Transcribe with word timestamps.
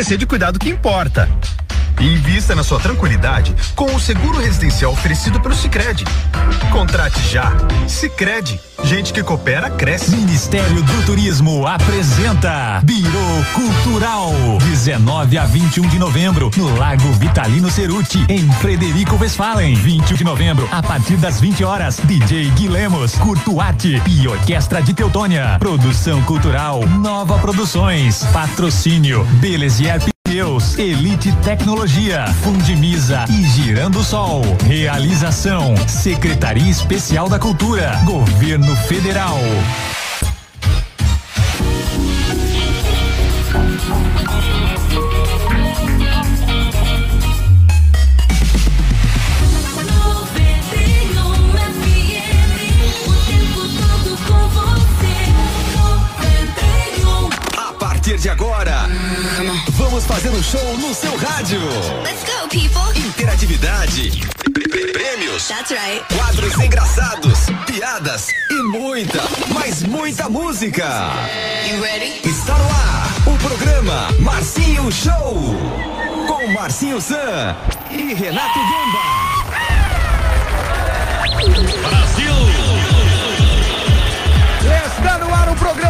esquecer 0.00 0.16
de 0.16 0.26
cuidar 0.26 0.50
do 0.50 0.58
que 0.58 0.70
importa. 0.70 1.28
Invista 2.00 2.54
na 2.54 2.64
sua 2.64 2.80
tranquilidade 2.80 3.54
com 3.76 3.94
o 3.94 4.00
seguro 4.00 4.38
residencial 4.38 4.90
oferecido 4.92 5.38
pelo 5.38 5.54
Sicredi. 5.54 6.04
Contrate 6.72 7.20
já. 7.28 7.52
Sicredi, 7.86 8.58
gente 8.84 9.12
que 9.12 9.22
coopera 9.22 9.68
cresce. 9.68 10.16
Ministério 10.16 10.82
do 10.82 11.02
Turismo 11.04 11.66
apresenta 11.66 12.80
Biro 12.82 13.10
Cultural, 13.52 14.32
19 14.60 15.36
a 15.36 15.44
21 15.44 15.88
de 15.88 15.98
novembro, 15.98 16.50
no 16.56 16.74
Lago 16.78 17.12
Vitalino 17.12 17.70
Ceruti, 17.70 18.24
em 18.30 18.50
Frederico 18.52 19.16
Westphalen. 19.16 19.74
21 19.74 20.16
de 20.16 20.24
novembro, 20.24 20.66
a 20.72 20.82
partir 20.82 21.16
das 21.16 21.38
20 21.38 21.64
horas, 21.64 22.00
DJ 22.02 22.50
Guilemos, 22.52 23.12
Curto 23.16 23.60
Arte 23.60 24.02
e 24.08 24.26
Orquestra 24.26 24.80
de 24.80 24.94
Teutônia. 24.94 25.56
Produção 25.58 26.22
cultural, 26.22 26.80
Nova 26.86 27.38
Produções, 27.38 28.24
patrocínio, 28.32 29.22
Belezier 29.40 30.00
Pneus, 30.30 30.78
Elite 30.78 31.32
Tecnologia, 31.42 32.24
Fundimisa 32.44 33.24
e 33.28 33.42
Girando 33.48 34.00
Sol. 34.04 34.42
Realização, 34.64 35.74
Secretaria 35.88 36.70
Especial 36.70 37.28
da 37.28 37.36
Cultura, 37.36 38.00
Governo 38.04 38.76
Federal. 38.76 39.36
De 58.20 58.28
agora, 58.28 58.86
vamos 59.70 60.04
fazer 60.04 60.28
um 60.30 60.42
show 60.42 60.76
no 60.78 60.94
seu 60.94 61.16
rádio. 61.16 61.58
Let's 62.04 62.22
go, 62.24 62.48
people. 62.48 62.80
Interatividade, 62.94 64.10
prê- 64.52 64.92
prêmios, 64.92 65.48
That's 65.48 65.70
right. 65.70 66.04
quadros 66.14 66.54
engraçados, 66.58 67.38
piadas 67.66 68.28
e 68.50 68.62
muita, 68.64 69.22
mas 69.54 69.82
muita 69.82 70.28
música. 70.28 70.86
You 71.70 71.82
ready? 71.82 72.20
Está 72.28 72.58
no 72.58 72.64
ar 72.66 73.10
o 73.34 73.38
programa 73.38 74.08
Marcinho 74.20 74.90
Show. 74.92 75.56
Com 76.26 76.46
Marcinho 76.52 77.00
San 77.00 77.56
e 77.90 78.12
Renato 78.14 78.58
Gamba. 78.58 79.30
Está 81.40 82.49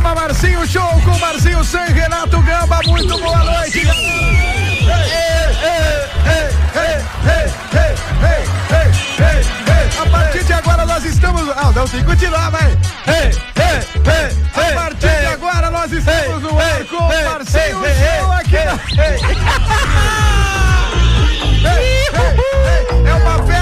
programa 0.00 0.14
Marcinho 0.14 0.66
Show 0.66 1.00
com 1.04 1.18
Marcinho 1.18 1.62
San 1.62 1.84
Renato 1.84 2.40
Gamba. 2.42 2.80
Muito 2.86 3.18
boa 3.18 3.38
noite. 3.38 3.82
A 9.98 10.06
partir 10.06 10.44
de 10.44 10.52
agora 10.52 10.86
nós 10.86 11.04
estamos. 11.04 11.48
Ah, 11.50 11.72
não, 11.74 11.86
tem 11.86 12.00
que 12.00 12.06
continuar, 12.06 12.50
vai. 12.50 12.78
A 14.54 14.74
partir 14.74 15.20
de 15.20 15.26
agora 15.26 15.70
nós 15.70 15.92
estamos 15.92 16.42
no 16.42 16.58
ar 16.58 16.84
com 16.84 17.02
Marcinho 17.02 17.82
Show 18.18 18.32
aqui. 18.32 18.56
É 23.06 23.14
uma 23.14 23.42
festa 23.44 23.59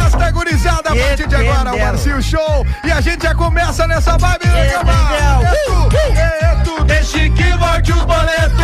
gurizada 0.49 0.91
a 0.91 0.97
partir 0.97 1.27
de 1.27 1.35
agora, 1.35 1.75
o 1.75 1.79
Marcinho 1.79 2.23
Show. 2.23 2.67
E 2.83 2.91
a 2.91 3.01
gente 3.01 3.23
já 3.23 3.35
começa 3.35 3.87
nessa 3.87 4.17
vibe, 4.17 4.47
né, 4.47 4.67
Gamba? 4.67 4.93
É 5.15 5.65
tu, 5.67 5.97
é 6.17 6.57
tu, 6.65 6.85
deixa 6.85 7.29
que 7.31 7.53
volte 7.59 7.93
os 7.93 8.05
boletos. 8.05 8.61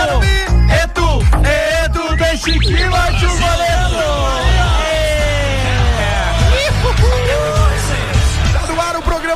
É 0.70 0.86
tu, 0.88 1.22
é 1.46 1.88
tu, 1.88 2.16
deixa 2.16 2.52
que 2.58 2.88
volte 2.88 3.26
os 3.26 3.38
boletos. 3.38 4.53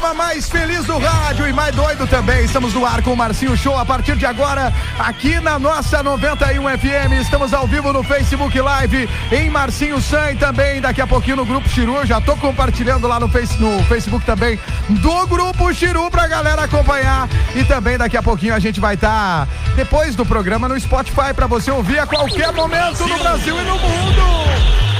Programa 0.09 0.15
mais 0.15 0.49
feliz 0.49 0.85
do 0.85 0.99
rádio 0.99 1.49
e 1.49 1.53
mais 1.53 1.75
doido 1.75 2.07
também. 2.07 2.45
Estamos 2.45 2.73
no 2.73 2.85
ar 2.85 3.03
com 3.03 3.13
o 3.13 3.17
Marcinho 3.17 3.57
Show 3.57 3.77
a 3.77 3.85
partir 3.85 4.17
de 4.17 4.27
agora, 4.27 4.73
aqui 4.99 5.41
na 5.41 5.59
nossa 5.59 6.03
91 6.03 6.63
FM. 6.79 7.21
Estamos 7.21 7.53
ao 7.53 7.67
vivo 7.67 7.93
no 7.93 8.03
Facebook 8.03 8.59
Live, 8.59 9.09
em 9.33 9.51
Marcinho 9.51 10.01
San 10.01 10.33
e 10.33 10.37
também 10.37 10.81
daqui 10.81 11.01
a 11.01 11.07
pouquinho 11.07 11.37
no 11.37 11.45
Grupo 11.45 11.69
Chiru. 11.69 12.07
Já 12.07 12.21
tô 12.21 12.37
compartilhando 12.37 13.09
lá 13.09 13.19
no, 13.19 13.29
face, 13.29 13.61
no 13.61 13.83
Facebook 13.85 14.25
também 14.25 14.59
do 14.89 15.27
Grupo 15.27 15.73
Chiru 15.75 16.11
pra 16.11 16.27
galera 16.27 16.63
acompanhar. 16.65 17.29
E 17.55 17.65
também 17.65 17.99
daqui 17.99 18.17
a 18.17 18.23
pouquinho 18.23 18.55
a 18.55 18.59
gente 18.59 18.81
vai 18.81 18.95
estar, 18.95 19.49
depois 19.75 20.15
do 20.15 20.25
programa, 20.25 20.69
no 20.69 20.79
Spotify 20.79 21.35
pra 21.35 21.47
você 21.47 21.71
ouvir 21.71 21.99
a 21.99 22.07
qualquer 22.07 22.53
momento 22.53 23.07
no 23.07 23.19
Brasil 23.19 23.61
e 23.61 23.65
no 23.65 23.79
mundo. 23.79 24.23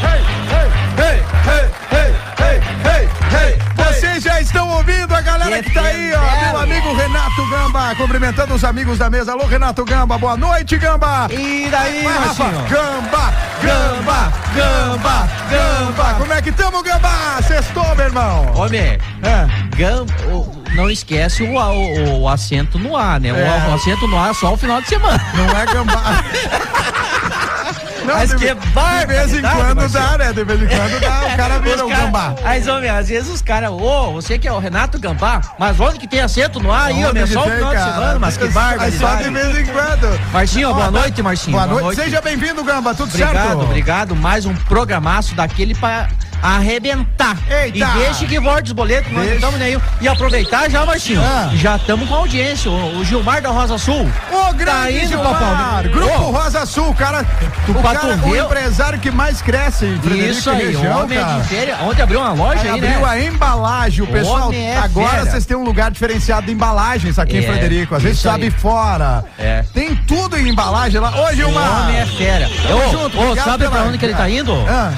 Hey, 0.03 0.21
hey, 0.51 0.71
hey, 0.99 1.25
hey, 1.45 1.71
hey, 1.93 2.15
hey, 2.39 2.61
hey, 2.85 3.49
hey. 3.53 3.88
Vocês 3.99 4.23
já 4.23 4.41
estão 4.41 4.69
ouvindo 4.69 5.13
a 5.15 5.21
galera 5.21 5.63
que 5.63 5.71
tá 5.73 5.81
aí, 5.83 6.13
ó. 6.15 6.47
Meu 6.53 6.61
amigo 6.61 6.95
Renato 6.95 7.47
Gamba, 7.51 7.95
cumprimentando 7.97 8.55
os 8.55 8.65
amigos 8.65 8.99
da 8.99 9.11
mesa. 9.11 9.33
Alô, 9.33 9.47
Renato 9.47 9.85
Gamba, 9.85 10.17
boa 10.19 10.37
noite, 10.37 10.77
Gamba. 10.77 11.27
E 11.31 11.69
daí, 11.71 12.03
Vai, 12.05 12.19
Rafa. 12.19 12.45
Gamba, 12.45 13.33
Gamba, 13.63 14.33
Gamba, 14.55 15.29
Gamba. 15.51 16.15
Como 16.19 16.33
é 16.33 16.41
que 16.43 16.53
tamo, 16.53 16.83
Gamba? 16.83 17.09
Sextou, 17.47 17.95
meu 17.97 18.07
irmão. 18.07 18.53
Homem, 18.55 18.99
É. 19.23 19.47
gam, 19.77 20.07
o- 20.33 20.63
não 20.75 20.89
esquece 20.91 21.43
o, 21.43 21.55
o, 21.57 22.21
o 22.23 22.29
acento 22.29 22.79
no 22.79 22.97
A, 22.97 23.19
né? 23.19 23.33
O- 23.33 23.37
É. 23.37 23.69
O, 23.69 23.75
acento 23.75 24.07
no 24.07 24.19
A 24.23 24.33
só 24.35 24.53
o 24.53 24.57
final 24.57 24.81
de 24.81 24.89
semana. 24.89 25.21
Não 25.35 25.59
é 25.59 25.67
gambá. 25.67 26.03
Não, 28.09 28.15
Mas 28.15 28.31
de, 28.31 28.37
que 28.37 28.55
de 28.55 29.07
vez 29.07 29.35
em 29.35 29.43
quando 29.43 29.89
dá, 29.91 30.19
né? 30.19 30.33
De 30.33 30.45
vez 30.45 30.63
em 30.63 30.67
quando 30.67 31.01
dá, 31.01 31.27
o 31.27 31.37
cara 31.37 31.59
vira 31.59 31.77
Os 31.77 31.83
um 31.83 31.89
gambá. 31.89 32.35
Mas, 32.43 32.67
homem, 32.67 32.89
às 32.89 33.09
vezes 33.09 33.31
os 33.31 33.43
caras, 33.43 33.71
ô, 33.71 34.13
você 34.13 34.39
que 34.39 34.49
é 34.49 34.53
o 34.53 34.59
Renato 34.59 34.99
Gambá, 34.99 35.43
mas 35.59 35.79
onde 35.79 35.99
que 35.99 36.09
tem 36.09 36.21
acento 36.21 36.59
no 36.59 36.73
A 36.73 36.85
aí, 36.85 37.05
homem? 37.05 37.23
É 37.23 37.27
só 37.27 37.41
o 37.41 37.51
final 37.51 37.75
de 37.75 37.83
semana, 37.83 38.19
mas 38.19 38.37
que 38.39 38.45
É 38.45 38.91
Só 38.93 39.15
de 39.17 39.31
vez 39.31 39.59
em 39.59 39.67
quando. 39.67 40.33
Marcinho, 40.33 40.73
boa 40.73 40.87
Ó, 40.87 40.91
noite, 40.91 41.23
Marcinho. 41.23 41.57
Boa 41.57 41.67
noite. 41.67 42.01
Seja 42.01 42.21
bem-vindo, 42.23 42.65
Gamba. 42.65 42.95
Tudo 42.95 43.11
certo? 43.13 43.31
Obrigado, 43.31 43.63
obrigado. 43.63 44.17
Mais 44.17 44.47
um 44.47 44.55
programaço 44.55 45.35
daquele 45.35 45.75
pra 45.75 46.09
arrebentar. 46.43 47.37
Eita! 47.49 47.79
E 47.79 47.99
deixe 47.99 48.27
que 48.27 48.39
volte 48.41 48.67
os 48.67 48.73
boletos, 48.73 49.11
nós 49.13 49.31
estamos 49.31 49.59
nem 49.59 49.75
aí. 49.75 49.81
E 50.01 50.09
aproveitar 50.09 50.71
já, 50.71 50.85
Marcinho. 50.85 51.21
Ah. 51.23 51.51
Já 51.55 51.77
estamos 51.77 52.09
com 52.09 52.15
audiência. 52.15 52.71
O, 52.71 52.99
o 53.01 53.05
Gilmar 53.05 53.41
da 53.43 53.51
Rosa 53.51 53.79
Sul. 53.79 54.09
O 54.31 54.53
grande 54.55 54.69
Tá 54.79 54.91
indo 54.91 55.09
Gilmar, 55.09 55.39
Palmeiras. 55.39 55.93
Grupo 55.93 56.23
Ô. 56.23 56.31
Rosa 56.31 56.67
Sul, 56.67 56.95
cara, 56.95 57.25
Tu 57.67 57.73
o, 57.73 57.83
cara, 57.83 58.15
o 58.15 58.17
ver- 58.31 58.45
empresário 58.45 58.99
que 58.99 59.11
mais 59.11 59.41
cresce 59.43 59.87
em 59.87 59.99
Frederico 60.01 60.31
Isso 60.39 60.51
aí, 60.51 60.67
região, 60.73 61.03
homem 61.05 61.19
é 61.19 61.21
cara. 61.23 61.41
de 61.41 61.49
feira. 61.49 61.79
Ontem 61.83 62.03
abriu 62.03 62.21
uma 62.21 62.33
loja 62.33 62.61
Aí 62.63 62.69
aí, 62.69 62.75
abriu 62.79 63.01
né? 63.01 63.05
a 63.09 63.21
embalagem, 63.21 64.05
o 64.05 64.07
pessoal. 64.07 64.53
É 64.53 64.77
agora 64.79 65.25
vocês 65.25 65.45
têm 65.47 65.57
um 65.57 65.65
lugar 65.65 65.91
diferenciado 65.91 66.47
de 66.47 66.53
embalagens 66.53 67.19
aqui 67.19 67.37
em 67.39 67.45
É, 67.45 67.49
Frederico. 67.53 67.95
Às 67.95 68.03
vezes 68.03 68.19
isso 68.19 68.29
sabe 68.29 68.45
aí. 68.45 68.51
fora. 68.51 69.25
É. 69.39 69.65
Tem 69.73 69.95
tudo 70.07 70.37
em 70.39 70.49
embalagem 70.49 71.01
lá. 71.01 71.11
Ô, 71.17 71.29
O 71.29 71.35
Gilmar! 71.35 71.83
homem 71.83 71.97
é 71.97 72.07
fera. 72.07 72.49
Tamo 72.67 72.87
Ô, 72.87 72.91
junto, 72.91 73.21
ô, 73.21 73.37
sabe 73.37 73.69
pra 73.69 73.83
onde 73.83 73.99
que 73.99 74.05
ele 74.07 74.15
tá 74.15 74.29
indo? 74.29 74.53
Ah, 74.69 74.93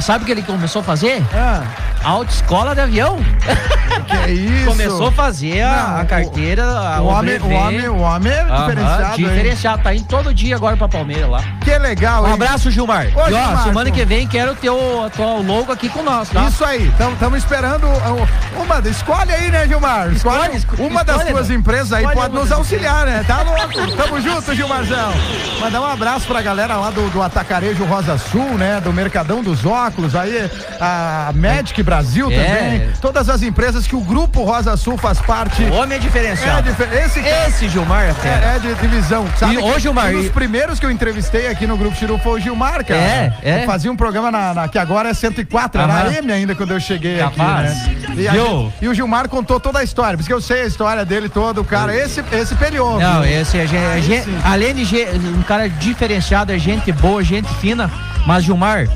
Sabe 0.00 0.22
o 0.22 0.26
que 0.26 0.32
ele 0.32 0.42
começou 0.42 0.80
a 0.80 0.84
fazer? 0.84 1.22
ah, 1.34 1.62
Autoescola 2.04 2.74
de 2.74 2.80
avião. 2.80 3.18
é 4.28 4.32
isso? 4.32 4.66
Começou 4.66 5.08
a 5.08 5.12
fazer 5.12 5.62
a, 5.62 5.68
Não, 5.88 6.00
a 6.00 6.04
carteira, 6.04 6.64
a- 6.64 7.00
O 7.00 7.06
homem, 7.06 7.38
o 7.38 7.50
homem, 7.50 7.88
o 7.88 7.98
homem 7.98 8.32
é 8.32 8.40
Aham, 8.42 8.58
diferenciado. 8.68 9.02
hein? 9.20 9.28
diferenciado. 9.28 9.82
Tá 9.82 9.94
indo 9.94 10.04
todo 10.06 10.34
dia 10.34 10.56
agora 10.56 10.76
pra 10.76 10.88
Palmeiras 10.88 11.30
lá. 11.30 11.42
Que 11.60 11.76
legal, 11.78 12.24
Um 12.24 12.28
hein? 12.28 12.32
abraço, 12.34 12.70
Gilmar. 12.70 13.06
Ô, 13.14 13.20
e 13.20 13.22
ó, 13.22 13.26
Gilmar, 13.28 13.62
semana 13.64 13.90
que 13.90 14.04
vem 14.04 14.26
quero 14.26 14.54
ter 14.54 14.70
o, 14.70 15.04
a 15.04 15.10
tua 15.10 15.38
logo 15.40 15.72
aqui 15.72 15.88
com 15.88 16.02
nós, 16.02 16.28
tá? 16.28 16.42
Isso 16.48 16.64
aí, 16.64 16.88
estamos 17.12 17.38
esperando 17.38 17.84
uh, 17.86 18.28
uma, 18.62 18.78
escolhe 18.88 19.32
aí, 19.32 19.50
né, 19.50 19.66
Gilmar? 19.66 20.08
Escolhe, 20.12 20.56
Escolhe, 20.56 20.82
uma 20.82 21.04
das 21.04 21.16
escolhe, 21.16 21.32
tuas 21.34 21.48
né? 21.48 21.54
empresas 21.54 21.92
aí, 21.92 22.04
Escolhe 22.04 22.20
pode 22.20 22.34
nos 22.34 22.52
auxiliar, 22.52 23.06
né? 23.06 23.24
Tá 23.26 23.42
louco? 23.42 23.96
Tamo 23.96 24.20
junto, 24.20 24.54
Gilmarzão. 24.54 25.12
Mandar 25.60 25.80
um 25.80 25.86
abraço 25.86 26.26
pra 26.26 26.40
galera 26.42 26.76
lá 26.76 26.90
do, 26.90 27.08
do 27.10 27.22
Atacarejo 27.22 27.84
Rosa 27.84 28.16
Sul, 28.18 28.54
né? 28.58 28.80
Do 28.80 28.92
Mercadão 28.92 29.42
dos 29.42 29.64
Óculos, 29.64 30.14
aí 30.14 30.50
a 30.80 31.32
Magic 31.34 31.82
Brasil 31.82 32.30
É. 32.30 32.44
também. 32.44 32.90
Todas 33.00 33.28
as 33.28 33.42
empresas 33.42 33.86
que 33.86 33.94
o 33.96 34.00
Grupo 34.00 34.17
Rosa 34.26 34.76
Sul 34.76 34.96
faz 34.96 35.20
parte. 35.20 35.62
O 35.64 35.74
homem 35.74 35.94
é 35.94 35.96
É 35.96 35.98
diferenciado. 35.98 36.62
difer- 36.62 36.92
esse 37.04 37.20
cara 37.20 37.48
Esse 37.48 37.68
Gilmar 37.68 38.04
é 38.04 38.28
é, 38.28 38.56
é 38.56 38.58
de 38.58 38.74
divisão, 38.74 39.26
sabe? 39.36 39.54
E, 39.54 39.58
ô, 39.58 39.72
que 39.74 39.80
Gilmar, 39.80 40.08
Um 40.10 40.12
dos 40.18 40.26
e- 40.26 40.30
primeiros 40.30 40.78
que 40.80 40.86
eu 40.86 40.90
entrevistei 40.90 41.48
aqui 41.48 41.66
no 41.66 41.76
Grupo 41.76 41.96
Chiru 41.96 42.18
foi 42.18 42.38
o 42.38 42.42
Gilmar, 42.42 42.84
cara. 42.84 43.00
É, 43.00 43.32
é. 43.42 43.62
Eu 43.62 43.66
fazia 43.66 43.90
um 43.90 43.96
programa 43.96 44.30
na, 44.30 44.54
na- 44.54 44.68
que 44.68 44.78
agora 44.78 45.08
é 45.10 45.14
104, 45.14 45.80
era 45.80 45.92
Aham. 45.92 46.12
M 46.12 46.32
ainda 46.32 46.54
quando 46.54 46.72
eu 46.72 46.80
cheguei 46.80 47.18
Capaz. 47.18 47.70
aqui, 47.72 47.90
né? 47.96 48.14
E, 48.16 48.22
gente- 48.24 48.72
e 48.82 48.88
o 48.88 48.94
Gilmar 48.94 49.28
contou 49.28 49.58
toda 49.60 49.78
a 49.78 49.84
história, 49.84 50.16
porque 50.16 50.32
eu 50.32 50.40
sei 50.40 50.62
a 50.62 50.66
história 50.66 51.04
dele 51.04 51.28
todo, 51.28 51.60
o 51.60 51.64
cara. 51.64 51.94
Esse, 51.94 52.22
esse 52.32 52.54
peleou. 52.54 52.98
Não, 52.98 53.22
viu? 53.22 53.30
esse 53.40 53.58
é, 53.58 53.66
gen- 53.66 53.78
é 53.78 54.24
além 54.44 54.74
de 54.74 54.96
um 55.36 55.42
cara 55.42 55.68
diferenciado, 55.68 56.52
é 56.52 56.58
gente 56.58 56.90
boa, 56.92 57.22
gente 57.22 57.48
fina. 57.56 57.90
Mas, 58.28 58.44
Gilmar, 58.44 58.86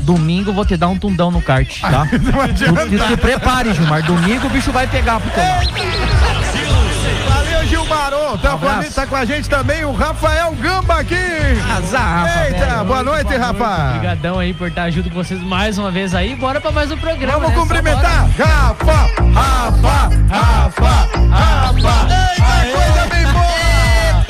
domingo 0.00 0.50
vou 0.50 0.64
te 0.64 0.74
dar 0.74 0.88
um 0.88 0.98
tundão 0.98 1.30
no 1.30 1.42
kart, 1.42 1.78
tá? 1.78 2.08
Não 2.32 2.40
adianta. 2.40 2.86
Tu, 2.86 2.98
te 2.98 3.16
prepare, 3.18 3.74
Gilmar. 3.74 4.02
Domingo 4.02 4.46
o 4.46 4.50
bicho 4.50 4.72
vai 4.72 4.86
pegar 4.86 5.20
pro. 5.20 5.30
Valeu, 7.28 7.66
Gilmar. 7.66 8.10
Tá, 8.40 8.54
Um 8.54 8.58
com 8.58 8.90
tá 8.90 9.06
com 9.06 9.14
a 9.16 9.26
gente 9.26 9.46
também 9.46 9.84
o 9.84 9.92
Rafael 9.92 10.52
Gamba 10.52 11.00
aqui. 11.00 11.14
Azar, 11.76 12.24
Rafa, 12.24 12.46
Eita, 12.46 12.66
velho. 12.66 12.84
boa 12.86 13.02
noite, 13.02 13.36
Rafa. 13.36 13.88
Obrigadão 13.96 14.38
aí 14.38 14.54
por 14.54 14.68
estar 14.68 14.90
junto 14.90 15.10
com 15.10 15.16
vocês 15.16 15.42
mais 15.42 15.76
uma 15.76 15.90
vez 15.90 16.14
aí. 16.14 16.34
Bora 16.34 16.58
pra 16.58 16.72
mais 16.72 16.90
um 16.90 16.96
programa. 16.96 17.40
Vamos 17.40 17.50
né? 17.50 17.56
Cumprimentar. 17.60 18.26
Rafa, 18.38 19.10
Rafa, 19.34 20.08
Rafa, 20.30 21.08
Rafa. 21.28 22.08
Eita, 22.38 22.72
coisa 22.72 23.06
bem 23.14 23.32
boa. 23.34 23.47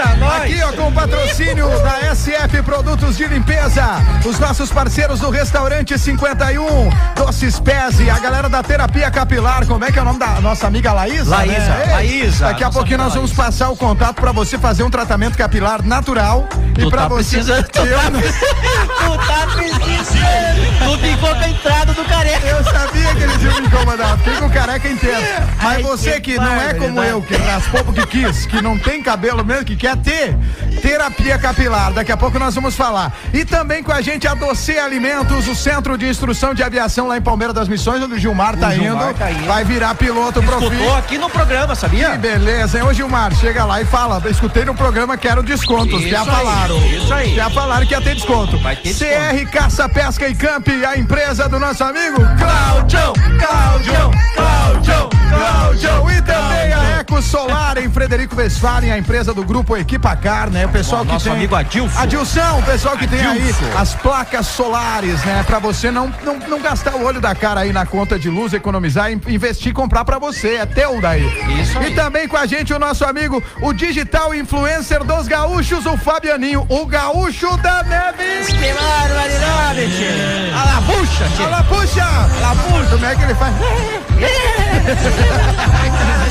Aqui, 0.02 0.62
ó, 0.62 0.72
com 0.74 0.88
o 0.88 0.92
patrocínio 0.92 1.68
da 1.82 2.14
SF 2.14 2.62
Produtos 2.62 3.16
de 3.16 3.26
Limpeza, 3.26 3.84
os 4.24 4.38
nossos 4.38 4.70
parceiros 4.70 5.18
do 5.18 5.28
Restaurante 5.28 5.98
51, 5.98 6.88
Doces 7.16 7.58
Pese, 7.58 8.08
a 8.08 8.16
galera 8.20 8.48
da 8.48 8.62
Terapia 8.62 9.10
Capilar, 9.10 9.66
como 9.66 9.84
é 9.84 9.90
que 9.90 9.98
é 9.98 10.02
o 10.02 10.04
nome 10.04 10.20
da 10.20 10.40
nossa 10.40 10.68
amiga 10.68 10.92
Laísa? 10.92 11.28
Laísa, 11.34 11.58
né? 11.58 11.92
Laísa, 11.94 12.46
Daqui 12.46 12.62
a 12.62 12.70
pouquinho 12.70 12.98
nós 12.98 13.12
vamos 13.14 13.30
Laísa. 13.30 13.42
passar 13.42 13.70
o 13.70 13.76
contato 13.76 14.20
pra 14.20 14.30
você 14.30 14.56
fazer 14.56 14.84
um 14.84 14.90
tratamento 14.90 15.36
capilar 15.36 15.82
natural 15.82 16.48
e 16.78 16.82
Tu 16.82 16.90
pra 16.90 17.02
tá 17.02 17.08
você 17.08 17.36
precisando, 17.38 17.64
tu 17.72 17.80
Eu 17.80 17.98
tá 17.98 18.10
não- 18.10 18.20
Tu 19.18 19.26
tá 19.26 19.46
precisando. 19.52 20.68
Tu 20.78 20.98
ficou 20.98 21.28
com 21.34 21.42
a 21.44 21.48
entrada 21.48 21.92
do 21.92 22.04
careca. 22.04 22.46
Eu 22.46 22.64
sabia 22.64 23.14
que 23.16 23.22
eles 23.24 23.42
iam 23.42 23.60
me 23.60 23.66
incomodar, 23.66 24.16
fiquei 24.18 24.34
com 24.36 24.50
careca 24.50 24.88
inteiro. 24.88 25.20
Mas 25.60 25.76
Ai, 25.76 25.82
você 25.82 26.12
que 26.20 26.28
que 26.28 26.36
não 26.38 26.60
é 26.60 26.74
como 26.74 27.02
eu, 27.02 27.20
que 27.22 27.34
raspou 27.36 27.82
porque 27.84 28.06
quis, 28.06 28.46
que 28.46 28.60
não 28.62 28.78
tem 28.78 29.02
cabelo 29.02 29.44
mesmo, 29.44 29.64
que 29.64 29.76
quer 29.76 29.87
ter 29.96 30.36
terapia 30.82 31.38
capilar. 31.38 31.92
Daqui 31.92 32.12
a 32.12 32.16
pouco 32.16 32.38
nós 32.38 32.54
vamos 32.54 32.74
falar. 32.76 33.12
E 33.32 33.44
também 33.44 33.82
com 33.82 33.92
a 33.92 34.00
gente 34.00 34.26
a 34.26 34.34
Doce 34.34 34.78
Alimentos, 34.78 35.46
o 35.48 35.54
Centro 35.54 35.96
de 35.98 36.08
Instrução 36.08 36.54
de 36.54 36.62
Aviação 36.62 37.08
lá 37.08 37.16
em 37.16 37.22
Palmeira 37.22 37.52
das 37.52 37.68
Missões, 37.68 38.02
onde 38.02 38.14
o 38.14 38.18
Gilmar 38.18 38.56
tá, 38.56 38.72
Gilmar 38.72 39.10
indo. 39.10 39.18
tá 39.18 39.30
indo. 39.30 39.46
Vai 39.46 39.64
virar 39.64 39.94
piloto 39.94 40.42
profi. 40.42 40.66
Escutou 40.66 40.96
aqui 40.96 41.18
no 41.18 41.28
programa, 41.30 41.74
Que 41.74 41.80
sabia? 41.80 42.10
beleza, 42.16 42.78
hein? 42.78 42.84
Ô 42.84 42.92
Gilmar, 42.92 43.34
chega 43.34 43.64
lá 43.64 43.80
e 43.80 43.84
fala. 43.84 44.22
Escutei 44.30 44.64
no 44.64 44.74
programa 44.74 45.16
que 45.16 45.26
eram 45.28 45.42
descontos. 45.42 46.00
Isso 46.00 46.08
já 46.08 46.20
aí, 46.20 46.26
falaram. 46.26 46.76
isso 46.86 47.14
aí. 47.14 47.34
Já 47.34 47.50
falaram 47.50 47.86
que 47.86 47.94
ia 47.94 48.00
ter 48.00 48.14
desconto. 48.14 48.58
Vai 48.58 48.76
ter 48.76 48.94
CR 48.94 49.50
Caça, 49.50 49.88
Pesca 49.88 50.28
e 50.28 50.34
Camp, 50.34 50.66
a 50.88 50.96
empresa 50.96 51.48
do 51.48 51.58
nosso 51.58 51.82
amigo 51.84 52.16
Claudio, 52.38 53.12
Claudio, 53.38 54.10
Claudio, 54.34 55.08
Claudio. 55.30 56.10
E 56.10 56.22
também 56.22 56.72
a 56.72 56.98
Eco 57.00 57.20
Solar 57.22 57.78
em 57.78 57.90
Frederico 57.90 58.36
Westphalen, 58.36 58.92
a 58.92 58.98
empresa 58.98 59.32
do 59.32 59.44
grupo 59.44 59.76
Equipacar, 59.78 60.50
né? 60.50 60.66
O 60.66 60.70
pessoal 60.70 61.02
Ó, 61.02 61.04
que 61.04 61.12
nosso 61.12 61.24
tem. 61.26 61.34
amigo 61.34 61.54
Adilson. 61.54 61.98
Adilson, 61.98 62.58
o 62.58 62.62
pessoal 62.62 62.96
que 62.96 63.06
tem 63.06 63.20
aí 63.20 63.40
Adilson. 63.42 63.78
as 63.78 63.94
placas 63.94 64.46
solares, 64.46 65.22
né? 65.24 65.42
Pra 65.46 65.58
você 65.58 65.90
não, 65.90 66.12
não, 66.24 66.36
não 66.48 66.60
gastar 66.60 66.94
o 66.96 67.04
olho 67.04 67.20
da 67.20 67.34
cara 67.34 67.60
aí 67.60 67.72
na 67.72 67.86
conta 67.86 68.18
de 68.18 68.28
luz, 68.28 68.52
economizar 68.52 69.10
e 69.10 69.14
investir 69.28 69.70
e 69.70 69.74
comprar 69.74 70.04
pra 70.04 70.18
você. 70.18 70.56
É 70.56 70.66
teu 70.66 71.00
daí. 71.00 71.24
Isso 71.60 71.78
E 71.80 71.86
aí. 71.86 71.94
também 71.94 72.26
com 72.28 72.36
a 72.36 72.46
gente 72.46 72.72
o 72.72 72.78
nosso 72.78 73.04
amigo, 73.04 73.42
o 73.62 73.72
digital 73.72 74.34
influencer 74.34 75.02
dos 75.04 75.28
gaúchos, 75.28 75.86
o 75.86 75.96
Fabianinho, 75.96 76.66
o 76.68 76.86
gaúcho 76.86 77.56
da 77.58 77.82
Neves. 77.82 78.46
Que 78.48 78.72
barbaridade, 78.72 79.86
tio. 79.96 80.58
A 80.58 80.64
la 80.64 80.80
bucha, 80.80 81.24
tio. 81.36 81.46
Olha, 81.46 81.62
puxa! 81.64 82.06
Olha, 82.42 82.88
Como 82.90 83.04
é 83.06 83.14
que 83.14 83.22
ele 83.22 83.34
faz? 83.34 83.54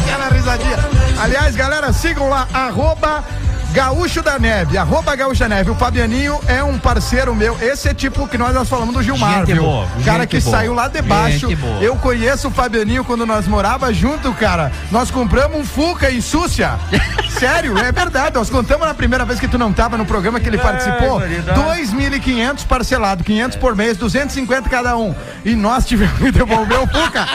Aquela 0.03 0.29
risadinha. 0.29 0.77
Aliás, 1.19 1.55
galera, 1.55 1.91
sigam 1.91 2.29
lá, 2.29 2.47
arroba 2.53 3.23
Gaúcho 3.77 4.23
da 4.23 4.39
Neve, 4.39 4.75
arroba 4.75 5.15
Gaúcho 5.15 5.41
da 5.41 5.49
Neve. 5.49 5.69
O 5.69 5.75
Fabianinho 5.75 6.39
é 6.47 6.63
um 6.63 6.79
parceiro 6.79 7.35
meu. 7.35 7.55
Esse 7.61 7.87
é 7.87 7.93
tipo 7.93 8.27
que 8.27 8.35
nós, 8.35 8.51
nós 8.51 8.67
falamos 8.67 8.95
do 8.95 9.03
Gilmar, 9.03 9.41
Gente 9.45 9.53
viu? 9.53 9.61
boa, 9.61 9.87
cara 10.03 10.25
que 10.25 10.39
boa. 10.39 10.57
saiu 10.57 10.73
lá 10.73 10.87
de 10.87 10.99
baixo. 10.99 11.47
Eu 11.79 11.95
conheço 11.97 12.47
o 12.47 12.51
Fabianinho 12.51 13.03
quando 13.03 13.23
nós 13.23 13.47
morava 13.47 13.93
junto, 13.93 14.33
cara. 14.33 14.71
Nós 14.89 15.11
compramos 15.11 15.59
um 15.59 15.63
Fuca 15.63 16.09
em 16.09 16.21
Súcia. 16.21 16.71
Sério, 17.37 17.77
é 17.77 17.91
verdade. 17.91 18.33
Nós 18.33 18.49
contamos 18.49 18.87
na 18.87 18.95
primeira 18.95 19.23
vez 19.23 19.39
que 19.39 19.47
tu 19.47 19.59
não 19.59 19.71
tava 19.71 19.95
no 19.95 20.07
programa 20.07 20.39
que 20.39 20.49
ele 20.49 20.57
participou. 20.57 21.21
2.500 21.21 22.65
parcelado, 22.65 23.23
500 23.23 23.57
por 23.57 23.75
mês, 23.75 23.95
250 23.95 24.67
cada 24.69 24.97
um. 24.97 25.13
E 25.45 25.55
nós 25.55 25.85
tivemos 25.85 26.17
que 26.17 26.31
devolver 26.31 26.79
o 26.79 26.87
Fuca. 26.87 27.27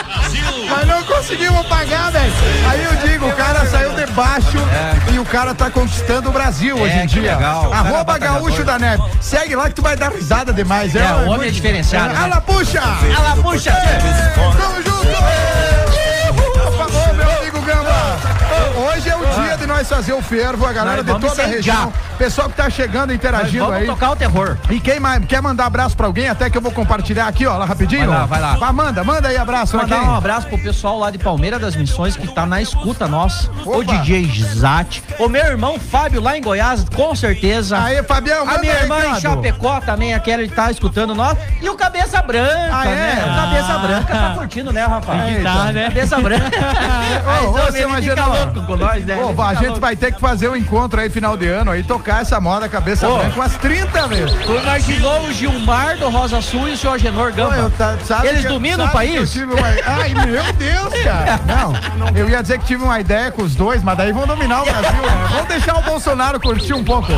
Mas 0.69 0.89
não 0.89 1.05
conseguimos 1.05 1.65
pagar, 1.67 2.11
velho. 2.11 2.33
Aí 2.69 2.83
eu 2.83 3.09
digo, 3.09 3.29
o 3.29 3.33
cara 3.37 3.65
saiu 3.67 3.95
de 3.95 4.07
baixo 4.07 4.59
e 5.15 5.21
o 5.21 5.25
cara 5.25 5.55
tá 5.55 5.71
conquistando 5.71 6.32
Brasil 6.33 6.77
hoje 6.77 6.95
em 6.95 7.01
É. 7.03 7.07
dia. 7.07 7.35
legal. 7.37 7.71
É 7.73 7.77
Arroba. 7.77 8.19
Gaúcho 8.19 8.65
da 8.65 8.79
Neve. 8.79 9.03
Segue 9.21 9.55
lá 9.57 9.69
que 9.69 9.75
tu 9.75 9.83
vai 9.83 9.97
dar 9.97 10.11
risada 10.13 10.53
demais. 10.53 10.95
É, 10.95 11.13
o 11.27 11.31
homem 11.31 11.49
é 11.49 11.51
diferenciado, 11.53 12.13
né? 12.15 12.21
Ala, 12.25 12.41
puxa! 12.41 12.81
A 12.83 13.21
la 13.23 13.37
bucha, 13.37 13.73
Tamo 13.73 14.83
junto! 14.83 15.13
Ô, 16.83 17.15
meu 17.15 17.31
amigo 17.39 17.61
Gamba! 17.63 17.92
Hoje 18.77 19.09
é 19.09 19.17
o 19.17 19.25
dia 19.43 19.57
de 19.57 19.67
nós 19.67 19.89
fazer 19.89 20.13
o 20.13 20.23
fervo, 20.23 20.67
a 20.67 20.73
galera 20.73 21.03
de 21.03 21.11
vamos 21.13 21.29
toda 21.31 21.43
a 21.43 21.47
região. 21.47 21.93
Pessoal 22.19 22.49
que 22.49 22.57
tá 22.57 22.71
chegando, 22.71 23.13
interagindo 23.13 23.65
Vamos 23.65 23.81
aí. 23.81 23.87
tocar 23.87 24.11
o 24.13 24.17
terror. 24.17 24.57
E 24.71 24.79
quem 24.79 25.01
mais 25.01 25.25
quer 25.27 25.43
mandar 25.43 25.67
abraço 25.67 25.97
pra 25.97 26.07
alguém, 26.07 26.29
até 26.29 26.49
que 26.49 26.57
eu 26.57 26.63
vou 26.63 26.71
compartilhar 26.71 27.27
aqui, 27.27 27.47
ó, 27.47 27.57
lá 27.57 27.65
rapidinho? 27.65 28.07
Vai 28.09 28.19
lá, 28.19 28.27
vai 28.27 28.41
lá. 28.41 28.57
Vai, 28.57 28.73
manda, 28.73 29.03
manda 29.05 29.29
aí 29.29 29.37
abraço 29.37 29.73
pra 29.73 29.83
Mandar 29.83 30.01
quem? 30.01 30.09
um 30.09 30.15
abraço 30.15 30.47
pro 30.47 30.59
pessoal 30.59 30.99
lá 30.99 31.11
de 31.11 31.19
Palmeira 31.19 31.59
das 31.59 31.75
Missões 31.75 32.17
que 32.17 32.29
tá 32.29 32.47
na 32.47 32.63
escuta 32.63 33.09
nossa. 33.09 33.51
O 33.65 33.81
Opa. 33.81 33.85
DJ 33.97 34.31
Zat. 34.55 35.03
O 35.19 35.29
meu 35.29 35.45
irmão 35.45 35.79
Fábio 35.81 36.21
lá 36.21 36.37
em 36.37 36.43
Goiás, 36.43 36.85
com 36.95 37.15
certeza. 37.15 37.83
Aí, 37.83 38.03
Fabião, 38.05 38.43
A 38.43 38.45
manda 38.47 38.59
minha 38.61 38.75
aí, 38.75 38.83
irmã 38.83 39.05
em. 39.07 39.21
Chapecó 39.21 39.81
também, 39.81 40.15
aquela 40.15 40.43
que 40.45 40.49
tá 40.55 40.71
escutando 40.71 41.15
nós. 41.15 41.37
E 41.61 41.69
o 41.69 41.75
Cabeça 41.77 42.23
Branca, 42.23 42.71
Ah, 42.73 42.87
é? 42.87 42.95
né? 42.95 43.25
O 43.25 43.35
Cabeça 43.35 43.79
Branca 43.79 44.15
tá 44.15 44.35
curtindo, 44.37 44.73
né, 44.73 44.85
rapaz? 44.87 45.37
Que 45.37 45.43
tá, 45.43 45.65
né? 45.73 45.85
Cabeça 45.85 46.21
Branca. 46.21 46.51
Ô, 47.43 47.49
ô, 47.49 47.53
você 47.53 47.83
imagina, 47.83 48.12
ó. 48.21 48.27
louco 48.45 48.63
com 48.67 48.77
nós, 48.77 49.05
né? 49.05 49.17
Ô, 49.17 49.43
a 49.43 49.55
fica 49.55 49.67
gente 49.67 49.81
vai 49.81 49.97
ter 49.97 50.13
que 50.13 50.21
fazer 50.21 50.49
um 50.49 50.57
encontro 50.57 51.01
aí 51.01 51.09
final 51.11 51.37
de 51.37 51.47
ano 51.49 51.71
aí, 51.71 51.83
tocar 51.83 52.23
essa 52.23 52.41
moda 52.41 52.69
cabeça 52.69 53.09
Ô. 53.09 53.17
branca 53.19 53.35
umas 53.37 53.57
30 53.57 54.07
vezes. 54.09 54.35
Tu 54.45 54.53
imaginou 54.57 55.23
o 55.27 55.33
Gilmar 55.33 55.97
do 55.97 56.09
Rosa 56.11 56.41
Sul 56.41 56.69
e 56.69 56.73
o 56.73 56.77
Pô, 57.31 57.37
Gamba? 57.37 57.57
eu 57.57 57.71
tá- 57.71 57.97
Eles 58.25 58.43
que- 58.43 58.49
dominam 58.49 58.85
o 58.85 58.89
que 58.89 58.95
país? 58.95 59.35
uma- 59.55 59.69
Ai, 59.87 60.15
meu 60.15 60.53
Deus, 60.55 61.03
cara. 61.05 61.41
Não, 61.47 61.73
eu 62.17 62.29
ia 62.29 62.43
dizer 62.43 62.59
que 62.59 62.67
tive 62.67 62.83
uma 62.85 62.99
ideia 63.01 63.31
com 63.31 63.43
os 63.43 63.55
dois, 63.55 63.83
mas 63.83 63.97
daí 63.97 64.13
vão 64.13 64.27
dominar 64.27 64.63
o 64.63 64.65
Brasil. 64.65 65.03
né? 65.03 65.27
Vamos 65.31 65.49
deixar 65.49 65.77
o 65.79 65.83
Bolsonaro 65.83 66.41
curtir 66.41 66.75
um 66.75 66.85
pouco. 66.85 67.13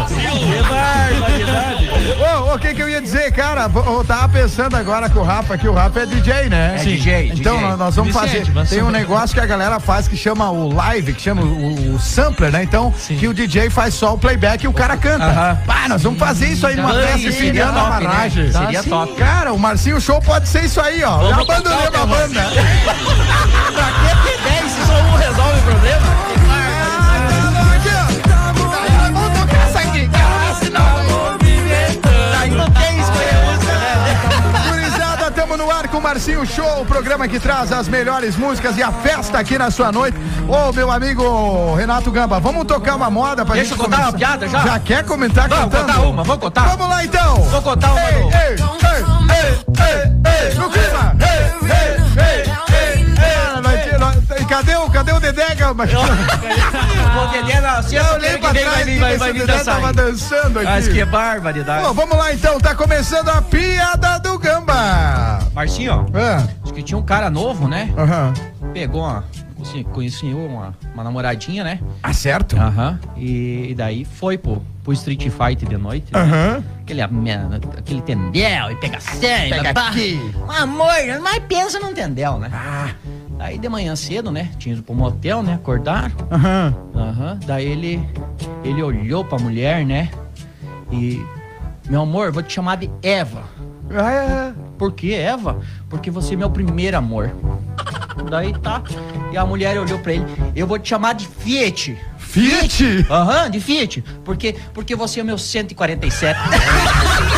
Ô, 2.45 2.55
o 2.55 2.59
que 2.59 2.75
que 2.75 2.83
eu 2.83 2.89
ia 2.89 3.01
dizer, 3.01 3.33
cara? 3.33 3.71
Eu 3.75 4.05
tava 4.05 4.29
pensando 4.29 4.77
agora 4.77 5.09
com 5.09 5.21
o 5.21 5.23
Rafa, 5.25 5.57
que 5.59 5.69
o 5.69 5.73
Rafa 5.73 6.01
é 6.01 6.07
DJ, 6.07 6.49
né? 6.49 6.77
É 6.79 6.85
DJ, 6.85 7.33
Então 7.35 7.57
DJ. 7.57 7.77
nós- 7.77 7.95
vamos 7.97 8.13
fazer. 8.15 8.45
Tem 8.69 8.83
um 8.83 8.91
negócio 8.91 9.35
que 9.35 9.41
a 9.41 9.47
galera 9.47 9.81
faz 9.81 10.07
que 10.09 10.17
chama 10.17 10.51
o 10.51 10.69
live, 10.87 11.13
que 11.15 11.23
chama 11.23 11.43
o, 11.43 11.95
o 11.95 11.99
sampler, 11.99 12.53
né? 12.53 12.63
Então, 12.63 12.93
que 13.19 13.27
o 13.27 13.35
DJ 13.35 13.71
faz 13.71 13.95
só 13.95 14.15
o 14.15 14.19
playback 14.19 14.65
e 14.65 14.69
o 14.69 14.73
cara 14.73 14.97
canta. 14.97 15.25
Aham. 15.25 15.59
Pá, 15.67 15.89
nós 15.89 16.03
vamos 16.03 16.19
fazer 16.19 16.49
isso 16.49 16.67
aí 16.67 16.77
numa 16.77 16.93
Ai, 16.93 17.03
festa 17.03 17.19
seria 17.19 17.33
filiando 17.33 17.73
na 17.73 17.81
top, 17.81 18.03
né? 18.03 18.09
barragem. 18.09 18.53
Seria 18.53 18.83
Sim. 18.83 18.91
top. 18.91 19.15
Cara, 19.15 19.53
o 19.53 19.59
Marcinho 19.59 20.01
Show 20.01 20.21
pode 20.21 20.49
ser 20.49 20.65
isso 20.65 20.81
aí, 20.81 21.03
ó. 21.03 21.23
Já 21.29 21.37
Vamos 21.37 21.51
abandonei 21.51 21.87
tocar 21.87 22.01
a 22.01 22.05
o 22.05 22.07
banda. 22.07 22.43
Pra 23.75 23.87
que 23.93 24.29
ter 24.29 24.39
10 24.61 24.71
se 24.73 24.87
só 24.87 24.93
um 24.95 25.17
resolve 25.17 25.59
o 25.59 25.63
problema? 25.63 26.34
Com 35.95 35.99
o 35.99 36.03
Marcinho 36.03 36.45
Show, 36.45 36.83
o 36.83 36.85
programa 36.85 37.29
que 37.29 37.39
traz 37.39 37.71
as 37.71 37.87
melhores 37.87 38.37
músicas 38.37 38.77
e 38.77 38.83
a 38.83 38.91
festa 38.91 39.39
aqui 39.39 39.57
na 39.57 39.71
sua 39.71 39.93
noite. 39.93 40.19
Ô, 40.49 40.73
meu 40.73 40.91
amigo 40.91 41.73
Renato 41.77 42.11
Gamba, 42.11 42.41
vamos 42.41 42.65
tocar 42.65 42.97
uma 42.97 43.09
moda 43.09 43.45
pra 43.45 43.55
Deixa 43.55 43.71
gente 43.71 43.79
eu 43.79 43.85
contar 43.85 43.99
uma 44.03 44.13
começar? 44.13 44.19
piada 44.39 44.49
já? 44.49 44.59
Já 44.59 44.79
quer 44.81 45.05
comentar 45.05 45.49
Vamos 45.49 45.73
contar 45.73 46.01
uma, 46.01 46.25
vamos 46.25 46.43
contar? 46.43 46.63
Vamos 46.71 46.89
lá 46.89 47.05
então. 47.05 47.37
Vou 47.37 47.63
contar 47.63 47.93
uma 47.93 48.01
Ei, 48.01 48.17
ei, 48.17 48.25
ei, 48.25 49.05
ei, 49.37 49.55
ei, 49.87 50.49
ei, 50.49 50.55
no 50.57 50.69
clima. 50.69 51.17
Ei, 51.21 51.69
ei, 51.71 52.43
ei, 52.43 52.54
nós- 53.99 54.15
Cadê 54.49 54.77
o, 54.77 54.91
cadê 54.91 55.13
o 55.13 55.21
Dedé, 55.21 55.55
Gamba? 55.55 55.85
Vou 57.15 57.29
Dedé 57.29 57.61
na 57.61 57.77
Eu 57.79 57.83
sexta 57.83 58.15
olhei 58.15 58.33
que 58.35 58.39
pra 58.39 58.53
vem 58.53 58.63
trás 58.63 58.75
vai 58.77 58.85
vir, 58.85 59.01
vai, 59.01 59.17
vai 59.19 59.33
vir 59.33 59.41
Dedé 59.41 59.53
dançar. 59.59 59.75
tava 59.77 59.93
dançando 59.93 60.59
aqui. 60.59 60.69
Mas 60.69 60.89
que 60.89 61.05
barbaridade. 61.05 61.85
Pô, 61.87 61.93
vamos 61.95 62.17
lá 62.17 62.33
então, 62.33 62.59
tá 62.61 62.75
começando 62.75 63.29
a 63.29 63.41
piada 63.43 64.19
do 64.19 64.39
Gamba. 64.39 65.39
Marcinho, 65.55 66.07
Ah, 66.15 66.47
acho 66.63 66.73
que 66.73 66.83
tinha 66.83 66.99
um 66.99 67.03
cara 67.03 67.31
novo, 67.31 67.69
né? 67.69 67.93
Aham. 67.97 68.33
Pegou 68.73 69.03
uma... 69.03 69.25
conheci- 69.93 70.27
uma, 70.35 70.75
uma 70.93 71.05
namoradinha, 71.05 71.63
né? 71.65 71.79
Ah, 72.03 72.13
certo? 72.13 72.57
Aham. 72.57 72.99
E, 73.17 73.69
e 73.71 73.75
daí 73.75 74.05
foi 74.05 74.37
pro, 74.37 74.63
pro 74.83 74.93
Street 74.93 75.23
Fight 75.31 75.65
de 75.65 75.77
noite. 75.77 76.13
né? 76.13 76.21
Aham. 76.21 76.65
Aquele, 76.83 77.01
ame- 77.01 77.31
aquele 77.79 78.03
tendel 78.03 78.71
e. 78.73 78.77
Pega 78.77 78.99
babá. 79.73 79.89
aqui. 79.89 80.21
Um 80.47 80.51
amor, 80.51 80.93
mas 81.23 81.39
pensa 81.49 81.79
num 81.81 81.95
tendel, 81.95 82.39
né? 82.39 82.51
Ah. 82.53 82.89
Daí 83.37 83.59
de 83.59 83.69
manhã 83.69 83.95
cedo, 83.97 84.31
né? 84.31 84.51
Tinha 84.59 84.75
ido 84.75 84.83
pro 84.83 84.95
motel, 84.95 85.43
né? 85.43 85.55
Acordaram. 85.55 86.13
Aham. 86.31 86.75
Aham. 86.95 87.41
Daí 87.47 87.67
ele, 87.67 88.09
ele 88.63 88.83
olhou 88.83 89.25
pra 89.25 89.39
mulher, 89.39 89.85
né? 89.85 90.11
E. 90.91 91.21
Meu 91.89 92.03
amor, 92.03 92.33
vou 92.33 92.43
te 92.43 92.53
chamar 92.53 92.77
de 92.77 92.91
Eva. 93.03 93.43
Ah, 93.91 94.11
é. 94.13 94.55
Por 94.79 94.93
que 94.93 95.13
Eva? 95.15 95.61
Porque 95.91 96.11
você 96.11 96.35
é 96.35 96.37
meu 96.37 96.49
primeiro 96.49 96.97
amor. 96.97 97.31
Daí 98.31 98.53
tá. 98.59 98.83
E 99.33 99.37
a 99.37 99.45
mulher 99.45 99.79
olhou 99.79 99.99
pra 99.99 100.15
ele. 100.15 100.25
Eu 100.57 100.67
vou 100.67 100.79
te 100.79 100.89
chamar 100.89 101.15
de 101.15 101.27
Fiat. 101.27 101.97
Fiat? 102.17 103.07
Aham, 103.11 103.51
de 103.51 103.61
Fiat. 103.61 104.03
Porque, 104.25 104.57
porque 104.73 104.97
você 104.97 105.21
é 105.21 105.23
o 105.23 105.27
meu 105.27 105.37
147. 105.37 106.39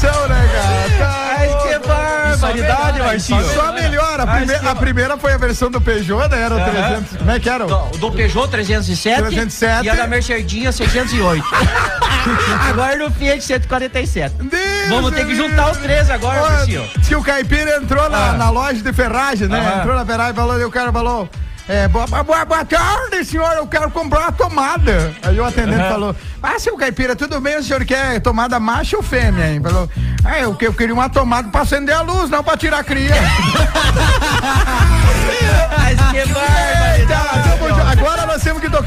versão, 0.00 0.28
né, 0.28 0.50
cara? 0.52 0.98
Tá 0.98 1.36
Ai, 1.38 1.48
que 1.48 1.78
barbaridade, 1.86 2.98
Marcinho. 3.00 3.44
Só 3.54 3.72
melhora. 3.72 4.22
A, 4.22 4.26
prime- 4.26 4.74
primeira 4.80 5.16
foi 5.18 5.32
a 5.32 5.36
versão 5.38 5.70
do 5.70 5.80
Peugeot, 5.80 6.28
né? 6.28 6.40
Era 6.42 6.56
o 6.56 6.60
300. 6.70 7.16
Como 7.18 7.30
é 7.30 7.40
que 7.40 7.48
era? 7.48 7.66
o- 7.66 7.68
Do, 7.68 7.98
do 7.98 8.12
Peugeot 8.12 8.48
307, 8.48 9.16
307. 9.22 9.84
e 9.86 9.90
a 9.90 9.94
da 9.94 10.06
Mercedinha 10.06 10.72
608. 10.72 11.44
agora 12.68 12.96
no 12.96 13.10
Fiat 13.10 13.42
147. 13.42 14.34
Deus 14.36 14.60
Vamos 14.88 15.12
ter 15.12 15.26
que 15.26 15.34
juntar 15.34 15.70
os 15.70 15.78
três 15.78 16.10
agora. 16.10 16.64
Diz 16.66 17.08
que 17.08 17.14
o 17.16 17.22
Caipira 17.22 17.76
entrou 17.76 18.08
na, 18.08 18.30
Ah. 18.30 18.32
na 18.34 18.50
loja 18.50 18.80
de 18.82 18.92
ferragem, 18.92 19.48
né? 19.48 19.78
Entrou 19.80 19.94
na 19.94 20.04
ferragem 20.04 20.32
e 20.32 20.36
falou, 20.36 20.60
e 20.60 20.64
o 20.64 20.70
cara 20.70 20.92
falou. 20.92 21.28
É, 21.68 21.86
boa, 21.86 22.04
boa, 22.06 22.44
boa 22.44 22.64
tarde, 22.64 23.24
senhor. 23.24 23.52
Eu 23.52 23.66
quero 23.66 23.90
comprar 23.90 24.20
uma 24.22 24.32
tomada. 24.32 25.14
Aí 25.22 25.38
o 25.38 25.44
atendente 25.44 25.78
falou: 25.88 26.16
Ah, 26.42 26.58
seu 26.58 26.76
caipira, 26.76 27.14
tudo 27.14 27.40
bem? 27.40 27.58
O 27.58 27.62
senhor 27.62 27.84
quer 27.84 28.20
tomada 28.20 28.58
macho 28.58 28.96
ou 28.96 29.02
fêmea? 29.02 29.52
Hein? 29.52 29.60
Falou: 29.62 29.88
Ah, 30.24 30.40
eu, 30.40 30.52
que- 30.54 30.66
eu 30.66 30.74
queria 30.74 30.92
uma 30.94 31.08
tomada 31.08 31.48
pra 31.48 31.60
acender 31.60 31.94
a 31.94 32.02
luz, 32.02 32.28
não 32.28 32.42
pra 32.42 32.56
tirar 32.56 32.78
a 32.80 32.84
cria. 32.84 33.14
Mas 35.78 36.00
que 36.10 36.16
Eita, 36.18 37.39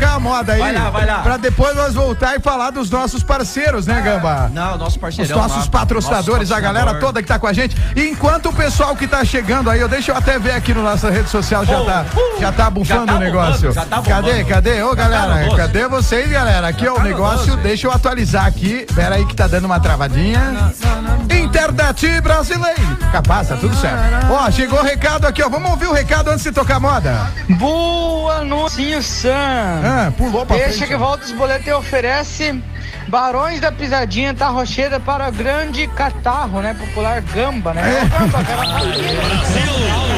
tocar 0.03 0.15
a 0.15 0.19
moda 0.19 0.53
aí. 0.53 0.59
Vai 0.59 0.73
lá, 0.73 0.89
vai 0.89 1.05
lá. 1.05 1.19
Pra 1.19 1.37
depois 1.37 1.75
nós 1.75 1.93
voltar 1.93 2.35
e 2.35 2.39
falar 2.39 2.71
dos 2.71 2.89
nossos 2.89 3.23
parceiros, 3.23 3.85
né, 3.87 4.01
Gamba? 4.01 4.49
Não, 4.53 4.77
nosso 4.77 4.91
Os 4.91 4.97
parceirão. 4.97 5.37
nossos 5.37 5.65
lá. 5.65 5.71
patrocinadores, 5.71 6.49
Nosso 6.49 6.59
a 6.59 6.61
galera 6.61 6.85
patrocinador. 6.85 7.07
toda 7.13 7.21
que 7.21 7.27
tá 7.27 7.39
com 7.39 7.47
a 7.47 7.53
gente. 7.53 7.75
E 7.95 8.09
enquanto 8.09 8.49
o 8.49 8.53
pessoal 8.53 8.95
que 8.95 9.07
tá 9.07 9.23
chegando 9.23 9.69
aí, 9.69 9.79
eu 9.79 9.87
deixa 9.87 10.11
eu 10.11 10.17
até 10.17 10.37
ver 10.37 10.51
aqui 10.53 10.73
no 10.73 10.83
nossa 10.83 11.09
rede 11.09 11.29
social, 11.29 11.65
já 11.65 11.79
Oh, 11.79 11.85
tá, 11.85 12.05
uh, 12.15 12.39
já 12.41 12.51
tá 12.51 12.69
bufando 12.69 13.05
já 13.05 13.05
tá 13.13 13.15
o 13.15 13.19
negócio. 13.19 13.69
bombando, 13.69 13.73
já 13.73 13.85
tá 13.85 14.01
cadê, 14.01 14.31
bombando. 14.31 14.45
cadê? 14.49 14.83
Ô, 14.83 14.95
galera, 14.95 15.35
no 15.35 15.45
doce. 15.45 15.57
cadê 15.57 15.87
vocês, 15.87 16.29
galera? 16.29 16.67
Aqui 16.67 16.87
ó, 16.87 16.93
o 16.93 16.95
tá 16.95 17.03
negócio, 17.03 17.51
doce. 17.51 17.57
deixa 17.63 17.87
eu 17.87 17.91
atualizar 17.91 18.45
aqui. 18.45 18.85
Pera 18.93 19.15
aí 19.15 19.25
que 19.25 19.35
tá 19.35 19.47
dando 19.47 19.65
uma 19.65 19.79
travadinha. 19.79 20.73
Internet 21.29 22.21
brasileiro. 22.21 22.97
Capaz, 23.11 23.47
tá 23.49 23.55
tudo 23.55 23.75
certo. 23.75 23.97
Ó, 24.31 24.49
chegou 24.51 24.79
o 24.79 24.83
recado 24.83 25.25
aqui, 25.25 25.41
ó. 25.43 25.49
Vamos 25.49 25.69
ouvir 25.71 25.87
o 25.87 25.93
recado 25.93 26.29
antes 26.29 26.43
de 26.43 26.51
tocar 26.51 26.75
a 26.77 26.79
moda. 26.79 27.31
Boa 27.49 28.43
noite, 28.43 29.01
Sam. 29.01 29.29
Ah, 29.83 29.92
pulou 30.17 30.45
pra 30.45 30.55
Deixa 30.57 30.71
frente. 30.77 30.87
que 30.87 30.95
volta 30.95 31.25
os 31.25 31.31
boletos 31.31 31.67
e 31.67 31.71
oferece 31.71 32.61
Barões 33.17 33.61
da 33.61 33.71
Pisadinha 33.71 34.33
Tarrocheira 34.33 34.99
para 34.99 35.29
grande 35.29 35.85
catarro, 35.85 36.61
né? 36.61 36.73
Popular 36.73 37.21
gamba, 37.21 37.71
né? 37.71 37.99
É. 38.01 38.05
Gamba, 38.05 38.43
cara, 38.43 38.63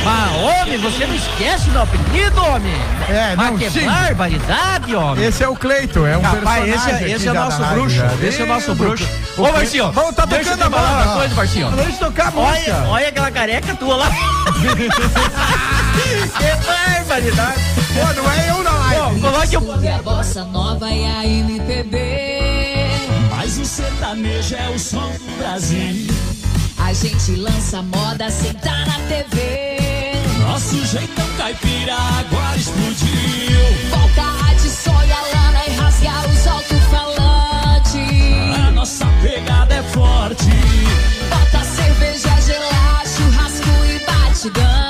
Mas, 0.06 0.32
homem, 0.62 0.78
você 0.78 1.06
não 1.06 1.14
esquece 1.14 1.70
meu 1.72 1.82
apelido, 1.82 2.42
homem? 2.42 2.72
É, 3.10 3.36
não, 3.36 3.52
Mas 3.52 3.60
que 3.60 3.70
sim. 3.70 3.86
barbaridade, 3.86 4.96
homem. 4.96 5.26
Esse 5.26 5.44
é 5.44 5.50
o 5.50 5.58
Cleito, 5.58 6.06
é 6.06 6.18
um 6.18 6.22
Rapaz, 6.22 6.64
personagem 6.64 6.74
esse, 6.96 7.04
é- 7.04 7.12
esse 7.18 7.28
é 7.28 7.34
da 7.34 7.44
nosso 7.44 7.62
rádio, 7.62 7.76
bruxo. 7.82 7.96
já. 7.98 8.14
Esse 8.26 8.42
é 8.42 8.44
o 8.46 8.48
nosso 8.48 8.76
bruxo. 8.76 9.06
o 9.38 9.42
Ô, 9.44 9.52
Marcinho, 9.52 9.92
Vamos, 9.92 10.16
tá 10.16 10.26
tocando 10.26 10.64
a 10.64 10.70
moda. 10.70 10.82
uma 11.04 11.14
coisa, 11.16 11.36
Marcinho. 11.36 11.72
Deixa 11.72 11.92
eu 11.92 11.98
tocar 11.98 12.28
a 12.28 12.32
música. 12.32 12.76
Olha, 12.78 12.88
olha 12.88 13.08
aquela 13.10 13.30
careca 13.32 13.76
tua 13.76 13.98
lá. 13.98 14.08
que 16.38 16.66
barbaridade. 16.66 17.60
Pô, 17.94 18.14
não 18.22 18.32
é 18.32 18.50
eu 18.52 18.64
na 18.64 18.72
live. 18.72 19.20
Pô, 19.20 19.28
coloque 19.32 19.58
o... 19.58 19.72
A 19.96 20.02
bossa 20.02 20.46
nova 20.46 20.90
e 20.90 21.06
a 21.06 21.26
MPB. 21.26 22.25
Sertanejo 24.06 24.56
é 24.56 24.70
o 24.70 24.78
som 24.78 25.12
do 25.14 25.38
Brasil. 25.40 26.06
A 26.78 26.94
gente 26.94 27.32
lança 27.38 27.82
moda 27.82 28.30
sem 28.30 28.54
tá 28.54 28.86
na 28.86 29.00
TV. 29.08 29.80
Nosso 30.42 30.86
jeitão 30.86 31.28
caipira 31.38 31.96
agora 31.96 32.56
explodiu. 32.56 33.60
Volta 33.90 34.22
a 34.48 34.54
de 34.54 34.70
sonha, 34.70 35.18
lana 35.34 35.66
e 35.68 35.72
rasgar 35.72 36.30
os 36.30 36.48
alto-falantes. 36.48 37.96
A 38.68 38.72
nossa 38.74 39.08
pegada 39.24 39.74
é 39.74 39.82
forte. 39.82 40.52
Bota 41.28 41.66
cerveja, 41.66 42.42
gelar, 42.42 43.04
churrasco 43.08 43.70
e 43.88 44.00
batidão. 44.06 44.85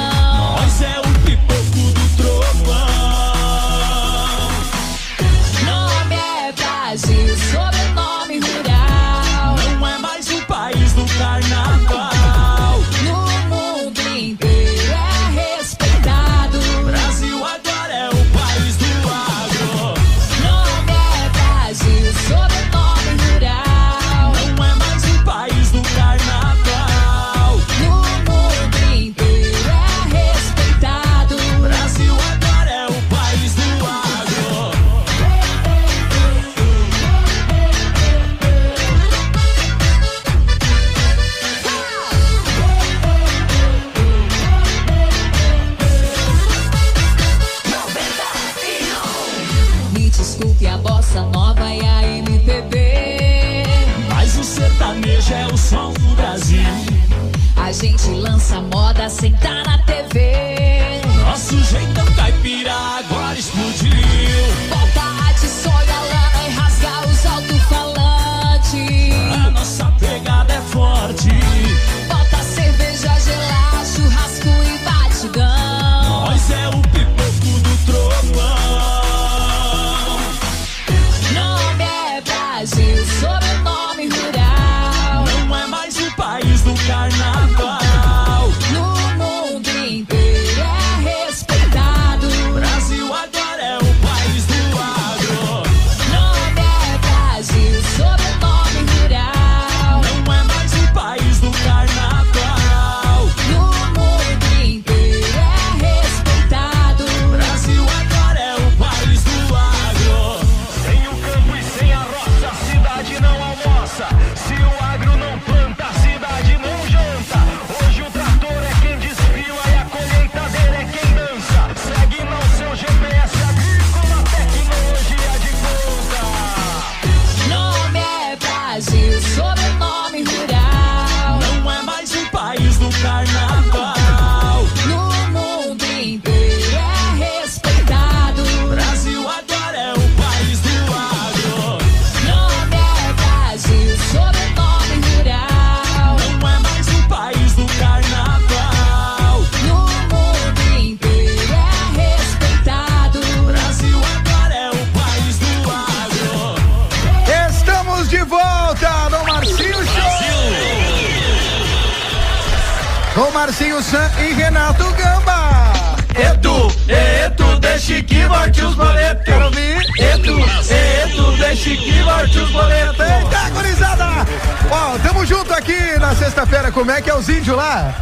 Os 177.25 177.29
índios 177.29 177.57
lá? 177.57 177.93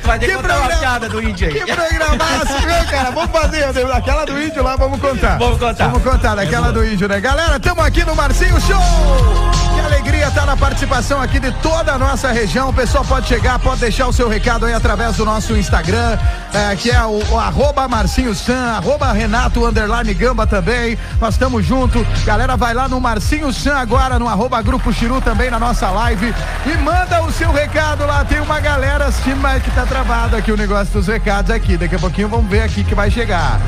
Tu 0.00 0.06
vai 0.06 0.18
ter 0.18 0.26
que 0.26 0.38
Que 0.38 0.58
uma 0.58 0.68
piada 0.68 1.08
do 1.08 1.22
índio 1.22 1.48
aí. 1.48 1.54
Que 1.54 1.72
programaço, 1.72 2.54
cara? 2.90 3.10
Vamos 3.10 3.30
fazer 3.30 3.64
aquela 3.92 4.24
do 4.24 4.42
índio 4.42 4.62
lá, 4.62 4.76
vamos 4.76 4.98
contar. 5.00 5.38
Vamos 5.38 5.58
contar. 5.58 5.88
Vamos 5.88 6.02
contar 6.02 6.34
daquela 6.34 6.72
do 6.72 6.84
índio, 6.84 7.06
né? 7.08 7.20
Galera, 7.20 7.60
tamo 7.60 7.82
aqui 7.82 8.04
no 8.04 8.16
Marcinho 8.16 8.58
Show. 8.62 8.80
Que 9.74 9.80
alegria 9.80 9.97
tá 10.30 10.44
na 10.44 10.56
participação 10.56 11.22
aqui 11.22 11.38
de 11.38 11.50
toda 11.62 11.92
a 11.92 11.98
nossa 11.98 12.30
região. 12.30 12.68
O 12.68 12.72
pessoal 12.72 13.04
pode 13.04 13.26
chegar, 13.26 13.58
pode 13.58 13.80
deixar 13.80 14.06
o 14.08 14.12
seu 14.12 14.28
recado 14.28 14.66
aí 14.66 14.74
através 14.74 15.16
do 15.16 15.24
nosso 15.24 15.56
Instagram, 15.56 16.18
eh, 16.52 16.76
que 16.76 16.90
é 16.90 17.02
o, 17.02 17.22
o 17.30 17.38
arroba 17.38 17.86
Marcinho 17.88 18.34
San, 18.34 18.72
arroba 18.76 19.12
Renato 19.12 19.64
Underline 19.64 20.12
Gamba 20.14 20.46
também. 20.46 20.98
Nós 21.20 21.34
estamos 21.34 21.64
junto. 21.64 22.06
Galera, 22.24 22.56
vai 22.56 22.74
lá 22.74 22.88
no 22.88 23.00
Marcinho 23.00 23.52
San 23.52 23.76
agora, 23.76 24.18
no 24.18 24.28
arroba 24.28 24.60
Grupo 24.60 24.92
Chiru 24.92 25.20
também 25.20 25.50
na 25.50 25.58
nossa 25.58 25.88
live 25.90 26.34
e 26.66 26.78
manda 26.78 27.22
o 27.22 27.32
seu 27.32 27.52
recado 27.52 28.04
lá. 28.04 28.24
Tem 28.24 28.40
uma 28.40 28.60
galera 28.60 29.06
assistindo, 29.06 29.40
mas 29.40 29.62
que 29.62 29.70
tá 29.70 29.86
travado 29.86 30.36
aqui 30.36 30.52
o 30.52 30.56
negócio 30.56 30.92
dos 30.92 31.06
recados 31.06 31.50
aqui. 31.50 31.76
Daqui 31.76 31.94
a 31.94 31.98
pouquinho 31.98 32.28
vamos 32.28 32.50
ver 32.50 32.62
aqui 32.62 32.84
que 32.84 32.94
vai 32.94 33.10
chegar. 33.10 33.60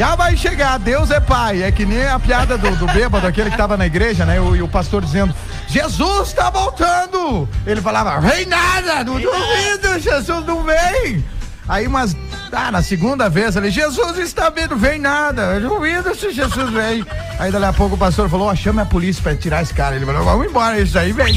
Já 0.00 0.16
vai 0.16 0.34
chegar, 0.34 0.78
Deus 0.78 1.10
é 1.10 1.20
pai. 1.20 1.62
É 1.62 1.70
que 1.70 1.84
nem 1.84 2.06
a 2.08 2.18
piada 2.18 2.56
do, 2.56 2.70
do 2.74 2.86
bêbado, 2.86 3.26
aquele 3.26 3.50
que 3.50 3.56
tava 3.58 3.76
na 3.76 3.84
igreja, 3.84 4.24
né? 4.24 4.40
O- 4.40 4.56
E 4.56 4.62
o, 4.62 4.66
pastor 4.68 5.04
dizendo: 5.04 5.34
Jesus 5.68 6.32
tá 6.32 6.48
voltando! 6.48 7.46
Ele 7.66 7.82
falava: 7.82 8.18
Vem 8.18 8.46
nada, 8.46 9.04
não 9.04 9.20
duvido, 9.20 9.98
Jesus 10.00 10.46
não 10.46 10.62
vem. 10.64 11.22
Aí 11.68 11.86
umas. 11.86 12.16
Ah, 12.50 12.72
na 12.72 12.82
segunda 12.82 13.28
vez 13.28 13.58
ali, 13.58 13.70
Jesus 13.70 14.16
está 14.16 14.48
vindo, 14.48 14.74
vem 14.74 14.98
nada. 14.98 15.42
Eu 15.60 15.68
duvido 15.68 16.14
se 16.16 16.32
Jesus 16.32 16.70
vem. 16.70 17.04
Aí 17.38 17.52
dali 17.52 17.66
a 17.66 17.72
pouco 17.74 17.94
o 17.94 17.98
pastor 17.98 18.26
falou: 18.30 18.48
ó, 18.48 18.54
chame 18.54 18.80
a 18.80 18.86
polícia 18.86 19.22
pra 19.22 19.36
tirar 19.36 19.60
esse 19.62 19.74
cara. 19.74 19.96
Ele 19.96 20.06
falou: 20.06 20.24
vamos 20.24 20.46
embora, 20.46 20.80
isso 20.80 20.98
aí 20.98 21.12
vem. 21.12 21.34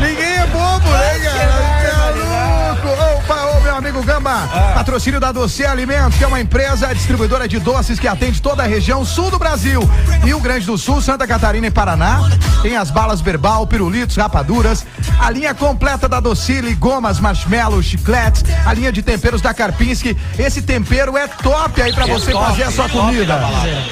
Ninguém 0.00 0.32
é 0.36 0.46
bobo, 0.48 0.88
né, 0.90 1.18
cara? 1.20 1.52
Você 1.78 1.86
é 1.86 2.10
louco. 2.24 2.88
Opa, 3.18 3.34
ô, 3.34 3.46
meu 3.46 3.47
amigo 3.78 4.02
Gamba, 4.02 4.48
patrocínio 4.74 5.20
da 5.20 5.30
Doce 5.30 5.64
Alimentos, 5.64 6.18
que 6.18 6.24
é 6.24 6.26
uma 6.26 6.40
empresa 6.40 6.92
distribuidora 6.94 7.46
de 7.46 7.58
doces 7.60 7.98
que 8.00 8.08
atende 8.08 8.42
toda 8.42 8.64
a 8.64 8.66
região 8.66 9.04
sul 9.04 9.30
do 9.30 9.38
Brasil. 9.38 9.88
Rio 10.24 10.40
Grande 10.40 10.66
do 10.66 10.76
Sul, 10.76 11.00
Santa 11.00 11.26
Catarina 11.26 11.68
e 11.68 11.70
Paraná. 11.70 12.28
Tem 12.60 12.76
as 12.76 12.90
balas 12.90 13.20
verbal, 13.20 13.66
pirulitos, 13.66 14.16
rapaduras. 14.16 14.84
A 15.20 15.30
linha 15.30 15.54
completa 15.54 16.08
da 16.08 16.18
Docile, 16.18 16.74
gomas, 16.74 17.20
marshmallows, 17.20 17.84
chicletes. 17.86 18.44
A 18.66 18.74
linha 18.74 18.90
de 18.90 19.00
temperos 19.00 19.40
da 19.40 19.54
Karpinski. 19.54 20.16
Esse 20.38 20.60
tempero 20.62 21.16
é 21.16 21.28
top 21.28 21.80
aí 21.80 21.92
pra 21.92 22.06
você 22.06 22.32
top, 22.32 22.46
fazer 22.46 22.64
a 22.64 22.70
sua 22.72 22.86
é 22.86 22.88
top 22.88 23.00
comida. 23.06 23.40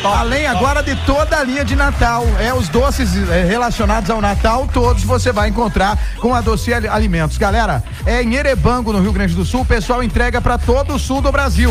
Top, 0.03 0.17
Além 0.19 0.47
agora 0.47 0.83
de 0.83 0.97
toda 1.07 1.39
a 1.39 1.45
linha 1.45 1.65
de 1.65 1.77
Natal. 1.77 2.25
É 2.41 2.53
os 2.53 2.69
doces 2.69 3.11
eh, 3.31 3.45
relacionados 3.49 4.11
ao 4.11 4.21
Natal, 4.21 4.69
todos 4.73 5.05
você 5.05 5.31
vai 5.31 5.49
encontrar 5.49 5.97
com 6.21 6.35
a 6.35 6.41
Doce 6.41 6.75
Ali- 6.75 6.89
Alimentos. 6.89 7.39
Galera, 7.39 7.85
é 8.05 8.23
em 8.23 8.35
Erebango, 8.35 8.93
no 8.93 9.01
Rio 9.01 9.13
Grande 9.13 9.35
do 9.35 9.45
Sul, 9.45 9.65
pessoal 9.77 10.03
entrega 10.03 10.41
para 10.41 10.57
todo 10.57 10.95
o 10.95 10.99
sul 10.99 11.21
do 11.21 11.31
Brasil. 11.31 11.71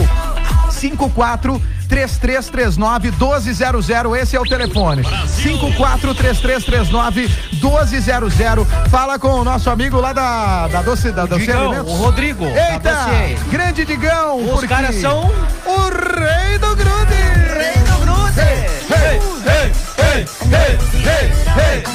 54 0.69 1.59
3339 1.89 3.09
1200, 3.09 3.89
esse 4.21 4.35
é 4.35 4.39
o 4.39 4.43
telefone. 4.43 5.01
54 5.27 6.13
3339 6.13 7.27
1200. 7.53 8.67
Fala 8.91 9.17
com 9.17 9.29
o 9.29 9.43
nosso 9.43 9.71
amigo 9.71 9.99
lá 9.99 10.13
da, 10.13 10.67
da 10.67 10.83
Doce, 10.83 11.11
da 11.11 11.25
Doce 11.25 11.47
Digão, 11.47 11.71
Alimentos. 11.71 11.93
o 11.93 11.95
Rodrigo. 11.95 12.45
Eita! 12.45 13.07
Grande 13.49 13.83
Digão! 13.83 14.37
Os 14.37 14.51
porque 14.51 14.67
caras 14.67 14.95
são 14.97 15.21
o 15.65 15.79
rei 15.89 16.59
do 16.59 16.75
grude! 16.75 17.15
Rei 17.55 17.83
do 17.85 18.05
grude! 18.05 18.39
Hey, 18.39 18.74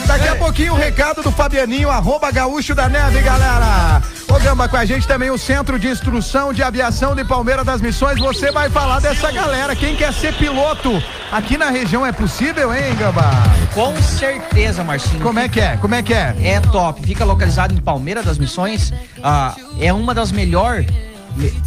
Daqui 0.06 0.28
a 0.28 0.36
pouquinho 0.36 0.74
o 0.74 0.76
recado 0.76 1.22
do 1.22 1.30
Fabianinho, 1.30 1.88
arroba 1.88 2.30
gaúcho 2.30 2.74
da 2.74 2.88
neve, 2.88 3.20
galera. 3.20 4.02
Ô 4.28 4.38
Gamba, 4.38 4.68
com 4.68 4.76
a 4.76 4.84
gente 4.84 5.06
também 5.08 5.30
o 5.30 5.38
Centro 5.38 5.78
de 5.78 5.88
Instrução 5.88 6.52
de 6.52 6.62
Aviação 6.62 7.16
de 7.16 7.24
Palmeira 7.24 7.64
das 7.64 7.80
Missões. 7.80 8.18
Você 8.18 8.52
vai 8.52 8.70
falar 8.70 9.00
dessa 9.00 9.32
galera. 9.32 9.74
Quem 9.74 9.96
quer 9.96 10.12
ser 10.12 10.34
piloto 10.34 11.02
aqui 11.32 11.56
na 11.56 11.70
região 11.70 12.06
é 12.06 12.12
possível, 12.12 12.72
hein, 12.74 12.94
Gamba? 12.96 13.30
com 13.74 14.00
certeza, 14.02 14.84
Marcinho. 14.84 15.20
Como 15.20 15.38
é 15.38 15.48
que 15.48 15.60
é? 15.60 15.76
Como 15.76 15.94
é 15.94 16.02
que 16.02 16.14
é? 16.14 16.34
É 16.42 16.60
top. 16.60 17.02
Fica 17.04 17.24
localizado 17.24 17.74
em 17.74 17.78
Palmeira 17.78 18.22
das 18.22 18.38
Missões. 18.38 18.92
Ah, 19.22 19.54
é 19.80 19.92
uma 19.92 20.14
das 20.14 20.30
melhores. 20.30 20.86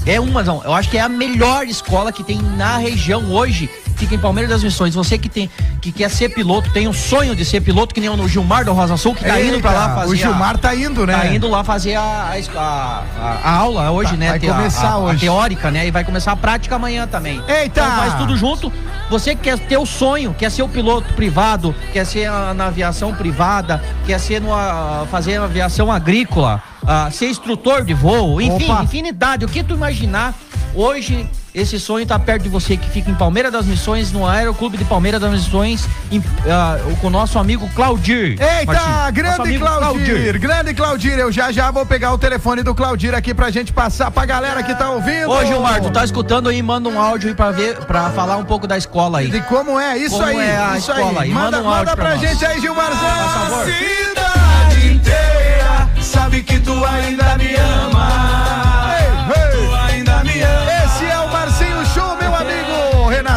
É 0.05 0.19
uma, 0.19 0.43
não. 0.43 0.63
Eu 0.63 0.73
acho 0.73 0.89
que 0.89 0.97
é 0.97 1.01
a 1.01 1.09
melhor 1.09 1.65
escola 1.65 2.11
que 2.11 2.23
tem 2.23 2.41
na 2.41 2.77
região 2.77 3.31
hoje. 3.31 3.69
Fica 3.95 4.15
em 4.15 4.19
Palmeira 4.19 4.49
das 4.49 4.63
Missões. 4.63 4.93
Você 4.95 5.17
que 5.17 5.29
tem 5.29 5.49
que 5.81 5.91
quer 5.91 6.09
ser 6.09 6.29
piloto, 6.29 6.69
tem 6.71 6.87
um 6.87 6.93
sonho 6.93 7.35
de 7.35 7.45
ser 7.45 7.61
piloto, 7.61 7.93
que 7.93 8.01
nem 8.01 8.09
o 8.09 8.27
Gilmar 8.27 8.65
do 8.65 8.73
Rosa 8.73 8.97
Sul, 8.97 9.13
que 9.15 9.23
tá 9.23 9.39
indo 9.41 9.59
pra 9.59 9.71
lá 9.71 9.83
Eita, 9.83 9.95
fazer. 9.95 10.11
O 10.11 10.15
Gilmar 10.15 10.55
a, 10.55 10.57
tá 10.57 10.75
indo, 10.75 11.05
né? 11.05 11.13
Tá 11.17 11.27
indo 11.27 11.47
lá 11.49 11.63
fazer 11.63 11.95
a, 11.95 12.33
a, 12.55 12.59
a- 12.59 13.39
a 13.43 13.51
aula 13.51 13.91
hoje, 13.91 14.11
Tá, 14.11 14.17
né? 14.17 14.29
vai 14.29 14.37
a- 14.49 14.53
começar 14.55 14.87
a, 14.87 14.91
a 14.93 14.97
hoje. 14.99 15.19
teórica, 15.19 15.71
né? 15.71 15.87
E 15.87 15.91
vai 15.91 16.03
começar 16.03 16.31
a 16.31 16.35
prática 16.35 16.75
amanhã 16.75 17.07
também. 17.07 17.41
Eita! 17.47 17.81
Então 17.81 17.91
faz 17.95 18.13
tudo 18.15 18.35
junto. 18.35 18.71
Você 19.09 19.35
que 19.35 19.41
quer 19.43 19.59
ter 19.59 19.77
o 19.77 19.85
sonho, 19.85 20.33
quer 20.33 20.49
ser 20.49 20.63
o 20.63 20.69
piloto 20.69 21.13
privado, 21.13 21.75
quer 21.91 22.05
ser 22.05 22.25
a- 22.25 22.53
na 22.53 22.67
aviação 22.67 23.13
privada, 23.13 23.81
quer 24.05 24.19
ser 24.19 24.41
no, 24.41 24.53
a- 24.53 25.05
fazer 25.11 25.39
aviação 25.39 25.91
agrícola, 25.91 26.61
ah, 26.85 27.09
ser 27.11 27.27
instrutor 27.29 27.83
de 27.85 27.93
voo, 27.93 28.41
enfim, 28.41 28.71
Opa. 28.71 28.83
infinidade. 28.83 29.45
O 29.45 29.47
que 29.47 29.63
tu 29.63 29.73
imaginar, 29.75 30.33
hoje 30.75 31.27
esse 31.53 31.79
sonho 31.79 32.03
tá 32.03 32.17
perto 32.17 32.43
de 32.43 32.49
você, 32.49 32.75
que 32.75 32.89
fica 32.89 33.11
em 33.11 33.13
Palmeira 33.13 33.51
das 33.51 33.65
Missões, 33.67 34.11
no 34.11 34.25
Aeroclube 34.27 34.75
de 34.75 34.83
Palmeira 34.85 35.19
das 35.19 35.29
Missões, 35.31 35.87
em- 36.11 36.23
ah, 36.49 36.77
com 36.99 37.07
o 37.07 37.09
nosso 37.11 37.37
amigo 37.37 37.69
Claudir. 37.75 38.37
Eita, 38.41 38.65
Marcinho. 38.73 38.95
Nosso 38.95 39.11
grande 39.13 39.41
amigo 39.41 39.65
Claudir, 39.65 40.39
grande 40.39 40.73
Claudir, 40.73 41.13
eu 41.19 41.31
já 41.31 41.51
já 41.51 41.69
vou 41.69 41.85
pegar 41.85 42.11
o 42.11 42.17
telefone 42.17 42.63
do 42.63 42.73
Claudir 42.73 43.13
aqui 43.13 43.33
pra 43.35 43.51
gente 43.51 43.71
passar 43.71 44.09
pra 44.09 44.25
galera 44.25 44.63
que 44.63 44.73
tá 44.73 44.89
ouvindo. 44.89 45.29
Ô 45.29 45.45
Gilmar, 45.45 45.79
tu 45.81 45.91
tá 45.91 46.03
escutando 46.03 46.49
aí, 46.49 46.61
manda 46.63 46.89
um 46.89 46.99
áudio 46.99 47.29
aí 47.29 47.35
pra 47.35 47.51
ver, 47.51 47.75
para 47.85 48.09
falar 48.09 48.37
um 48.37 48.45
pouco 48.45 48.65
da 48.65 48.75
escola 48.77 49.19
aí. 49.19 49.29
De 49.29 49.41
como 49.41 49.79
é, 49.79 49.95
isso 49.97 50.15
Como 50.15 50.25
aí, 50.25 50.37
é 50.39 50.57
a 50.57 50.77
isso 50.77 50.91
escola 50.91 51.21
aí. 51.21 51.27
aí, 51.27 51.33
Manda, 51.33 51.43
manda 51.45 51.61
um 51.61 51.63
manda 51.65 51.77
áudio 51.77 51.95
pra, 51.95 52.05
pra 52.05 52.15
nós. 52.15 52.21
gente 52.29 52.45
aí, 52.45 52.59
Gilmarzão. 52.59 52.99
favor. 52.99 53.65
Cidade 53.65 54.87
inteira 54.95 55.89
sabe 56.01 56.41
que 56.41 56.59
tu 56.59 56.83
ainda 56.83 57.37
me 57.37 57.55
ama. 57.55 58.62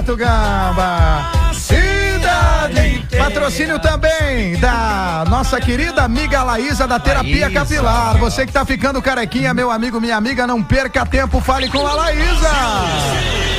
Renato 0.07 0.16
Gamba. 0.16 1.53
Cidade. 1.53 3.05
Patrocínio 3.19 3.81
também 3.81 4.57
da 4.61 5.25
nossa 5.29 5.61
querida 5.61 6.03
amiga 6.03 6.45
Laísa 6.45 6.87
da 6.87 7.01
Terapia. 7.01 7.51
Capilar. 7.51 8.16
Você 8.19 8.47
que 8.47 8.53
tá 8.53 8.64
ficando 8.64 9.03
carequinha, 9.03 9.53
meu 9.53 9.71
amigo, 9.71 10.01
minha 10.01 10.16
amiga, 10.16 10.47
não 10.47 10.62
perca 10.62 11.05
tempo, 11.05 11.40
fale 11.40 11.69
com 11.69 11.85
a 11.85 11.95
Laísa. 11.95 13.56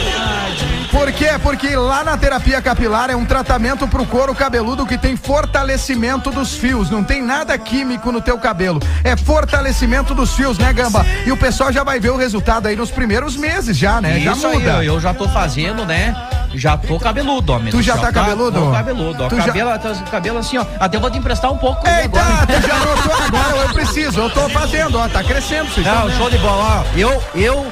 Por 0.91 1.11
quê? 1.11 1.31
Porque 1.43 1.75
lá 1.75 2.03
na 2.03 2.17
terapia 2.17 2.61
capilar 2.61 3.09
é 3.09 3.15
um 3.15 3.25
tratamento 3.25 3.87
pro 3.87 4.05
couro 4.05 4.33
cabeludo 4.33 4.85
que 4.85 4.97
tem 4.97 5.15
fortalecimento 5.17 6.31
dos 6.31 6.53
fios. 6.55 6.89
Não 6.89 7.03
tem 7.03 7.21
nada 7.21 7.57
químico 7.57 8.11
no 8.11 8.21
teu 8.21 8.37
cabelo. 8.37 8.79
É 9.03 9.15
fortalecimento 9.17 10.13
dos 10.15 10.33
fios, 10.33 10.57
né, 10.57 10.71
Gamba? 10.71 11.05
E 11.25 11.31
o 11.31 11.37
pessoal 11.37 11.71
já 11.71 11.83
vai 11.83 11.99
ver 11.99 12.11
o 12.11 12.17
resultado 12.17 12.67
aí 12.67 12.75
nos 12.75 12.89
primeiros 12.89 13.35
meses 13.35 13.77
já, 13.77 13.99
né? 13.99 14.19
já 14.19 14.31
Isso 14.31 14.47
aí, 14.47 14.59
muda. 14.59 14.71
eu, 14.83 14.83
eu 14.95 14.99
já 14.99 15.13
tô 15.13 15.27
fazendo, 15.29 15.85
né? 15.85 16.15
Já 16.53 16.77
tô 16.77 16.97
cabeludo, 16.97 17.51
homem. 17.53 17.69
Tu 17.69 17.77
do 17.77 17.83
já 17.83 17.93
céu, 17.93 18.03
tá 18.03 18.11
cabeludo? 18.11 18.59
Tô 18.59 18.71
cabeludo, 18.71 19.23
ó. 19.25 19.27
Tu 19.27 19.35
já- 19.35 19.45
Cabelo, 19.47 19.69
tá- 19.79 19.93
cabelo 20.09 20.37
assim, 20.39 20.57
ó. 20.57 20.65
Até 20.79 20.97
vou 20.97 21.11
te 21.11 21.17
emprestar 21.17 21.51
um 21.51 21.57
pouco. 21.57 21.85
Eita, 21.87 22.19
agora. 22.19 22.47
tu 22.47 22.67
já 22.67 22.79
notou 22.79 23.15
agora? 23.25 23.57
Eu 23.63 23.69
preciso, 23.73 24.19
eu 24.21 24.29
tô 24.29 24.47
fazendo, 24.49 24.97
ó, 24.97 25.07
tá 25.09 25.21
crescendo. 25.23 25.69
Vocês 25.69 25.85
Não, 25.85 26.09
show 26.11 26.29
de 26.29 26.37
bola. 26.37 26.85
Ó, 26.85 26.97
eu, 26.97 27.23
eu, 27.35 27.67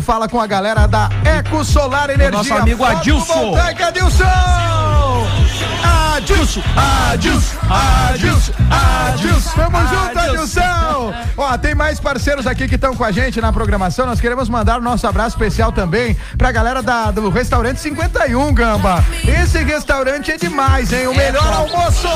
Fala 0.01 0.29
com 0.29 0.41
a 0.41 0.47
galera 0.47 0.87
da 0.87 1.09
Eco 1.25 1.65
Solar 1.65 2.11
Energia. 2.11 2.31
nosso 2.31 2.55
amigo 2.55 2.85
Adilson. 2.85 3.55
Adilson! 3.83 5.42
Adilson, 6.23 6.63
Adilson, 6.77 7.57
Adilson, 7.69 8.53
Adilson. 8.71 9.51
Tamo 9.57 9.79
junto, 9.89 10.19
Adilson. 10.19 11.15
Ó, 11.37 11.59
tem 11.59 11.75
mais 11.75 11.99
parceiros 11.99 12.47
aqui 12.47 12.69
que 12.69 12.77
estão 12.77 12.95
com 12.95 13.03
a 13.03 13.11
gente 13.11 13.41
na 13.41 13.53
programação. 13.53 14.07
Nós 14.07 14.21
queremos 14.21 14.49
mandar 14.49 14.79
o 14.79 14.83
nosso 14.83 15.05
abraço 15.05 15.31
especial 15.31 15.73
também 15.73 16.17
pra 16.39 16.53
galera 16.53 16.81
da, 16.81 17.11
do 17.11 17.29
restaurante 17.29 17.81
51, 17.81 18.55
Gamba. 18.55 19.05
Esse 19.27 19.65
restaurante 19.65 20.31
é 20.31 20.37
demais, 20.37 20.93
hein? 20.93 21.09
O 21.09 21.17
melhor 21.17 21.53
almoço. 21.53 22.07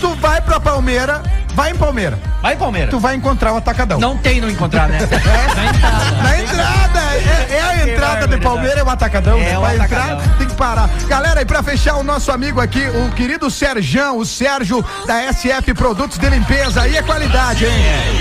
Tu 0.00 0.14
vai 0.16 0.40
pra 0.40 0.58
Palmeira, 0.58 1.22
vai 1.58 1.72
em 1.72 1.74
Palmeira, 1.74 2.16
Vai, 2.40 2.54
Palmeiras. 2.54 2.88
tu 2.90 3.00
vai 3.00 3.16
encontrar 3.16 3.52
o 3.52 3.56
Atacadão. 3.56 3.98
Não 3.98 4.16
tem 4.16 4.40
não 4.40 4.48
encontrar, 4.48 4.88
né? 4.88 4.98
Na 6.22 6.38
entrada, 6.38 7.00
é, 7.00 7.56
é 7.56 7.60
a 7.62 7.88
entrada 7.88 8.28
de 8.28 8.36
Palmeira, 8.38 8.78
é 8.78 8.84
o 8.84 8.88
Atacadão. 8.88 9.38
É 9.40 9.58
o 9.58 9.64
Atacadão. 9.64 10.18
entrar, 10.20 10.38
tem 10.38 10.46
que 10.46 10.54
parar. 10.54 10.88
Galera, 11.08 11.42
e 11.42 11.44
pra 11.44 11.60
fechar 11.64 11.96
o 11.96 12.04
nosso 12.04 12.30
amigo 12.30 12.60
aqui, 12.60 12.80
o 12.88 13.10
querido 13.10 13.50
Serjão, 13.50 14.18
o 14.18 14.24
Sérgio 14.24 14.84
da 15.04 15.32
SF 15.32 15.74
Produtos 15.74 16.16
de 16.16 16.28
Limpeza. 16.28 16.82
Aí 16.82 16.96
é 16.96 17.02
qualidade, 17.02 17.64
hein? 17.66 17.72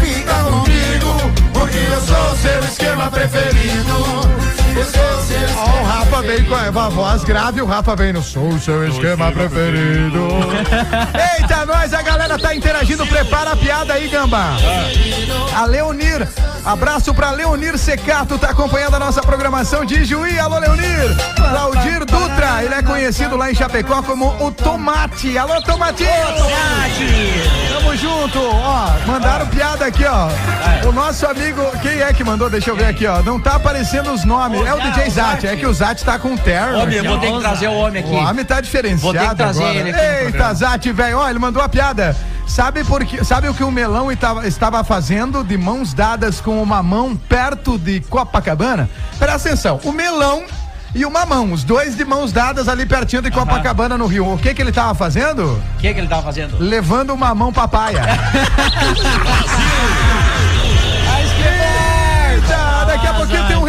Fica 0.00 0.34
comigo, 0.44 0.93
porque 1.64 1.78
eu 1.78 2.00
sou 2.02 2.36
seu 2.36 2.60
esquema 2.60 3.10
preferido. 3.10 4.33
Ó, 5.56 5.80
o 5.80 5.84
Rafa 5.84 6.22
vem 6.22 6.44
com 6.44 6.54
a 6.54 6.88
voz 6.88 7.24
grave, 7.24 7.62
o 7.62 7.66
Rafa 7.66 7.94
vem 7.94 8.12
no 8.12 8.22
sou 8.22 8.58
seu 8.58 8.86
esquema 8.88 9.30
preferido. 9.30 10.28
Eita, 11.38 11.64
nós, 11.64 11.94
a 11.94 12.02
galera 12.02 12.38
tá 12.38 12.54
interagindo, 12.54 13.06
prepara 13.06 13.52
a 13.52 13.56
piada 13.56 13.94
aí, 13.94 14.08
Gamba. 14.08 14.56
A 15.54 15.64
Leonir, 15.64 16.26
abraço 16.64 17.14
pra 17.14 17.30
Leonir 17.30 17.78
Secato, 17.78 18.38
tá 18.38 18.50
acompanhando 18.50 18.96
a 18.96 18.98
nossa 18.98 19.22
programação 19.22 19.84
de 19.84 20.04
Juí. 20.04 20.38
Alô, 20.38 20.58
Leonir. 20.58 21.14
Claudir 21.36 22.04
Dutra, 22.04 22.64
ele 22.64 22.74
é 22.74 22.82
conhecido 22.82 23.36
lá 23.36 23.50
em 23.50 23.54
Chapecó 23.54 24.02
como 24.02 24.34
o 24.44 24.50
Tomate. 24.50 25.38
Alô, 25.38 25.62
Tomatinho. 25.62 26.08
Tamo 27.72 27.96
junto, 27.96 28.40
ó, 28.40 28.88
mandaram 29.06 29.46
piada 29.46 29.86
aqui, 29.86 30.04
ó. 30.04 30.28
O 30.88 30.92
nosso 30.92 31.26
amigo, 31.26 31.62
quem 31.80 32.00
é 32.00 32.12
que 32.12 32.24
mandou? 32.24 32.50
Deixa 32.50 32.70
eu 32.70 32.76
ver 32.76 32.86
aqui, 32.86 33.06
ó. 33.06 33.22
Não 33.22 33.38
tá 33.38 33.54
aparecendo 33.54 34.12
os 34.12 34.24
nomes. 34.24 34.63
É 34.66 34.74
o 34.74 34.80
DJ 34.80 35.10
Zat, 35.10 35.44
é 35.44 35.56
que 35.56 35.66
o 35.66 35.74
Zat 35.74 36.02
tá 36.04 36.18
com 36.18 36.36
terno. 36.36 36.78
Homem, 36.80 36.96
eu 36.96 37.04
vou 37.04 37.18
ter 37.18 37.32
que 37.32 37.40
trazer 37.40 37.68
o 37.68 37.74
homem 37.74 38.02
aqui. 38.02 38.12
O 38.12 38.16
homem 38.16 38.44
tá 38.44 38.60
diferenciado 38.60 39.02
Vou 39.02 39.12
ter 39.12 39.28
que 39.28 39.34
trazer 39.34 39.62
agora. 39.62 39.78
ele 39.78 39.90
aqui 39.90 40.24
Eita. 40.26 40.54
Zat, 40.54 40.92
velho, 40.92 41.18
ó, 41.18 41.28
ele 41.28 41.38
mandou 41.38 41.62
a 41.62 41.68
piada. 41.68 42.16
Sabe, 42.46 42.84
por 42.84 43.04
que, 43.04 43.24
sabe 43.24 43.48
o 43.48 43.54
que 43.54 43.64
o 43.64 43.70
melão 43.70 44.12
estava, 44.12 44.46
estava 44.46 44.84
fazendo 44.84 45.42
de 45.42 45.56
mãos 45.56 45.94
dadas 45.94 46.40
com 46.40 46.62
uma 46.62 46.82
mão 46.82 47.16
perto 47.16 47.78
de 47.78 48.00
Copacabana? 48.00 48.88
Presta 49.18 49.48
atenção, 49.48 49.80
o 49.82 49.92
melão 49.92 50.44
e 50.94 51.04
o 51.04 51.10
mamão, 51.10 51.52
os 51.52 51.64
dois 51.64 51.96
de 51.96 52.04
mãos 52.04 52.32
dadas 52.32 52.68
ali 52.68 52.86
pertinho 52.86 53.22
de 53.22 53.30
Copacabana 53.30 53.96
no 53.98 54.06
Rio. 54.06 54.34
O 54.34 54.38
que 54.38 54.54
que 54.54 54.62
ele 54.62 54.72
tava 54.72 54.94
fazendo? 54.94 55.54
O 55.54 55.80
que, 55.80 55.92
que 55.92 55.98
ele 55.98 56.06
tava 56.06 56.22
fazendo? 56.22 56.56
Levando 56.60 57.12
uma 57.14 57.34
mão 57.34 57.52
papaya. 57.52 58.02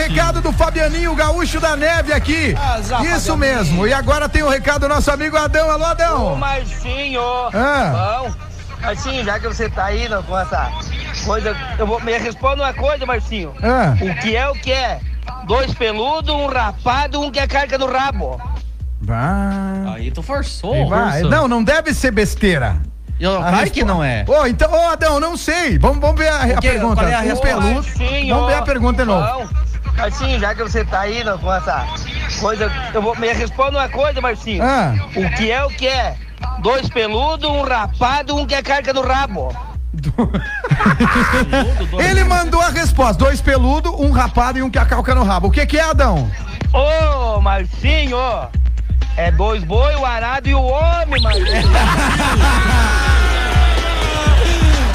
recado 0.08 0.42
do 0.42 0.52
Fabianinho 0.52 1.16
Gaúcho 1.16 1.60
da 1.60 1.76
Neve 1.76 2.14
aqui. 2.14 2.56
Isso 3.16 3.36
mesmo. 3.36 3.88
E 3.88 3.94
agora 3.94 4.30
tem 4.30 4.44
o 4.44 4.50
recado 4.50 4.82
do 4.82 4.90
nosso 4.90 5.10
amigo 5.12 5.36
Adão. 5.38 5.70
Alô, 5.70 5.84
Ô, 5.84 5.88
Adão. 5.88 6.36
Marcinho, 6.36 7.22
Ah. 7.54 8.22
bom? 8.24 8.32
Marcinho, 8.82 9.24
já 9.24 9.40
que 9.40 9.48
você 9.48 9.68
tá 9.70 9.94
indo 9.96 10.22
com 10.24 10.38
essa 10.38 10.72
coisa, 11.26 11.56
eu 11.80 11.88
vou, 11.88 12.00
me 12.02 12.16
responda 12.18 12.64
uma 12.64 12.74
coisa, 12.74 13.06
Marcinho. 13.06 13.54
Ah. 13.64 13.96
O 14.00 14.16
que 14.22 14.36
é 14.36 14.48
o 14.48 14.54
que 14.54 14.72
é? 14.72 15.00
Dois 15.48 15.74
peludos, 15.74 16.34
um 16.34 16.46
rapado, 16.48 17.20
um 17.22 17.32
que 17.32 17.40
é 17.40 17.48
carga 17.48 17.78
no 17.78 17.88
rabo. 17.92 18.40
Vai. 19.02 19.96
Aí 19.96 20.12
tu 20.12 20.22
forçou. 20.22 20.88
Vai. 20.88 21.22
Não, 21.24 21.48
não 21.48 21.64
deve 21.64 21.94
ser 21.94 22.12
besteira. 22.12 22.78
Eu, 23.20 23.38
claro 23.38 23.56
respo- 23.58 23.74
que 23.74 23.84
não 23.84 24.04
é. 24.04 24.26
Ô, 24.28 24.46
então, 24.46 24.70
ô, 24.72 24.90
Adão, 24.90 25.20
não 25.22 25.38
sei. 25.38 25.78
Vamos, 25.80 26.00
vamos 26.00 26.18
ver 26.20 26.28
a, 26.28 26.42
a 26.44 26.46
O 26.58 26.62
pergunta. 26.62 26.96
Qual 27.02 27.08
é 27.08 27.14
a 27.32 27.36
peludos. 27.38 27.88
Marcinho, 27.98 28.36
Vamos 28.36 28.50
ver 28.52 28.58
a 28.58 28.62
pergunta 28.62 29.04
de 29.04 29.08
novo. 29.08 29.26
bom? 29.48 29.65
Marcinho, 29.98 30.40
já 30.40 30.54
que 30.54 30.64
você 30.64 30.84
tá 30.84 31.10
indo 31.10 31.38
com 31.40 31.54
essa 31.54 31.86
coisa, 32.40 32.72
eu 32.94 33.02
vou, 33.02 33.16
me 33.18 33.32
responda 33.34 33.80
uma 33.80 33.90
coisa, 33.90 34.22
Marcinho. 34.22 34.64
Ah. 34.64 34.94
O 35.16 35.30
que 35.36 35.52
é 35.52 35.64
o 35.64 35.70
que 35.70 35.88
é? 35.88 36.16
Dois 36.60 36.90
peludos, 36.90 37.50
um 37.50 37.62
rapado, 37.62 38.36
um 38.36 38.46
que 38.46 38.54
é 38.56 38.62
carga 38.62 38.94
no 38.94 39.02
rabo. 39.02 39.56
Ele 41.98 42.24
mandou 42.24 42.62
a 42.62 42.70
resposta: 42.70 43.24
dois 43.24 43.42
peludos, 43.42 43.92
um 43.92 44.12
rapado 44.12 44.60
e 44.60 44.62
um 44.62 44.70
que 44.70 44.78
a 44.78 44.86
calca 44.86 45.16
no 45.16 45.24
rabo. 45.24 45.48
O 45.48 45.52
que, 45.52 45.66
que 45.66 45.78
é, 45.78 45.84
Adão? 45.84 46.30
Ô, 46.74 47.40
Marcinho, 47.40 48.18
é 49.16 49.32
dois 49.32 49.64
boi, 49.64 49.96
o 49.96 50.06
arado 50.06 50.50
e 50.50 50.54
o 50.54 50.62
homem, 50.62 51.22
Marcinho. 51.22 51.46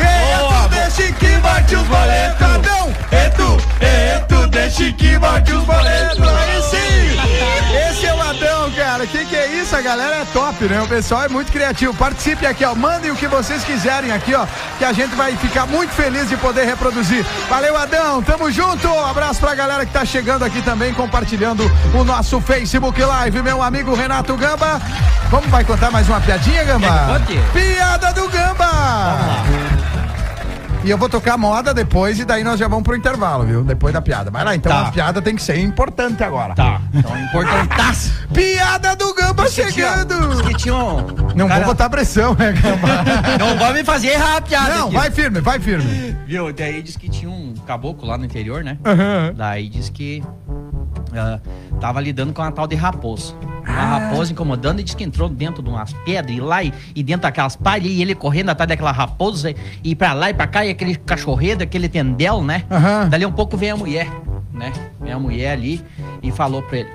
Eto, 0.03 0.69
deixa 0.69 1.13
que 1.13 1.39
bate 1.39 1.75
os 1.77 1.87
boletos, 1.87 2.43
Adão! 2.43 2.95
Eto, 3.11 3.57
eto, 3.81 4.47
deixa 4.49 4.93
que 4.93 5.19
bate 5.19 5.53
os 5.53 5.65
boletos. 5.65 6.29
Aí 6.29 6.63
sim! 6.63 7.01
Esse 7.89 8.07
é 8.07 8.15
o 8.15 8.21
Adão, 8.21 8.71
cara. 8.73 9.07
Que 9.07 9.25
que 9.25 9.37
é 9.37 9.47
isso? 9.47 9.77
A 9.77 9.81
galera 9.81 10.17
é 10.17 10.25
top, 10.33 10.65
né? 10.65 10.81
O 10.83 10.89
pessoal 10.89 11.25
é 11.25 11.29
muito 11.29 11.53
criativo. 11.53 11.95
Participe 11.95 12.47
aqui, 12.47 12.65
ó. 12.65 12.75
Mandem 12.75 13.11
o 13.11 13.17
que 13.17 13.27
vocês 13.27 13.63
quiserem 13.63 14.11
aqui, 14.11 14.35
ó. 14.35 14.47
Que 14.79 14.85
a 14.85 14.93
gente 14.93 15.15
vai 15.15 15.37
ficar 15.37 15.67
muito 15.67 15.91
feliz 15.91 16.29
de 16.29 16.37
poder 16.37 16.65
reproduzir. 16.65 17.25
Valeu, 17.49 17.77
Adão. 17.77 18.23
Tamo 18.23 18.51
junto. 18.51 18.89
Abraço 18.89 19.41
pra 19.41 19.55
galera 19.55 19.85
que 19.85 19.93
tá 19.93 20.05
chegando 20.05 20.45
aqui 20.45 20.63
também, 20.63 20.93
compartilhando 20.95 21.71
o 21.95 22.03
nosso 22.03 22.41
Facebook 22.41 23.01
Live. 23.01 23.43
Meu 23.43 23.63
amigo 23.63 23.95
Renato 23.95 24.37
Gamba. 24.37 24.81
Vamos, 25.31 25.49
vai 25.49 25.63
contar 25.63 25.91
mais 25.91 26.09
uma 26.09 26.21
piadinha, 26.21 26.65
Gamba? 26.65 27.21
Piada 27.53 28.13
do 28.13 28.29
Gamba! 28.29 29.70
E 30.83 30.89
eu 30.91 30.97
vou 30.97 31.11
tocar 31.11 31.37
moda 31.37 31.75
depois 31.75 32.19
e 32.19 32.25
daí 32.25 32.43
nós 32.43 32.59
já 32.59 32.67
vamos 32.67 32.85
pro 32.85 32.97
intervalo, 32.97 33.45
viu? 33.45 33.63
Depois 33.63 33.93
da 33.93 34.01
piada. 34.01 34.31
Vai 34.31 34.43
lá, 34.45 34.55
então 34.55 34.73
Tá. 34.73 34.89
a 34.89 34.91
piada 34.91 35.21
tem 35.21 35.37
que 35.37 35.43
ser 35.43 35.59
importante 35.59 36.25
agora. 36.25 36.55
Tá. 36.55 36.81
Então, 36.95 37.19
importantaço. 37.19 38.11
Piada 38.33 38.97
do 38.97 39.13
Gamba 39.15 39.47
chegando! 39.49 40.15
Tinha 40.57 40.75
um. 40.75 41.07
Não 41.35 41.49
cara- 41.49 41.61
vou 41.61 41.75
botar 41.75 41.91
pressão, 41.91 42.35
né, 42.35 42.53
Gamba? 42.53 42.89
Não 43.39 43.59
vai 43.59 43.73
me 43.75 43.85
fazer 43.85 44.09
errar 44.09 44.39
a 44.39 44.41
piada. 44.41 44.75
Não, 44.79 44.87
aqui. 44.87 44.95
vai 44.97 45.11
firme, 45.11 45.41
vai 45.41 45.59
firme. 45.61 46.17
Viu? 46.27 46.51
Daí 46.53 46.83
diz 46.83 46.97
que 46.97 47.09
tinha 47.11 47.31
um 47.31 47.55
caboclo 47.67 48.09
lá 48.09 48.17
no 48.17 48.25
interior, 48.25 48.65
né? 48.65 48.79
Aham. 48.85 49.35
Daí 49.37 49.69
diz 49.69 49.91
que 49.91 50.23
tava 51.81 52.01
lidando 52.01 52.33
com 52.33 52.43
uma 52.43 52.53
tal 52.53 52.67
de 52.67 52.75
raposa. 52.77 53.35
Uma 53.67 53.79
Ah. 53.79 53.99
raposa 53.99 54.33
incomodando 54.33 54.81
e 54.81 54.83
diz 54.83 54.95
que 54.95 55.05
entrou 55.05 55.29
dentro 55.29 55.63
de 55.63 55.69
umas 55.69 55.93
pedras 56.05 56.37
e 56.37 56.41
lá 56.41 56.63
e, 56.63 56.73
e 56.95 57.03
dentro 57.03 57.23
daquelas 57.23 57.55
palhas 57.57 57.87
e 57.91 58.03
ele 58.03 58.15
correndo 58.15 58.51
atrás 58.51 58.69
daquela 58.69 58.91
raposa 58.93 59.55
e 59.85 59.95
pra 59.95 60.13
lá 60.13 60.31
e 60.31 60.35
pra 60.35 60.47
cá 60.47 60.65
e 60.67 60.71
aquele 60.71 60.97
cachorredo, 60.97 61.63
aquele 61.63 61.89
tendel, 61.89 62.43
né? 62.43 62.65
Aham. 62.71 63.09
Dali 63.09 63.25
um 63.27 63.33
pouco 63.33 63.57
vem 63.57 63.71
a 63.71 63.77
mulher, 63.77 64.09
né? 64.53 64.73
Vem 65.01 65.13
a 65.13 65.19
mulher 65.19 65.53
ali 65.53 65.85
e 66.23 66.33
falou 66.33 66.63
pra 66.63 66.79
ele: 66.79 66.91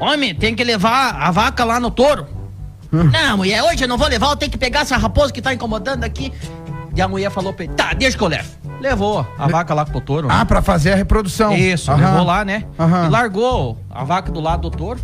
Homem, 0.00 0.34
tem 0.34 0.54
que 0.54 0.62
levar 0.64 1.14
a 1.14 1.30
vaca 1.30 1.64
lá 1.64 1.80
no 1.80 1.90
touro. 1.90 2.26
Não, 2.90 3.36
mulher, 3.38 3.62
hoje 3.62 3.84
eu 3.84 3.88
não 3.88 3.98
vou 3.98 4.08
levar, 4.08 4.30
eu 4.30 4.36
tenho 4.36 4.50
que 4.52 4.58
pegar 4.58 4.80
essa 4.80 4.96
raposa 4.96 5.32
que 5.32 5.42
tá 5.42 5.52
incomodando 5.52 6.04
aqui. 6.04 6.32
E 6.94 7.00
a 7.02 7.06
mulher 7.08 7.30
falou 7.30 7.52
pra 7.52 7.64
ele: 7.64 7.74
Tá, 7.74 7.92
deixa 7.92 8.16
que 8.16 8.22
eu 8.24 8.28
levo. 8.28 8.48
Levou 8.80 9.26
a 9.38 9.46
vaca 9.48 9.74
lá 9.74 9.84
pro 9.84 10.00
touro. 10.00 10.28
né? 10.28 10.34
Ah, 10.38 10.44
pra 10.44 10.62
fazer 10.62 10.92
a 10.92 10.96
reprodução. 10.96 11.52
Isso, 11.56 11.90
Aham. 11.90 12.00
levou 12.10 12.24
lá, 12.24 12.44
né? 12.44 12.64
Aham. 12.78 13.06
E 13.06 13.08
largou 13.08 13.78
a 13.90 14.04
vaca 14.04 14.30
do 14.30 14.40
lado 14.40 14.70
do 14.70 14.76
touro. 14.76 15.00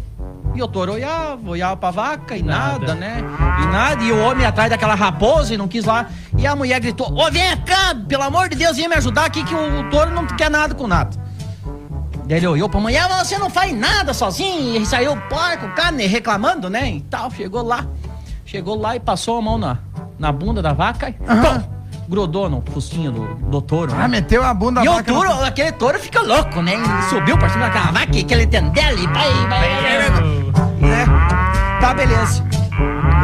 E 0.55 0.63
o 0.63 0.69
touro 0.69 0.93
olhava, 0.93 1.41
olhava 1.51 1.77
pra 1.77 1.91
vaca 1.91 2.37
e 2.37 2.43
nada, 2.43 2.95
né? 2.95 3.17
E 3.63 3.67
nada. 3.67 4.03
E 4.05 4.13
o 4.13 4.25
homem 4.25 4.47
atrás 4.47 4.71
daquela 4.71 4.95
raposa 4.95 5.53
e 5.53 5.57
não 5.57 5.67
quis 5.67 5.85
lá. 5.85 6.07
E 6.39 6.47
a 6.47 6.55
mulher 6.55 6.79
gritou: 6.79 7.13
Ô, 7.13 7.29
vem 7.31 7.57
cá, 7.59 7.93
pelo 8.09 8.23
amor 8.23 8.49
de 8.49 8.55
Deus, 8.55 8.77
vem 8.77 8.87
me 8.89 8.95
ajudar 8.95 9.25
aqui 9.25 9.43
que 9.43 9.53
o, 9.55 9.81
o 9.81 9.91
touro 9.91 10.13
não 10.13 10.25
quer 10.29 10.49
nada 10.49 10.73
com 10.73 10.87
nada. 10.87 11.11
Daí 12.27 12.39
ele 12.39 12.47
olhou 12.47 12.69
pra 12.69 12.79
mulher, 12.81 13.07
mas 13.09 13.27
você 13.27 13.37
não 13.37 13.51
faz 13.51 13.77
nada 13.77 14.15
sozinho. 14.15 14.81
E 14.81 14.87
saiu 14.87 15.17
porco, 15.29 15.69
carne, 15.75 16.07
reclamando, 16.07 16.71
né? 16.71 16.89
E 16.89 17.01
tal. 17.01 17.29
Chegou 17.33 17.63
lá. 17.63 17.85
Chegou 18.47 18.81
lá 18.81 18.95
e 18.95 19.01
passou 19.01 19.39
a 19.39 19.43
mão 19.43 19.59
na, 19.59 19.79
na 20.19 20.31
bunda 20.31 20.63
da 20.63 20.73
vaca 20.73 21.09
e 21.11 21.17
Aham. 21.29 21.65
Grudou 22.09 22.49
no 22.49 22.63
focinho 22.73 23.11
do, 23.13 23.35
do 23.35 23.63
touro. 23.63 23.93
Ah, 23.95 24.01
né? 24.03 24.09
meteu 24.09 24.43
a 24.45 24.53
bunda 24.53 24.85
E 24.85 24.89
o 24.89 24.93
vaca 24.93 25.13
no- 25.13 25.19
touro, 25.23 25.45
aquele 25.45 25.73
touro 25.73 25.99
fica 25.99 26.21
louco, 26.23 26.61
né? 26.63 26.73
E 26.75 27.11
subiu 27.11 27.37
pra 27.39 27.49
cima 27.49 27.67
daquela 27.67 27.93
vaca, 27.93 28.19
aquele 28.19 28.47
tendel 28.47 28.99
e 28.99 29.07
vai, 29.07 29.31
vai, 29.49 29.69
vai, 30.11 30.11
né? 30.81 31.05
Tá, 31.81 31.95
beleza. 31.95 32.45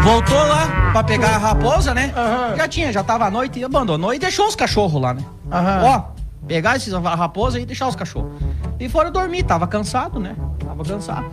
Voltou 0.03 0.39
lá 0.39 0.91
pra 0.93 1.05
pegar 1.05 1.35
a 1.35 1.39
raposa, 1.39 1.93
né? 1.93 2.13
Aham. 2.17 2.57
Já 2.57 2.69
tinha, 2.69 2.93
já 2.93 3.03
tava 3.05 3.27
à 3.27 3.31
noite 3.31 3.59
e 3.59 3.65
abandonou 3.65 4.15
e 4.15 4.19
deixou 4.19 4.47
os 4.47 4.57
cachorros 4.57 5.01
lá, 5.01 5.13
né? 5.15 5.23
Aham. 5.53 5.83
Ó, 5.85 6.03
pegar 6.47 6.77
esses 6.77 6.93
raposa 6.93 7.61
e 7.61 7.67
deixar 7.67 7.87
os 7.89 7.97
cachorros. 7.97 8.31
E 8.79 8.89
foram 8.89 9.11
dormir, 9.13 9.43
tava 9.43 9.67
cansado, 9.67 10.19
né? 10.19 10.35
Tava 10.59 10.83
cansado. 10.85 11.27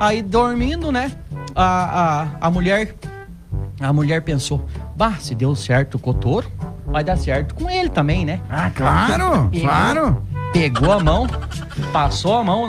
Aí 0.00 0.22
dormindo, 0.22 0.90
né? 0.90 1.12
A, 1.54 2.22
a, 2.40 2.46
a 2.46 2.50
mulher. 2.50 2.94
A 3.80 3.92
mulher 3.92 4.22
pensou: 4.22 4.64
Bah, 4.96 5.14
se 5.18 5.34
deu 5.34 5.54
certo 5.54 5.98
com 5.98 6.10
o 6.10 6.14
touro, 6.14 6.50
vai 6.86 7.02
dar 7.04 7.16
certo 7.16 7.54
com 7.54 7.68
ele 7.70 7.88
também, 7.88 8.24
né? 8.24 8.40
Ah, 8.50 8.70
claro, 8.74 9.48
Pegou- 9.50 9.68
claro. 9.68 10.22
Pegou 10.52 10.92
a 10.92 11.00
mão, 11.00 11.26
passou 11.92 12.38
a 12.38 12.44
mão 12.44 12.66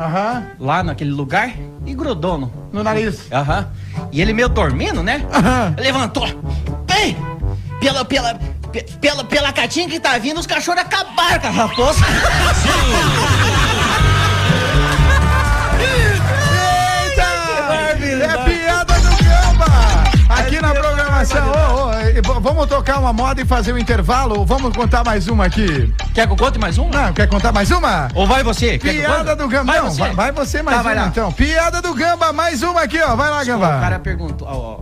Aham. 0.00 0.42
lá 0.58 0.82
naquele 0.82 1.10
lugar 1.10 1.50
e 1.84 1.94
grudou 1.94 2.38
no. 2.38 2.52
No 2.72 2.82
nariz. 2.82 3.30
Aham. 3.30 3.66
E 4.12 4.20
ele 4.22 4.32
meio 4.32 4.48
dormindo, 4.48 5.02
né? 5.02 5.24
Aham. 5.32 5.74
Levantou. 5.78 6.26
Bem, 6.86 7.16
pela, 7.80 8.04
pela, 8.04 8.34
pe- 8.72 8.86
pela, 9.00 9.22
pela 9.24 9.52
catinha 9.52 9.88
que 9.88 10.00
tá 10.00 10.16
vindo, 10.18 10.40
os 10.40 10.46
cachorros 10.46 10.80
acabaram 10.80 11.40
com 11.40 11.46
a 11.46 11.50
raposa. 11.50 12.00
Eita! 15.78 17.22
É 18.24 18.44
piada 18.44 18.94
do 18.94 19.08
Gamba! 19.24 19.66
Aqui 20.40 20.60
na 20.60 20.68
programação. 20.74 20.95
Ô, 21.20 21.92
e 22.10 22.12
v- 22.20 22.40
vamos 22.40 22.66
tocar 22.66 22.98
uma 22.98 23.12
moda 23.12 23.40
e 23.40 23.44
fazer 23.46 23.72
um 23.72 23.78
intervalo? 23.78 24.38
Ou 24.40 24.44
vamos 24.46 24.76
contar 24.76 25.02
mais 25.04 25.26
uma 25.28 25.46
aqui? 25.46 25.92
Quer 26.14 26.26
que 26.26 26.32
eu 26.32 26.36
conte 26.36 26.58
mais 26.58 26.76
um? 26.76 26.88
Não, 26.90 27.12
quer 27.12 27.26
contar 27.26 27.52
mais 27.52 27.70
uma? 27.70 28.08
Ou 28.14 28.26
vai 28.26 28.42
você? 28.42 28.76
Piada 28.78 29.34
do 29.34 29.48
Gamba. 29.48 29.72
Vai 29.72 29.80
Não, 29.80 29.90
você. 29.90 30.00
vai, 30.00 30.12
vai 30.14 30.32
você 30.32 30.62
mais 30.62 30.76
Tá, 30.76 30.82
uma 30.82 30.92
lá. 30.94 31.06
então. 31.06 31.32
Piada 31.32 31.80
do 31.80 31.94
Gamba, 31.94 32.32
mais 32.34 32.62
uma 32.62 32.82
aqui, 32.82 33.00
ó. 33.02 33.16
Vai 33.16 33.30
lá, 33.30 33.42
O 33.42 33.46
Gamba. 33.46 33.66
cara 33.80 33.98
perguntou, 33.98 34.46
ó, 34.46 34.80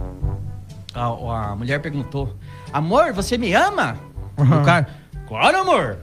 ó, 0.97 1.31
a, 1.31 1.51
a 1.53 1.57
mulher 1.57 1.79
perguntou: 1.81 2.35
Amor, 2.73 3.13
você 3.13 3.39
me 3.39 3.55
ama? 3.55 3.97
Uhum. 4.37 4.61
O 4.61 4.65
cara, 4.65 4.89
claro, 5.29 5.61
amor. 5.61 5.99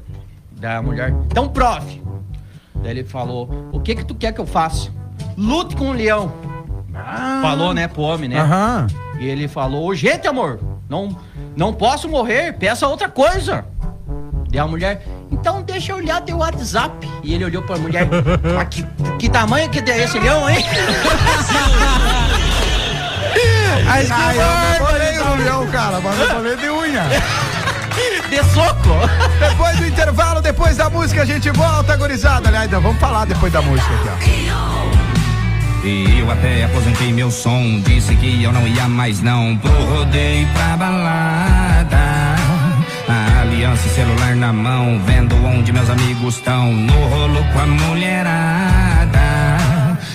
Da 0.54 0.82
mulher, 0.82 1.10
então, 1.30 1.50
prof. 1.50 2.02
Daí 2.76 2.92
ele 2.92 3.04
falou: 3.04 3.70
O 3.74 3.82
que 3.82 3.96
que 3.96 4.06
tu 4.06 4.16
quer 4.16 4.32
que 4.32 4.40
eu 4.40 4.46
faça? 4.48 4.90
Lute 5.38 5.76
com 5.76 5.90
o 5.90 5.94
leão. 5.94 6.32
Falou, 7.42 7.74
né, 7.74 7.88
pro 7.88 8.02
homem, 8.02 8.30
né? 8.30 8.40
Aham. 8.40 8.88
E 9.22 9.30
ele 9.30 9.48
falou: 9.48 9.94
Gente, 9.94 10.28
amor, 10.28 10.60
não, 10.90 11.16
não 11.56 11.72
posso 11.72 12.10
morrer, 12.10 12.54
peça 12.54 12.88
outra 12.88 13.08
coisa. 13.08 13.64
Daí 14.50 14.60
a 14.60 14.66
mulher, 14.66 15.06
então 15.32 15.62
deixa 15.62 15.92
eu 15.92 15.98
olhar 15.98 16.22
teu 16.22 16.40
WhatsApp. 16.40 17.08
E 17.24 17.36
ele 17.36 17.46
olhou 17.46 17.62
pra 17.62 17.78
mulher: 17.78 18.08
"Mas 18.56 18.68
que, 18.70 18.84
que 19.20 19.30
tamanho 19.30 19.70
que 19.70 19.80
é 19.92 20.04
esse 20.04 20.18
leão, 20.18 20.50
hein? 20.50 20.66
Aí 23.88 24.08
ah, 24.10 24.34
eu 24.34 24.80
não 24.80 24.88
falei 24.88 25.20
o 25.20 25.36
leão, 25.36 25.68
cara, 25.68 26.00
mas 26.00 26.20
eu 26.20 26.28
falei 26.28 26.56
de 26.56 26.70
unha. 26.70 27.04
De 28.30 28.38
soco. 28.54 28.90
Depois 29.38 29.78
do 29.78 29.86
intervalo, 29.86 30.42
depois 30.42 30.78
da 30.78 30.90
música, 30.90 31.24
a 31.24 31.26
gente 31.26 31.50
volta, 31.52 31.98
gurizada. 31.98 32.48
Aliás, 32.48 32.72
vamos 32.72 32.98
falar 32.98 33.26
depois 33.26 33.52
da 33.52 33.62
música 33.62 33.94
aqui, 34.14 34.50
ó. 34.54 34.91
E 35.84 36.20
eu 36.20 36.30
até 36.30 36.64
aposentei 36.64 37.12
meu 37.12 37.32
som. 37.32 37.82
Disse 37.82 38.16
que 38.16 38.44
eu 38.44 38.52
não 38.52 38.68
ia 38.68 38.88
mais 38.88 39.22
não 39.22 39.58
pro 39.58 39.72
rodeio 39.72 40.48
pra 40.54 40.78
balada. 40.78 41.98
A 43.08 43.42
aliança 43.42 43.88
e 43.88 43.90
celular 43.90 44.36
na 44.36 44.54
mão, 44.54 45.02
vendo 45.06 45.36
onde 45.44 45.74
meus 45.74 45.90
amigos 45.90 46.36
estão. 46.36 46.72
No 46.72 47.08
rolo 47.08 47.44
com 47.52 47.60
a 47.60 47.66
mulherada. 47.66 49.20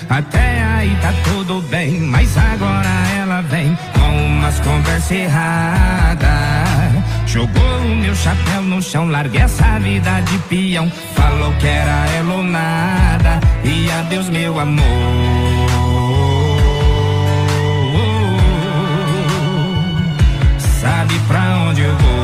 Até 0.09 0.62
aí 0.62 0.96
tá 1.02 1.12
tudo 1.24 1.61
bem, 1.62 2.00
mas 2.00 2.37
agora 2.38 2.88
ela 3.20 3.42
vem 3.42 3.76
com 3.92 4.26
umas 4.26 4.61
conversas 4.61 5.11
erradas. 5.11 6.26
Jogou 7.26 7.78
o 7.80 7.96
meu 7.96 8.14
chapéu 8.14 8.62
no 8.62 8.80
chão, 8.80 9.08
larguei 9.08 9.42
essa 9.42 9.78
vida 9.78 10.20
de 10.20 10.38
peão. 10.48 10.90
Falou 11.14 11.52
que 11.54 11.66
era 11.66 12.06
ela 12.16 12.34
ou 12.34 12.42
nada. 12.42 13.40
E 13.62 13.90
adeus, 13.90 14.30
meu 14.30 14.58
amor. 14.58 14.84
Sabe 20.80 21.18
pra 21.26 21.40
onde 21.68 21.82
eu 21.82 21.96
vou? 21.96 22.16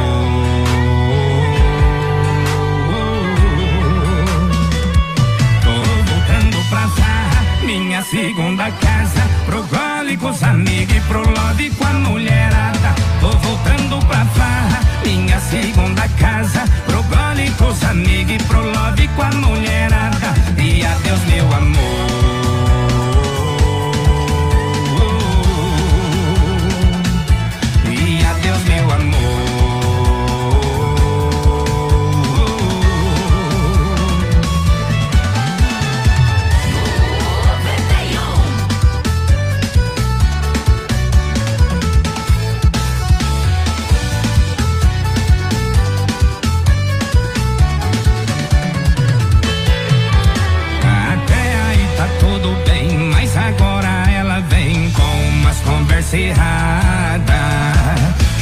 Tô 5.62 5.72
voltando 6.10 6.68
pra 6.70 6.88
farra, 6.88 7.66
minha 7.66 8.02
segunda 8.02 8.70
casa. 8.70 9.20
Pro 9.44 9.62
gole 9.64 10.16
com 10.16 10.30
os 10.30 10.42
amigos 10.42 10.96
e 10.96 11.00
pro 11.00 11.20
love 11.20 11.70
com 11.70 11.84
a 11.84 11.92
mulherada. 11.92 12.94
Tô 13.20 13.30
voltando 13.30 14.06
pra 14.06 14.24
farra, 14.26 14.80
minha 15.04 15.40
segunda 15.40 16.08
casa. 16.18 16.64
Pro 16.86 17.02
gole 17.04 17.50
com 17.58 17.68
os 17.68 17.84
amigos 17.84 18.32
e 18.32 18.38
pro 18.44 18.60
love 18.60 19.08
com 19.08 19.22
a 19.22 19.30
mulherada. 19.32 20.34
E 20.58 20.84
adeus, 20.84 21.20
meu 21.24 21.52
amor. 21.54 22.11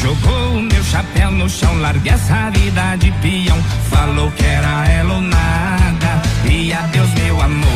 Jogou 0.01 0.57
o 0.57 0.61
meu 0.61 0.83
chapéu 0.83 1.31
no 1.31 1.49
chão, 1.49 1.79
larguei 1.79 2.13
essa 2.13 2.51
vida 2.51 2.97
de 2.97 3.13
peão. 3.23 3.57
Falou 3.89 4.29
que 4.33 4.45
era 4.45 4.89
ela 4.89 5.15
ou 5.15 5.21
nada. 5.21 6.21
E 6.45 6.73
adeus, 6.73 7.15
meu 7.15 7.41
amor. 7.41 7.69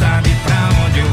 Sabe 0.00 0.30
pra 0.44 0.68
onde 0.84 0.98
eu 0.98 1.10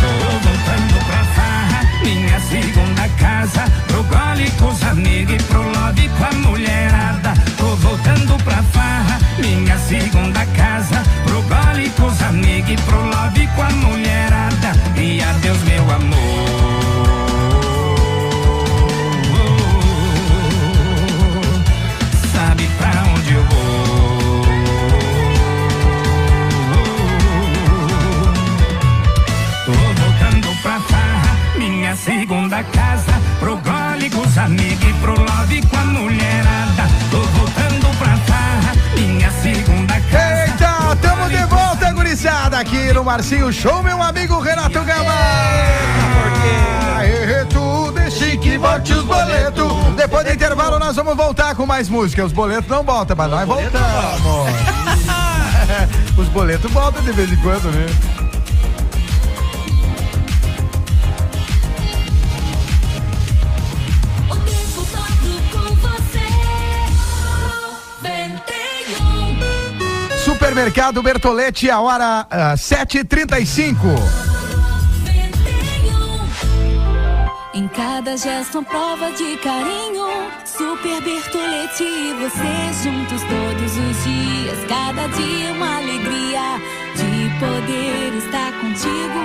Tô 0.00 0.08
voltando 0.48 1.06
pra 1.06 1.24
farra, 1.36 1.80
minha 2.02 2.40
segunda 2.40 3.08
casa. 3.20 3.85
Pro 3.96 4.04
gole 4.04 4.50
com 4.58 4.66
os 4.66 4.82
amigos 4.82 5.36
e 5.36 5.42
pro 5.44 5.62
lobby 5.62 6.10
com 6.18 6.24
a 6.24 6.32
mulherada. 6.46 7.32
Tô 7.56 7.64
voltando 7.76 8.36
pra 8.44 8.62
farra, 8.64 9.18
minha 9.38 9.78
segunda 9.78 10.44
casa. 10.54 11.02
Pro 11.24 11.40
gole 11.40 11.88
com 11.96 12.04
os 12.04 12.20
amigos 12.20 12.72
e 12.72 12.76
pro 12.76 13.00
lobby 13.00 13.48
com 13.56 13.62
a 13.62 13.70
mulherada. 13.70 14.72
E 15.00 15.22
adeus, 15.22 15.62
meu 15.62 15.90
amor. 15.90 16.65
Gurizada, 42.56 42.60
aqui 42.60 42.92
no 42.92 43.04
Marcinho 43.04 43.52
Show, 43.52 43.82
meu 43.82 44.02
amigo 44.02 44.40
Renato 44.40 44.82
Gama. 44.84 45.14
Tu 47.50 47.92
deixe 47.92 48.36
que 48.38 48.56
volte 48.58 48.92
os 48.92 49.04
boletos. 49.04 49.72
Depois 49.96 50.24
do 50.24 50.32
intervalo, 50.32 50.78
nós 50.78 50.96
vamos 50.96 51.16
voltar 51.16 51.54
com 51.54 51.66
mais 51.66 51.88
música. 51.88 52.24
Os 52.24 52.32
boletos 52.32 52.68
não 52.68 52.82
voltam, 52.82 53.16
mas 53.16 53.30
nós 53.30 53.46
voltamos. 53.46 53.76
Os 56.16 56.28
boletos 56.28 56.70
voltam 56.70 57.02
de 57.02 57.12
vez 57.12 57.30
em 57.30 57.36
quando, 57.36 57.70
né? 57.70 57.86
Supermercado 70.56 71.02
Bertolete, 71.02 71.70
a 71.70 71.80
hora 71.80 72.26
ah, 72.30 72.54
7h35. 72.54 73.76
Em 77.52 77.68
cada 77.68 78.16
gesto, 78.16 78.60
uma 78.60 78.64
prova 78.64 79.12
de 79.12 79.36
carinho. 79.36 80.06
Super 80.46 81.02
Bertolete 81.02 81.84
e 81.84 82.14
você 82.14 82.72
juntos 82.82 83.20
todos 83.20 83.72
os 83.76 84.02
dias. 84.02 84.58
Cada 84.66 85.06
dia 85.08 85.52
uma 85.52 85.76
alegria 85.76 86.58
de 86.96 87.38
poder 87.38 88.16
estar 88.16 88.50
contigo. 88.58 89.20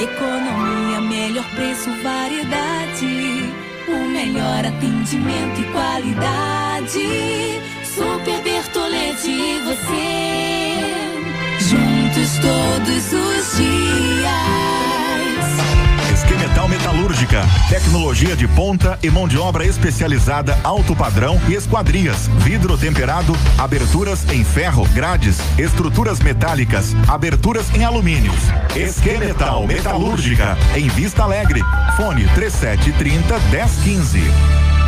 Economia, 0.00 1.00
melhor 1.00 1.50
preço, 1.56 1.90
variedade. 2.00 3.52
O 3.88 4.08
melhor 4.08 4.64
atendimento 4.66 5.60
e 5.60 5.64
qualidade. 5.72 7.44
Super 7.94 8.42
Bertolete 8.42 9.30
e 9.30 9.60
você. 9.60 10.24
Juntos 11.60 12.38
todos 12.38 13.12
os 13.12 13.56
dias. 13.56 14.34
Esquemetal 16.12 16.68
Metalúrgica, 16.68 17.42
tecnologia 17.68 18.34
de 18.34 18.48
ponta 18.48 18.98
e 19.00 19.08
mão 19.10 19.28
de 19.28 19.38
obra 19.38 19.64
especializada 19.64 20.58
alto 20.64 20.96
padrão 20.96 21.40
e 21.48 21.54
esquadrias, 21.54 22.26
vidro 22.38 22.76
temperado, 22.76 23.32
aberturas 23.56 24.28
em 24.28 24.42
ferro, 24.42 24.84
grades, 24.88 25.38
estruturas 25.56 26.18
metálicas, 26.18 26.96
aberturas 27.06 27.72
em 27.76 27.84
alumínios. 27.84 28.40
Esquemetal 28.74 29.68
Metalúrgica, 29.68 30.58
em 30.74 30.88
Vista 30.88 31.22
Alegre. 31.22 31.60
Fone 31.96 32.26
3730 32.34 33.38
1015. 33.50 34.83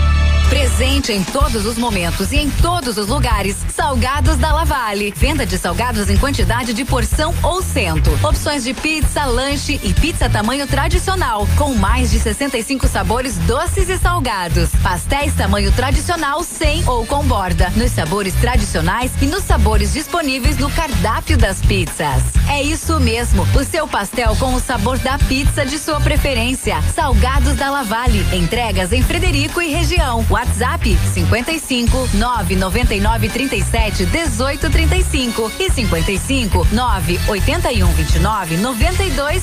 Presente 0.49 1.13
em 1.13 1.25
todos 1.25 1.67
os 1.67 1.77
momentos 1.77 2.31
e 2.31 2.37
em 2.37 2.49
todos 2.49 2.97
os 2.97 3.09
lugares. 3.09 3.57
Salgados 3.75 4.37
da 4.37 4.53
Lavale. 4.53 5.13
Venda 5.17 5.45
de 5.45 5.59
salgados 5.59 6.09
em 6.09 6.17
quantidade 6.17 6.73
de 6.73 6.85
porção 6.85 7.35
ou 7.43 7.61
cento. 7.61 8.11
Opções 8.23 8.63
de 8.63 8.73
pizza, 8.73 9.25
lanche 9.25 9.81
e 9.83 9.93
pizza 9.93 10.31
tamanho 10.31 10.67
tradicional, 10.67 11.49
com 11.57 11.75
mais 11.75 12.13
de 12.13 12.21
65 12.21 12.87
sabores 12.87 13.37
doces 13.39 13.89
e 13.89 13.99
salgados. 13.99 14.71
Pastéis 14.83 15.35
tamanho 15.35 15.73
tradicional 15.73 16.45
sem 16.45 16.87
ou 16.89 17.05
com 17.05 17.25
borda, 17.25 17.71
nos 17.71 17.91
sabores 17.91 18.35
tradicionais 18.35 19.11
e 19.21 19.27
nos 19.27 19.43
sabores 19.43 19.93
disponíveis 19.93 20.59
no 20.59 20.71
cardápio 20.71 21.37
das 21.37 21.61
pizzas. 21.61 22.23
É 22.49 22.63
isso 22.63 23.01
mesmo, 23.01 23.43
o 23.55 23.65
seu 23.65 23.89
pastel 23.89 24.37
com 24.37 24.55
o 24.55 24.61
sabor 24.61 24.97
da 24.99 25.19
pizza 25.19 25.67
de 25.67 25.77
sua 25.77 26.01
preferência. 26.01 26.81
Salgados 26.95 27.57
da 27.57 27.69
Lavale. 27.69 28.25
Entregas 28.33 28.93
em 28.93 29.03
Frederico 29.03 29.61
e 29.61 29.73
região. 29.73 30.25
WhatsApp 30.37 30.99
55 31.15 32.11
999 32.13 33.29
37 33.31 34.05
18 34.05 34.71
35 34.71 35.53
e 35.59 35.71
55 35.71 36.67
9 36.73 37.21
81 37.27 37.87
29 37.87 38.57
92 38.59 39.43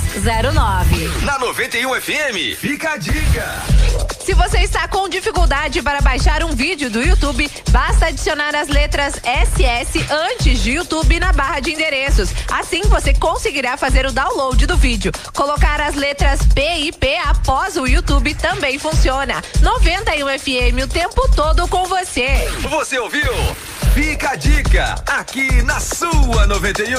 09. 0.53 1.25
Na 1.25 1.39
91 1.39 1.99
FM, 1.99 2.55
fica 2.59 2.91
a 2.91 2.97
dica. 2.97 3.63
Se 4.23 4.33
você 4.35 4.59
está 4.59 4.87
com 4.87 5.09
dificuldade 5.09 5.81
para 5.81 5.99
baixar 5.99 6.43
um 6.43 6.55
vídeo 6.55 6.89
do 6.89 7.01
YouTube, 7.01 7.49
basta 7.71 8.05
adicionar 8.05 8.55
as 8.55 8.67
letras 8.67 9.15
SS 9.15 10.05
antes 10.09 10.59
de 10.61 10.73
YouTube 10.73 11.19
na 11.19 11.33
barra 11.33 11.59
de 11.59 11.73
endereços. 11.73 12.29
Assim 12.49 12.83
você 12.83 13.13
conseguirá 13.13 13.75
fazer 13.75 14.05
o 14.05 14.11
download 14.11 14.65
do 14.65 14.77
vídeo. 14.77 15.11
Colocar 15.33 15.81
as 15.81 15.95
letras 15.95 16.39
P 16.53 16.61
e 16.61 16.91
P 16.91 17.17
após 17.17 17.75
o 17.75 17.85
YouTube 17.85 18.33
também 18.35 18.79
funciona. 18.79 19.43
91 19.61 20.39
FM 20.39 20.82
o 20.83 20.87
tempo 20.87 21.29
todo 21.33 21.65
com 21.69 21.85
você. 21.85 22.27
Você 22.69 22.99
ouviu? 22.99 23.31
Fica 23.93 24.31
a 24.31 24.35
dica 24.35 24.95
aqui 25.05 25.61
na 25.61 25.79
sua 25.79 26.47
91. 26.47 26.97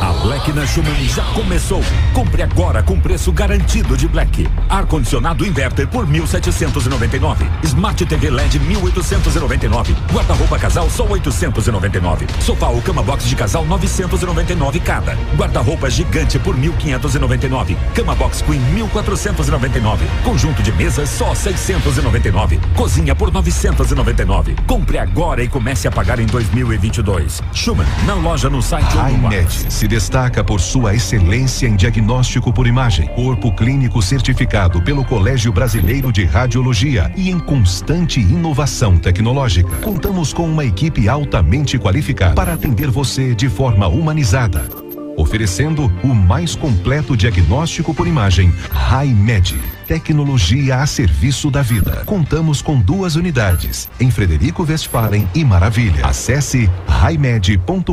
A 0.00 0.12
Black 0.22 0.50
na 0.54 0.66
Schumann 0.66 1.06
já 1.06 1.22
começou. 1.34 1.84
Compre 2.14 2.42
agora 2.42 2.82
com 2.82 2.98
preço 2.98 3.30
garantido 3.30 3.98
de 3.98 4.08
Black. 4.08 4.48
Ar-condicionado 4.66 5.44
inverter 5.44 5.86
por 5.86 6.06
1.799. 6.06 7.46
Smart 7.64 8.06
TV 8.06 8.30
LED 8.30 8.58
1.899. 8.60 9.94
Guarda-roupa 10.10 10.58
casal 10.58 10.88
só 10.88 11.04
899. 11.04 12.26
Sofá 12.40 12.68
ou 12.68 12.80
cama 12.80 13.02
box 13.02 13.26
de 13.26 13.36
casal 13.36 13.66
999 13.66 14.80
cada. 14.80 15.14
Guarda-roupa 15.36 15.90
gigante 15.90 16.38
por 16.38 16.56
1.599. 16.56 17.76
Cama 17.94 18.14
box 18.14 18.40
queen 18.40 18.62
1.499. 18.74 19.98
Conjunto 20.24 20.62
de 20.62 20.72
mesas 20.72 21.10
só 21.10 21.34
699. 21.34 22.58
Cozinha 22.74 23.14
por 23.14 23.30
999. 23.30 24.56
Compre 24.66 24.96
agora 24.96 25.42
e 25.42 25.48
comece 25.48 25.86
a 25.86 25.90
pagar 25.90 26.21
em 26.22 26.26
2022. 26.26 27.42
Schumann, 27.52 27.86
na 28.06 28.14
loja, 28.14 28.48
no 28.48 28.62
site 28.62 28.96
Med 29.28 29.50
se 29.50 29.88
destaca 29.88 30.44
por 30.44 30.60
sua 30.60 30.94
excelência 30.94 31.66
em 31.66 31.76
diagnóstico 31.76 32.52
por 32.52 32.66
imagem, 32.66 33.08
corpo 33.08 33.52
clínico 33.52 34.00
certificado 34.00 34.80
pelo 34.82 35.04
Colégio 35.04 35.52
Brasileiro 35.52 36.12
de 36.12 36.24
Radiologia 36.24 37.12
e 37.16 37.30
em 37.30 37.38
constante 37.38 38.20
inovação 38.20 38.96
tecnológica. 38.96 39.76
Contamos 39.78 40.32
com 40.32 40.48
uma 40.48 40.64
equipe 40.64 41.08
altamente 41.08 41.78
qualificada 41.78 42.34
para 42.34 42.54
atender 42.54 42.90
você 42.90 43.34
de 43.34 43.48
forma 43.48 43.86
humanizada. 43.88 44.81
Oferecendo 45.16 45.92
o 46.02 46.08
mais 46.08 46.54
completo 46.54 47.16
diagnóstico 47.16 47.94
por 47.94 48.06
imagem, 48.06 48.52
HiMed. 48.72 49.60
Tecnologia 49.86 50.76
a 50.76 50.86
serviço 50.86 51.50
da 51.50 51.60
vida. 51.60 52.02
Contamos 52.06 52.62
com 52.62 52.80
duas 52.80 53.16
unidades, 53.16 53.90
em 54.00 54.10
Frederico 54.10 54.64
Westphalen 54.66 55.28
e 55.34 55.44
Maravilha. 55.44 56.06
Acesse 56.06 56.70
himed.com.br. 57.10 57.92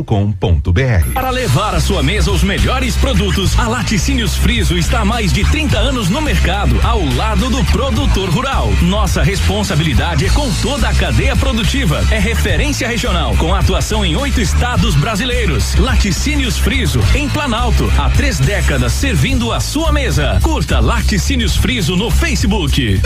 Para 1.12 1.30
levar 1.30 1.74
à 1.74 1.80
sua 1.80 2.02
mesa 2.02 2.30
os 2.30 2.42
melhores 2.42 2.96
produtos, 2.96 3.58
a 3.58 3.68
Laticínios 3.68 4.34
Friso 4.36 4.78
está 4.78 5.00
há 5.00 5.04
mais 5.04 5.32
de 5.32 5.44
30 5.44 5.78
anos 5.78 6.08
no 6.08 6.22
mercado, 6.22 6.80
ao 6.82 7.04
lado 7.16 7.50
do 7.50 7.62
produtor 7.66 8.30
rural. 8.30 8.70
Nossa 8.82 9.22
responsabilidade 9.22 10.24
é 10.24 10.30
com 10.30 10.50
toda 10.62 10.88
a 10.88 10.94
cadeia 10.94 11.36
produtiva. 11.36 12.02
É 12.10 12.18
referência 12.18 12.88
regional, 12.88 13.36
com 13.36 13.54
atuação 13.54 14.04
em 14.04 14.16
oito 14.16 14.40
estados 14.40 14.94
brasileiros. 14.94 15.74
Laticínios 15.74 16.56
Friso, 16.56 17.00
em 17.14 17.28
Planalto, 17.28 17.90
há 17.98 18.08
três 18.10 18.38
décadas 18.38 18.92
servindo 18.92 19.52
a 19.52 19.58
sua 19.58 19.90
mesa. 19.90 20.38
Curta 20.42 20.78
Laticínios 20.78 21.56
Friso 21.56 21.96
no 21.96 22.10
Facebook. 22.10 23.00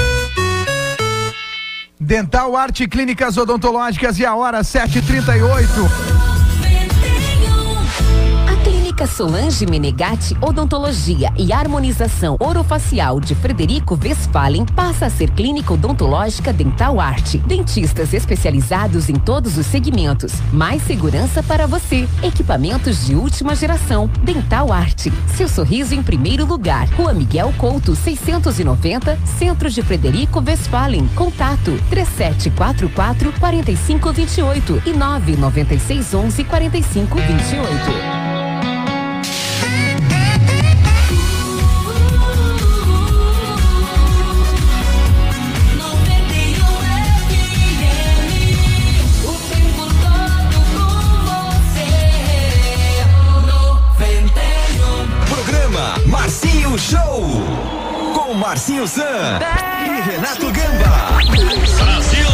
Dental 1.99 2.55
Arte 2.55 2.87
Clínicas 2.87 3.39
Odontológicas 3.39 4.19
e 4.19 4.27
a 4.27 4.35
hora 4.35 4.61
7h38. 4.61 6.34
Clínica 8.95 9.07
Solange 9.09 9.67
Menegatti 9.67 10.37
Odontologia 10.41 11.33
e 11.37 11.53
Harmonização 11.53 12.37
Orofacial 12.39 13.19
de 13.19 13.35
Frederico 13.35 13.99
Westphalen 14.01 14.65
passa 14.65 15.07
a 15.07 15.11
ser 15.11 15.31
clínica 15.31 15.75
odontológica 15.75 16.53
Dental 16.53 17.01
Arte. 17.01 17.39
Dentistas 17.39 18.15
especializados 18.15 19.09
em 19.09 19.17
todos 19.17 19.59
os 19.59 19.67
segmentos. 19.67 20.33
Mais 20.53 20.81
segurança 20.83 21.43
para 21.43 21.67
você. 21.67 22.09
Equipamentos 22.23 23.05
de 23.05 23.17
última 23.17 23.57
geração. 23.57 24.09
Dental 24.23 24.73
Arte. 24.73 25.13
Seu 25.37 25.49
sorriso 25.49 25.93
em 25.93 26.03
primeiro 26.03 26.47
lugar. 26.47 26.89
Rua 26.91 27.13
Miguel 27.13 27.53
Couto, 27.59 27.97
690, 27.97 29.19
Centro 29.39 29.69
de 29.71 29.83
Frederico 29.83 30.41
Westphalen. 30.41 31.09
Contato 31.17 31.77
3744 31.91 33.33
4528 33.41 34.83
e 34.87 34.93
99611 34.93 36.45
4528. 36.45 38.34
Marcinho 56.75 56.79
Show. 56.79 57.31
Com 58.15 58.35
Marcinho 58.35 58.87
Zan 58.87 59.39
e 59.85 60.01
Renato 60.11 60.51
Gamba. 60.51 61.21
Brasil. 61.85 62.27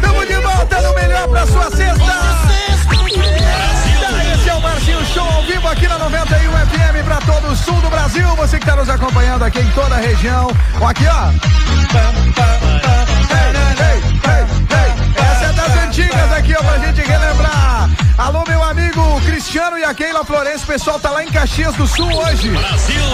Tamo 0.00 0.26
de 0.26 0.34
volta 0.34 0.80
no 0.80 0.94
melhor 0.94 1.28
pra 1.28 1.46
sua 1.46 1.70
sexta. 1.70 2.04
É 4.18 5.04
Show 5.12 5.28
ao 5.28 5.42
vivo 5.42 5.68
aqui 5.68 5.86
na 5.86 5.98
91 5.98 6.50
FM 6.50 7.04
pra 7.04 7.20
todo 7.20 7.52
o 7.52 7.56
sul 7.56 7.80
do 7.82 7.90
Brasil. 7.90 8.26
Você 8.36 8.58
que 8.58 8.64
tá 8.64 8.76
nos 8.76 8.88
acompanhando 8.88 9.44
aqui 9.44 9.60
em 9.60 9.70
toda 9.72 9.96
a 9.96 9.98
região. 9.98 10.50
Ó, 10.80 10.86
aqui, 10.86 11.06
ó. 11.06 11.28
Ei, 13.30 13.50
ei, 13.84 14.02
ei. 14.30 14.44
Essa 15.22 15.44
é 15.44 15.52
das 15.52 15.84
antigas 15.84 16.32
aqui, 16.32 16.54
ó, 16.54 16.62
pra 16.62 16.78
gente 16.78 17.02
relembrar. 17.02 17.90
Alô, 18.20 18.44
amigo 18.70 19.20
Cristiano 19.22 19.76
e 19.76 19.84
a 19.84 19.92
Keila 19.92 20.24
Florencio, 20.24 20.62
o 20.62 20.66
pessoal 20.66 21.00
tá 21.00 21.10
lá 21.10 21.24
em 21.24 21.28
Caxias 21.28 21.74
do 21.74 21.88
Sul 21.88 22.06
hoje. 22.06 22.52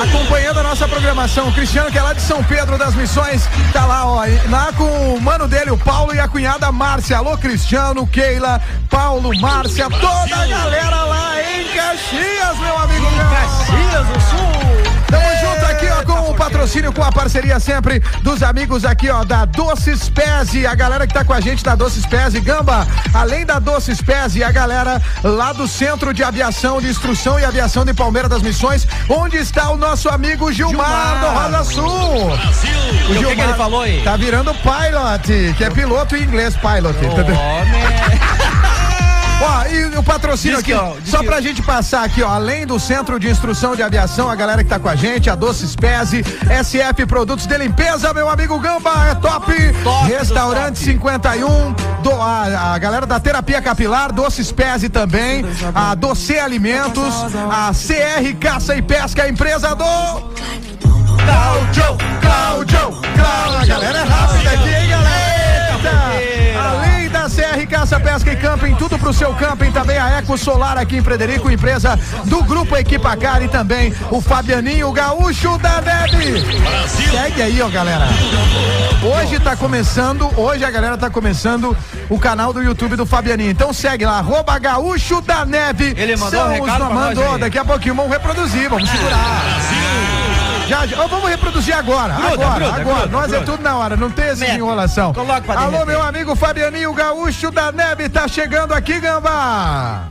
Acompanhando 0.03 0.61
a 0.61 0.63
nossa 0.63 0.87
programação. 0.87 1.49
O 1.49 1.53
Cristiano, 1.53 1.91
que 1.91 1.97
é 1.99 2.03
lá 2.03 2.13
de 2.13 2.21
São 2.21 2.45
Pedro 2.45 2.77
das 2.77 2.95
Missões, 2.95 3.49
tá 3.73 3.87
lá, 3.87 4.05
ó, 4.05 4.23
lá 4.51 4.71
com 4.77 5.15
o 5.15 5.21
mano 5.21 5.49
dele, 5.49 5.71
o 5.71 5.79
Paulo 5.79 6.15
e 6.15 6.21
a 6.21 6.29
cunhada 6.29 6.71
Márcia. 6.71 7.17
Alô, 7.17 7.39
Cristiano, 7.39 8.07
Keila, 8.07 8.61
Paulo, 8.91 9.31
Márcia, 9.41 9.89
toda 9.89 10.37
a 10.37 10.47
galera 10.47 11.05
lá 11.05 11.35
em 11.41 11.65
Caxias, 11.69 12.59
meu 12.59 12.79
amigo. 12.79 13.07
Caxias 13.31 14.07
do 14.09 14.21
Sul. 14.21 14.97
Tamo 15.09 15.25
junto 15.41 15.65
aqui, 15.67 15.87
ó, 15.87 16.05
com 16.05 16.31
o 16.33 16.35
patrocínio, 16.67 16.93
com 16.93 17.03
a 17.03 17.13
parceria 17.13 17.61
sempre 17.61 18.01
dos 18.23 18.43
amigos 18.43 18.85
aqui, 18.85 19.09
ó, 19.09 19.23
da 19.23 19.45
Doces 19.45 20.09
Pese, 20.09 20.67
a 20.67 20.75
galera 20.75 21.07
que 21.07 21.15
tá 21.15 21.25
com 21.25 21.33
a 21.33 21.41
gente 21.41 21.63
da 21.63 21.77
Doces 21.77 22.05
Pese, 22.05 22.41
Gamba, 22.41 22.87
além 23.15 23.47
da 23.47 23.61
Doces 23.61 24.03
Pese, 24.03 24.43
a 24.43 24.51
galera 24.51 25.01
lá 25.23 25.53
do 25.53 25.69
Centro 25.69 26.13
de 26.13 26.25
Aviação, 26.25 26.81
de 26.81 26.89
Instrução 26.89 27.39
e 27.39 27.45
Aviação 27.45 27.85
de 27.85 27.95
Palmeira 27.95 28.29
das 28.29 28.43
Missões, 28.43 28.87
onde 29.09 29.37
está 29.37 29.71
o 29.71 29.77
nosso 29.77 30.09
amigo 30.09 30.53
Gilmar, 30.53 31.21
do 31.21 31.27
Rosa 31.27 31.73
Sul. 31.73 32.33
O 32.33 33.15
que 33.15 33.37
que 33.37 33.41
ele 33.41 33.55
falou 33.55 33.83
aí? 33.83 34.03
Tá 34.03 34.17
virando 34.17 34.53
pilot, 34.55 35.55
que 35.57 35.65
é 35.65 35.71
piloto 35.71 36.17
em 36.17 36.23
inglês, 36.23 36.57
pilot. 36.57 36.99
entendeu? 36.99 37.37
Ó, 39.39 39.67
e 39.69 39.85
o 39.97 40.03
patrocínio 40.03 40.63
que, 40.63 40.73
aqui, 40.73 40.83
ó, 40.83 40.95
só 41.05 41.19
que- 41.19 41.27
pra 41.27 41.41
gente 41.41 41.61
passar 41.63 42.05
aqui, 42.05 42.23
ó, 42.23 42.29
além 42.29 42.67
do 42.67 42.81
Centro 42.81 43.21
de 43.21 43.29
Instrução 43.29 43.77
de 43.77 43.83
Aviação, 43.83 44.31
a 44.31 44.35
galera 44.35 44.65
que 44.65 44.71
tá 44.71 44.79
com 44.79 44.89
a 44.89 44.97
gente, 44.97 45.29
a 45.29 45.35
Doces 45.35 45.77
Pese, 45.77 46.25
SF 46.49 47.05
Produtos 47.07 47.47
de 47.47 47.57
Limpeza, 47.59 48.13
meu 48.15 48.29
amigo 48.31 48.59
Gamba, 48.59 48.91
é 49.11 49.15
top. 49.17 49.53
Restaurante 50.07 50.79
51, 50.79 51.73
do, 52.03 52.13
a, 52.13 52.73
a 52.75 52.79
galera 52.79 53.05
da 53.07 53.21
Terapia 53.21 53.61
Capilar, 53.61 54.11
Doces 54.13 54.51
Pese 54.51 54.89
também, 54.89 55.45
a 55.75 55.95
Doce 55.95 56.39
Alimentos, 56.39 57.15
a 57.51 57.73
CR 57.73 58.35
Caça 58.41 58.75
e 58.75 58.81
Pesca, 58.83 59.25
a 59.25 59.29
empresa 59.29 59.75
do... 59.75 59.85
Cláudio, 61.27 61.97
Cláudio, 62.21 62.79
Cláudio. 63.17 63.59
A 63.61 63.67
galera 63.67 63.99
é 63.99 64.03
rápida 64.05 64.51
aqui, 64.51 64.69
hein, 64.69 64.89
galera? 64.89 65.26
Caça, 67.87 68.01
Pesca 68.01 68.33
e 68.33 68.37
Camping, 68.37 68.75
tudo 68.75 68.99
pro 68.99 69.13
seu 69.13 69.33
camping, 69.35 69.71
também 69.71 69.97
a 69.97 70.19
Eco 70.19 70.37
Solar 70.37 70.77
aqui 70.77 70.97
em 70.97 71.03
Frederico, 71.05 71.49
empresa 71.49 71.97
do 72.25 72.43
Grupo 72.43 72.77
Equipacar 72.77 73.41
e 73.45 73.49
também 73.49 73.95
o 74.11 74.21
Fabianinho 74.21 74.91
Gaúcho 74.91 75.57
da 75.59 75.81
Neve. 75.81 76.45
Segue 76.89 77.43
aí, 77.43 77.63
ó, 77.63 77.69
galera. 77.69 78.09
Hoje 79.05 79.39
tá 79.39 79.55
começando, 79.55 80.29
hoje 80.37 80.65
a 80.65 80.71
galera 80.71 80.99
tá 80.99 81.09
começando 81.09 81.77
o 82.11 82.19
canal 82.19 82.53
do 82.53 82.61
YouTube 82.61 82.97
do 82.97 83.07
Fabianinho. 83.07 83.53
Então 83.53 83.73
segue 83.73 84.05
lá, 84.05 84.19
arroba 84.19 84.59
Gaúcho 84.59 85.21
da 85.21 85.45
Neve. 85.45 85.95
Ele 85.97 86.17
mandou 86.17 86.41
São 86.41 86.49
um 86.49 86.53
recado 86.53 86.83
os 86.83 86.87
pra 86.89 86.89
nós 86.89 87.05
mandou, 87.17 87.35
aí. 87.35 87.41
daqui 87.41 87.59
a 87.59 87.65
pouquinho 87.65 87.95
vamos 87.95 88.11
reproduzir, 88.11 88.69
vamos 88.69 88.91
segurar. 88.91 89.61
Já, 90.69 90.85
já, 90.87 91.01
ó, 91.03 91.07
vamos 91.07 91.29
reproduzir 91.31 91.75
agora, 91.77 92.15
Gruda, 92.15 92.33
agora, 92.33 92.55
gruda, 92.65 92.81
agora. 92.81 93.01
gruda, 93.01 93.07
Nós 93.07 93.33
é 93.33 93.41
tudo 93.41 93.63
na 93.63 93.77
hora, 93.77 93.97
não 93.97 94.11
tem 94.11 94.25
essa 94.27 94.47
enrolação. 94.47 95.13
Coloca 95.15 95.43
pra 95.43 95.55
Alô, 95.61 95.71
derreter. 95.71 95.87
meu 95.87 96.03
amigo 96.03 96.35
Fabianinho 96.35 96.93
Gaúcho 96.93 97.51
da 97.53 97.71
Neve, 97.71 98.09
tá 98.09 98.27
chegando 98.27 98.73
aqui, 98.75 98.99
Gambá. 98.99 100.09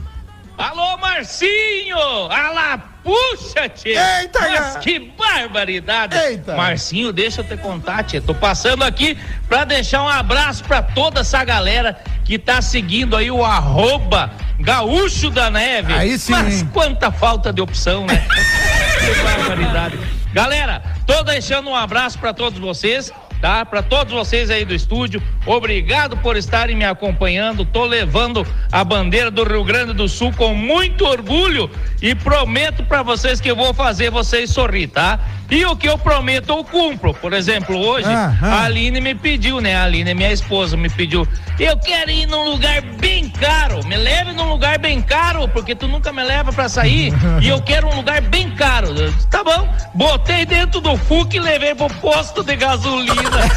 Alô, 0.56 0.96
Marcinho! 0.96 1.98
Alá, 2.30 2.78
puxa, 3.04 3.68
tio! 3.68 3.92
Eita, 4.00 4.40
Mas 4.40 4.76
que 4.78 4.98
barbaridade! 5.18 6.16
Eita. 6.16 6.56
Marcinho, 6.56 7.12
deixa 7.12 7.42
eu 7.42 7.44
te 7.44 7.58
contar, 7.58 8.04
tia. 8.04 8.22
Tô 8.22 8.34
passando 8.34 8.82
aqui 8.82 9.18
pra 9.50 9.64
deixar 9.64 10.02
um 10.02 10.08
abraço 10.08 10.64
pra 10.64 10.80
toda 10.80 11.20
essa 11.20 11.44
galera 11.44 11.98
que 12.24 12.38
tá 12.38 12.62
seguindo 12.62 13.14
aí 13.14 13.30
o 13.30 13.44
arroba 13.44 14.30
Gaúcho 14.58 15.28
da 15.28 15.50
Neve. 15.50 15.92
Aí 15.92 16.18
sim, 16.18 16.32
Mas 16.32 16.62
hein? 16.62 16.70
quanta 16.72 17.12
falta 17.12 17.52
de 17.52 17.60
opção, 17.60 18.06
né? 18.06 18.16
que 18.98 19.22
barbaridade. 19.22 19.98
Galera, 20.36 20.82
tô 21.06 21.22
deixando 21.22 21.70
um 21.70 21.74
abraço 21.74 22.18
pra 22.18 22.34
todos 22.34 22.58
vocês. 22.58 23.10
Tá? 23.40 23.64
Para 23.64 23.82
todos 23.82 24.12
vocês 24.12 24.50
aí 24.50 24.66
do 24.66 24.74
estúdio, 24.74 25.22
obrigado 25.46 26.16
por 26.18 26.36
estarem 26.36 26.76
me 26.76 26.84
acompanhando. 26.84 27.64
Tô 27.64 27.86
levando 27.86 28.46
a 28.70 28.84
bandeira 28.84 29.30
do 29.30 29.44
Rio 29.44 29.64
Grande 29.64 29.94
do 29.94 30.06
Sul 30.08 30.32
com 30.36 30.54
muito 30.54 31.06
orgulho 31.06 31.70
e 32.02 32.14
prometo 32.14 32.82
para 32.84 33.02
vocês 33.02 33.40
que 33.40 33.50
eu 33.50 33.56
vou 33.56 33.72
fazer 33.72 34.10
vocês 34.10 34.50
sorrir, 34.50 34.88
tá? 34.88 35.18
E 35.50 35.64
o 35.64 35.76
que 35.76 35.88
eu 35.88 35.96
prometo 35.96 36.48
eu 36.50 36.64
cumpro. 36.64 37.14
Por 37.14 37.32
exemplo, 37.32 37.76
hoje 37.78 38.08
Ah, 38.08 38.34
ah. 38.42 38.46
a 38.46 38.64
Aline 38.64 39.00
me 39.00 39.14
pediu, 39.14 39.60
né? 39.60 39.76
A 39.76 39.84
Aline, 39.84 40.12
minha 40.14 40.32
esposa, 40.32 40.76
me 40.76 40.88
pediu. 40.88 41.26
Eu 41.58 41.76
quero 41.78 42.10
ir 42.10 42.26
num 42.26 42.50
lugar 42.50 42.82
bem 42.82 43.28
caro. 43.28 43.84
Me 43.86 43.96
leve 43.96 44.32
num 44.32 44.48
lugar 44.48 44.78
bem 44.78 45.00
caro, 45.00 45.46
porque 45.48 45.74
tu 45.74 45.86
nunca 45.86 46.12
me 46.12 46.22
leva 46.24 46.52
pra 46.52 46.68
sair. 46.68 47.12
e 47.40 47.48
eu 47.48 47.60
quero 47.62 47.86
um 47.88 47.94
lugar 47.96 48.20
bem 48.22 48.50
caro. 48.50 48.92
Disse, 48.92 49.26
Tá 49.28 49.44
bom. 49.44 49.68
Botei 49.94 50.44
dentro 50.44 50.80
do 50.80 50.96
FUC 50.96 51.36
e 51.36 51.40
levei 51.40 51.74
pro 51.74 51.88
posto 52.00 52.42
de 52.42 52.56
gasolina. 52.56 53.14
Mas 53.30 53.52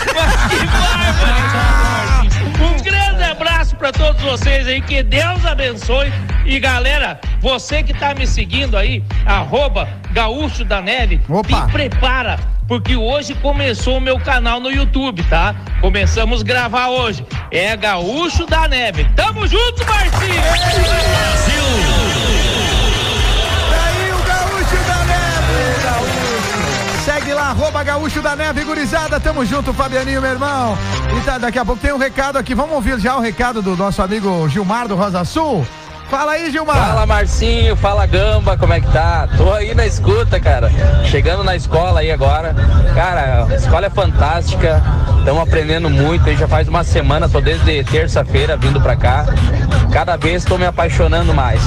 que 0.50 0.66
barbaridade. 0.66 2.40
Um 2.62 2.84
grande 2.84 3.09
abraço 3.30 3.76
pra 3.76 3.92
todos 3.92 4.22
vocês 4.22 4.68
aí. 4.68 4.82
Que 4.82 5.04
Deus 5.04 5.46
abençoe. 5.46 6.12
E 6.46 6.60
galera, 6.60 7.20
você 7.40 7.84
que 7.84 7.94
tá 7.94 8.14
me 8.14 8.26
seguindo 8.26 8.76
aí, 8.78 9.04
arroba 9.26 9.88
Gaúcho 10.12 10.66
da 10.66 10.82
Neve, 10.82 11.22
Opa. 11.30 11.66
te 11.68 11.72
prepara, 11.72 12.40
porque 12.68 12.96
hoje 12.96 13.36
começou 13.36 13.98
o 13.98 14.02
meu 14.02 14.20
canal 14.20 14.60
no 14.60 14.72
YouTube, 14.72 15.22
tá? 15.24 15.56
Começamos 15.80 16.42
a 16.42 16.44
gravar 16.44 16.88
hoje. 16.90 17.26
É 17.52 17.76
Gaúcho 17.78 18.46
da 18.46 18.68
Neve. 18.68 19.06
Tamo 19.16 19.48
junto, 19.48 19.86
Marcinho! 19.86 20.42
Daí 20.42 22.09
Segue 27.30 27.42
lá, 27.42 27.50
arroba 27.52 27.84
Gaúcho 27.84 28.24
da 28.24 28.36
Neve, 28.36 28.64
gurizada. 28.64 29.20
Tamo 29.20 29.46
junto, 29.46 29.72
Fabianinho, 29.72 30.20
meu 30.20 30.32
irmão. 30.32 30.76
E 31.16 31.24
tá, 31.24 31.38
daqui 31.38 31.60
a 31.60 31.66
pouco 31.66 31.80
tem 31.80 31.94
um 31.94 31.98
recado 31.98 32.38
aqui. 32.38 32.56
Vamos 32.56 32.74
ouvir 32.74 33.00
já 33.00 33.16
o 33.18 33.20
recado 33.20 33.62
do 33.62 33.78
nosso 33.78 34.02
amigo 34.02 34.50
Gilmar 34.50 34.88
do 34.88 34.96
Rosa 34.96 35.24
Sul. 35.24 35.64
Fala 36.10 36.32
aí, 36.32 36.52
Gilmar. 36.52 36.76
Fala 36.76 37.06
Marcinho, 37.06 37.76
fala 37.76 38.06
Gamba, 38.08 38.58
como 38.58 38.74
é 38.74 38.82
que 38.82 38.92
tá? 38.92 39.28
Tô 39.38 39.54
aí 39.54 39.76
na 39.76 39.86
escuta, 39.86 40.40
cara. 40.40 40.72
Chegando 41.06 41.44
na 41.44 41.56
escola 41.56 42.00
aí 42.00 42.12
agora. 42.12 42.56
Cara, 42.96 43.46
a 43.48 43.56
escola 43.56 43.86
é 43.86 43.90
fantástica. 43.92 44.82
Estamos 45.20 45.44
aprendendo 45.44 45.88
muito. 45.88 46.28
Aí 46.28 46.36
já 46.36 46.48
faz 46.48 46.68
uma 46.68 46.84
semana, 46.84 47.30
tô 47.30 47.40
desde 47.40 47.84
terça-feira 47.84 48.58
vindo 48.58 48.82
pra 48.82 48.96
cá. 48.96 49.28
Cada 49.94 50.18
vez 50.18 50.44
tô 50.44 50.58
me 50.58 50.66
apaixonando 50.66 51.32
mais. 51.32 51.62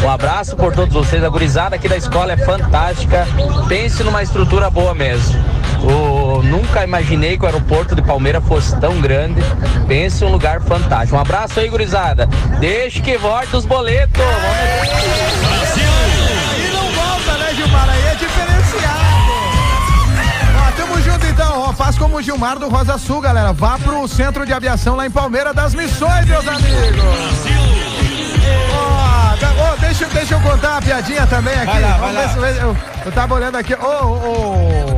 Um 0.00 0.08
abraço 0.08 0.54
por 0.54 0.72
todos 0.72 0.94
vocês. 0.94 1.24
A 1.24 1.28
gurizada 1.28 1.74
aqui 1.74 1.88
da 1.88 1.96
escola 1.96 2.32
é 2.32 2.36
fantástica. 2.36 3.26
Pense 3.68 4.04
numa 4.04 4.22
estrutura 4.22 4.70
boa 4.70 4.94
mesmo. 4.94 5.57
O- 5.82 6.42
nunca 6.42 6.84
imaginei 6.84 7.36
que 7.38 7.44
o 7.44 7.46
aeroporto 7.46 7.94
de 7.94 8.02
Palmeira 8.02 8.40
fosse 8.40 8.76
tão 8.78 9.00
grande. 9.00 9.40
Pense 9.86 10.22
em 10.24 10.26
um 10.26 10.30
lugar 10.32 10.60
fantástico. 10.60 11.16
Um 11.16 11.20
abraço 11.20 11.58
aí, 11.60 11.68
gurizada. 11.68 12.26
Deixe 12.58 13.00
que 13.00 13.16
volte 13.16 13.56
os 13.56 13.64
boletos. 13.64 14.20
Aí 15.40 16.70
não 16.72 16.90
volta, 16.92 17.38
né, 17.38 17.54
Gilmar? 17.54 17.88
Aí 17.88 18.06
é 18.06 18.14
diferenciado. 18.14 18.98
Ó, 20.66 20.70
tamo 20.76 21.00
junto 21.02 21.26
então, 21.26 21.60
ó. 21.68 21.72
Faz 21.72 21.96
como 21.96 22.16
o 22.16 22.22
Gilmar 22.22 22.58
do 22.58 22.68
Rosa 22.68 22.98
Sul, 22.98 23.20
galera. 23.20 23.52
Vá 23.52 23.78
pro 23.78 24.06
centro 24.08 24.44
de 24.44 24.52
aviação 24.52 24.96
lá 24.96 25.06
em 25.06 25.10
Palmeira 25.10 25.54
das 25.54 25.74
Missões, 25.74 26.26
meus 26.26 26.46
amigos. 26.46 26.68
Da- 29.40 29.52
ó, 29.60 29.76
deixa, 29.78 30.04
deixa 30.06 30.34
eu 30.34 30.40
contar 30.40 30.72
uma 30.72 30.82
piadinha 30.82 31.24
também 31.28 31.54
aqui. 31.54 31.66
Vai 31.66 31.80
lá, 31.80 31.88
Vamos 31.98 32.14
vai 32.14 32.26
ver 32.34 32.40
lá. 32.40 32.52
se- 32.52 32.58
eu, 32.60 32.76
eu 33.06 33.12
tava 33.12 33.34
olhando 33.34 33.56
aqui. 33.56 33.74
Ô, 33.74 33.86
ô. 33.86 34.97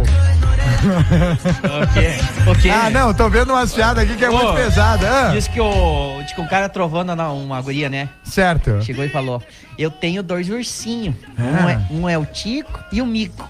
Ok. 2.50 2.70
Ah, 2.70 2.90
não, 2.90 3.12
tô 3.14 3.28
vendo 3.28 3.50
umas 3.52 3.72
piadas 3.72 4.02
aqui 4.04 4.16
que 4.16 4.24
é 4.24 4.30
muito 4.30 4.52
pesada. 4.54 5.28
Ah, 5.28 5.32
Diz 5.32 5.46
que 5.46 5.60
o, 5.60 6.20
diz 6.22 6.32
que 6.32 6.40
um 6.40 6.46
cara 6.46 6.68
trovando 6.68 7.14
na, 7.14 7.30
uma 7.30 7.60
guria, 7.60 7.88
né? 7.88 8.08
certo. 8.24 8.82
Chegou 8.82 9.04
e 9.04 9.08
falou: 9.08 9.42
Eu 9.78 9.90
tenho 9.90 10.22
dois 10.22 10.48
ursinhos. 10.48 11.14
Ah. 11.38 11.42
Um, 11.42 11.68
é, 11.68 11.80
um 11.90 12.08
é 12.08 12.18
o 12.18 12.24
Tico 12.24 12.80
e 12.92 13.00
o 13.02 13.06
Mico. 13.06 13.48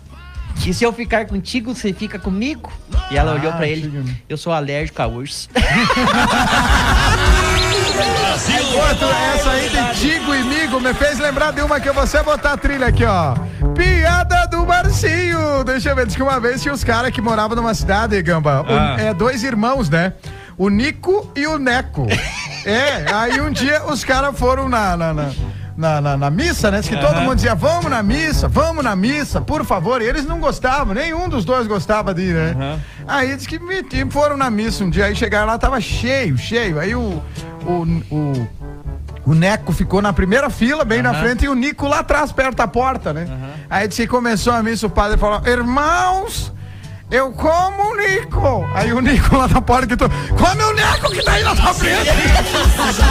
E 0.66 0.74
se 0.74 0.84
eu 0.84 0.92
ficar 0.92 1.24
contigo, 1.26 1.74
você 1.74 1.92
fica 1.92 2.18
comigo? 2.18 2.70
E 3.10 3.16
ela 3.16 3.32
Ah, 3.32 3.34
olhou 3.34 3.52
pra 3.52 3.66
ele: 3.66 4.14
Eu 4.28 4.36
sou 4.36 4.52
alérgico 4.52 5.00
a 5.00 5.06
urso. 5.06 5.48
Outro, 8.72 9.08
essa 9.34 9.50
aí 9.50 9.68
de 9.68 10.00
Tigo 10.00 10.19
e 10.70 10.72
Migo 10.72 10.80
me 10.80 10.94
fez 10.94 11.18
lembrar 11.18 11.52
de 11.52 11.62
uma 11.62 11.80
que 11.80 11.88
eu 11.88 11.94
vou 11.94 12.06
você 12.06 12.22
botar 12.22 12.52
a 12.52 12.56
trilha 12.56 12.86
aqui, 12.86 13.04
ó. 13.04 13.34
Piada 13.74 14.46
do 14.46 14.64
Marcinho. 14.64 15.64
Deixa 15.64 15.90
eu 15.90 15.96
ver, 15.96 16.06
diz 16.06 16.14
que 16.14 16.22
uma 16.22 16.38
vez 16.38 16.62
tinha 16.62 16.72
os 16.72 16.84
caras 16.84 17.10
que 17.10 17.20
moravam 17.20 17.56
numa 17.56 17.74
cidade, 17.74 18.20
Gamba. 18.22 18.64
Ah. 18.68 18.96
é, 19.00 19.12
dois 19.12 19.42
irmãos, 19.42 19.90
né? 19.90 20.12
O 20.56 20.68
Nico 20.68 21.28
e 21.34 21.44
o 21.46 21.58
Neco. 21.58 22.06
é, 22.64 23.12
aí 23.12 23.40
um 23.40 23.50
dia 23.50 23.84
os 23.86 24.04
caras 24.04 24.38
foram 24.38 24.68
na. 24.68 24.96
na, 24.96 25.12
na 25.12 25.30
na, 25.76 25.98
na- 25.98 26.16
na 26.16 26.30
missa, 26.30 26.70
né? 26.70 26.80
Diz 26.80 26.90
que 26.90 26.96
todo 26.96 27.14
Aham. 27.14 27.22
mundo 27.22 27.36
dizia, 27.36 27.54
vamos 27.54 27.90
na 27.90 28.02
missa, 28.02 28.48
vamos 28.48 28.84
na 28.84 28.94
missa, 28.94 29.40
por 29.40 29.64
favor. 29.64 30.02
E 30.02 30.04
eles 30.04 30.26
não 30.26 30.38
gostavam, 30.38 30.92
nenhum 30.92 31.26
dos 31.26 31.42
dois 31.42 31.66
gostava 31.66 32.12
de 32.12 32.22
ir, 32.22 32.34
né? 32.34 32.78
Aí 33.08 33.34
diz 33.34 33.46
que 33.46 33.58
foram 34.10 34.36
na 34.36 34.50
missa 34.50 34.84
um 34.84 34.90
dia, 34.90 35.06
aí 35.06 35.16
chegaram 35.16 35.46
lá, 35.46 35.56
tava 35.56 35.80
cheio, 35.80 36.36
cheio. 36.36 36.78
Aí 36.78 36.94
o, 36.94 37.22
o, 37.64 38.02
o, 38.10 38.48
o 39.30 39.34
Neco 39.34 39.72
ficou 39.72 40.02
na 40.02 40.12
primeira 40.12 40.50
fila, 40.50 40.84
bem 40.84 41.00
na 41.02 41.14
frente, 41.14 41.44
e 41.44 41.48
o 41.48 41.54
Nico 41.54 41.86
lá 41.86 42.00
atrás, 42.00 42.32
perto 42.32 42.56
da 42.56 42.66
porta, 42.66 43.12
né? 43.12 43.28
Aí 43.70 43.86
disse 43.86 44.02
que 44.02 44.08
começou 44.08 44.52
a 44.52 44.60
missa, 44.60 44.88
o 44.88 44.90
padre 44.90 45.16
falou, 45.16 45.40
irmãos, 45.46 46.52
eu 47.08 47.30
como 47.30 47.92
o 47.92 47.96
Nico. 47.96 48.68
Aí 48.74 48.92
o 48.92 48.98
Nico 48.98 49.36
lá 49.36 49.46
na 49.46 49.62
porta 49.62 49.86
gritou, 49.86 50.10
come 50.36 50.64
o 50.64 50.74
Neco 50.74 51.12
que 51.12 51.22
tá 51.22 51.34
aí 51.34 51.44
na 51.44 51.54
tua 51.54 51.72
frente. 51.72 52.10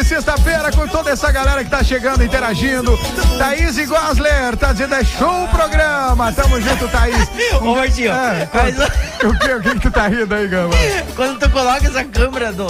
de 0.00 0.06
sexta-feira, 0.06 0.70
com 0.72 0.86
toda 0.88 1.10
essa 1.10 1.30
galera 1.30 1.62
que 1.62 1.70
tá 1.70 1.82
chegando, 1.84 2.24
interagindo. 2.24 2.98
Thaís 3.38 3.76
e 3.76 3.84
Gosler, 3.84 4.56
tá 4.56 4.72
dizendo, 4.72 4.94
é 4.94 5.04
show 5.04 5.44
o 5.44 5.48
programa. 5.48 6.32
Tamo 6.32 6.60
junto, 6.60 6.88
Thaís. 6.88 7.28
Ô, 7.60 7.74
Marcinho, 7.74 8.12
Ah, 8.12 8.48
mas- 8.52 8.78
o, 8.78 9.38
que, 9.38 9.52
o 9.52 9.60
que 9.60 9.70
que 9.74 9.80
tu 9.80 9.90
tá 9.90 10.06
rindo 10.08 10.34
aí, 10.34 10.48
Gama? 10.48 10.72
Quando 11.14 11.38
tu 11.38 11.50
coloca 11.50 11.86
essa 11.86 12.02
câmera 12.04 12.50
do. 12.52 12.66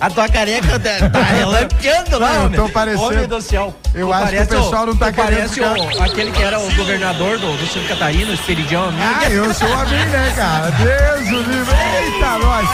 A 0.00 0.10
tua 0.10 0.28
careca 0.28 0.78
tá 0.78 1.08
tá 1.10 1.22
relampeando 1.34 2.18
lá, 2.18 2.32
Não, 2.34 2.46
homem. 2.46 2.58
tô 2.60 2.68
parecendo- 2.68 3.04
Homem 3.06 3.26
do 3.26 3.40
céu. 3.42 3.74
Eu 3.94 4.08
Tu 4.08 4.12
acho 4.12 4.22
que 4.28 4.34
o 4.34 4.36
parece 4.36 4.50
pessoal 4.50 4.86
não 4.86 4.96
tá 4.96 5.12
querendo 5.12 5.34
Parece 5.36 5.54
ficar- 5.54 5.72
o, 5.78 6.02
aquele 6.02 6.30
que 6.30 6.42
era 6.42 6.58
o 6.58 6.74
governador 6.74 7.38
do, 7.38 7.56
do 7.56 7.66
Santa 7.66 7.88
Catarina, 7.88 8.30
o 8.30 8.34
Esperidião 8.34 8.84
amigo. 8.88 9.02
Ah, 9.20 9.30
eu 9.30 9.54
sou 9.54 9.72
amigo, 9.72 10.10
né, 10.10 10.32
cara? 10.36 10.70
Deus 10.70 11.28
o 11.30 11.50
livre. 11.50 11.74
Eita, 11.98 12.38
nós. 12.38 12.68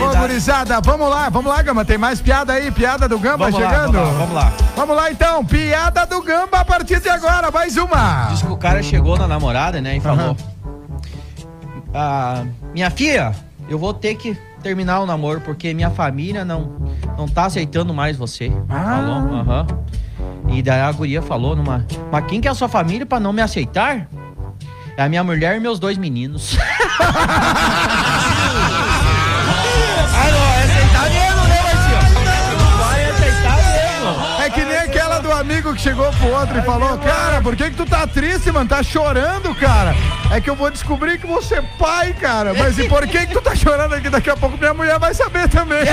Ô, 0.00 0.16
gurizada, 0.20 0.80
vamos 0.80 1.08
lá, 1.08 1.28
vamos 1.28 1.50
lá, 1.52 1.62
Gama. 1.62 1.84
Tem 1.84 1.98
mais 1.98 2.20
piada 2.20 2.52
aí, 2.54 2.70
piada 2.70 3.08
do 3.08 3.18
Gamba 3.18 3.50
Vamos 3.50 3.60
lá, 3.60 3.68
chegando? 3.70 3.92
vamos 3.92 4.08
lá, 4.08 4.18
vamos 4.18 4.34
lá. 4.34 4.52
Vamos 4.74 4.96
lá, 4.96 5.10
então, 5.10 5.44
piada 5.44 6.06
do 6.06 6.22
Gamba 6.22 6.58
a 6.60 6.64
partir 6.64 7.00
de 7.00 7.08
agora, 7.08 7.50
mais 7.50 7.76
uma. 7.76 8.26
Diz 8.30 8.42
que 8.42 8.48
o 8.52 8.56
cara 8.56 8.82
chegou 8.82 9.16
na 9.18 9.26
namorada, 9.28 9.80
né, 9.80 9.96
e 9.96 10.00
falou: 10.00 10.36
ah, 11.94 12.44
Minha 12.74 12.90
filha, 12.90 13.32
eu 13.68 13.78
vou 13.78 13.92
ter 13.94 14.14
que 14.14 14.36
terminar 14.66 14.98
o 14.98 15.06
namoro 15.06 15.40
porque 15.40 15.72
minha 15.72 15.90
família 15.90 16.44
não, 16.44 16.76
não 17.16 17.28
tá 17.28 17.44
aceitando 17.44 17.94
mais 17.94 18.16
você. 18.16 18.50
Ah. 18.68 18.96
Falou, 18.96 19.38
aham. 19.38 19.66
E 20.48 20.60
daí 20.60 20.80
a 20.80 20.90
guria 20.90 21.22
falou 21.22 21.54
numa. 21.54 21.86
Mas 22.10 22.26
quem 22.26 22.40
que 22.40 22.48
é 22.48 22.50
a 22.50 22.54
sua 22.54 22.68
família 22.68 23.06
pra 23.06 23.20
não 23.20 23.32
me 23.32 23.40
aceitar? 23.40 24.08
É 24.96 25.04
a 25.04 25.08
minha 25.08 25.22
mulher 25.22 25.56
e 25.56 25.60
meus 25.60 25.78
dois 25.78 25.96
meninos. 25.96 26.56
ah, 26.98 27.14
não, 30.32 30.46
é 30.52 30.62
aceitar 30.64 31.10
mesmo, 31.10 31.42
né, 31.44 31.62
Marcinho? 31.62 31.98
Vai 32.78 33.04
aceitar 33.10 33.56
mesmo. 33.56 34.42
É 34.42 34.50
que 34.50 34.64
nem 34.64 34.78
aquela 34.78 35.20
do 35.20 35.32
amigo 35.32 35.74
que 35.74 35.80
chegou 35.80 36.10
pro 36.12 36.32
outro 36.32 36.58
e 36.58 36.62
falou, 36.62 36.98
cara, 36.98 37.40
por 37.40 37.54
que 37.54 37.70
que 37.70 37.76
tu 37.76 37.86
tá 37.86 38.06
triste, 38.06 38.50
mano? 38.50 38.68
Tá 38.68 38.82
chorando, 38.82 39.54
cara? 39.54 39.94
É 40.30 40.40
que 40.40 40.50
eu 40.50 40.56
vou 40.56 40.70
descobrir 40.70 41.18
que 41.18 41.26
você 41.26 41.56
é 41.56 41.62
pai, 41.62 42.12
cara. 42.14 42.52
Mas 42.52 42.78
e 42.78 42.88
por 42.88 43.06
que 43.06 43.26
que 43.26 43.32
tu 43.32 43.40
tá 43.40 43.54
chorando 43.66 43.94
aqui? 43.94 44.08
Daqui 44.08 44.30
a 44.30 44.36
pouco 44.36 44.56
minha 44.56 44.72
mulher 44.72 44.98
vai 44.98 45.12
saber 45.12 45.48
também. 45.48 45.82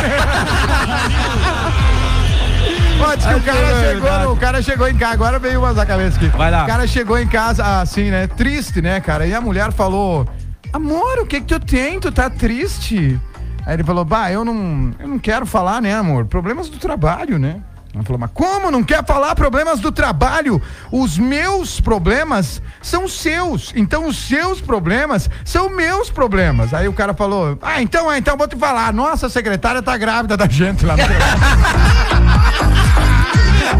Diz 3.18 3.26
que 3.26 3.34
o 3.36 3.42
cara, 3.42 3.82
chegou, 3.82 4.20
no- 4.20 4.32
o 4.32 4.38
cara 4.38 4.62
chegou 4.62 4.88
em 4.88 4.96
casa, 4.96 5.14
agora 5.14 5.38
veio 5.40 5.60
umas 5.60 5.76
da 5.76 5.86
cabeça 5.86 6.16
aqui. 6.18 6.28
Vai 6.30 6.50
lá. 6.50 6.64
O 6.64 6.68
cara 6.68 6.88
chegou 6.88 7.20
em 7.20 7.28
casa, 7.28 7.82
assim, 7.82 8.10
né? 8.10 8.28
Triste, 8.28 8.82
né, 8.82 9.00
cara? 9.02 9.28
E 9.28 9.34
a 9.36 9.42
mulher 9.42 9.72
falou: 9.74 10.26
Amor, 10.72 11.20
o 11.20 11.26
que 11.26 11.42
que 11.42 11.48
tu 11.48 11.60
tem? 11.60 12.00
Tu 12.00 12.12
tá 12.12 12.30
triste? 12.30 13.20
Aí 13.66 13.74
ele 13.76 13.84
falou: 13.84 14.06
Bah, 14.06 14.32
eu 14.32 14.46
não, 14.46 14.92
eu 15.00 15.08
não 15.08 15.20
quero 15.20 15.46
falar, 15.46 15.82
né, 15.82 15.94
amor? 15.96 16.26
Problemas 16.26 16.70
do 16.70 16.78
trabalho, 16.78 17.38
né? 17.38 17.58
Ela 17.94 18.04
falou, 18.04 18.20
mas 18.20 18.32
como 18.34 18.72
não 18.72 18.84
quer 18.84 19.06
falar 19.06 19.36
problemas 19.36 19.80
do 19.80 19.92
trabalho? 19.92 20.60
Os 20.92 21.18
meus 21.18 21.80
problemas 21.80 22.60
são 22.82 23.08
seus. 23.08 23.72
Então 23.76 24.08
os 24.08 24.18
seus 24.18 24.60
problemas 24.60 25.30
são 25.46 25.70
meus 25.70 26.10
problemas. 26.10 26.74
Aí 26.74 26.88
o 26.88 26.94
cara 26.94 27.14
falou, 27.14 27.56
ah, 27.62 27.82
então 27.82 28.12
é, 28.12 28.18
então 28.18 28.36
vou 28.36 28.48
te 28.48 28.56
falar. 28.56 28.92
Nossa, 28.92 29.28
a 29.28 29.30
secretária 29.30 29.82
tá 29.82 29.96
grávida 29.96 30.36
da 30.36 30.48
gente 30.48 30.84
lá 30.86 30.98
no 30.98 31.04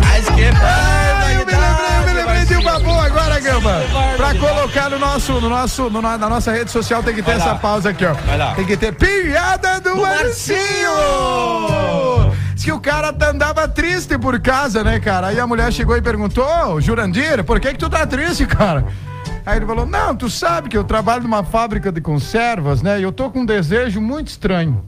Ai, 0.06 1.36
eu 1.40 1.46
me 1.46 1.52
lembrei, 1.52 1.98
eu 1.98 2.06
me 2.06 2.14
lembrei 2.14 2.46
de 2.46 2.56
uma 2.56 2.80
boa 2.80 3.06
agora, 3.06 3.40
Gamba. 3.40 3.82
Pra 4.16 4.36
colocar 4.36 4.90
no 4.90 5.00
nosso, 5.00 5.34
no 5.34 5.50
nosso, 5.50 5.90
no 5.90 6.02
na 6.02 6.18
nossa 6.18 6.52
rede 6.52 6.72
social 6.72 7.02
tem 7.02 7.16
que 7.16 7.24
ter 7.24 7.32
essa 7.32 7.56
pausa 7.56 7.90
aqui, 7.90 8.06
ó. 8.06 8.14
Tem 8.56 8.66
que 8.66 8.78
ter 8.78 8.94
piada 8.94 9.80
do, 9.82 9.98
Marcinho. 9.98 10.60
Diz 12.54 12.64
que 12.64 12.72
o 12.72 12.80
cara 12.80 13.12
tá- 13.12 13.30
andava 13.32 13.68
triste 13.68 14.18
por 14.18 14.40
casa, 14.40 14.84
né, 14.84 15.00
cara? 15.00 15.28
Aí 15.28 15.40
a 15.40 15.48
mulher 15.48 15.72
chegou 15.72 15.96
e 15.98 16.02
perguntou, 16.02 16.46
ô, 16.46 16.80
Jurandir, 16.82 17.44
por 17.44 17.60
que 17.60 17.70
que 17.74 17.78
tu 17.80 17.90
tá 17.90 18.06
triste, 18.06 18.46
cara? 18.46 18.86
Aí 19.46 19.58
ele 19.58 19.66
falou, 19.66 19.86
não, 19.86 20.16
tu 20.16 20.30
sabe 20.30 20.70
que 20.70 20.78
eu 20.78 20.84
trabalho 20.84 21.24
numa 21.24 21.44
fábrica 21.44 21.92
de 21.92 22.00
conservas, 22.00 22.82
né? 22.82 23.00
E 23.00 23.04
eu 23.04 23.12
tô 23.12 23.30
com 23.30 23.40
um 23.42 23.46
desejo 23.46 24.00
muito 24.00 24.28
estranho. 24.28 24.84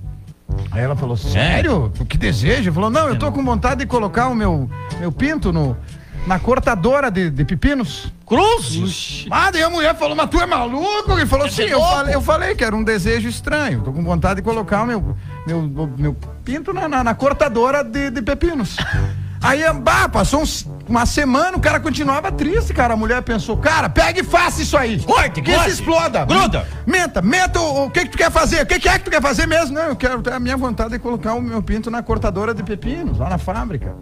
Aí 0.72 0.82
ela 0.84 0.95
falou, 0.95 1.18
sério? 1.18 1.91
O 1.99 2.05
que 2.05 2.18
desejo? 2.18 2.61
Ele 2.70 2.72
falou, 2.72 2.89
não, 2.89 3.07
eu 3.09 3.18
tô 3.18 3.32
com 3.32 3.43
vontade 3.43 3.82
de 3.82 3.86
colocar 3.88 4.28
o 4.28 4.36
meu, 4.36 4.70
meu 4.99 5.11
pinto 5.11 5.51
no, 5.51 5.76
na 6.26 6.39
cortadora 6.39 7.11
de, 7.11 7.30
de 7.30 7.45
pepinos. 7.45 8.11
Cruz? 8.26 9.26
Ah, 9.30 9.51
daí 9.51 9.61
a 9.61 9.69
mulher 9.69 9.95
falou, 9.95 10.15
mas 10.15 10.30
tu 10.30 10.39
é 10.41 10.45
maluco? 10.45 11.11
Ele 11.13 11.26
falou, 11.26 11.49
sim, 11.49 11.63
eu 11.63 11.80
falei, 11.80 12.15
eu 12.15 12.21
falei 12.21 12.55
que 12.55 12.63
era 12.63 12.76
um 12.76 12.84
desejo 12.84 13.28
estranho. 13.30 13.82
Tô 13.82 13.91
com 13.93 14.03
vontade 14.03 14.38
de 14.38 14.41
colocar 14.41 14.82
o 14.84 14.88
meu, 14.88 15.15
meu, 15.45 15.88
meu 15.97 16.17
pinto 16.43 16.73
na, 16.73 16.88
na, 16.89 17.03
na 17.03 17.13
cortadora 17.13 17.84
de, 17.84 18.09
de 18.09 18.21
pepinos. 18.21 18.76
Aí, 19.43 19.61
bah, 19.73 20.09
passou 20.09 20.41
uns- 20.41 20.67
uma 20.88 21.05
semana, 21.05 21.55
o 21.55 21.59
cara 21.59 21.80
continuava 21.80 22.32
triste, 22.32 22.73
cara. 22.73 22.95
A 22.95 22.97
mulher 22.97 23.21
pensou, 23.21 23.55
cara, 23.57 23.88
pega 23.89 24.21
e 24.21 24.23
faça 24.23 24.59
isso 24.63 24.76
aí. 24.76 24.99
Corte, 25.03 25.39
que 25.43 25.51
corte. 25.53 25.65
se 25.69 25.76
exploda. 25.76 26.26
Gruda. 26.26 26.67
Menta, 26.88 27.21
menta 27.21 27.59
o, 27.61 27.86
o 27.86 27.91
que 27.91 28.01
que 28.05 28.09
tu 28.09 28.17
quer 28.17 28.32
fazer? 28.32 28.63
O 28.63 28.65
que 28.65 28.80
que 28.80 28.89
é 28.89 28.97
que 28.97 29.05
tu 29.05 29.11
quer 29.11 29.21
fazer 29.21 29.45
mesmo? 29.45 29.76
Não, 29.76 29.84
eu 29.84 29.95
quero, 29.95 30.23
a 30.34 30.39
minha 30.39 30.57
vontade 30.57 30.95
é 30.95 30.99
colocar 30.99 31.36
o 31.36 31.41
meu 31.41 31.61
pinto 31.61 31.91
na 31.91 32.01
cortadora 32.01 32.55
de 32.55 32.63
pepinos, 32.63 33.19
lá 33.19 33.30
na 33.30 33.38
fábrica. 33.38 33.93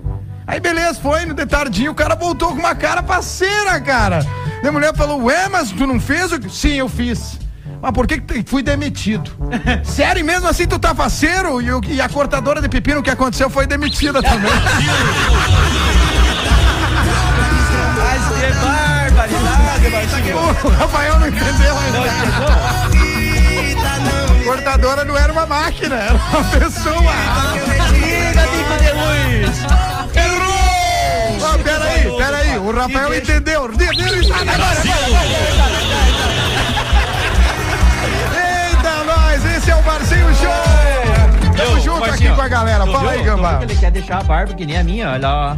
Aí 0.46 0.60
beleza, 0.60 1.00
foi 1.00 1.26
no 1.26 1.34
de 1.34 1.46
tardinho, 1.46 1.92
o 1.92 1.96
cara 1.96 2.16
voltou 2.16 2.50
com 2.50 2.60
uma 2.60 2.76
cara 2.76 3.02
parceira, 3.02 3.80
cara. 3.80 4.26
E 4.62 4.68
a 4.68 4.72
mulher 4.72 4.96
falou, 4.96 5.24
ué, 5.24 5.50
mas 5.50 5.72
tu 5.72 5.88
não 5.88 6.00
fez 6.00 6.32
o 6.32 6.40
que? 6.40 6.50
Sim, 6.50 6.76
eu 6.76 6.90
fiz. 6.90 7.40
Mas 7.82 7.92
por 7.92 8.08
que 8.08 8.20
que 8.20 8.44
fui 8.50 8.64
demitido? 8.64 9.30
Sério, 9.84 10.24
mesmo 10.24 10.48
assim 10.48 10.66
tu 10.66 10.80
tá 10.80 10.96
faceiro? 10.96 11.62
E, 11.62 11.96
e 11.96 12.02
a 12.02 12.08
cortadora 12.08 12.62
de 12.62 12.70
pepino, 12.70 13.04
que 13.04 13.10
aconteceu 13.10 13.50
foi 13.50 13.68
demitida 13.68 14.22
também. 14.22 14.52
Mas 17.98 18.28
que 18.28 18.54
barbaridade. 18.60 19.74
O 20.64 20.70
Rafael 20.70 21.20
não 21.20 21.28
entendeu 21.28 21.78
ainda. 21.78 22.00
Cortadora 24.46 25.06
não 25.06 25.18
era 25.18 25.32
uma 25.32 25.46
máquina, 25.46 25.96
era 25.96 26.14
uma 26.16 26.44
pessoa. 26.46 27.14
Diga, 27.92 28.48
Tico 28.48 28.76
de 28.82 28.92
Luz. 28.92 29.93
O 32.64 32.72
Rafael 32.72 33.14
entendeu. 33.14 33.66
Entendeu 33.72 34.22
isso 34.22 34.34
agora? 34.34 36.13
Fala 42.98 43.12
aí, 43.12 43.24
Gambá. 43.24 43.60
Ele 43.62 43.76
quer 43.76 43.92
deixar 43.92 44.20
a 44.20 44.24
barba 44.24 44.54
que 44.54 44.66
nem 44.66 44.78
a 44.78 44.84
minha, 44.84 45.10
olha 45.12 45.30
ó. 45.30 45.56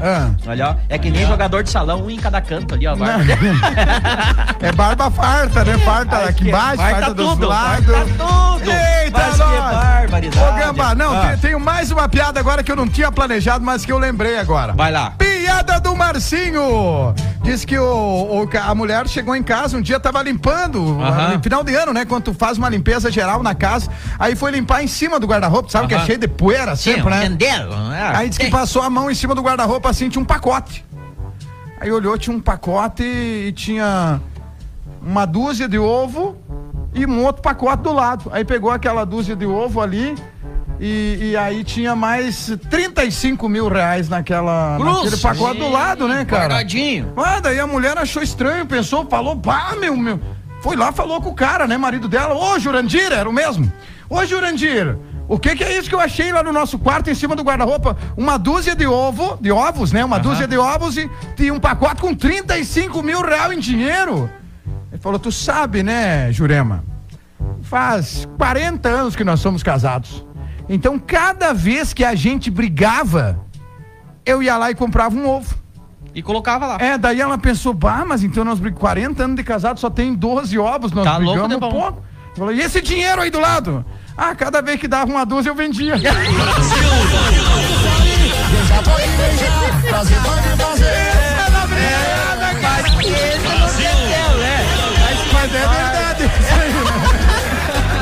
Olha 0.50 0.70
ó. 0.70 0.76
É 0.90 0.98
que 0.98 1.10
nem 1.12 1.26
jogador 1.28 1.64
de 1.64 1.70
salão, 1.70 2.04
um 2.06 2.10
em 2.10 2.18
cada 2.18 2.40
canto 2.42 2.74
ali, 2.76 2.88
ó. 2.88 2.96
barba. 2.96 3.24
É 4.62 4.72
barba 4.72 5.12
farta, 5.12 5.64
né? 5.64 5.78
Farta 5.80 6.18
aqui 6.30 6.48
embaixo, 6.48 6.78
farta, 6.78 6.96
farta 6.96 7.14
dos 7.14 7.30
tudo, 7.32 7.48
lados. 7.48 7.86
farta 7.86 8.10
tudo. 8.18 8.72
Eita, 8.72 9.20
Mas 9.20 9.34
que 9.34 9.40
nós. 9.40 9.76
barbaridade. 9.76 10.46
Ô, 10.48 10.54
Gambá, 10.66 10.96
não, 10.96 11.14
Ah. 11.14 11.38
tenho 11.40 11.60
mais 11.60 11.92
uma 11.92 12.08
piada 12.10 12.40
agora 12.40 12.64
que 12.64 12.72
eu 12.72 12.76
não 12.76 12.88
tinha 12.88 13.12
planejado, 13.12 13.64
mas 13.64 13.86
que 13.86 13.92
eu 13.92 13.98
lembrei 14.00 14.40
agora. 14.40 14.74
Vai 14.74 14.92
lá. 14.92 15.12
Piada 15.18 15.80
do 15.80 15.96
Marcinho! 15.96 17.14
Diz 17.46 17.64
que 17.64 17.78
o, 17.78 17.86
o 17.86 18.50
a 18.60 18.74
mulher 18.74 19.08
chegou 19.08 19.36
em 19.36 19.43
casa 19.43 19.78
um 19.78 19.82
dia, 19.82 20.00
tava 20.00 20.20
limpando, 20.24 20.98
final 21.43 21.64
de 21.64 21.76
ano, 21.76 21.93
né? 21.93 22.04
Quando 22.04 22.24
tu 22.24 22.34
faz 22.34 22.58
uma 22.58 22.68
limpeza 22.68 23.12
geral 23.12 23.43
na 23.43 23.54
casa, 23.54 23.91
aí 24.18 24.36
foi 24.36 24.50
limpar 24.50 24.84
em 24.84 24.88
cima 24.88 25.20
do 25.20 25.28
guarda-roupa, 25.28 25.70
sabe 25.70 25.88
que 25.88 25.93
é 25.93 26.00
cheio 26.00 26.18
de 26.18 26.28
poeira 26.28 26.76
Sim, 26.76 26.96
sempre, 26.96 27.12
né? 27.12 27.26
entenderam, 27.26 27.89
né? 27.89 28.12
Aí 28.16 28.30
disse 28.30 28.39
que 28.39 28.50
passou 28.50 28.82
a 28.82 28.89
mão 28.89 29.12
em 29.12 29.14
cima 29.14 29.36
do 29.36 29.43
guarda-roupa 29.43 29.91
assim, 29.91 30.10
tinha 30.10 30.22
um 30.22 30.26
pacote. 30.26 30.84
Aí 31.80 31.91
olhou, 31.91 32.18
tinha 32.18 32.36
um 32.36 32.41
pacote 32.41 33.04
e 33.04 33.52
tinha 33.52 34.20
uma 35.00 35.26
dúzia 35.26 35.68
de 35.68 35.78
ovo 35.78 36.36
e 36.96 37.06
um 37.06 37.24
outro 37.24 37.43
pacote 37.43 37.84
do 37.84 37.93
lado. 37.93 38.32
Aí 38.34 38.43
pegou 38.43 38.72
aquela 38.72 39.06
dúzia 39.06 39.36
de 39.36 39.46
ovo 39.46 39.82
ali 39.82 40.16
e, 40.80 41.32
e 41.32 41.38
aí 41.38 41.63
tinha 41.63 41.95
mais 41.95 42.51
35 42.69 43.47
mil 43.47 43.67
reais 43.67 44.09
naquela, 44.09 44.78
Cruz. 44.78 44.95
naquele 44.95 45.17
pacote 45.17 45.59
do 45.59 45.69
lado, 45.69 46.07
né, 46.07 46.26
cara? 46.26 46.47
Guardadinho. 46.47 47.13
Ah, 47.15 47.39
daí 47.39 47.59
a 47.59 47.67
mulher 47.67 47.97
achou 47.97 48.21
estranho, 48.21 48.65
pensou, 48.65 49.05
falou, 49.07 49.38
pá, 49.38 49.76
meu, 49.80 49.95
meu. 49.95 50.19
Foi 50.61 50.76
lá, 50.76 50.91
falou 50.91 51.21
com 51.21 51.30
o 51.30 51.36
cara, 51.36 51.67
né, 51.67 51.78
marido 51.78 52.07
dela. 52.07 52.34
Ô, 52.34 52.59
Jurandir, 52.59 53.11
era 53.11 53.30
o 53.30 53.34
mesmo. 53.34 53.71
Ô, 54.09 54.26
Jurandir, 54.26 54.97
o 55.28 55.39
que 55.39 55.55
que 55.55 55.63
é 55.63 55.78
isso 55.78 55.88
que 55.88 55.95
eu 55.95 55.99
achei 55.99 56.32
lá 56.32 56.43
no 56.43 56.51
nosso 56.51 56.78
quarto, 56.78 57.09
em 57.09 57.15
cima 57.15 57.36
do 57.36 57.43
guarda-roupa? 57.43 57.95
Uma 58.17 58.38
dúzia 58.38 58.76
de 58.76 58.86
ovo, 58.86 59.38
de 59.39 59.51
ovos, 59.51 59.91
né? 59.91 60.03
Uma 60.03 60.19
dúzia 60.19 60.47
de 60.47 60.57
ovos 60.57 60.97
e, 60.97 61.09
e 61.39 61.51
um 61.51 61.59
pacote 61.59 62.01
com 62.01 62.13
35 62.13 63.01
mil 63.01 63.21
reais 63.21 63.53
em 63.53 63.59
dinheiro. 63.59 64.30
Ele 64.91 65.01
falou, 65.01 65.19
tu 65.19 65.32
sabe, 65.32 65.84
né, 65.84 66.32
Jurema? 66.32 66.84
Faz 67.61 68.28
40 68.38 68.89
anos 68.89 69.15
que 69.15 69.23
nós 69.23 69.39
somos 69.39 69.61
casados. 69.61 70.24
Então, 70.68 70.97
cada 70.97 71.53
vez 71.53 71.93
que 71.93 72.03
a 72.03 72.16
gente 72.16 72.49
brigava, 72.49 73.39
eu 74.26 74.41
ia 74.41 74.57
lá 74.57 74.72
e 74.72 74.76
comprava 74.76 75.16
um 75.16 75.28
ovo. 75.28 75.55
E 76.13 76.22
colocava 76.22 76.66
lá. 76.66 76.78
É, 76.80 76.97
daí 76.97 77.20
ela 77.20 77.38
pensou, 77.38 77.74
bah, 77.74 78.03
mas 78.07 78.24
então 78.24 78.43
nós 78.45 78.57
brigamos 78.59 78.80
40 78.80 79.24
anos 79.24 79.36
de 79.36 79.43
casado, 79.43 79.80
só 79.80 79.89
tem 79.89 80.13
12 80.13 80.57
ovos, 80.57 80.91
nós 80.91 81.03
Tá 81.03 81.18
louco, 81.18 81.41
brigamos 81.41 81.59
bom? 81.59 81.70
pouco. 81.70 82.03
Falou, 82.36 82.53
e 82.53 82.61
esse 82.61 82.82
dinheiro 82.82 83.22
aí 83.22 83.30
do 83.30 83.39
lado? 83.39 83.86
Ah, 84.18 84.34
cada 84.34 84.61
vez 84.61 84.80
que 84.80 84.88
dava 84.88 85.11
uma 85.11 85.26
dúzia 85.26 85.49
eu 85.49 85.55
vendia. 85.55 85.95
Mas 95.34 95.53
é 95.53 95.68
verdade. 95.68 96.32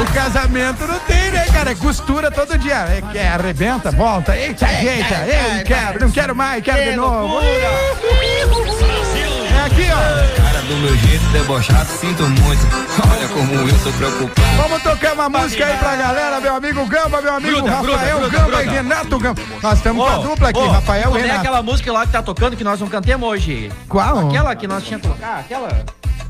O 0.01 0.05
casamento 0.13 0.85
não 0.87 0.99
tem, 0.99 1.31
cara? 1.63 1.71
É 1.71 1.75
costura 1.75 2.29
todo 2.29 2.57
dia. 2.57 2.75
É, 2.75 3.01
que 3.01 3.17
é, 3.17 3.29
arrebenta, 3.29 3.89
volta. 3.91 4.35
Eita, 4.35 4.69
eita, 4.71 5.15
ei, 5.25 5.63
quero, 5.63 5.99
não 6.01 6.11
quero 6.11 6.35
mais, 6.35 6.61
quero 6.63 6.91
de 6.91 6.95
novo. 6.95 7.39
É 7.41 7.65
aqui, 9.65 9.87
ó. 9.91 10.41
Cara, 10.43 10.61
do 10.61 10.75
meu 10.77 10.95
jeito 10.97 11.23
debochado, 11.31 11.89
sinto 11.89 12.23
muito. 12.23 12.61
Olha 13.11 13.27
como 13.29 13.53
eu 13.53 13.79
tô 13.83 13.91
preocupado. 13.93 14.47
Vamos 14.57 14.83
tocar 14.83 15.13
uma 15.13 15.29
música 15.29 15.65
aí 15.65 15.77
pra 15.77 15.95
galera, 15.95 16.39
meu 16.41 16.55
amigo 16.55 16.85
Gamba, 16.85 17.21
meu 17.21 17.33
amigo 17.35 17.61
Gruda, 17.61 17.77
gruda, 17.77 17.93
Rafael 17.97 18.19
gruda, 18.19 18.37
Gamba 18.37 18.47
gruda. 18.57 18.63
e 18.63 18.67
Renato 18.69 19.19
Gamba. 19.19 19.41
Nós 19.61 19.77
estamos 19.77 20.03
com 20.05 20.09
a 20.11 20.19
Ô, 20.19 20.23
dupla 20.23 20.49
aqui, 20.49 20.59
ô, 20.59 20.67
Rafael 20.67 21.01
e 21.01 21.05
como 21.05 21.17
é 21.17 21.21
Renato. 21.21 21.39
aquela 21.39 21.61
música 21.63 21.91
lá 21.93 22.05
que 22.05 22.11
tá 22.11 22.21
tocando 22.21 22.57
que 22.57 22.63
nós 22.63 22.79
não 22.79 22.87
cantemos 22.87 23.27
hoje? 23.29 23.71
Qual? 23.87 24.27
Aquela 24.27 24.55
que 24.55 24.67
nós 24.67 24.83
tínhamos 24.83 25.07
que 25.07 25.13
colocar, 25.13 25.39
aquela. 25.39 25.69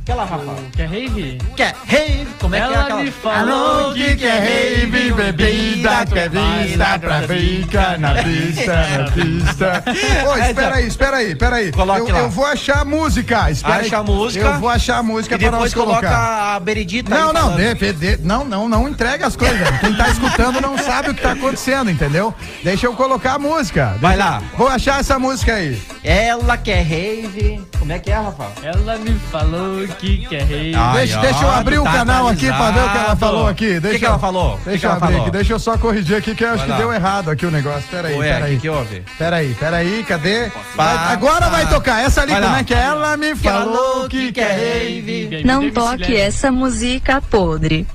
Aquela, 0.03 0.25
Rafa. 0.25 0.55
Quer 0.75 0.89
rave? 0.89 1.37
Quer 1.55 1.73
rave? 1.87 2.27
Como 2.37 2.53
é 2.55 2.59
que 2.59 2.65
é 2.65 2.67
Ela 2.67 2.81
aquela? 2.83 3.03
me 3.03 3.11
falou 3.11 3.93
que 3.93 4.15
quer 4.17 4.39
rave, 4.41 5.13
bebida, 5.13 6.05
quer 6.05 6.29
vista 6.29 6.99
pra 6.99 7.21
ficar 7.21 7.97
na 7.99 8.13
pista, 8.21 8.75
na 8.97 9.11
pista. 9.11 9.83
Ô, 10.27 10.35
espera 10.37 10.75
aí, 10.75 10.87
espera 10.87 11.17
aí, 11.17 11.31
espera 11.31 11.55
aí. 11.55 11.71
Coloque 11.71 12.01
Eu, 12.01 12.09
lá. 12.13 12.19
eu 12.19 12.29
vou 12.29 12.45
achar 12.45 12.79
a 12.79 12.85
música. 12.85 13.49
Espera 13.49 13.75
aí. 13.75 13.85
Acha 13.85 13.97
a 13.99 14.03
música. 14.03 14.45
Eu 14.45 14.59
vou 14.59 14.67
achar 14.69 14.97
a 14.97 15.03
música 15.03 15.35
E 15.35 15.39
para 15.39 15.51
nós 15.51 15.71
depois 15.71 15.73
coloca 15.73 16.07
colocar. 16.07 16.55
a 16.55 16.59
Beredita 16.59 17.09
Não, 17.09 17.27
aí 17.29 17.33
não, 17.33 17.41
falando. 17.51 17.75
de, 17.77 17.93
de- 17.93 18.17
não, 18.23 18.43
não, 18.43 18.67
não 18.67 18.89
entrega 18.89 19.25
as 19.25 19.37
coisas. 19.37 19.79
Quem 19.79 19.93
tá 19.95 20.09
escutando 20.09 20.59
não 20.59 20.77
sabe 20.77 21.11
o 21.11 21.13
que 21.13 21.21
tá 21.21 21.31
acontecendo, 21.31 21.89
entendeu? 21.89 22.35
Deixa 22.61 22.87
eu 22.87 22.93
colocar 22.93 23.35
a 23.35 23.39
música. 23.39 23.95
Vai 24.01 24.17
lá. 24.17 24.41
Vou 24.57 24.67
achar 24.67 24.99
essa 24.99 25.17
música 25.17 25.53
aí. 25.55 25.81
Ela 26.03 26.57
quer 26.57 26.81
rave. 26.83 27.61
Como 27.79 27.93
é 27.93 27.99
que 27.99 28.11
é, 28.11 28.15
Rafa? 28.15 28.47
Ela 28.61 28.97
me 28.97 29.13
falou 29.31 29.87
que 29.87 29.92
quer 29.93 30.43
rave. 30.43 30.73
deixa, 30.93 31.19
deixa 31.19 31.41
eu 31.43 31.51
abrir 31.51 31.79
o 31.79 31.83
tá 31.83 31.91
canal 31.93 32.27
aqui 32.27 32.47
pra 32.47 32.71
ver 32.71 32.79
o 32.83 32.89
que 32.89 32.97
ela 32.97 33.15
falou 33.15 33.47
aqui. 33.47 33.65
O 33.65 33.73
que 33.73 33.79
Deixa 33.79 33.99
que 33.99 34.05
eu- 34.05 34.09
ela 34.09 34.19
falou? 34.19 34.57
Que 34.57 34.63
Deixa 34.69 34.79
que 34.79 34.85
eu 34.85 34.91
abrir 34.91 35.05
falou? 35.07 35.21
aqui, 35.21 35.31
deixa 35.31 35.53
eu 35.53 35.59
só 35.59 35.77
corrigir 35.77 36.17
aqui 36.17 36.35
que 36.35 36.43
eu 36.43 36.53
acho 36.53 36.65
que 36.65 36.71
deu 36.73 36.93
errado 36.93 37.29
aqui 37.31 37.45
o 37.45 37.51
negócio. 37.51 37.83
Pera 37.89 38.07
aí, 38.07 38.15
Ué, 38.17 38.27
pera 38.33 38.41
o 38.41 38.47
aí. 38.47 38.55
que 38.55 38.61
que 38.61 38.69
houve? 38.69 39.03
Pera 39.17 39.35
aí, 39.37 39.53
pera 39.59 39.77
aí, 39.77 40.05
cadê? 40.07 40.51
Pá, 40.75 41.09
agora 41.11 41.41
pá. 41.45 41.49
vai 41.49 41.67
tocar. 41.67 42.01
Essa 42.03 42.21
ali, 42.21 42.33
como 42.33 42.55
é 42.55 42.63
que 42.63 42.73
é? 42.73 42.81
Ela 42.83 43.17
me 43.17 43.35
falou 43.35 44.07
que 44.09 44.31
quer 44.31 44.51
rave. 44.57 45.43
Não 45.45 45.69
toque 45.71 46.15
essa 46.15 46.51
música 46.51 47.21
podre. 47.21 47.87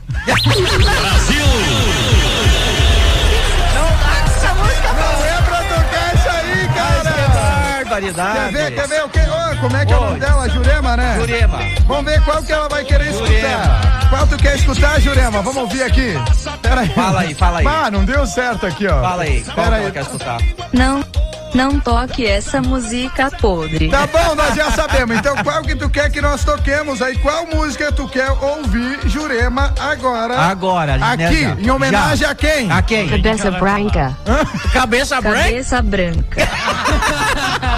Não 3.76 3.84
é 5.24 5.42
pra 5.42 5.58
tocar 5.62 6.14
isso 6.14 6.28
aí, 6.28 6.68
cara. 6.74 7.78
Barbaridade. 7.84 8.38
Quer 8.38 8.52
ver, 8.52 8.74
quer 8.74 8.88
ver 8.88 9.04
o 9.04 9.08
que? 9.08 9.17
Como 9.60 9.76
é 9.76 9.84
que 9.84 9.92
é 9.92 9.96
o 9.96 10.00
nome 10.00 10.20
dela? 10.20 10.48
Jurema, 10.48 10.96
né? 10.96 11.16
Jurema. 11.18 11.58
Vamos 11.86 12.04
ver 12.04 12.22
qual 12.24 12.42
que 12.42 12.52
ela 12.52 12.68
vai 12.68 12.84
querer 12.84 13.10
escutar. 13.10 14.08
Qual 14.08 14.26
tu 14.26 14.36
quer 14.36 14.56
escutar, 14.56 15.00
Jurema? 15.00 15.42
Vamos 15.42 15.56
ouvir 15.56 15.82
aqui. 15.82 16.14
Pera 16.62 16.80
aí. 16.82 16.88
Fala 16.90 17.20
aí, 17.20 17.34
fala 17.34 17.58
aí. 17.58 17.66
Ah, 17.66 17.90
não 17.90 18.04
deu 18.04 18.24
certo 18.26 18.66
aqui, 18.66 18.86
ó. 18.86 19.00
Fala 19.02 19.22
aí, 19.24 19.42
qual 19.42 19.54
Pera 19.56 19.68
que 19.68 19.74
ela 19.74 19.86
aí. 19.86 19.92
quer 19.92 20.02
escutar? 20.02 20.38
Não, 20.72 21.04
não 21.54 21.80
toque 21.80 22.24
essa 22.26 22.62
música 22.62 23.30
podre. 23.40 23.88
Tá 23.88 24.06
bom, 24.06 24.34
nós 24.34 24.54
já 24.54 24.70
sabemos. 24.70 25.16
Então, 25.18 25.34
qual 25.42 25.62
que 25.62 25.74
tu 25.74 25.90
quer 25.90 26.10
que 26.10 26.20
nós 26.22 26.44
toquemos 26.44 27.02
aí? 27.02 27.16
Qual 27.18 27.46
música 27.46 27.90
tu 27.92 28.06
quer 28.08 28.30
ouvir, 28.30 29.00
Jurema, 29.06 29.74
agora? 29.80 30.38
Agora, 30.38 30.94
Aqui, 30.94 31.16
nessa. 31.46 31.60
em 31.60 31.70
homenagem 31.70 32.16
Já. 32.18 32.30
a 32.30 32.34
quem? 32.34 32.70
A 32.70 32.80
quem? 32.82 33.08
Cabeça 33.08 33.50
branca. 33.50 34.16
Cabeça 34.72 35.20
branca? 35.20 35.42
Cabeça 35.42 35.82
branca. 35.82 36.48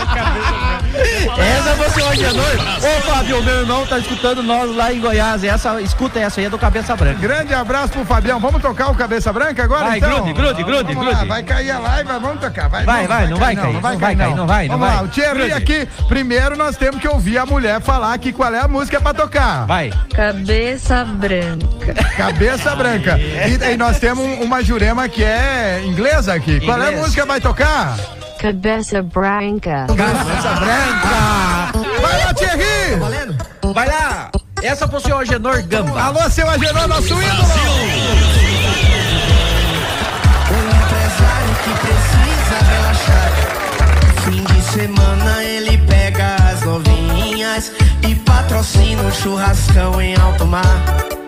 Você 1.81 2.03
hoje 2.03 2.25
à 2.27 2.33
noite. 2.33 2.63
Ô, 2.85 3.01
Fábio, 3.11 3.43
meu 3.43 3.61
irmão 3.61 3.87
tá 3.87 3.99
escutando 3.99 4.43
nós 4.43 4.75
lá 4.77 4.93
em 4.93 5.01
Goiás. 5.01 5.43
Essa, 5.43 5.81
escuta 5.81 6.21
essa 6.21 6.41
aí, 6.41 6.47
é 6.47 6.51
do 6.51 6.59
Cabeça 6.59 6.95
Branca. 6.95 7.19
Grande 7.19 7.55
abraço 7.55 7.93
pro 7.93 8.05
Fabião. 8.05 8.39
Vamos 8.39 8.61
tocar 8.63 8.91
o 8.91 8.95
Cabeça 8.95 9.33
Branca 9.33 9.65
agora, 9.65 9.87
Vai, 9.87 9.99
então? 9.99 10.11
grude, 10.11 10.33
grude, 10.35 10.63
grude, 10.63 10.95
Vamos 10.95 11.07
lá, 11.09 11.13
grude. 11.15 11.29
vai 11.29 11.43
cair 11.43 11.71
a 11.71 11.79
live, 11.79 12.09
vamos 12.21 12.41
tocar. 12.41 12.69
Vai, 12.69 12.85
Vai, 12.85 13.07
vai, 13.07 13.27
não 13.29 13.37
vai 13.39 13.57
cair, 13.57 13.73
não 13.73 13.81
vai 13.81 13.97
cair, 13.99 14.17
não 14.37 14.47
vai, 14.47 14.69
não 14.69 14.79
Vamos 14.79 14.89
vai. 14.89 14.97
lá, 14.99 15.03
o 15.05 15.09
Thierry 15.09 15.39
Grude. 15.39 15.53
aqui, 15.53 15.89
primeiro 16.07 16.57
nós 16.57 16.77
temos 16.77 17.01
que 17.01 17.09
ouvir 17.09 17.39
a 17.39 17.47
mulher 17.47 17.81
falar 17.81 18.13
aqui 18.15 18.33
qual 18.33 18.55
é 18.55 18.61
a 18.61 18.69
música 18.69 19.01
pra 19.01 19.15
tocar. 19.15 19.67
Vai. 19.67 19.91
Cabeça 20.15 21.05
branca. 21.05 21.95
Cabeça 22.17 22.77
Branca. 22.77 23.19
E, 23.19 23.73
e 23.73 23.77
nós 23.77 23.99
temos 23.99 24.25
um- 24.25 24.43
uma 24.43 24.63
Jurema 24.63 25.09
que 25.09 25.25
é 25.25 25.83
inglesa 25.85 26.35
aqui. 26.35 26.61
Qual 26.61 26.77
é 26.79 26.83
a 26.83 26.85
Inglês. 26.89 27.01
música 27.01 27.23
que 27.23 27.29
vai 27.29 27.41
tocar? 27.41 27.97
Cabeça 28.41 29.03
branca. 29.03 29.87
Cabeça 29.87 30.49
Branca. 30.61 31.73
Vai 32.01 32.25
lá, 32.25 32.33
Thierry! 32.33 32.97
Vai 33.75 33.87
lá. 33.87 34.31
Essa 34.63 34.89
pro 34.89 34.99
seu 34.99 35.19
Agenor 35.19 35.63
Gamba. 35.65 36.01
Alô, 36.01 36.31
seu 36.31 36.49
Agenor, 36.49 36.89
nosso 36.89 37.13
ídolo! 37.23 37.45
empresário 40.81 41.55
que 41.65 41.71
precisa 41.81 42.57
relaxar. 42.71 43.31
Fim 44.25 44.43
de 44.43 44.63
semana 44.63 45.45
ele 45.45 45.77
pega 45.87 46.37
as 46.51 46.63
novinhas 46.63 47.73
e 48.09 48.15
patrocina 48.15 49.03
um 49.03 49.11
churrascão 49.11 50.01
em 50.01 50.17
alto 50.17 50.47
mar. 50.47 51.20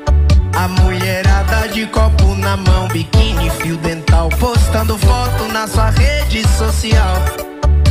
A 0.55 0.69
mulherada 0.69 1.69
de 1.69 1.87
copo 1.87 2.35
na 2.37 2.57
mão, 2.57 2.87
biquíni, 2.89 3.51
fio 3.51 3.77
dental, 3.79 4.29
postando 4.39 4.99
foto 4.99 5.49
na 5.53 5.67
sua 5.67 5.91
rede 5.91 6.47
social. 6.49 7.17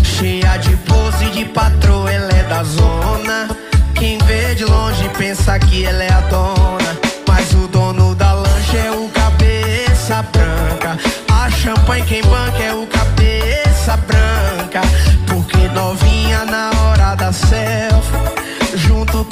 Cheia 0.03 0.57
de 0.57 0.75
pose 0.77 1.25
de 1.31 1.45
patroa, 1.45 2.11
ela 2.11 2.31
é 2.31 2.43
da 2.43 2.63
zona. 2.63 3.49
Quem 3.95 4.17
vê 4.19 4.55
de 4.55 4.65
longe 4.65 5.09
pensa 5.17 5.57
que 5.59 5.85
ela 5.85 6.03
é 6.03 6.11
a 6.11 6.21
dona. 6.21 6.97
Mas 7.27 7.51
o 7.53 7.67
dono 7.67 8.13
da 8.15 8.33
lancha 8.33 8.77
é 8.77 8.91
o 8.91 9.07
cabeça 9.09 10.23
branca. 10.31 10.97
A 11.31 11.49
champanhe 11.49 12.03
quem 12.05 12.21
banca 12.21 12.63
é 12.63 12.73
o 12.73 12.85
cabeça 12.87 13.97
branca. 13.97 14.81
Porque 15.27 15.57
novinha 15.69 16.45
na 16.45 16.71
hora 16.81 17.15
da 17.15 17.33
selfie. 17.33 18.20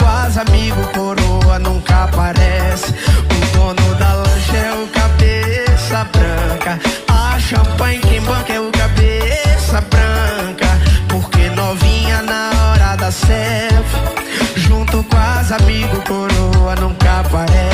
As 0.05 0.37
amigos, 0.37 0.85
coroa 0.93 1.57
nunca 1.57 2.03
aparece. 2.03 2.93
O 2.93 3.57
dono 3.57 3.95
da 3.95 4.13
lancha 4.13 4.57
é 4.57 4.73
o 4.73 4.87
cabeça 4.87 6.05
branca. 6.11 6.79
A 7.07 7.39
champanhe 7.39 7.99
quem 7.99 8.21
banca 8.21 8.53
é 8.53 8.59
o 8.59 8.71
cabeça 8.71 9.81
branca. 9.81 10.67
Porque 11.07 11.49
novinha 11.49 12.21
na 12.21 12.51
hora 12.71 12.95
da 12.95 13.11
selfie. 13.11 14.55
Junto 14.55 15.03
com 15.03 15.17
as 15.17 15.51
amigos, 15.51 16.03
coroa 16.03 16.75
nunca 16.75 17.21
aparece. 17.21 17.68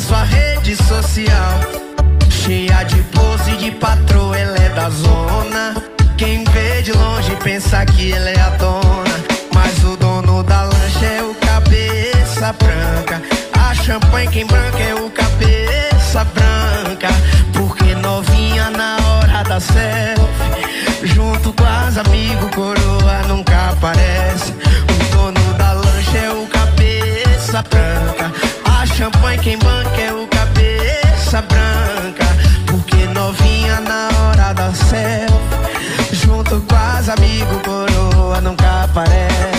Sua 0.00 0.22
rede 0.24 0.74
social. 0.76 1.60
Cheia 2.30 2.82
de 2.84 3.02
pose 3.14 3.52
de 3.58 3.70
patroa, 3.72 4.36
ela 4.36 4.56
é 4.56 4.68
da 4.70 4.88
zona. 4.90 5.74
Quem 6.16 6.44
vê 6.44 6.82
de 6.82 6.92
longe 6.92 7.36
pensa 7.44 7.84
que 7.84 8.12
ela 8.12 8.30
é 8.30 8.40
a 8.40 8.50
dona. 8.50 9.16
Mas 9.54 9.84
o 9.84 9.96
dono 9.96 10.42
da 10.42 10.62
lancha 10.62 11.06
é 11.06 11.22
o 11.22 11.34
cabeça 11.34 12.52
branca. 12.54 13.22
A 13.58 13.74
champanhe 13.74 14.28
quem 14.28 14.46
branca 14.46 14.78
é 14.78 14.94
o 14.94 15.10
cabeça 15.10 16.24
branca. 16.24 17.08
Porque 17.52 17.94
novinha 17.94 18.70
na 18.70 18.96
hora 18.96 19.42
da 19.44 19.60
selfie. 19.60 20.19
Quem 29.42 29.58
banca 29.58 30.00
é 30.00 30.12
o 30.12 30.26
cabeça 30.26 31.42
branca. 31.42 32.26
Porque 32.66 33.06
novinha 33.06 33.80
na 33.80 34.08
hora 34.18 34.52
da 34.52 34.72
selfie. 34.72 36.16
Junto 36.16 36.60
com 36.60 36.76
as 36.76 37.08
amigos, 37.08 37.62
coroa 37.62 38.40
nunca 38.40 38.84
aparece. 38.84 39.49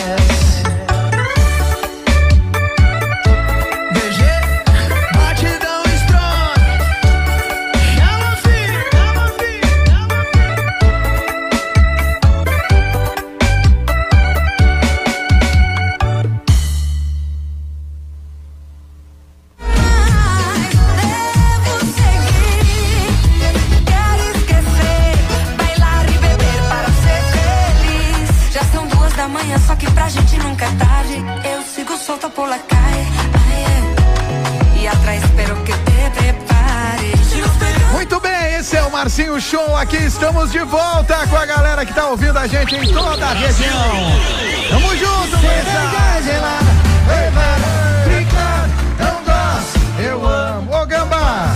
Por 32.12 32.50
la 32.50 32.60
calle. 32.60 33.08
Ai, 33.48 33.64
é. 33.64 34.82
E 34.82 34.88
atrás 34.88 35.24
espero 35.24 35.56
que 35.64 35.72
te 35.72 36.10
prepares. 36.12 37.92
Muito 37.94 38.20
bem, 38.20 38.56
esse 38.56 38.76
é 38.76 38.84
o 38.84 38.92
Marcinho 38.92 39.40
Show. 39.40 39.78
Aqui 39.78 39.96
estamos 39.96 40.52
de 40.52 40.60
volta 40.60 41.26
com 41.28 41.38
a 41.38 41.46
galera 41.46 41.86
que 41.86 41.94
tá 41.94 42.08
ouvindo 42.08 42.38
a 42.38 42.48
gente 42.48 42.76
em 42.76 42.94
toda 42.94 43.26
a 43.26 43.34
região. 43.34 43.96
Tamo 44.70 44.96
junto, 44.98 45.38
gosto, 49.26 49.80
eu 50.00 50.28
amo. 50.28 50.76
Ô, 50.76 50.86
Gamba, 50.86 51.56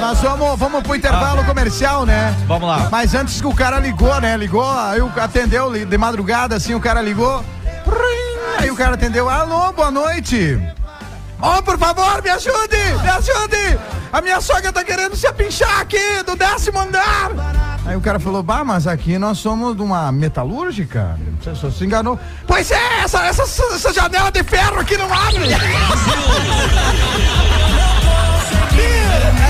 Nós 0.00 0.20
vamos, 0.20 0.56
vamos 0.56 0.82
pro 0.84 0.94
intervalo 0.94 1.44
comercial, 1.44 2.06
né? 2.06 2.32
Vamos 2.46 2.68
lá. 2.68 2.88
Mas 2.92 3.12
antes 3.12 3.40
que 3.40 3.46
o 3.46 3.54
cara 3.54 3.80
ligou, 3.80 4.20
né? 4.20 4.36
Ligou, 4.36 4.70
aí 4.70 5.00
atendeu 5.16 5.72
de 5.72 5.98
madrugada, 5.98 6.54
assim, 6.54 6.74
o 6.74 6.80
cara 6.80 7.02
ligou. 7.02 7.44
O 8.76 8.78
cara 8.78 8.92
atendeu. 8.92 9.26
Alô, 9.26 9.72
boa 9.72 9.90
noite. 9.90 10.60
Ô, 11.40 11.62
por 11.62 11.78
favor, 11.78 12.22
me 12.22 12.28
ajude! 12.28 12.76
Me 13.02 13.08
ajude! 13.08 13.78
A 14.12 14.20
minha 14.20 14.38
sogra 14.38 14.70
tá 14.70 14.84
querendo 14.84 15.16
se 15.16 15.26
apinchar 15.26 15.80
aqui 15.80 16.22
do 16.26 16.36
décimo 16.36 16.80
andar! 16.80 17.30
Aí 17.86 17.96
o 17.96 18.02
cara 18.02 18.20
falou, 18.20 18.42
bah, 18.42 18.64
mas 18.64 18.86
aqui 18.86 19.16
nós 19.16 19.38
somos 19.38 19.74
de 19.74 19.80
uma 19.80 20.12
metalúrgica. 20.12 21.18
Você 21.40 21.54
só 21.54 21.70
se 21.70 21.86
enganou. 21.86 22.20
Pois 22.46 22.70
é, 22.70 23.00
essa, 23.02 23.24
essa, 23.24 23.44
essa 23.44 23.94
janela 23.94 24.30
de 24.30 24.42
ferro 24.42 24.78
aqui 24.78 24.98
não 24.98 25.10
abre! 25.10 25.48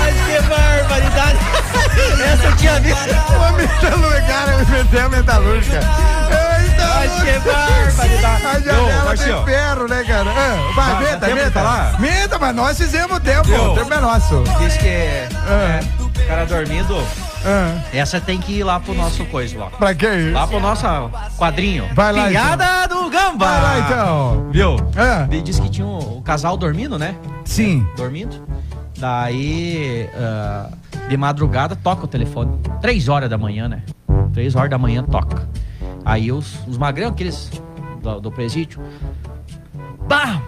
Ai, 0.07 0.13
que 0.13 0.47
barbaridade. 0.47 1.37
Essa 2.33 2.45
eu 2.47 2.55
tinha 2.55 2.79
visto. 2.79 3.09
Uma 3.35 3.51
metalúrgica, 3.51 4.21
cara, 4.27 4.51
eu 4.53 4.61
inventei 4.61 4.99
a 5.01 5.09
metalúrgica. 5.09 5.79
Ai, 5.81 7.09
que 7.09 7.39
barbaridade. 7.39 8.45
A 8.47 8.59
janela 8.59 9.05
Marcinho. 9.05 9.39
de 9.39 9.45
ferro, 9.45 9.87
né, 9.87 10.03
cara? 10.05 10.29
Ah, 10.31 10.71
vai, 10.75 10.89
Dá- 10.93 10.99
meta, 10.99 11.19
tempo 11.25 11.35
meta. 11.35 11.51
falar? 11.51 11.99
Meta, 11.99 12.39
mas 12.39 12.55
nós 12.55 12.77
fizemos 12.77 13.19
tempo. 13.19 13.43
Viu? 13.43 13.71
O 13.71 13.75
tempo 13.75 13.93
é 13.93 13.99
nosso. 13.99 14.43
Diz 14.59 14.77
que 14.77 14.87
é, 14.87 15.27
o 15.99 16.27
cara 16.27 16.45
dormindo. 16.45 16.95
Ah, 17.45 17.79
Essa 17.93 18.19
tem 18.19 18.39
que 18.39 18.53
ir 18.59 18.63
lá 18.63 18.79
pro 18.79 18.93
nosso 18.93 19.23
coisa 19.25 19.57
lá. 19.57 19.67
pra 19.67 19.93
quê? 19.93 20.31
Lá 20.33 20.47
pro 20.47 20.59
nosso 20.59 20.85
quadrinho. 21.37 21.87
Vai 21.93 22.11
lá, 22.11 22.27
Piada 22.27 22.87
do 22.87 23.09
Gamba. 23.09 23.45
Vai 23.45 23.61
lá, 23.61 23.79
então. 23.79 24.47
Viu? 24.51 24.75
Ah. 24.97 25.27
Ele 25.31 25.41
disse 25.41 25.61
que 25.61 25.69
tinha 25.69 25.85
um, 25.87 26.17
o 26.17 26.21
casal 26.21 26.57
dormindo, 26.57 26.97
né? 26.97 27.15
Sim. 27.45 27.87
Dormindo. 27.95 28.45
Daí, 28.97 30.09
ah, 30.15 30.69
de 31.07 31.17
madrugada, 31.17 31.75
toca 31.75 32.05
o 32.05 32.07
telefone. 32.07 32.59
Três 32.81 33.07
horas 33.07 33.29
da 33.29 33.37
manhã, 33.37 33.67
né? 33.67 33.83
Três 34.33 34.55
horas 34.55 34.69
da 34.69 34.77
manhã 34.77 35.03
toca. 35.03 35.47
Aí 36.03 36.31
os, 36.31 36.57
os 36.67 36.77
magrão, 36.77 37.09
aqueles 37.09 37.51
do, 38.01 38.19
do 38.19 38.31
presídio. 38.31 38.81
Bah! 40.07 40.41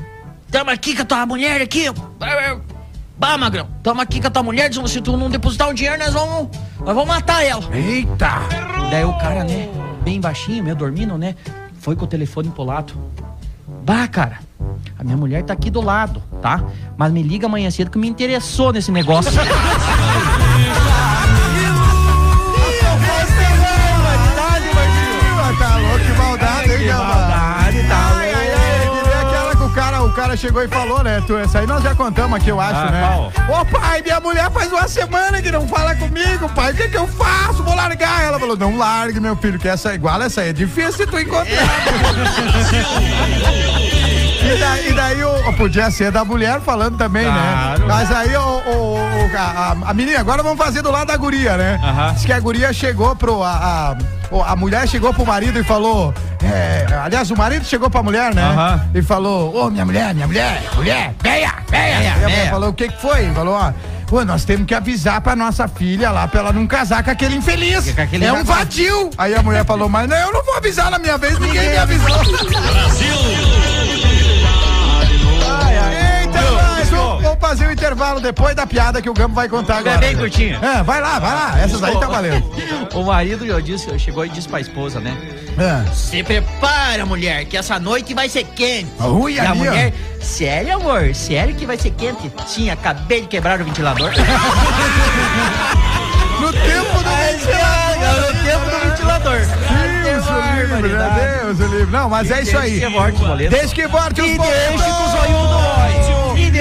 Tamo 0.52 0.72
aqui 0.72 0.96
com 0.96 1.04
a 1.04 1.06
tua 1.06 1.26
mulher 1.26 1.62
aqui. 1.62 1.86
Bah, 3.18 3.38
magrão, 3.38 3.68
tamo 3.84 4.02
aqui 4.02 4.20
com 4.20 4.28
a 4.28 4.30
tua 4.32 4.42
mulher. 4.42 4.72
Se 4.74 5.02
tu 5.02 5.16
não 5.16 5.30
depositar 5.30 5.70
o 5.70 5.74
dinheiro, 5.74 6.00
nós 6.00 6.14
vamos, 6.14 6.50
nós 6.80 6.96
vamos 6.96 7.08
matar 7.08 7.44
ela. 7.44 7.64
Eita! 7.76 8.32
Daí 8.90 9.04
o 9.04 9.14
cara, 9.18 9.44
né, 9.44 9.70
bem 10.02 10.20
baixinho, 10.20 10.64
meio 10.64 10.76
dormindo, 10.76 11.18
né? 11.18 11.36
Foi 11.80 11.96
com 11.96 12.06
o 12.06 12.08
telefone 12.08 12.50
pro 12.50 12.64
lado. 12.64 12.94
Bah, 13.90 14.08
cara, 14.08 14.38
a 15.00 15.04
minha 15.04 15.18
mulher 15.18 15.42
tá 15.42 15.52
aqui 15.52 15.72
do 15.72 15.82
lado, 15.82 16.22
tá? 16.44 16.64
Mas 16.96 17.12
me 17.12 17.24
liga 17.24 17.48
amanhã 17.48 17.72
cedo 17.72 17.90
que 17.90 17.98
me 17.98 18.08
interessou 18.08 18.72
nesse 18.72 18.92
negócio. 18.92 19.32
cara, 30.30 30.38
chegou 30.38 30.64
e 30.64 30.68
falou, 30.68 31.04
né? 31.04 31.22
Tu, 31.26 31.38
essa 31.38 31.60
aí 31.60 31.68
nós 31.68 31.84
já 31.84 31.96
contamos 31.96 32.38
aqui, 32.38 32.50
eu 32.50 32.60
acho, 32.60 32.76
Ah, 32.76 32.92
né? 32.92 33.32
Ô 33.50 33.66
pai, 33.66 34.02
minha 34.02 34.20
mulher 34.20 34.52
faz 34.52 34.72
uma 34.72 34.88
semana 34.88 35.42
que 35.42 35.52
não 35.52 35.68
fala 35.68 35.96
comigo, 35.96 36.48
pai. 36.50 36.72
O 36.72 36.76
que 36.76 36.90
que 36.90 36.98
eu 36.98 37.08
faço? 37.08 37.64
Vou 37.64 37.76
largar. 37.76 38.24
Ela 38.24 38.40
falou, 38.40 38.56
não 38.56 38.78
largue, 38.78 39.20
meu 39.20 39.36
filho, 39.36 39.58
que 39.58 39.68
essa 39.68 39.92
é 39.92 39.96
igual, 39.96 40.22
essa 40.22 40.42
aí 40.42 40.50
é 40.50 40.54
difícil 40.54 41.08
tu 41.08 41.20
encontrar. 41.20 41.48
E 44.52 44.58
daí, 44.58 44.90
e 44.90 44.94
daí 44.94 45.24
o, 45.24 45.54
podia 45.54 45.92
ser 45.92 46.12
da 46.12 46.26
mulher 46.26 46.60
falando 46.62 46.98
também, 46.98 47.26
Claro. 47.26 47.80
né? 47.82 47.86
Mas 47.88 48.12
aí 48.12 48.36
o, 48.36 48.42
o- 48.42 48.96
o- 48.96 49.38
a, 49.38 49.76
a- 49.90 49.94
menina, 49.94 50.20
agora 50.20 50.42
vamos 50.42 50.58
fazer 50.58 50.82
do 50.82 50.90
lado 50.92 51.08
da 51.08 51.18
guria, 51.18 51.56
né? 51.58 51.80
Diz 52.16 52.26
que 52.26 52.34
a 52.34 52.40
guria 52.40 52.74
chegou 52.74 53.16
pro. 53.16 53.44
A, 53.44 53.96
a, 54.42 54.52
a 54.52 54.56
mulher 54.56 54.88
chegou 54.88 55.14
pro 55.14 55.26
marido 55.26 55.60
e 55.60 55.64
falou. 55.64 56.14
é, 56.44 56.86
aliás, 57.04 57.30
o 57.32 57.36
marido 57.38 57.66
chegou 57.66 57.90
pra 57.90 58.02
mulher, 58.02 58.34
né? 58.34 58.44
E 58.94 59.02
falou: 59.02 59.56
Ô, 59.56 59.70
minha 59.70 59.86
mulher, 59.86 60.14
minha 60.16 60.26
mulher, 60.28 60.64
mulher, 60.76 61.14
venha, 61.22 61.54
venha. 61.70 62.02
E 62.02 62.08
a 62.24 62.30
mulher 62.30 62.50
falou: 62.50 62.70
O 62.70 62.74
que 62.74 62.88
que 62.90 63.00
foi? 63.02 63.30
Falou: 63.34 63.54
Ó. 63.56 63.72
Pô, 64.10 64.26
nós 64.26 64.44
temos 64.44 64.66
que 64.66 64.74
avisar 64.74 65.22
pra 65.22 65.36
nossa 65.36 65.68
filha 65.68 66.10
lá 66.10 66.28
pra 66.28 66.40
ela 66.40 66.52
não 66.52 66.66
casar 66.66 67.04
com 67.04 67.12
aquele 67.12 67.36
infeliz. 67.36 67.92
Com 67.94 68.02
aquele 68.02 68.26
é 68.26 68.34
um 68.34 68.44
vadio. 68.44 69.12
Aí 69.16 69.36
a 69.36 69.44
mulher 69.44 69.64
falou, 69.64 69.88
mas 69.88 70.10
não, 70.10 70.18
eu 70.18 70.34
não 70.34 70.44
vou 70.44 70.56
avisar 70.58 70.90
na 70.90 70.98
minha 70.98 71.16
vez, 71.16 71.38
ninguém 71.38 71.70
me 71.70 71.78
avisou. 71.78 72.08
Eita, 72.10 73.99
fazer 77.40 77.68
o 77.68 77.72
intervalo 77.72 78.20
depois 78.20 78.56
da 78.56 78.68
piada 78.68 79.02
que 79.02 79.10
o 79.10 79.14
Gamo 79.14 79.34
vai 79.34 79.48
contar 79.48 79.78
agora. 79.78 79.96
É 79.96 80.00
bem 80.00 80.18
curtinho. 80.18 80.60
É, 80.64 80.84
vai 80.84 81.02
lá, 81.02 81.20
vai 81.20 81.34
lá. 81.34 81.60
Essas 81.60 81.82
aí 81.84 81.98
tá 82.00 82.08
valendo. 82.08 82.44
o 82.94 83.04
marido 83.04 83.46
eu 83.46 83.62
disse, 83.62 83.98
chegou 83.98 84.26
e 84.26 84.30
disse 84.30 84.48
pra 84.48 84.60
esposa, 84.60 85.00
né? 85.00 85.16
É. 85.58 85.94
Se 85.94 86.24
prepara, 86.24 87.06
mulher, 87.06 87.46
que 87.46 87.58
essa 87.58 87.80
noite 87.80 88.14
vai 88.14 88.30
ser 88.30 88.44
quente. 88.44 88.92
Ui, 89.02 89.34
e 89.34 89.40
a 89.40 89.52
ali, 89.52 89.52
ó. 89.52 89.56
mulher, 89.72 89.94
sério, 90.22 90.76
amor? 90.76 91.14
Sério 91.16 91.56
que 91.56 91.66
vai 91.66 91.78
ser 91.78 91.92
quente? 91.92 92.32
Sim, 92.46 92.70
acabei 92.70 93.22
de 93.22 93.28
quebrar 93.28 93.60
o 93.62 93.66
ventilador. 93.66 94.12
No 96.40 96.54
tempo 96.54 97.04
do 97.04 97.10
ventilador. 97.10 98.22
No 98.22 98.44
tempo 98.46 98.66
do 98.70 98.90
ventilador. 98.90 99.40
Deus 100.04 100.26
o 100.26 100.56
livre, 100.56 100.90
né? 100.94 101.40
Deus 101.44 101.60
livre. 101.60 101.92
Não, 101.92 102.10
mas 102.10 102.32
é 102.32 102.42
isso 102.44 102.58
aí. 102.58 102.80
Desde 102.80 102.88
que 102.88 102.94
volte 102.98 103.12
os 103.20 103.28
boletos. 103.28 103.60
Desde 103.60 103.76
que 103.76 103.88
volte 103.88 104.22
os 104.22 104.28
E 104.30 104.38
boletos. 104.38 106.19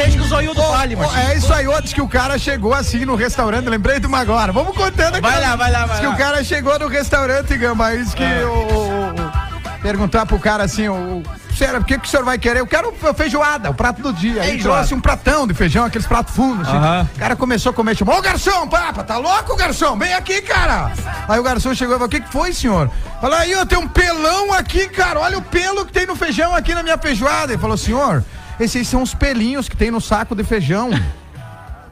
Deixe 0.09 0.18
que 0.18 0.24
o 0.24 0.28
zoiudo 0.28 0.28
olhe. 0.28 0.28
Deixe 0.28 0.56
que 0.56 0.56
o 0.56 0.59
zoiudo 0.59 0.62
fale, 0.62 0.96
Marcinho. 0.96 1.28
É 1.28 1.36
isso 1.36 1.52
aí, 1.52 1.66
outros 1.68 1.92
que 1.92 2.00
o 2.02 2.09
cara 2.09 2.38
chegou 2.38 2.74
assim 2.74 3.04
no 3.04 3.14
restaurante, 3.14 3.68
lembrei 3.68 4.00
de 4.00 4.06
uma 4.06 4.18
agora. 4.20 4.52
Vamos 4.52 4.76
contando 4.76 5.14
aqui. 5.16 5.20
Vai 5.20 5.40
lá, 5.40 5.56
vai 5.56 5.70
lá, 5.70 5.80
vai 5.86 5.88
Diz 5.90 6.00
que 6.00 6.06
lá. 6.06 6.12
o 6.14 6.16
cara 6.16 6.44
chegou 6.44 6.78
no 6.78 6.88
restaurante, 6.88 7.56
Gamba, 7.56 7.96
diz 7.96 8.14
que 8.14 8.22
o, 8.24 8.48
o- 8.52 9.09
o- 9.11 9.48
perguntar 9.82 10.26
pro 10.26 10.38
cara 10.40 10.64
assim, 10.64 10.88
o, 10.88 11.22
sério, 11.56 11.80
o 11.80 11.84
que, 11.84 11.96
que 11.98 12.06
o 12.06 12.11
senhor 12.11 12.24
vai 12.24 12.36
querer? 12.36 12.59
Eu 12.61 12.66
quero 12.66 12.92
feijoada, 13.16 13.70
o 13.70 13.74
prato 13.74 14.02
do 14.02 14.12
dia. 14.12 14.42
Aí 14.42 14.59
trouxe 14.61 14.92
um 14.92 15.00
pratão 15.00 15.46
de 15.46 15.54
feijão, 15.54 15.84
aqueles 15.84 16.06
pratos 16.06 16.34
fundos. 16.34 16.66
assim. 16.68 16.76
O 17.14 17.18
cara 17.18 17.36
começou 17.36 17.70
a 17.70 17.74
comer, 17.74 17.96
chamou, 17.96 18.18
ô 18.18 18.20
garçom, 18.22 18.66
papa, 18.66 19.04
tá 19.04 19.16
louco, 19.18 19.56
garçom? 19.56 19.96
Vem 19.96 20.12
aqui, 20.14 20.42
cara. 20.42 20.90
Aí 21.28 21.38
o 21.38 21.42
garçom 21.42 21.72
chegou 21.74 21.94
e 21.94 21.98
falou, 21.98 22.06
o 22.06 22.11
que, 22.11 22.20
que 22.20 22.30
foi, 22.32 22.52
senhor? 22.52 22.90
Falou, 23.20 23.36
aí, 23.36 23.54
ó, 23.54 23.64
tem 23.64 23.78
um 23.78 23.86
pelão 23.88 24.52
aqui, 24.52 24.88
cara, 24.88 25.20
olha 25.20 25.38
o 25.38 25.42
pelo 25.42 25.86
que 25.86 25.92
tem 25.92 26.06
no 26.06 26.16
feijão 26.16 26.54
aqui 26.54 26.74
na 26.74 26.82
minha 26.82 26.98
feijoada. 26.98 27.52
Ele 27.52 27.61
falou, 27.62 27.76
senhor, 27.76 28.24
esses 28.61 28.86
são 28.88 29.02
os 29.02 29.14
pelinhos 29.14 29.68
que 29.68 29.76
tem 29.76 29.90
no 29.90 30.00
saco 30.00 30.34
de 30.34 30.44
feijão. 30.44 30.90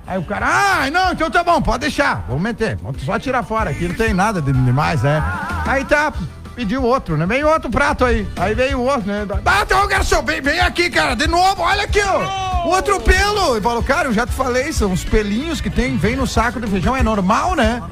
Aí 0.06 0.18
o 0.18 0.22
cara, 0.22 0.46
ah, 0.48 0.90
não, 0.90 1.12
então 1.12 1.28
tá 1.28 1.42
bom, 1.42 1.60
pode 1.60 1.80
deixar. 1.80 2.24
Vamos 2.28 2.42
meter, 2.42 2.76
vamos 2.76 3.02
só 3.02 3.18
tirar 3.18 3.42
fora 3.42 3.70
aqui, 3.70 3.88
não 3.88 3.94
tem 3.94 4.14
nada 4.14 4.40
de 4.40 4.52
demais, 4.52 5.02
né? 5.02 5.22
Aí 5.66 5.84
tá, 5.84 6.12
pediu 6.54 6.82
outro, 6.84 7.16
né? 7.16 7.26
Veio 7.26 7.48
outro 7.48 7.68
prato 7.68 8.04
aí. 8.04 8.26
Aí 8.36 8.54
veio 8.54 8.80
outro, 8.80 9.06
né? 9.06 9.26
Ah, 9.44 9.62
então, 9.62 9.86
garçom, 9.88 10.22
vem, 10.22 10.40
vem 10.40 10.60
aqui, 10.60 10.88
cara, 10.90 11.16
de 11.16 11.26
novo, 11.26 11.60
olha 11.60 11.82
aqui, 11.82 12.00
ó. 12.00 12.66
Outro 12.68 13.00
pelo. 13.00 13.56
E 13.56 13.60
falou, 13.60 13.82
cara, 13.82 14.08
eu 14.08 14.12
já 14.12 14.24
te 14.26 14.32
falei, 14.32 14.72
são 14.72 14.92
os 14.92 15.04
pelinhos 15.04 15.60
que 15.60 15.70
tem, 15.70 15.96
vem 15.96 16.14
no 16.14 16.26
saco 16.26 16.60
de 16.60 16.68
feijão, 16.68 16.96
é 16.96 17.02
normal, 17.02 17.56
né? 17.56 17.82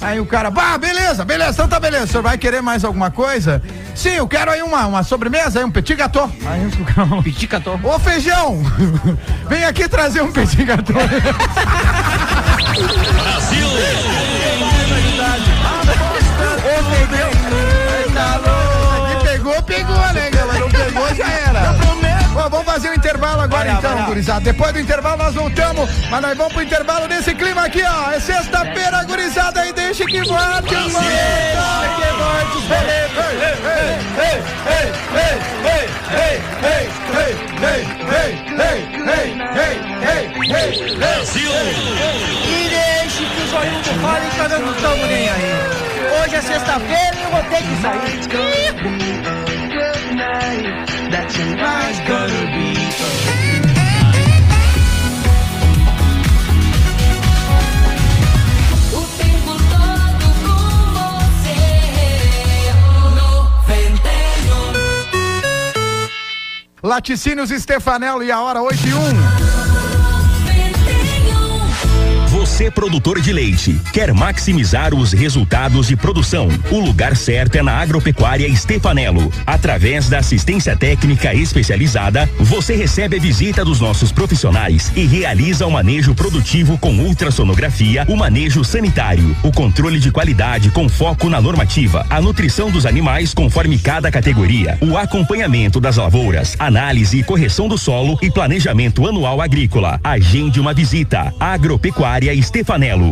Aí 0.00 0.20
o 0.20 0.26
cara, 0.26 0.50
bah, 0.50 0.78
beleza, 0.78 1.24
beleza, 1.24 1.50
então 1.50 1.68
tá 1.68 1.80
beleza. 1.80 2.04
O 2.04 2.08
senhor 2.08 2.22
vai 2.22 2.38
querer 2.38 2.62
mais 2.62 2.84
alguma 2.84 3.10
coisa? 3.10 3.62
Sim, 4.00 4.14
eu 4.14 4.26
quero 4.26 4.50
aí 4.50 4.62
uma, 4.62 4.86
uma 4.86 5.02
sobremesa, 5.02 5.58
aí 5.58 5.64
um 5.66 5.70
petit 5.70 5.94
gâteau. 5.94 6.26
Cara 6.42 7.06
falou, 7.06 7.20
Petit 7.22 7.46
gâteau. 7.46 7.78
Ô 7.84 7.98
feijão, 7.98 8.62
vem 9.46 9.62
aqui 9.62 9.86
trazer 9.86 10.22
um 10.22 10.32
petit 10.32 10.64
gâteau. 10.64 10.96
Ô 10.96 11.02
feijão, 16.88 17.30
tá 18.14 18.40
pegou, 19.22 19.62
pegou, 19.64 20.12
né, 20.14 20.19
vamos 22.50 22.66
fazer 22.66 22.88
o 22.88 22.90
um 22.90 22.94
intervalo 22.94 23.40
agora 23.40 23.64
vai, 23.64 23.78
então, 23.78 24.04
gurizada. 24.06 24.40
Depois 24.40 24.72
do 24.72 24.80
intervalo 24.80 25.16
nós 25.22 25.34
voltamos, 25.34 25.88
mas 26.10 26.20
nós 26.20 26.36
vamos 26.36 26.52
pro 26.52 26.62
intervalo 26.62 27.06
nesse 27.06 27.34
clima 27.34 27.64
aqui, 27.64 27.82
ó. 27.82 28.10
É 28.10 28.20
sexta-feira, 28.20 29.04
gurizada, 29.04 29.66
e 29.66 29.72
deixa 29.72 30.04
que 30.04 30.22
volte, 30.22 30.68
que 30.68 30.74
volte, 30.74 32.10
Brasil! 40.96 41.50
E 42.46 42.68
deixe 42.68 43.24
que 43.24 43.42
os 43.42 43.52
olhos 43.52 43.86
falem 44.00 44.30
tá 44.30 44.44
que 44.44 44.48
nós 44.48 44.60
não 44.60 44.72
estamos 44.72 45.08
nem 45.08 45.28
aí. 45.28 45.52
Hoje 46.22 46.34
é 46.36 46.40
sexta-feira 46.40 47.16
e 47.16 47.22
eu 47.22 47.30
vou 47.30 47.42
ter 47.44 47.62
que 47.62 47.76
sair. 47.82 48.20
O 58.92 59.02
tempo 59.18 59.52
todo 59.70 60.26
com 60.44 60.58
você. 60.94 61.58
91. 66.82 66.88
Laticínios 66.88 67.50
Stefanello 67.50 68.22
e 68.22 68.30
a 68.30 68.40
hora 68.40 68.62
8 68.62 68.86
e 68.86 68.94
1. 68.94 69.39
Você 72.60 72.70
produtor 72.70 73.22
de 73.22 73.32
leite, 73.32 73.80
quer 73.90 74.12
maximizar 74.12 74.94
os 74.94 75.14
resultados 75.14 75.86
de 75.86 75.96
produção? 75.96 76.46
O 76.70 76.78
lugar 76.78 77.16
certo 77.16 77.56
é 77.56 77.62
na 77.62 77.78
Agropecuária 77.78 78.54
Stefanello. 78.54 79.32
Através 79.46 80.10
da 80.10 80.18
assistência 80.18 80.76
técnica 80.76 81.32
especializada, 81.32 82.28
você 82.38 82.76
recebe 82.76 83.16
a 83.16 83.18
visita 83.18 83.64
dos 83.64 83.80
nossos 83.80 84.12
profissionais 84.12 84.92
e 84.94 85.06
realiza 85.06 85.66
o 85.66 85.70
manejo 85.70 86.14
produtivo 86.14 86.76
com 86.76 86.92
ultrassonografia, 86.98 88.04
o 88.06 88.14
manejo 88.14 88.62
sanitário, 88.62 89.34
o 89.42 89.50
controle 89.50 89.98
de 89.98 90.10
qualidade 90.10 90.68
com 90.70 90.86
foco 90.86 91.30
na 91.30 91.40
normativa, 91.40 92.04
a 92.10 92.20
nutrição 92.20 92.70
dos 92.70 92.84
animais 92.84 93.32
conforme 93.32 93.78
cada 93.78 94.10
categoria, 94.10 94.76
o 94.82 94.98
acompanhamento 94.98 95.80
das 95.80 95.96
lavouras, 95.96 96.56
análise 96.58 97.20
e 97.20 97.22
correção 97.22 97.68
do 97.68 97.78
solo 97.78 98.18
e 98.20 98.30
planejamento 98.30 99.08
anual 99.08 99.40
agrícola. 99.40 99.98
Agende 100.04 100.60
uma 100.60 100.74
visita. 100.74 101.32
Agropecuária 101.40 102.34
Stefanello, 102.34 102.49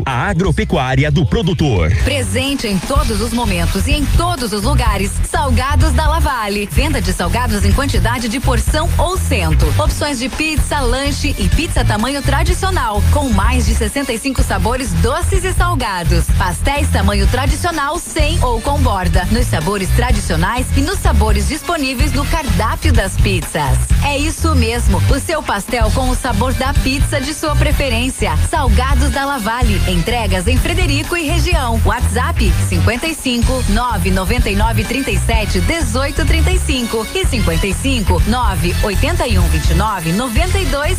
a 0.04 0.28
agropecuária 0.28 1.12
do 1.12 1.24
produtor. 1.24 1.94
Presente 2.02 2.66
em 2.66 2.76
todos 2.76 3.20
os 3.20 3.32
momentos 3.32 3.86
e 3.86 3.92
em 3.92 4.04
todos 4.04 4.52
os 4.52 4.64
lugares. 4.64 5.12
Salgados 5.30 5.92
da 5.92 6.08
Lavale. 6.08 6.68
Venda 6.72 7.00
de 7.00 7.12
salgados 7.12 7.64
em 7.64 7.72
quantidade 7.72 8.28
de 8.28 8.40
porção 8.40 8.90
ou 8.98 9.16
cento. 9.16 9.66
Opções 9.80 10.18
de 10.18 10.28
pizza, 10.28 10.80
lanche 10.80 11.36
e 11.38 11.48
pizza 11.50 11.84
tamanho 11.84 12.20
tradicional, 12.20 13.00
com 13.12 13.28
mais 13.28 13.66
de 13.66 13.76
65 13.76 14.42
sabores 14.42 14.92
doces 14.94 15.44
e 15.44 15.52
salgados. 15.52 16.26
Pastéis 16.36 16.88
tamanho 16.88 17.26
tradicional 17.28 17.96
sem 17.98 18.42
ou 18.42 18.60
com 18.60 18.80
borda, 18.80 19.24
nos 19.30 19.46
sabores 19.46 19.88
tradicionais 19.90 20.66
e 20.76 20.80
nos 20.80 20.98
sabores 20.98 21.46
disponíveis 21.46 22.12
no 22.12 22.26
cardápio 22.26 22.92
das 22.92 23.14
pizzas. 23.16 23.78
É 24.04 24.18
isso 24.18 24.52
mesmo, 24.56 24.98
o 25.08 25.20
seu 25.20 25.42
pastel 25.42 25.90
com 25.92 26.08
o 26.08 26.16
sabor 26.16 26.52
da 26.54 26.74
pizza 26.74 27.20
de 27.20 27.32
sua 27.32 27.54
preferência. 27.54 28.36
Salgados 28.50 29.10
da 29.10 29.27
Lavale. 29.28 29.78
Entregas 29.86 30.46
em 30.48 30.56
Frederico 30.56 31.14
e 31.14 31.22
região. 31.22 31.78
WhatsApp 31.84 32.50
55 32.68 33.64
999 33.68 34.84
37 34.84 35.60
18 35.60 36.24
35 36.24 37.06
e 37.14 37.26
55 37.26 38.22
9 38.26 38.74
81 38.82 39.42
29 39.42 40.12
92 40.12 40.98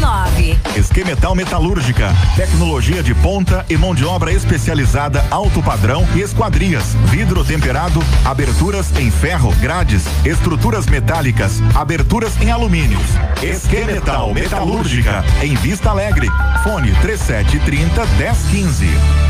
09. 0.00 0.58
Esquemetal 0.74 1.34
Metalúrgica, 1.34 2.08
tecnologia 2.34 3.02
de 3.02 3.14
ponta 3.14 3.66
e 3.68 3.76
mão 3.76 3.94
de 3.94 4.06
obra 4.06 4.32
especializada 4.32 5.22
alto 5.30 5.62
padrão 5.62 6.06
e 6.14 6.20
esquadrias, 6.20 6.94
vidro 7.10 7.44
temperado, 7.44 8.02
aberturas 8.24 8.90
em 8.98 9.10
ferro, 9.10 9.54
grades, 9.56 10.04
estruturas 10.24 10.86
metálicas, 10.86 11.60
aberturas 11.74 12.40
em 12.40 12.50
alumínios. 12.50 13.06
Esquemetal 13.42 14.32
Metalúrgica, 14.32 15.22
em 15.42 15.54
Vista 15.56 15.90
Alegre. 15.90 16.28
Fone 16.64 16.92
3730 17.60 18.46
1015. 18.46 19.26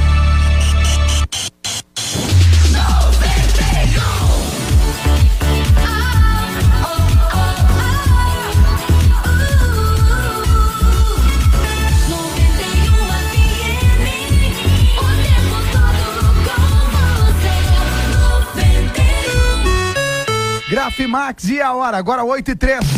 Grafimax 20.68 21.49
e 21.49 21.61
a 21.61 21.72
hora, 21.74 21.97
agora 21.97 22.24
8 22.24 22.51
e 22.51 22.57
3. 22.57 22.95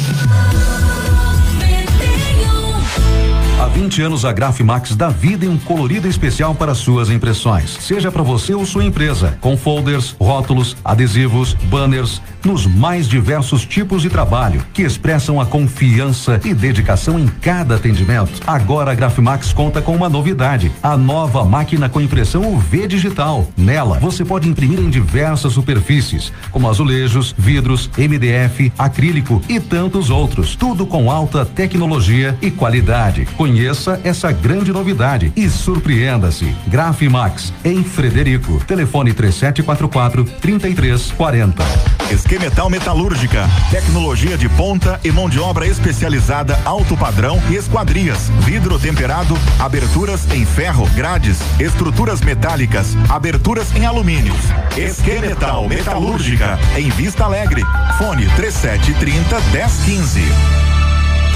Há 3.59 3.67
20 3.67 4.03
anos 4.03 4.25
a 4.25 4.33
Grafimax 4.33 4.95
dá 4.95 5.09
vida 5.09 5.45
em 5.45 5.49
um 5.49 5.59
colorido 5.59 6.07
especial 6.07 6.55
para 6.55 6.77
suas 6.77 7.11
impressões. 7.11 7.77
Seja 7.81 8.13
para 8.13 8.23
você 8.23 8.55
ou 8.55 8.65
sua 8.65 8.85
empresa, 8.85 9.37
com 9.41 9.57
folders, 9.57 10.15
rótulos, 10.21 10.77
adesivos, 10.85 11.55
banners, 11.65 12.23
nos 12.45 12.67
mais 12.67 13.09
diversos 13.09 13.67
tipos 13.67 14.01
de 14.03 14.09
trabalho 14.09 14.65
que 14.73 14.83
expressam 14.83 15.41
a 15.41 15.47
confiança 15.47 16.41
e 16.45 16.55
dedicação 16.55 17.19
em 17.19 17.27
cada 17.27 17.75
atendimento. 17.75 18.41
Agora 18.47 18.93
a 18.93 18.95
Grafimax 18.95 19.53
conta 19.53 19.83
com 19.83 19.97
uma 19.97 20.09
novidade: 20.09 20.71
a 20.81 20.97
nova 20.97 21.45
máquina 21.45 21.89
com 21.89 22.01
impressão 22.01 22.55
UV 22.55 22.87
digital. 22.87 23.49
Nela 23.57 23.99
você 23.99 24.25
pode 24.25 24.49
imprimir 24.49 24.79
em 24.79 24.89
diversas 24.89 25.53
superfícies, 25.53 26.33
como 26.53 26.71
azulejos, 26.71 27.35
vidros, 27.37 27.91
MDF, 27.99 28.73
acrílico 28.79 29.43
e 29.49 29.59
tantos 29.59 30.11
outros. 30.11 30.55
Tudo 30.55 30.87
com 30.87 31.11
alta 31.11 31.45
tecnologia 31.45 32.39
e 32.41 32.53
qualidade. 32.53 33.27
Conheça 33.49 33.99
essa 34.05 34.31
grande 34.31 34.71
novidade 34.71 35.33
e 35.35 35.49
surpreenda-se. 35.49 36.55
Grafimax 36.67 37.51
em 37.65 37.83
Frederico. 37.83 38.63
Telefone 38.67 39.15
3744 39.15 40.23
3340. 40.39 41.65
Esquemetal 42.11 42.69
Metalúrgica, 42.69 43.49
tecnologia 43.71 44.37
de 44.37 44.51
ponta 44.51 45.01
e 45.03 45.11
mão 45.11 45.31
de 45.31 45.41
obra 45.41 45.67
especializada 45.67 46.61
alto 46.67 46.95
padrão 46.95 47.41
e 47.49 47.55
esquadrias, 47.55 48.29
vidro 48.41 48.79
temperado, 48.79 49.35
aberturas 49.59 50.31
em 50.31 50.45
ferro, 50.45 50.87
grades, 50.95 51.39
estruturas 51.59 52.21
metálicas, 52.21 52.95
aberturas 53.09 53.75
em 53.75 53.87
alumínios. 53.87 54.37
Esquemetal 54.77 55.67
Metalúrgica, 55.67 56.59
em 56.77 56.91
Vista 56.91 57.25
Alegre. 57.25 57.63
Fone 57.97 58.27
3730 58.37 59.41
1015. 59.53 60.21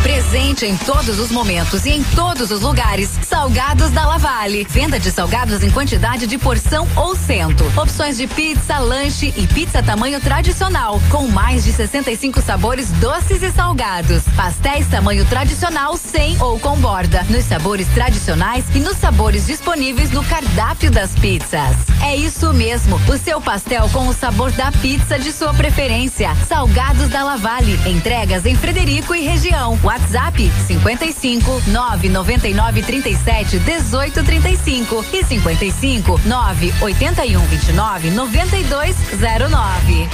Presente 0.03 0.67
em 0.67 0.77
todos 0.77 1.21
os 1.21 1.31
momentos 1.31 1.87
e 1.87 1.91
em 1.91 2.03
todos 2.03 2.51
os 2.51 2.61
lugares. 2.61 3.09
Salgados 3.23 3.91
da 3.91 4.05
Lavale. 4.05 4.67
Venda 4.69 4.99
de 4.99 5.13
salgados 5.13 5.63
em 5.63 5.71
quantidade 5.71 6.27
de 6.27 6.37
porção 6.37 6.89
ou 6.97 7.15
cento. 7.15 7.65
Opções 7.81 8.17
de 8.17 8.27
pizza, 8.27 8.79
lanche 8.79 9.33
e 9.37 9.47
pizza 9.47 9.81
tamanho 9.81 10.21
tradicional, 10.21 11.01
com 11.09 11.29
mais 11.29 11.63
de 11.63 11.73
65 11.73 12.43
sabores 12.43 12.91
doces 12.93 13.45
e 13.45 13.53
salgados. 13.53 14.25
Pastéis 14.37 14.89
tamanho 14.89 15.25
tradicional 15.25 15.97
sem 15.97 16.37
ou 16.43 16.59
com 16.59 16.77
borda, 16.79 17.23
nos 17.31 17.45
sabores 17.45 17.87
tradicionais 17.89 18.65
e 18.75 18.81
nos 18.81 18.97
sabores 18.97 19.47
disponíveis 19.47 20.11
no 20.11 20.25
cardápio 20.25 20.91
das 20.91 21.13
pizzas. 21.15 21.77
É 22.03 22.17
isso 22.17 22.53
mesmo, 22.53 23.01
o 23.09 23.17
seu 23.17 23.41
pastel 23.41 23.89
com 23.93 24.09
o 24.09 24.13
sabor 24.13 24.51
da 24.51 24.73
pizza 24.73 25.17
de 25.17 25.33
sua 25.33 25.55
preferência. 25.55 26.35
Salgados 26.49 27.09
da 27.09 27.23
Lavale. 27.23 27.79
Entregas 27.87 28.45
em 28.45 28.57
Frederico 28.57 29.15
e 29.15 29.21
região. 29.21 29.79
WhatsApp 29.93 30.39
55 30.39 31.67
999 31.67 32.83
37 32.83 33.59
18 33.59 34.23
35 34.23 35.05
e 35.11 35.23
55 35.23 36.21
9 36.25 36.73
81 36.81 37.47
29 37.47 38.11
92 38.11 38.95
09. 39.21 40.09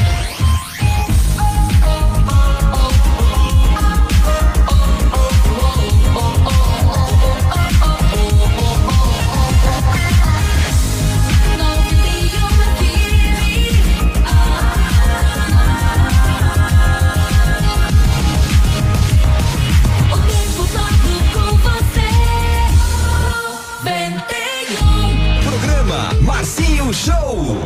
Show 26.99 27.57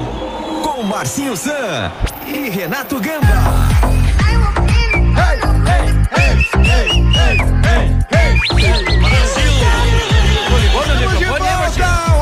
com 0.63 0.83
Marcinho 0.83 1.35
San 1.35 1.91
e 2.27 2.51
Renato 2.51 3.01
Gamba. 3.01 3.27
Olha 10.75 12.22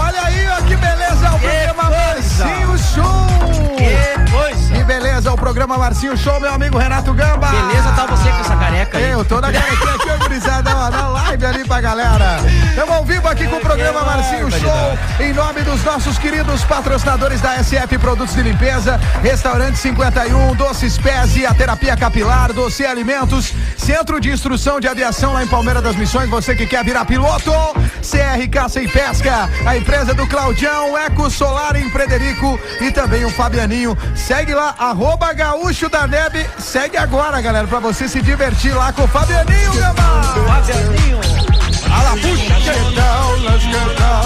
programa 5.60 5.76
Marcinho 5.76 6.16
Show, 6.16 6.40
meu 6.40 6.54
amigo 6.54 6.78
Renato 6.78 7.12
Gamba! 7.12 7.48
Beleza 7.48 7.92
tá 7.92 8.06
você 8.06 8.30
com 8.30 8.38
essa 8.38 8.56
careca 8.56 8.96
aí. 8.96 9.10
Eu 9.10 9.22
tô 9.22 9.42
na 9.42 9.52
carequinha 9.52 9.94
aqui, 9.94 10.22
gurizada, 10.22 10.70
ó, 10.74 10.90
na 10.90 11.08
live 11.08 11.44
ali 11.44 11.64
pra 11.66 11.82
galera. 11.82 12.38
Estamos 12.70 12.94
ao 12.94 13.04
vivo 13.04 13.28
aqui 13.28 13.46
com 13.46 13.56
o 13.56 13.60
programa 13.60 14.00
Marcinho 14.00 14.50
Show, 14.50 14.98
em 15.20 15.34
nome 15.34 15.60
dos 15.60 15.84
nossos 15.84 16.16
queridos 16.16 16.64
patrocinadores 16.64 17.42
da 17.42 17.62
SF 17.62 17.98
Produtos 17.98 18.34
de 18.34 18.42
Limpeza, 18.42 18.98
Restaurante 19.22 19.76
51, 19.76 20.54
Doces 20.54 20.96
Pés 20.96 21.36
e 21.36 21.44
a 21.44 21.52
Terapia 21.52 21.94
Capilar, 21.94 22.54
Doce 22.54 22.86
Alimentos, 22.86 23.52
Centro 23.76 24.18
de 24.18 24.30
Instrução 24.30 24.80
de 24.80 24.88
Aviação 24.88 25.34
lá 25.34 25.44
em 25.44 25.46
Palmeira 25.46 25.82
das 25.82 25.94
Missões, 25.94 26.30
você 26.30 26.54
que 26.54 26.66
quer 26.66 26.82
virar 26.82 27.04
piloto, 27.04 27.52
CR 28.00 28.48
Caça 28.50 28.80
e 28.80 28.88
Pesca, 28.88 29.46
a 29.66 29.76
empresa 29.76 30.14
do 30.14 30.26
Claudião, 30.26 30.96
Eco 30.96 31.28
Solar 31.30 31.76
em 31.76 31.90
Frederico 31.90 32.58
e 32.80 32.90
também 32.90 33.26
o 33.26 33.30
Fabianinho. 33.30 33.96
Segue 34.14 34.54
lá, 34.54 34.74
arroba 34.78 35.34
gaúcho 35.50 35.88
da 35.88 36.06
Neb, 36.06 36.46
segue 36.58 36.96
agora, 36.96 37.40
galera, 37.40 37.66
pra 37.66 37.80
você 37.80 38.06
se 38.06 38.22
divertir 38.22 38.72
lá 38.72 38.92
com 38.92 39.02
o 39.02 39.08
Fabianinho, 39.08 39.72
Gamba! 39.74 40.22
Fabianinho! 40.46 41.18
Let's 43.42 43.64
get 43.64 43.96
down. 43.98 44.20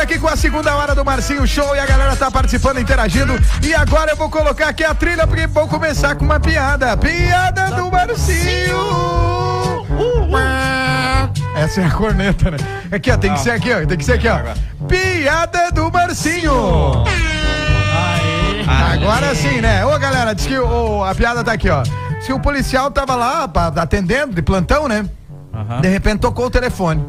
aqui 0.00 0.18
com 0.18 0.28
a 0.28 0.36
segunda 0.36 0.74
hora 0.74 0.94
do 0.94 1.04
Marcinho 1.04 1.46
Show 1.46 1.76
e 1.76 1.78
a 1.78 1.86
galera 1.86 2.16
tá 2.16 2.30
participando, 2.30 2.80
interagindo. 2.80 3.38
E 3.62 3.72
agora 3.72 4.10
eu 4.10 4.16
vou 4.16 4.28
colocar 4.28 4.68
aqui 4.68 4.82
a 4.82 4.94
trilha 4.94 5.26
porque 5.26 5.46
vou 5.46 5.68
começar 5.68 6.14
com 6.16 6.24
uma 6.24 6.40
piada. 6.40 6.96
Piada 6.96 7.70
do 7.76 7.90
Marcinho. 7.90 8.76
Essa 11.54 11.82
é 11.82 11.84
a 11.84 11.90
corneta, 11.90 12.50
né? 12.50 12.56
Aqui, 12.90 13.10
ó, 13.10 13.16
tem 13.16 13.32
que 13.34 13.40
ser 13.40 13.50
aqui, 13.50 13.72
ó. 13.72 13.86
Tem 13.86 13.98
que 13.98 14.04
ser 14.04 14.14
aqui, 14.14 14.28
ó. 14.28 14.40
Piada 14.86 15.70
do 15.70 15.90
Marcinho. 15.92 17.04
Agora 18.66 19.34
sim, 19.34 19.60
né? 19.60 19.84
Ô, 19.84 19.98
galera, 19.98 20.34
diz 20.34 20.46
que 20.46 20.58
o- 20.58 21.04
a 21.04 21.14
piada 21.14 21.42
tá 21.44 21.52
aqui, 21.52 21.68
ó. 21.70 21.82
Diz 21.82 22.26
que 22.26 22.32
o 22.32 22.40
policial 22.40 22.90
tava 22.90 23.14
lá 23.14 23.48
pra- 23.48 23.68
atendendo, 23.76 24.34
de 24.34 24.42
plantão, 24.42 24.86
né? 24.88 25.08
De 25.80 25.88
repente 25.88 26.20
tocou 26.20 26.46
o 26.46 26.50
telefone. 26.50 27.04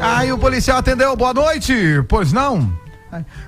Aí 0.00 0.32
o 0.32 0.38
policial 0.38 0.78
atendeu, 0.78 1.14
boa 1.16 1.34
noite. 1.34 1.74
Pois 2.08 2.32
não? 2.32 2.72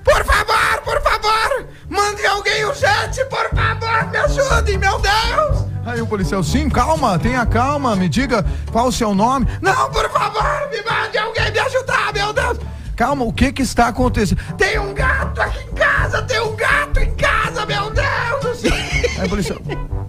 Por 0.05 0.24
favor, 0.24 0.82
por 0.84 1.01
favor, 1.03 1.66
mande 1.88 2.26
alguém 2.26 2.64
urgente, 2.64 3.22
por 3.28 3.49
favor, 3.51 4.11
me 4.11 4.16
ajude, 4.16 4.78
meu 4.78 4.99
Deus. 4.99 5.66
Aí 5.84 6.01
o 6.01 6.07
policial, 6.07 6.43
sim, 6.43 6.68
calma, 6.70 7.18
tenha 7.18 7.45
calma, 7.47 7.95
me 7.95 8.09
diga 8.09 8.45
qual 8.72 8.86
o 8.88 8.93
seu 8.93 9.14
nome. 9.14 9.47
Não, 9.61 9.91
por 9.91 10.09
favor, 10.11 10.68
me 10.70 10.82
mande 10.82 11.18
alguém 11.18 11.51
me 11.53 11.59
ajudar, 11.59 12.12
meu 12.12 12.32
Deus. 12.32 12.59
Calma, 13.01 13.24
o 13.24 13.32
que 13.32 13.51
que 13.51 13.62
está 13.62 13.86
acontecendo? 13.86 14.42
Tem 14.59 14.78
um 14.78 14.92
gato 14.92 15.40
aqui 15.40 15.64
em 15.64 15.74
casa, 15.74 16.20
tem 16.20 16.38
um 16.38 16.55
gato 16.55 17.01
em 17.01 17.11
casa, 17.14 17.64
meu 17.64 17.90
Deus 17.90 18.40
do 18.42 18.55
céu. 18.55 18.72
Aí 19.18 19.24
o 19.24 19.28
policial, 19.30 19.59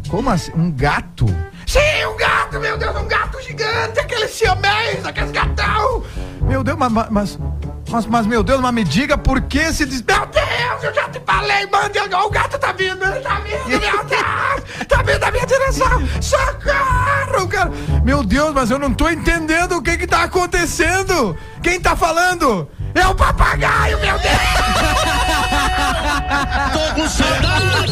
como 0.09 0.29
assim? 0.29 0.51
Um 0.53 0.69
gato? 0.69 1.25
Sim, 1.65 2.05
um 2.13 2.17
gato, 2.17 2.59
meu 2.59 2.77
Deus, 2.77 2.93
um 2.97 3.07
gato 3.07 3.41
gigante, 3.43 3.97
aquele 3.97 4.27
siamês, 4.27 5.05
aquele 5.05 5.31
gatão. 5.31 6.03
Meu 6.41 6.65
Deus, 6.65 6.77
mas, 6.77 6.91
mas, 6.91 7.39
mas, 7.89 8.05
mas, 8.07 8.27
meu 8.27 8.43
Deus, 8.43 8.59
mas 8.59 8.73
me 8.73 8.83
diga 8.83 9.17
por 9.17 9.39
que 9.39 9.71
se 9.71 9.85
diz. 9.85 10.01
Meu 10.01 10.25
Deus, 10.25 10.83
eu 10.83 10.93
já 10.93 11.07
te 11.07 11.21
falei, 11.25 11.65
mande, 11.67 11.97
ó, 11.97 12.25
o 12.25 12.29
gato 12.29 12.59
tá 12.59 12.73
vindo, 12.73 13.05
ele 13.05 13.21
tá 13.21 13.39
vindo, 13.39 13.69
meu 13.69 13.79
Deus, 14.03 14.85
tá 14.89 15.01
vindo 15.01 15.19
na 15.19 15.31
minha 15.31 15.45
direção, 15.45 16.01
socorro, 16.21 17.47
cara. 17.47 17.71
Meu 18.03 18.21
Deus, 18.21 18.53
mas 18.53 18.69
eu 18.69 18.77
não 18.77 18.93
tô 18.93 19.07
entendendo 19.07 19.77
o 19.77 19.81
que 19.81 19.97
que 19.97 20.05
tá 20.05 20.23
acontecendo. 20.23 21.37
Quem 21.63 21.79
tá 21.79 21.95
falando? 21.95 22.67
É 22.95 23.07
o 23.07 23.15
papagaio, 23.15 23.97
meu 23.99 24.17
Deus! 24.19 24.31
Tô 26.73 26.93
com 26.95 27.07
saudade 27.07 27.69
de 27.69 27.83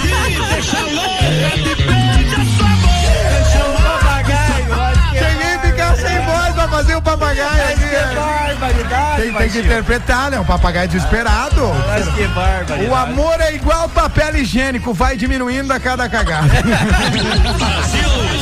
ti, 0.00 0.14
deixa 0.50 0.80
louca, 0.80 1.50
te 1.52 1.74
beija 1.82 2.40
sua. 2.56 2.70
Deixa 3.30 3.60
o 3.64 3.66
papagaio, 3.82 4.74
Cheguei 5.12 5.52
a 5.54 5.56
ficar 5.60 5.92
sem 5.96 6.18
voz 6.24 6.50
pra 6.54 6.68
fazer 6.68 6.94
o 6.96 7.02
papagaio 7.02 7.72
aqui. 7.72 8.14
barbaridade, 8.14 9.22
Tem, 9.22 9.32
tem 9.32 9.48
que 9.50 9.58
interpretar, 9.58 10.30
né? 10.30 10.38
Um 10.40 10.44
papagaio 10.44 10.88
desesperado. 10.88 11.72
Mas 11.86 12.08
que 12.08 12.26
barbaridade. 12.28 12.84
O 12.86 12.94
amor 12.94 13.40
é 13.40 13.52
igual 13.54 13.88
papel 13.88 14.36
higiênico, 14.36 14.92
vai 14.94 15.16
diminuindo 15.16 15.72
a 15.72 15.80
cada 15.80 16.08
cagada. 16.08 16.46
Ô 18.32 18.35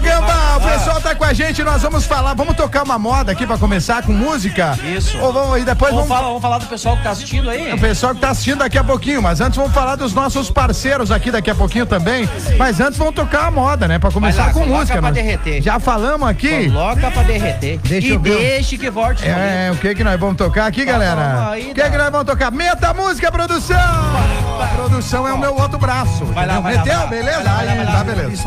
Gamba, 0.00 0.56
o 0.56 0.60
pessoal 0.60 1.00
tá 1.00 1.14
com 1.14 1.24
a 1.24 1.32
gente, 1.32 1.62
nós 1.62 1.82
vamos 1.82 2.04
falar, 2.04 2.34
vamos 2.34 2.54
tocar 2.56 2.82
uma 2.84 2.98
moda 2.98 3.32
aqui 3.32 3.46
pra 3.46 3.58
começar 3.58 4.02
com 4.02 4.12
música. 4.12 4.78
Isso. 4.82 5.18
Ou 5.18 5.32
vamos, 5.32 5.60
e 5.60 5.64
depois 5.64 5.92
vamos, 5.92 6.06
vamos, 6.08 6.08
falar, 6.08 6.28
vamos 6.28 6.42
falar 6.42 6.58
do 6.58 6.66
pessoal 6.66 6.96
que 6.96 7.02
tá 7.02 7.10
assistindo 7.10 7.50
aí. 7.50 7.72
o 7.72 7.78
pessoal 7.78 8.14
que 8.14 8.20
tá 8.20 8.30
assistindo 8.30 8.58
daqui 8.58 8.78
a 8.78 8.84
pouquinho, 8.84 9.20
mas 9.22 9.40
antes 9.40 9.56
vamos 9.56 9.72
falar 9.72 9.96
dos 9.96 10.12
nossos 10.14 10.50
parceiros 10.50 11.10
aqui 11.10 11.30
daqui 11.30 11.50
a 11.50 11.54
pouquinho 11.54 11.86
também. 11.86 12.28
Mas 12.56 12.80
antes 12.80 12.98
vamos 12.98 13.14
tocar 13.14 13.46
a 13.46 13.50
moda, 13.50 13.86
né? 13.88 13.98
Pra 13.98 14.10
começar 14.10 14.44
Vai 14.44 14.54
lá, 14.54 14.60
com 14.60 14.66
música. 14.66 14.92
pra 14.98 15.02
nós 15.02 15.14
derreter. 15.14 15.62
Já 15.62 15.78
falamos 15.80 16.28
aqui. 16.28 16.70
Coloca 16.70 17.10
pra 17.10 17.22
derreter. 17.22 17.78
Deixa 17.82 18.06
e 18.06 18.10
eu 18.10 18.20
ver. 18.20 18.36
deixe 18.38 18.78
que 18.78 18.90
volte. 18.90 19.24
É, 19.26 19.70
o 19.72 19.76
que 19.76 19.94
que 19.94 20.04
nós 20.04 20.18
vamos 20.18 20.36
tocar 20.36 20.66
aqui, 20.66 20.84
galera? 20.84 21.50
aí, 21.50 21.70
O 21.70 21.74
que 21.74 21.82
que 21.90 21.96
nós 21.98 22.10
vamos 22.10 22.26
tocar? 22.26 22.50
Meta 22.50 22.88
a 22.90 22.94
música, 22.94 23.30
produção! 23.30 23.76
A 23.78 24.66
produção 24.76 25.26
é 25.26 25.32
o 25.32 25.38
meu 25.38 25.54
outro 25.56 25.78
braço. 25.78 26.24
Vai 26.26 26.46
lá, 26.46 26.60
vai 26.60 26.74
lá, 26.76 26.84
Meteu? 26.84 26.94
vai 26.98 27.04
lá. 27.04 27.10
Beleza? 27.10 27.36
Vai 27.42 27.44
lá, 27.44 27.52
vai 27.54 27.66
lá, 27.66 27.74
vai 27.74 27.84
lá. 27.86 27.92
tá, 27.92 28.04
beleza. 28.04 28.36
Se 28.36 28.42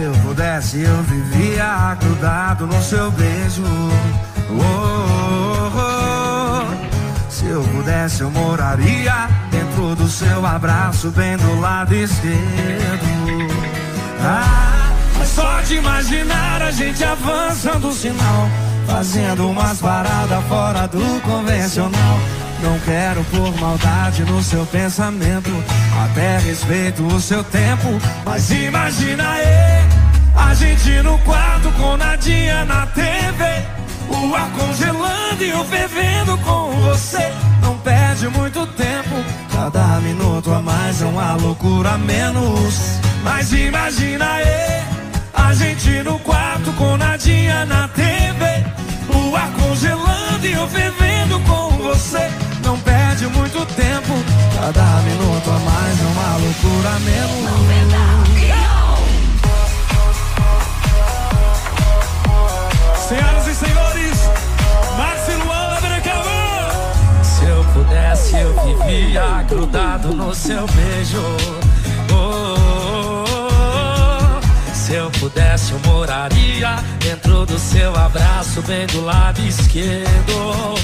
eu 0.00 0.12
pudesse, 0.22 0.80
eu 0.80 1.02
vivia 1.02 1.96
grudado 2.00 2.66
no 2.66 2.82
seu 2.82 3.10
beijo. 3.12 3.62
Oh, 4.50 5.70
oh, 5.74 5.78
oh. 5.78 7.30
Se 7.30 7.46
eu 7.46 7.62
pudesse, 7.62 8.22
eu 8.22 8.30
moraria 8.30 9.28
dentro 9.50 9.94
do 9.94 10.08
seu 10.08 10.44
abraço, 10.44 11.10
bem 11.10 11.36
do 11.36 11.60
lado 11.60 11.94
esquerdo. 11.94 13.06
Ah, 14.20 14.92
mas 15.18 15.28
só 15.28 15.60
de 15.60 15.76
imaginar 15.76 16.62
a 16.62 16.70
gente 16.70 17.04
avançando 17.04 17.88
o 17.88 17.92
sinal, 17.92 18.48
fazendo 18.86 19.48
umas 19.48 19.78
paradas 19.78 20.44
fora 20.48 20.86
do 20.88 21.20
convencional. 21.22 22.18
Não 22.60 22.78
quero 22.80 23.22
por 23.24 23.60
maldade 23.60 24.24
no 24.24 24.42
seu 24.42 24.66
pensamento, 24.66 25.50
até 26.04 26.38
respeito 26.38 27.06
o 27.06 27.20
seu 27.20 27.44
tempo. 27.44 27.88
Mas 28.24 28.50
imagina 28.50 29.30
aí, 29.30 29.77
a 30.38 30.54
gente 30.54 31.02
no 31.02 31.18
quarto 31.18 31.70
com 31.72 31.96
nadinha 31.96 32.64
na 32.64 32.86
TV. 32.86 33.44
O 34.08 34.34
ar 34.34 34.50
congelando 34.52 35.44
e 35.44 35.50
eu 35.50 35.64
fervendo 35.64 36.38
com 36.38 36.70
você. 36.80 37.32
Não 37.60 37.76
perde 37.78 38.28
muito 38.28 38.66
tempo, 38.68 39.16
cada 39.52 40.00
minuto 40.00 40.52
a 40.52 40.62
mais 40.62 41.02
é 41.02 41.06
uma 41.06 41.34
loucura 41.34 41.90
a 41.90 41.98
menos. 41.98 42.98
Mas 43.22 43.52
imagina 43.52 44.24
aí, 44.24 44.82
a 45.34 45.52
gente 45.54 46.02
no 46.02 46.18
quarto 46.20 46.72
com 46.72 46.96
nadinha 46.96 47.66
na 47.66 47.88
TV. 47.88 48.44
O 49.14 49.36
ar 49.36 49.50
congelando 49.52 50.46
e 50.46 50.52
eu 50.52 50.68
fervendo 50.68 51.40
com 51.40 51.70
você. 51.82 52.30
Não 52.64 52.78
perde 52.78 53.26
muito 53.26 53.66
tempo, 53.74 54.14
cada 54.54 55.02
minuto 55.02 55.50
a 55.50 55.58
mais 55.58 56.00
é 56.00 56.06
uma 56.06 56.36
loucura 56.36 56.88
a 56.88 57.00
menos. 57.00 58.57
Senhoras 63.08 63.46
e 63.46 63.54
senhores, 63.54 64.18
Márcio 64.98 65.38
Luan 65.42 65.78
Abracamã. 65.78 66.68
Se 67.22 67.44
eu 67.46 67.64
pudesse, 67.72 68.36
eu 68.36 68.54
vivia 68.62 69.42
grudado 69.48 70.08
no 70.14 70.34
seu 70.34 70.66
beijo. 70.66 71.22
Oh, 72.12 72.54
oh, 72.54 73.24
oh. 74.40 74.74
Se 74.74 74.92
eu 74.92 75.10
pudesse, 75.12 75.72
eu 75.72 75.80
moraria 75.86 76.76
dentro 76.98 77.46
do 77.46 77.58
seu 77.58 77.96
abraço, 77.96 78.60
bem 78.66 78.86
do 78.88 79.02
lado 79.02 79.40
esquerdo. 79.40 80.74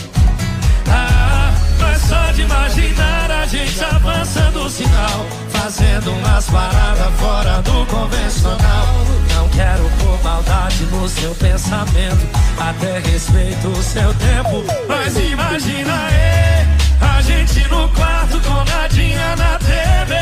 Ah, 0.88 1.52
mas 1.78 2.00
só 2.00 2.32
de 2.32 2.40
imaginar 2.40 3.30
a 3.30 3.44
gente 3.44 3.84
avançando 3.84 4.64
o 4.64 4.70
sinal, 4.70 5.26
fazendo 5.64 6.12
umas 6.12 6.44
paradas 6.50 7.10
fora 7.18 7.62
do 7.62 7.86
convencional. 7.86 8.86
Não 9.34 9.48
quero 9.48 9.88
por 9.98 10.22
maldade 10.22 10.84
no 10.92 11.08
seu 11.08 11.34
pensamento, 11.36 12.28
até 12.60 12.98
respeito 12.98 13.68
o 13.68 13.82
seu 13.82 14.12
tempo. 14.12 14.62
Mas 14.86 15.16
imagina 15.16 15.90
aí, 16.06 16.68
a 17.00 17.22
gente 17.22 17.66
no 17.68 17.88
quarto 17.88 18.38
com 18.40 18.62
nadinha 18.76 19.36
na 19.36 19.58
TV, 19.58 20.14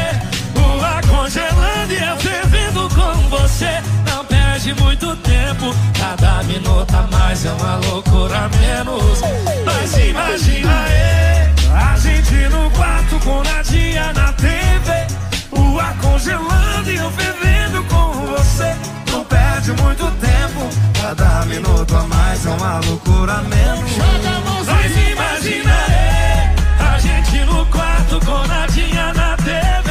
o 0.61 0.85
ar 0.85 1.05
congelando 1.09 1.93
e 1.93 2.05
eu 2.05 2.17
fervendo 2.19 2.89
com 2.91 3.29
você. 3.37 3.83
Não 4.07 4.25
perde 4.25 4.73
muito 4.75 5.17
tempo, 5.17 5.75
cada 5.99 6.45
minuto 6.45 6.95
a 6.95 7.17
mais 7.17 7.45
é 7.45 7.51
uma 7.51 7.79
loucura 7.89 8.45
a 8.45 8.49
menos. 8.49 9.21
Mas 9.65 9.97
imagina 9.97 10.85
aí, 10.85 11.53
a 11.75 11.99
gente 11.99 12.49
no 12.49 12.71
quarto 12.71 13.19
com 13.25 13.43
nadinha 13.43 14.13
na 14.13 14.33
TV, 14.35 15.22
o 16.31 16.51
ar 16.51 16.83
congelando 16.83 16.91
e 16.91 16.97
eu 16.97 17.11
fervendo 17.11 17.85
com 17.85 18.13
você. 18.27 18.77
Não 19.11 19.25
perde 19.25 19.73
muito 19.83 20.05
tempo, 20.21 20.69
cada 21.01 21.45
minuto 21.47 21.97
a 21.97 22.03
mais 22.05 22.47
é 22.47 22.51
uma 22.51 22.81
loucura 22.87 23.33
a 23.35 23.43
menos. 23.43 23.91
Mas 24.67 24.97
imagina 25.11 25.73
aí, 25.73 26.95
a 26.95 26.99
gente 26.99 27.45
no 27.45 27.67
quarto 27.67 28.21
com 28.25 28.47
nadinha 28.47 29.13
na 29.15 29.37
TV, 29.37 29.91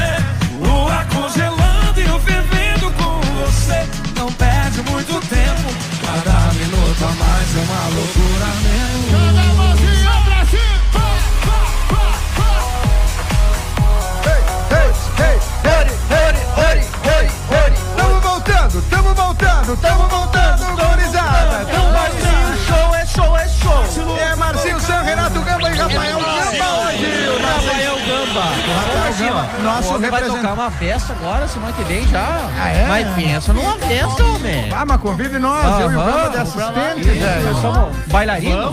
ar 0.91 1.07
congelando 1.09 1.99
e 1.99 2.03
eu 2.03 2.19
fervendo 2.19 2.91
com 2.91 3.21
você. 3.41 3.85
Não 4.15 4.31
perde 4.33 4.81
muito 4.89 5.19
tempo, 5.27 5.73
cada 6.01 6.53
minuto 6.53 7.03
a 7.03 7.25
mais 7.25 7.55
é 7.55 7.59
uma 7.59 7.95
loucura 7.95 8.30
nosso 29.61 29.89
homem 29.95 30.09
vai 30.09 30.19
representante. 30.21 30.41
tocar 30.49 30.53
uma 30.61 30.71
festa 30.71 31.13
agora, 31.13 31.47
semana 31.47 31.73
que 31.73 31.83
vem 31.83 32.07
já. 32.07 32.49
Ah, 32.61 32.69
é? 32.69 32.85
Mas 32.87 33.07
pensa 33.15 33.53
numa 33.53 33.77
festa, 33.77 34.23
homem. 34.23 34.69
Ah, 34.75 34.85
mas 34.85 35.01
convive 35.01 35.39
nós, 35.39 35.79
eu 35.81 35.91
e 35.91 35.95
o 35.95 35.99
Gamba 35.99 36.29
de 36.29 36.37
assistente, 36.37 37.09
velho. 37.09 37.55
Somos 37.61 37.95
bailarinos. 38.07 38.71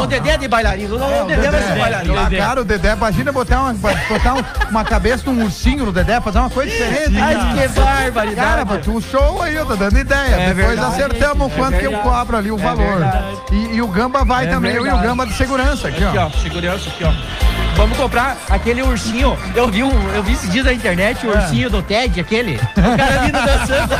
O 0.00 0.06
Dedé 0.06 0.30
é 0.30 0.36
de 0.38 0.48
bailarino. 0.48 0.98
Não, 0.98 1.10
É, 1.12 1.22
o 1.22 1.26
Dedé 1.26 1.50
vai 1.50 1.60
ser 1.62 1.68
Dedé. 1.68 1.80
bailarino. 1.80 2.14
Ah, 2.18 2.30
cara, 2.36 2.60
o 2.60 2.64
Dedé, 2.64 2.92
imagina 2.92 3.32
botar 3.32 3.60
uma, 3.62 3.72
botar 3.72 4.34
um- 4.34 4.70
uma 4.70 4.84
cabeça 4.84 5.24
de 5.24 5.30
um 5.30 5.42
ursinho 5.44 5.86
no 5.86 5.92
Dedé, 5.92 6.20
fazer 6.20 6.38
uma 6.38 6.50
coisa 6.50 6.70
diferente. 6.70 7.18
Ai, 7.20 7.34
que 7.54 7.68
barbaridade. 7.80 8.36
Cara, 8.36 8.64
um 8.90 9.00
show 9.00 9.42
aí, 9.42 9.54
eu 9.54 9.66
tô 9.66 9.76
dando 9.76 9.98
ideia. 9.98 10.34
É 10.36 10.52
Depois 10.54 10.78
acertamos 10.78 11.52
é 11.52 11.56
quanto 11.56 11.78
que 11.78 11.84
eu 11.86 11.92
cobro 11.98 12.36
ali, 12.36 12.50
o 12.50 12.58
É 12.58 12.62
valor. 12.62 12.98
E, 13.52 13.76
o 13.82 13.88
Gamba 13.88 14.24
vai 14.24 14.46
É 14.46 14.50
também, 14.50 14.72
eu 14.72 14.86
e 14.86 14.90
o. 14.90 14.98
Gamba 14.98 15.26
de 15.26 15.34
segurança 15.34 15.88
aqui, 15.88 16.02
ó, 16.04 16.30
segurança 16.40 16.88
aqui, 16.88 17.04
ó. 17.04 17.12
Vamos 17.76 17.96
comprar 17.98 18.36
aquele 18.48 18.82
ursinho. 18.82 19.36
Eu 19.54 19.68
vi 19.68 19.82
um, 19.82 20.10
eu 20.14 20.22
vi 20.22 20.32
esses 20.32 20.50
dias 20.50 20.64
na 20.64 20.72
internet 20.72 21.26
o 21.26 21.32
É. 21.32 21.36
ursinho 21.38 21.68
do 21.70 21.82
Ted, 21.82 22.20
aquele. 22.20 22.56
O 22.56 22.96
cara 22.96 23.20
vindo 23.24 23.32
dançando. 23.44 23.94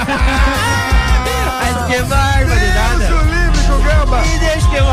Ai, 1.60 1.74
que 1.90 2.02
barbaridade. 2.02 3.14
Gamba. 3.84 4.22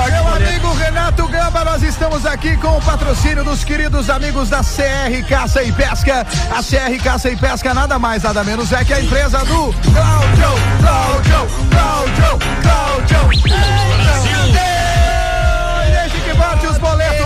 Meu 0.10 0.28
amigo 0.28 0.74
Renato 0.74 1.28
Gamba, 1.28 1.64
nós 1.64 1.82
estamos 1.84 2.26
aqui 2.26 2.58
com 2.58 2.78
o 2.78 2.82
patrocínio 2.82 3.44
dos 3.44 3.64
queridos 3.64 4.10
amigos 4.10 4.50
da 4.50 4.60
CR 4.60 5.26
Caça 5.30 5.64
e 5.64 5.72
Pesca. 5.72 6.26
A 6.52 6.62
CR 6.62 7.02
Caça 7.04 7.30
e 7.30 7.36
Pesca 7.38 7.74
nada 7.74 7.98
mais, 7.98 8.24
nada 8.24 8.44
menos 8.44 8.72
é 8.74 8.84
que 8.84 8.94
a 8.94 9.00
empresa 9.02 9.40
do 9.40 9.74
Cláudio, 9.74 10.52
Cláudio, 10.82 11.48
Cláudio, 11.72 12.40
Cláudio. 12.62 13.42
Deixa 15.92 16.18
que 16.26 16.34
bate 16.38 16.68
os 16.68 16.78
boletos. 16.78 17.21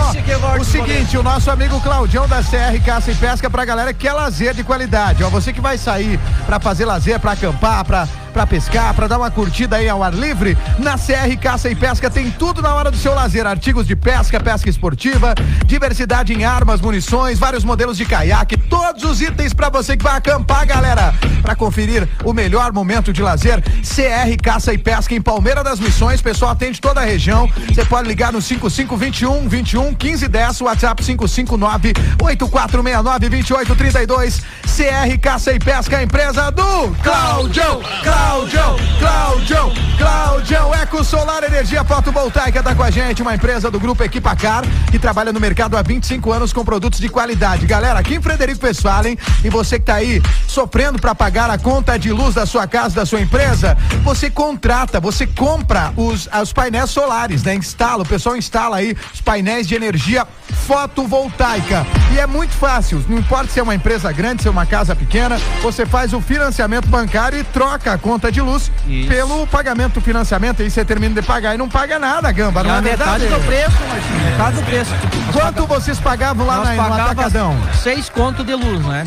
O 0.58 0.64
seguinte, 0.64 1.16
o 1.16 1.22
nosso 1.22 1.50
amigo 1.50 1.80
Claudião 1.80 2.26
da 2.26 2.42
CR 2.42 2.82
Caça 2.84 3.12
e 3.12 3.14
Pesca 3.14 3.48
pra 3.48 3.64
galera 3.64 3.92
que 3.92 4.00
quer 4.00 4.12
lazer 4.12 4.54
de 4.54 4.64
qualidade. 4.64 5.22
Ó, 5.22 5.30
você 5.30 5.52
que 5.52 5.60
vai 5.60 5.78
sair 5.78 6.18
pra 6.44 6.58
fazer 6.58 6.84
lazer, 6.84 7.20
pra 7.20 7.32
acampar, 7.32 7.84
pra 7.84 8.08
pra 8.36 8.46
pescar, 8.46 8.92
pra 8.92 9.06
dar 9.06 9.16
uma 9.16 9.30
curtida 9.30 9.76
aí 9.76 9.88
ao 9.88 10.02
ar 10.02 10.12
livre, 10.12 10.58
na 10.78 10.98
CR 10.98 11.34
Caça 11.40 11.70
e 11.70 11.74
Pesca 11.74 12.10
tem 12.10 12.30
tudo 12.30 12.60
na 12.60 12.74
hora 12.74 12.90
do 12.90 12.96
seu 12.98 13.14
lazer, 13.14 13.46
artigos 13.46 13.86
de 13.86 13.96
pesca, 13.96 14.38
pesca 14.38 14.68
esportiva, 14.68 15.34
diversidade 15.64 16.34
em 16.34 16.44
armas, 16.44 16.82
munições, 16.82 17.38
vários 17.38 17.64
modelos 17.64 17.96
de 17.96 18.04
caiaque, 18.04 18.58
todos 18.58 19.04
os 19.04 19.22
itens 19.22 19.54
pra 19.54 19.70
você 19.70 19.96
que 19.96 20.04
vai 20.04 20.18
acampar, 20.18 20.66
galera. 20.66 21.14
Pra 21.40 21.56
conferir 21.56 22.06
o 22.24 22.34
melhor 22.34 22.74
momento 22.74 23.10
de 23.10 23.22
lazer, 23.22 23.62
CR 23.62 24.36
Caça 24.42 24.74
e 24.74 24.76
Pesca 24.76 25.14
em 25.14 25.22
Palmeira 25.22 25.64
das 25.64 25.80
Missões, 25.80 26.20
pessoal 26.20 26.50
atende 26.50 26.78
toda 26.78 27.00
a 27.00 27.04
região. 27.04 27.50
Você 27.72 27.86
pode 27.86 28.06
ligar 28.06 28.34
no 28.34 28.42
5521 28.42 29.48
21 29.48 29.94
15 29.94 30.28
10, 30.28 30.60
WhatsApp 30.60 31.02
559 31.02 31.94
8469 32.20 33.28
2832. 33.30 34.42
CR 34.64 35.18
Caça 35.22 35.54
e 35.54 35.58
Pesca, 35.58 36.02
empresa 36.02 36.50
do 36.50 36.94
Cláudio, 37.02 37.80
Cláudio, 38.26 38.60
Cláudio, 38.98 39.72
Cláudio, 39.96 40.74
Eco 40.74 41.04
Solar 41.04 41.44
Energia 41.44 41.84
Fotovoltaica 41.84 42.60
tá 42.60 42.74
com 42.74 42.82
a 42.82 42.90
gente, 42.90 43.22
uma 43.22 43.36
empresa 43.36 43.70
do 43.70 43.78
grupo 43.78 44.02
Equipacar 44.02 44.64
que 44.90 44.98
trabalha 44.98 45.32
no 45.32 45.38
mercado 45.38 45.76
há 45.76 45.82
25 45.82 46.32
anos 46.32 46.52
com 46.52 46.64
produtos 46.64 46.98
de 46.98 47.08
qualidade. 47.08 47.66
Galera, 47.66 48.00
aqui 48.00 48.16
em 48.16 48.20
Frederico 48.20 48.66
Westphalen 48.66 49.16
e 49.44 49.48
você 49.48 49.78
que 49.78 49.84
tá 49.84 49.94
aí 49.94 50.20
sofrendo 50.48 50.98
para 50.98 51.14
pagar 51.14 51.48
a 51.50 51.56
conta 51.56 51.96
de 51.96 52.10
luz 52.10 52.34
da 52.34 52.44
sua 52.46 52.66
casa, 52.66 52.96
da 52.96 53.06
sua 53.06 53.20
empresa, 53.20 53.78
você 54.02 54.28
contrata, 54.28 54.98
você 54.98 55.24
compra 55.24 55.92
os, 55.96 56.28
os 56.42 56.52
painéis 56.52 56.90
solares, 56.90 57.44
né? 57.44 57.54
Instala, 57.54 58.02
o 58.02 58.06
pessoal 58.06 58.36
instala 58.36 58.76
aí 58.76 58.96
os 59.14 59.20
painéis 59.20 59.68
de 59.68 59.76
energia 59.76 60.26
fotovoltaica. 60.66 61.86
E 62.12 62.18
é 62.18 62.26
muito 62.26 62.54
fácil, 62.54 63.04
não 63.08 63.18
importa 63.18 63.52
se 63.52 63.60
é 63.60 63.62
uma 63.62 63.74
empresa 63.74 64.10
grande, 64.10 64.42
se 64.42 64.48
é 64.48 64.50
uma 64.50 64.66
casa 64.66 64.96
pequena, 64.96 65.38
você 65.62 65.86
faz 65.86 66.12
o 66.12 66.20
financiamento 66.20 66.88
bancário 66.88 67.38
e 67.38 67.44
troca 67.44 67.92
a 67.92 67.98
conta 67.98 68.15
de 68.30 68.40
luz 68.40 68.70
Isso. 68.86 69.08
pelo 69.08 69.46
pagamento 69.46 69.94
do 69.94 70.00
financiamento, 70.00 70.62
aí 70.62 70.70
você 70.70 70.84
termina 70.84 71.14
de 71.20 71.26
pagar 71.26 71.54
e 71.54 71.58
não 71.58 71.68
paga 71.68 71.98
nada, 71.98 72.30
Gamba, 72.32 72.62
não 72.62 72.76
É 72.76 72.80
metade 72.80 73.24
verdade? 73.24 73.42
do 73.42 73.46
preço, 73.46 73.76
Marcinho. 73.88 74.30
Metade 74.30 74.56
do 74.56 74.62
preço. 74.64 74.90
Quanto 75.32 75.66
vocês 75.66 75.98
pagavam 76.00 76.46
lá 76.46 76.56
Nós 76.56 76.76
na, 76.76 76.88
no 76.88 76.94
Atacadão? 76.94 77.56
seis 77.82 78.08
conto 78.08 78.42
de 78.44 78.54
luz, 78.54 78.84
né? 78.86 79.04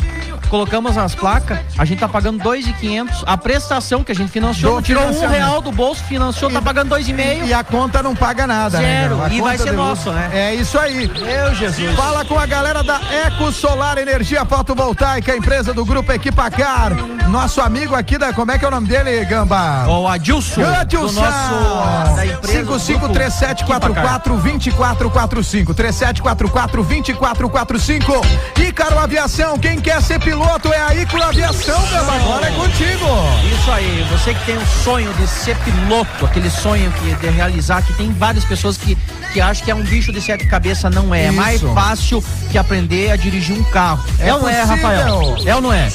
Colocamos 0.50 0.98
as 0.98 1.14
placas, 1.14 1.60
a 1.78 1.84
gente 1.84 2.00
tá 2.00 2.08
pagando 2.08 2.42
dois 2.42 2.66
e 2.66 2.72
quinhentos. 2.72 3.22
A 3.24 3.36
prestação 3.36 4.02
que 4.02 4.10
a 4.10 4.14
gente 4.14 4.32
financiou, 4.32 4.80
Do 4.80 4.82
tirou 4.82 5.04
um 5.04 5.28
real 5.28 5.60
do 5.60 5.70
bolso, 5.70 6.02
financiou, 6.02 6.50
tá 6.50 6.60
pagando 6.60 6.88
dois 6.88 7.08
e 7.08 7.12
meio. 7.12 7.46
E 7.46 7.54
a 7.54 7.62
conta 7.62 8.02
não 8.02 8.16
paga 8.16 8.48
nada, 8.48 8.78
Zero. 8.78 8.82
né? 8.82 9.08
Gamba? 9.08 9.26
A 9.26 9.28
E 9.32 9.40
vai 9.40 9.56
ser 9.56 9.72
nosso, 9.72 10.10
né? 10.10 10.28
É 10.32 10.54
isso 10.56 10.76
aí. 10.76 11.08
Meu 11.08 11.54
Jesus. 11.54 11.94
Fala 11.94 12.24
com 12.24 12.36
a 12.36 12.46
galera 12.46 12.82
da 12.82 13.00
Eco 13.26 13.52
Solar 13.52 13.96
Energia 13.98 14.44
Fotovoltaica, 14.44 15.36
empresa 15.36 15.72
do 15.72 15.84
Grupo 15.84 16.10
Equipacar. 16.12 16.94
Nosso 17.28 17.60
amigo 17.60 17.94
aqui 17.94 18.18
da. 18.18 18.32
Como 18.32 18.50
é 18.50 18.58
que 18.58 18.64
é 18.64 18.68
o 18.68 18.72
nome 18.72 18.88
dele, 18.88 19.24
Gamba? 19.26 19.86
O 19.86 20.08
Adilson. 20.08 20.64
Adilson. 20.64 21.14
Do 21.14 21.20
nosso, 21.20 22.16
da 22.16 22.26
empresa, 22.26 22.64
do 22.64 22.80
553744 22.80 24.36
2445 24.36 25.74
3744 25.74 26.82
2445 26.82 28.20
Ícaro 28.60 28.98
Aviação, 28.98 29.56
quem 29.56 29.80
quer 29.80 30.02
ser 30.02 30.18
piloto 30.18 30.39
é 30.72 30.80
a 30.80 30.94
Ícaro 30.94 31.22
Aviação, 31.24 31.80
Gamba. 31.90 32.14
Agora 32.14 32.46
é 32.46 32.50
contigo. 32.52 33.06
Isso 33.52 33.70
aí, 33.70 34.06
você 34.10 34.32
que 34.34 34.44
tem 34.46 34.56
o 34.56 34.66
sonho 34.66 35.12
de 35.14 35.26
ser 35.26 35.56
piloto, 35.58 36.24
aquele 36.24 36.48
sonho 36.48 36.90
que, 36.92 37.14
de 37.14 37.28
realizar, 37.28 37.82
que 37.82 37.92
tem 37.92 38.12
várias 38.12 38.44
pessoas 38.44 38.76
que, 38.76 38.96
que 39.32 39.40
acham 39.40 39.64
que 39.64 39.70
é 39.70 39.74
um 39.74 39.82
bicho 39.82 40.12
de 40.12 40.20
sete 40.20 40.46
cabeças, 40.46 40.92
não 40.94 41.14
é. 41.14 41.26
É 41.26 41.30
mais 41.30 41.56
Isso. 41.56 41.72
fácil 41.74 42.24
que 42.50 42.56
aprender 42.56 43.10
a 43.10 43.16
dirigir 43.16 43.56
um 43.56 43.64
carro. 43.64 44.02
É, 44.18 44.28
É 44.28 44.34
ou 44.34 44.40
não 44.40 44.48
é. 44.48 44.62
Rafael? 44.62 45.36
É 45.44 45.54
ou 45.54 45.60
não 45.60 45.72
é? 45.72 45.88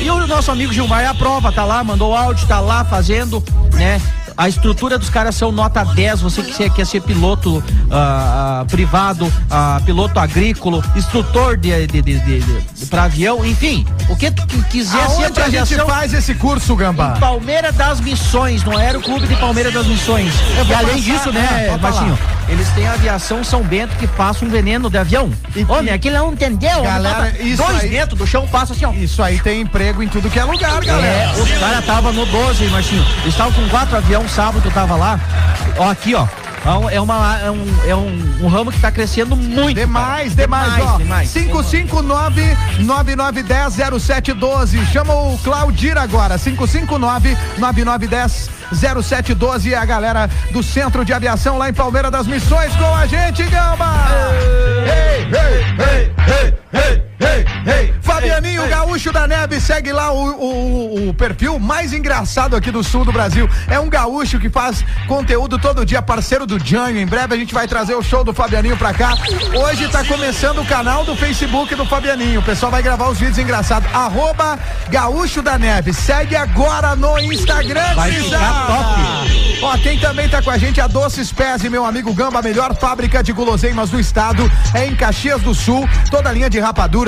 E 0.00 0.10
o 0.10 0.26
nosso 0.26 0.50
amigo 0.50 0.72
Gilmar 0.72 1.02
é 1.02 1.06
a 1.06 1.14
prova, 1.14 1.52
tá 1.52 1.64
lá, 1.64 1.84
mandou 1.84 2.16
áudio, 2.16 2.46
tá 2.46 2.60
lá 2.60 2.84
fazendo, 2.84 3.42
né? 3.74 4.00
A 4.40 4.48
estrutura 4.48 4.98
dos 4.98 5.10
caras 5.10 5.34
são 5.34 5.52
nota 5.52 5.84
10, 5.84 6.22
você 6.22 6.42
que 6.42 6.70
quer 6.70 6.86
ser 6.86 7.02
piloto 7.02 7.62
ah, 7.90 8.60
ah, 8.62 8.64
privado, 8.70 9.30
ah, 9.50 9.82
piloto 9.84 10.18
agrícola, 10.18 10.82
instrutor 10.96 11.58
de, 11.58 11.86
de, 11.86 12.00
de, 12.00 12.18
de, 12.18 12.40
de- 12.40 12.86
pra 12.86 13.02
avião, 13.04 13.44
enfim, 13.44 13.84
o 14.10 14.16
que 14.16 14.30
tu 14.30 14.46
qui- 14.46 14.62
quiser 14.64 14.98
ser 15.08 15.22
Aonde 15.24 15.32
pra 15.32 15.44
a 15.46 15.50
gente 15.50 15.74
faz 15.76 16.12
esse 16.12 16.34
curso, 16.34 16.74
Gamba? 16.76 17.14
em 17.16 17.20
Palmeira 17.20 17.72
das 17.72 18.00
Missões, 18.00 18.62
no 18.64 18.76
Aeroclube 18.76 19.26
de 19.26 19.36
Palmeira 19.36 19.70
das 19.70 19.86
Missões. 19.86 20.32
Vou 20.34 20.64
E 20.66 20.74
além 20.74 20.86
passar, 20.96 21.00
disso, 21.00 21.32
né, 21.32 21.78
Baixinho, 21.80 22.18
eles 22.48 22.68
têm 22.70 22.86
a 22.86 22.92
aviação 22.92 23.42
São 23.44 23.62
Bento 23.62 23.94
que 23.96 24.06
passa 24.06 24.44
um 24.44 24.48
veneno 24.48 24.90
de 24.90 24.98
avião. 24.98 25.30
E- 25.54 25.64
Homem, 25.68 25.92
aquilo 25.94 26.16
não 26.16 26.32
entendeu? 26.32 26.82
Galera, 26.82 27.14
Passa 27.32 27.42
isso 27.42 27.62
dois 27.62 27.80
aí- 27.80 27.88
dentro 27.90 28.16
do 28.16 28.26
chão 28.26 28.46
passa 28.48 28.72
assim, 28.72 28.84
ó. 28.84 28.92
Isso 28.92 29.22
aí 29.22 29.38
tem 29.40 29.60
emprego 29.60 30.02
em 30.02 30.08
tudo 30.08 30.28
que 30.30 30.38
é 30.38 30.44
lugar, 30.44 30.84
galera. 30.84 31.06
É, 31.06 31.32
os 31.40 31.50
caras 31.58 31.84
tava 31.84 32.12
no 32.12 32.26
12, 32.26 32.64
Marcinho. 32.66 33.04
Eles 33.22 33.26
estavam 33.34 33.52
com 33.52 33.68
quatro 33.68 33.96
aviões 33.96 34.30
sábado, 34.30 34.62
eu 34.64 34.70
tava 34.72 34.96
lá. 34.96 35.18
Ó, 35.78 35.88
aqui, 35.90 36.14
ó. 36.14 36.26
É 36.70 36.78
um- 36.78 36.90
É, 36.90 37.00
uma, 37.00 37.38
é, 37.38 37.50
um, 37.50 37.66
é 37.88 37.96
um, 37.96 38.36
um 38.42 38.48
ramo 38.48 38.70
que 38.70 38.78
tá 38.80 38.90
crescendo 38.92 39.34
muito. 39.36 39.74
Demais, 39.78 40.34
cara. 40.34 40.42
demais, 40.46 40.84
ó. 40.84 40.96
demais. 40.98 41.32
559 41.32 42.56
9910 42.80 43.74
0712. 44.00 44.86
Chama 44.86 45.14
o 45.14 45.38
Claudir 45.38 45.96
agora. 45.98 46.38
559 46.38 47.36
9910 47.58 48.50
0712 48.72 49.74
é 49.74 49.76
a 49.76 49.84
galera 49.84 50.28
do 50.52 50.62
Centro 50.62 51.04
de 51.04 51.12
Aviação 51.12 51.58
lá 51.58 51.68
em 51.68 51.72
Palmeira 51.72 52.10
das 52.10 52.26
Missões 52.26 52.74
com 52.76 52.94
a 52.94 53.06
gente, 53.06 53.42
Gamba! 53.44 54.06
Ei, 54.86 55.26
ei, 55.26 55.64
ei, 55.86 56.12
ei, 56.72 56.80
ei, 56.80 57.09
ei, 57.20 57.72
ei. 57.72 57.94
Fabianinho 58.02 58.68
Gaúcho 58.68 59.12
da 59.12 59.26
Neve, 59.26 59.60
segue 59.60 59.92
lá 59.92 60.12
o, 60.12 60.30
o, 60.32 61.08
o 61.08 61.14
perfil 61.14 61.58
mais 61.58 61.92
engraçado 61.92 62.56
aqui 62.56 62.70
do 62.70 62.82
sul 62.82 63.04
do 63.04 63.12
Brasil. 63.12 63.48
É 63.68 63.78
um 63.78 63.88
gaúcho 63.88 64.38
que 64.38 64.50
faz 64.50 64.84
conteúdo 65.06 65.58
todo 65.58 65.86
dia, 65.86 66.02
parceiro 66.02 66.46
do 66.46 66.58
Jânio. 66.58 67.00
Em 67.00 67.06
breve 67.06 67.34
a 67.34 67.38
gente 67.38 67.54
vai 67.54 67.68
trazer 67.68 67.94
o 67.94 68.02
show 68.02 68.24
do 68.24 68.34
Fabianinho 68.34 68.76
pra 68.76 68.92
cá. 68.92 69.14
Hoje 69.54 69.88
tá 69.88 70.04
começando 70.04 70.60
o 70.60 70.66
canal 70.66 71.04
do 71.04 71.16
Facebook 71.16 71.74
do 71.74 71.86
Fabianinho. 71.86 72.40
O 72.40 72.42
pessoal 72.42 72.72
vai 72.72 72.82
gravar 72.82 73.08
os 73.08 73.18
vídeos 73.18 73.38
engraçados. 73.38 73.88
Arroba 73.94 74.58
Gaúcho 74.90 75.40
da 75.40 75.58
Neve. 75.58 75.92
Segue 75.92 76.36
agora 76.36 76.96
no 76.96 77.18
Instagram, 77.18 77.94
Vai 77.94 78.12
ficar 78.12 78.66
top. 78.66 79.40
Ó, 79.62 79.76
quem 79.76 79.98
também 79.98 80.28
tá 80.28 80.42
com 80.42 80.50
a 80.50 80.56
gente, 80.56 80.80
a 80.80 80.86
Doces 80.86 81.30
Pés 81.32 81.62
meu 81.70 81.84
amigo 81.84 82.12
Gamba, 82.14 82.38
a 82.38 82.42
melhor 82.42 82.74
fábrica 82.74 83.22
de 83.22 83.32
guloseimas 83.32 83.90
do 83.90 84.00
estado, 84.00 84.50
é 84.74 84.86
em 84.86 84.96
Caxias 84.96 85.42
do 85.42 85.54
Sul. 85.54 85.88
Toda 86.10 86.30
a 86.30 86.32
linha 86.32 86.48
de 86.48 86.58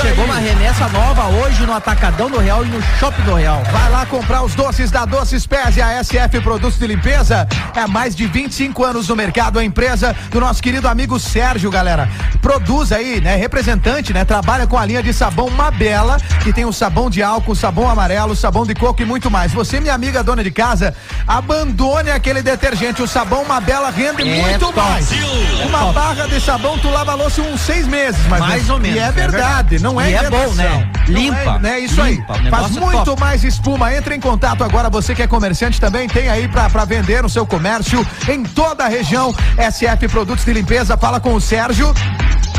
Chegou 0.01 0.25
uma 0.25 0.35
remessa 0.35 0.87
nova 0.89 1.27
hoje 1.27 1.65
no 1.65 1.73
Atacadão 1.73 2.29
do 2.29 2.37
Real 2.39 2.65
e 2.65 2.69
no 2.69 2.81
Shopping 2.99 3.23
do 3.23 3.35
Real. 3.35 3.63
Vai 3.71 3.89
lá 3.89 4.05
comprar 4.05 4.43
os 4.43 4.53
doces 4.55 4.91
da 4.91 5.05
Doces 5.05 5.47
Pés 5.47 5.77
e 5.77 5.81
a 5.81 6.03
SF 6.03 6.41
Produtos 6.41 6.77
de 6.77 6.85
Limpeza. 6.87 7.47
É 7.75 7.79
há 7.79 7.87
mais 7.87 8.13
de 8.15 8.27
25 8.27 8.83
anos 8.83 9.07
no 9.07 9.15
mercado, 9.15 9.62
a 9.63 9.65
empresa 9.65 10.15
do 10.29 10.39
nosso 10.39 10.61
querido 10.61 10.87
amigo 10.87 11.17
Sérgio, 11.19 11.71
galera. 11.71 12.09
Produz 12.41 12.91
aí, 12.91 13.21
né? 13.21 13.35
Representante, 13.35 14.13
né? 14.13 14.25
Trabalha 14.25 14.67
com 14.67 14.77
a 14.77 14.85
linha 14.85 15.01
de 15.01 15.13
sabão 15.13 15.49
Mabela, 15.49 16.17
que 16.43 16.51
tem 16.53 16.65
o 16.65 16.73
sabão 16.73 17.09
de 17.09 17.23
álcool, 17.23 17.55
sabão 17.55 17.89
amarelo, 17.89 18.35
sabão 18.35 18.65
de 18.65 18.75
coco 18.75 19.01
e 19.01 19.05
muito 19.05 19.31
mais. 19.31 19.51
Você, 19.53 19.79
minha 19.79 19.93
amiga 19.93 20.21
dona 20.23 20.43
de 20.43 20.51
casa, 20.51 20.93
abandone 21.27 22.11
aquele 22.11 22.41
detergente. 22.41 23.01
O 23.01 23.07
sabão 23.07 23.45
Mabela 23.45 23.89
rende 23.89 24.21
É 24.29 24.41
muito 24.41 24.59
top. 24.59 24.79
mais. 24.79 25.09
É 25.11 25.65
Uma 25.65 25.79
top. 25.79 25.93
barra 25.93 26.27
de 26.27 26.41
sabão, 26.41 26.77
tu 26.77 26.89
lava 26.89 27.11
a 27.13 27.15
louça 27.15 27.41
uns 27.41 27.61
seis 27.61 27.87
meses, 27.87 28.21
mais, 28.27 28.41
Mais 28.45 28.69
ou 28.69 28.79
menos, 28.79 28.97
E 28.97 28.99
é 28.99 29.03
é 29.03 29.11
verdade, 29.11 29.79
não 29.79 29.99
é 29.99 30.11
E 30.11 30.13
é 30.15 30.29
bom, 30.29 30.53
né? 30.53 30.89
Não 31.07 31.15
Limpa, 31.21 31.37
é, 31.37 31.59
né? 31.59 31.79
Isso 31.79 32.01
aí. 32.01 32.15
limpa, 32.15 32.33
o 32.33 32.49
Faz 32.49 32.75
é 32.75 32.79
muito 32.79 33.03
top. 33.05 33.21
mais 33.21 33.43
espuma. 33.43 33.93
Entre 33.93 34.15
em 34.15 34.19
contato 34.19 34.63
agora, 34.63 34.89
você 34.89 35.13
que 35.15 35.21
é 35.21 35.27
comerciante 35.27 35.79
também 35.79 36.07
tem 36.07 36.29
aí 36.29 36.47
pra, 36.47 36.69
pra 36.69 36.83
vender 36.85 37.21
no 37.23 37.29
seu 37.29 37.45
comércio 37.45 38.05
em 38.27 38.43
toda 38.43 38.83
a 38.85 38.87
região. 38.87 39.33
SF 39.57 40.07
Produtos 40.09 40.45
de 40.45 40.53
Limpeza, 40.53 40.95
fala 40.97 41.19
com 41.19 41.33
o 41.33 41.41
Sérgio. 41.41 41.91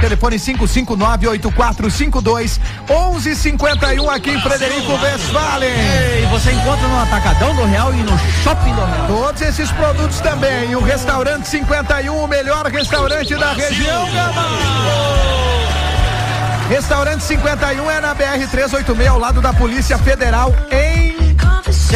Telefone 0.00 0.36
559-8452 0.36 2.60
1151 2.88 4.10
aqui 4.10 4.30
em 4.30 4.40
Frederico 4.40 4.92
Westphalen. 4.92 5.70
E 6.22 6.26
você 6.26 6.52
encontra 6.52 6.86
no 6.86 7.00
Atacadão 7.00 7.54
do 7.54 7.64
Real 7.64 7.94
e 7.94 8.02
no 8.02 8.18
Shopping 8.42 8.74
do 8.74 8.84
Real. 8.84 9.06
Todos 9.06 9.40
esses 9.42 9.70
produtos 9.72 10.20
também. 10.20 10.76
O 10.76 10.80
Restaurante 10.80 11.48
51, 11.48 12.14
o 12.14 12.28
melhor 12.28 12.66
restaurante 12.66 13.34
da 13.34 13.52
região, 13.52 14.06
Gama. 14.12 14.44
Restaurante 16.68 17.22
51 17.22 17.90
é 17.90 18.00
na 18.00 18.14
BR 18.14 18.46
386, 18.50 19.08
ao 19.08 19.18
lado 19.18 19.40
da 19.40 19.52
Polícia 19.52 19.98
Federal 19.98 20.54
em 20.70 21.13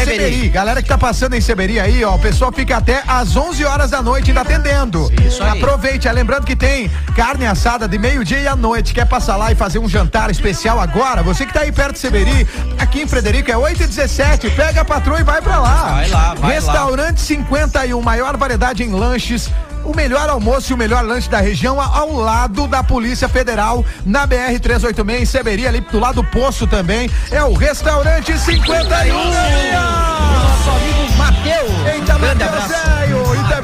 Seberi. 0.05 0.49
Galera 0.49 0.83
que 0.83 0.89
tá 0.89 0.99
passando 0.99 1.35
em 1.35 1.41
Seberi 1.41 1.81
aí, 1.81 2.05
ó, 2.05 2.15
o 2.15 2.19
pessoal 2.19 2.53
fica 2.53 2.77
até 2.77 3.03
às 3.07 3.37
11 3.37 3.65
horas 3.65 3.91
da 3.91 4.03
noite 4.03 4.31
ainda 4.31 4.43
atendendo. 4.43 5.11
Isso 5.27 5.43
aí. 5.43 5.59
Aproveite, 5.59 6.09
é, 6.09 6.12
lembrando 6.12 6.45
que 6.45 6.57
tem 6.57 6.91
carne 7.15 7.47
assada 7.47 7.89
de 7.89 7.99
meio-dia 7.99 8.41
e 8.41 8.47
à 8.47 8.57
noite. 8.57 8.93
Quer 8.95 9.07
passar 9.07 9.37
lá 9.37 9.53
e 9.53 9.55
fazer 9.55 9.79
um 9.79 9.89
jantar 9.89 10.31
especial 10.31 10.81
agora? 10.81 11.23
Você 11.23 11.47
que 11.47 11.53
tá 11.53 11.61
aí 11.61 11.73
perto 11.73 11.93
de 11.93 11.99
Seberi, 11.99 12.47
aqui 12.79 13.03
em 13.03 13.07
Frederico 13.07 13.51
é 13.51 13.57
8 13.57 13.83
e 13.83 13.87
17 13.87 14.51
pega 14.51 14.81
a 14.83 14.85
patroa 14.85 15.20
e 15.20 15.25
vai 15.25 15.41
pra 15.41 15.59
lá. 15.59 15.95
Vai 15.95 16.09
lá, 16.09 16.35
vai 16.35 16.41
lá. 16.41 16.49
Restaurante 16.49 17.20
51, 17.20 18.01
maior 18.01 18.37
variedade 18.37 18.83
em 18.83 18.91
lanches. 18.91 19.51
O 19.89 19.97
melhor 19.97 20.28
almoço 20.28 20.70
e 20.70 20.74
o 20.74 20.77
melhor 20.77 21.02
lanche 21.02 21.31
da 21.31 21.40
região 21.40 21.81
ao 21.81 22.12
lado 22.12 22.66
da 22.66 22.85
Polícia 22.85 23.27
Federal 23.27 23.82
na 24.05 24.27
BR 24.27 24.60
386 24.60 25.23
em 25.23 25.24
Seberi, 25.24 25.66
ali 25.66 25.81
do 25.81 25.98
lado 25.98 26.16
do 26.16 26.24
poço 26.24 26.66
também. 26.66 27.10
É 27.31 27.43
o 27.43 27.55
Restaurante 27.55 28.39
51. 28.39 29.15
Nosso 29.15 30.70
amigo 30.70 31.16
Matheus. 31.16 31.86
Eita, 31.86 32.19
Grande 32.19 32.44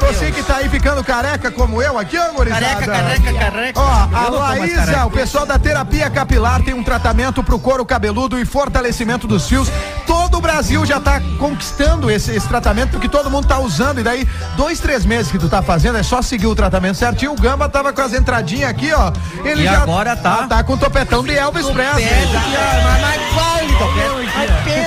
você 0.05 0.31
que 0.31 0.43
tá 0.43 0.57
aí 0.57 0.69
ficando 0.69 1.03
careca 1.03 1.51
como 1.51 1.81
eu 1.81 1.99
aqui, 1.99 2.19
ô 2.19 2.33
gurizada. 2.33 2.65
Careca, 2.65 2.93
careca, 2.93 3.33
careca. 3.33 3.81
Ó, 3.81 4.09
a 4.13 4.29
Laísa, 4.29 5.07
o 5.07 5.11
pessoal 5.11 5.47
da 5.47 5.59
terapia 5.59 6.11
capilar 6.11 6.63
tem 6.63 6.75
um 6.75 6.83
tratamento 6.83 7.43
pro 7.43 7.59
couro 7.59 7.85
cabeludo 7.85 8.39
e 8.39 8.45
fortalecimento 8.45 9.27
dos 9.27 9.49
fios. 9.49 9.69
Todo 10.07 10.39
o 10.39 10.41
Brasil 10.41 10.85
já 10.85 11.01
tá 11.01 11.21
conquistando 11.39 12.11
esse, 12.11 12.31
esse 12.33 12.47
tratamento 12.47 12.91
porque 12.91 13.09
todo 13.09 13.31
mundo 13.31 13.49
tá 13.49 13.59
usando. 13.59 14.01
E 14.01 14.03
daí, 14.03 14.29
dois, 14.57 14.79
três 14.79 15.05
meses 15.07 15.33
que 15.33 15.39
tu 15.39 15.49
tá 15.49 15.63
fazendo, 15.63 15.97
é 15.97 16.03
só 16.03 16.21
seguir 16.21 16.47
o 16.47 16.55
tratamento 16.55 16.97
certinho. 16.97 17.33
O 17.33 17.41
Gamba 17.41 17.69
tava 17.69 17.93
com 17.93 18.03
as 18.03 18.13
entradinhas 18.13 18.71
aqui, 18.71 18.93
ó. 18.93 19.13
Ele 19.45 19.63
E 19.63 19.65
já 19.65 19.83
agora 19.83 20.17
tá. 20.17 20.47
tá 20.47 20.63
com 20.63 20.75
o 20.75 20.77
topetão 20.77 21.23
de 21.23 21.35
Elvis 21.35 21.67
Presley. 21.67 22.05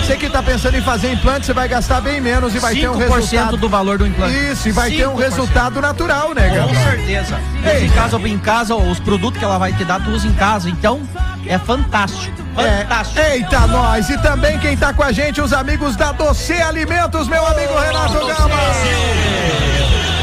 Você 0.06 0.16
que 0.18 0.30
tá 0.30 0.44
pensando 0.44 0.76
em 0.78 0.82
fazer 0.82 1.12
implante, 1.14 1.46
você 1.46 1.54
vai 1.54 1.68
gastar 1.68 2.02
bem 2.02 2.20
menos 2.22 2.54
e 2.54 2.60
vai 2.60 2.76
ter 2.76 2.90
um 2.90 2.98
5% 2.98 3.10
resultado. 3.10 3.58
do 3.58 3.70
valor 3.70 3.98
do 3.98 4.06
implante. 4.06 4.36
Isso, 4.52 4.70
e 4.70 4.72
vai 4.72 4.92
ter 4.92 5.08
um 5.08 5.16
5%. 5.16 5.20
resultado 5.20 5.82
natural, 5.82 6.34
né, 6.34 6.50
Com 6.50 6.56
Gama? 6.56 6.76
certeza. 6.84 7.40
Ei. 7.64 7.86
Em 7.86 7.90
casa, 7.90 8.18
em 8.20 8.38
casa, 8.38 8.76
os 8.76 9.00
produtos 9.00 9.40
que 9.40 9.46
ela 9.46 9.58
vai 9.58 9.74
te 9.74 9.84
dar, 9.86 10.04
tu 10.04 10.12
usa 10.12 10.28
em 10.28 10.34
casa. 10.34 10.70
Então, 10.70 11.02
é 11.48 11.58
fantástico. 11.58 12.45
Fantástico. 12.56 13.20
É, 13.20 13.36
eita, 13.36 13.68
nós! 13.68 14.10
E 14.10 14.18
também 14.22 14.58
quem 14.60 14.78
tá 14.78 14.94
com 14.94 15.04
a 15.04 15.12
gente, 15.12 15.42
os 15.42 15.54
amigos 15.54 15.96
da 15.96 16.12
Doce 16.12 16.54
Alimentos, 16.54 17.28
meu 17.28 17.46
amigo 17.46 17.78
Renato 17.78 18.26
Gama. 18.26 19.75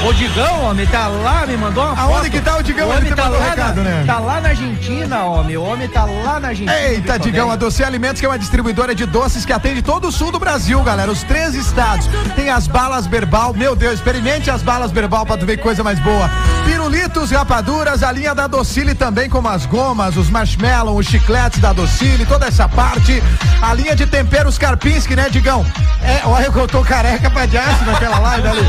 O 0.04 0.12
Digão, 0.14 0.64
homem, 0.64 0.84
tá 0.86 1.06
lá, 1.06 1.46
me 1.46 1.56
mandou 1.56 1.84
uma 1.84 2.02
Aonde 2.02 2.16
foto. 2.22 2.30
que 2.32 2.40
tá 2.40 2.56
o 2.56 2.62
Digão? 2.62 2.88
O 2.88 2.90
Ele 2.92 2.98
homem 2.98 3.12
te 3.12 3.16
tá 3.16 3.28
lá, 3.28 3.38
recado, 3.50 3.76
na, 3.76 3.82
né? 3.82 4.04
tá 4.04 4.18
lá 4.18 4.40
na 4.40 4.48
Argentina, 4.48 5.22
homem. 5.22 5.56
O 5.56 5.62
homem 5.62 5.88
tá 5.88 6.04
lá 6.04 6.40
na 6.40 6.48
Argentina. 6.48 6.76
Eita, 6.80 7.18
Digão, 7.20 7.50
a. 7.52 7.56
Doce 7.56 7.84
Alimentos, 7.84 8.18
que 8.18 8.26
é 8.26 8.28
uma 8.28 8.38
distribuidora 8.38 8.96
de 8.96 9.06
doces 9.06 9.44
que 9.44 9.52
atende 9.52 9.80
todo 9.80 10.08
o 10.08 10.12
sul 10.12 10.32
do 10.32 10.40
Brasil, 10.40 10.82
galera. 10.82 11.08
Os 11.08 11.22
três 11.22 11.54
estados. 11.54 12.08
Tem 12.34 12.50
as 12.50 12.66
balas 12.66 13.06
Berbal. 13.06 13.54
Meu 13.54 13.76
Deus, 13.76 13.94
experimente 13.94 14.50
as 14.50 14.60
balas 14.60 14.90
Berbal 14.90 15.24
pra 15.24 15.36
tu 15.36 15.46
ver 15.46 15.58
coisa 15.58 15.84
mais 15.84 16.00
boa. 16.00 16.28
Pirulitos, 16.64 17.30
rapaduras, 17.30 18.02
a 18.02 18.10
linha 18.10 18.34
da 18.34 18.48
Docile 18.48 18.96
também, 18.96 19.30
como 19.30 19.48
as 19.48 19.66
gomas, 19.66 20.16
os 20.16 20.28
marshmallow, 20.28 20.96
os 20.96 21.06
chicletes 21.06 21.60
da 21.60 21.72
Docile, 21.72 22.26
toda 22.26 22.46
essa 22.46 22.68
parte. 22.68 23.22
A 23.62 23.72
linha 23.72 23.94
de 23.94 24.06
temperos 24.06 24.58
Karpinski, 24.58 25.14
né, 25.14 25.28
Digão? 25.30 25.64
É, 26.02 26.22
olha 26.26 26.50
que 26.50 26.58
eu 26.58 26.66
tô 26.66 26.82
careca 26.82 27.30
pra 27.30 27.46
diacho 27.46 27.84
naquela 27.84 28.18
live 28.18 28.48
ali. 28.48 28.66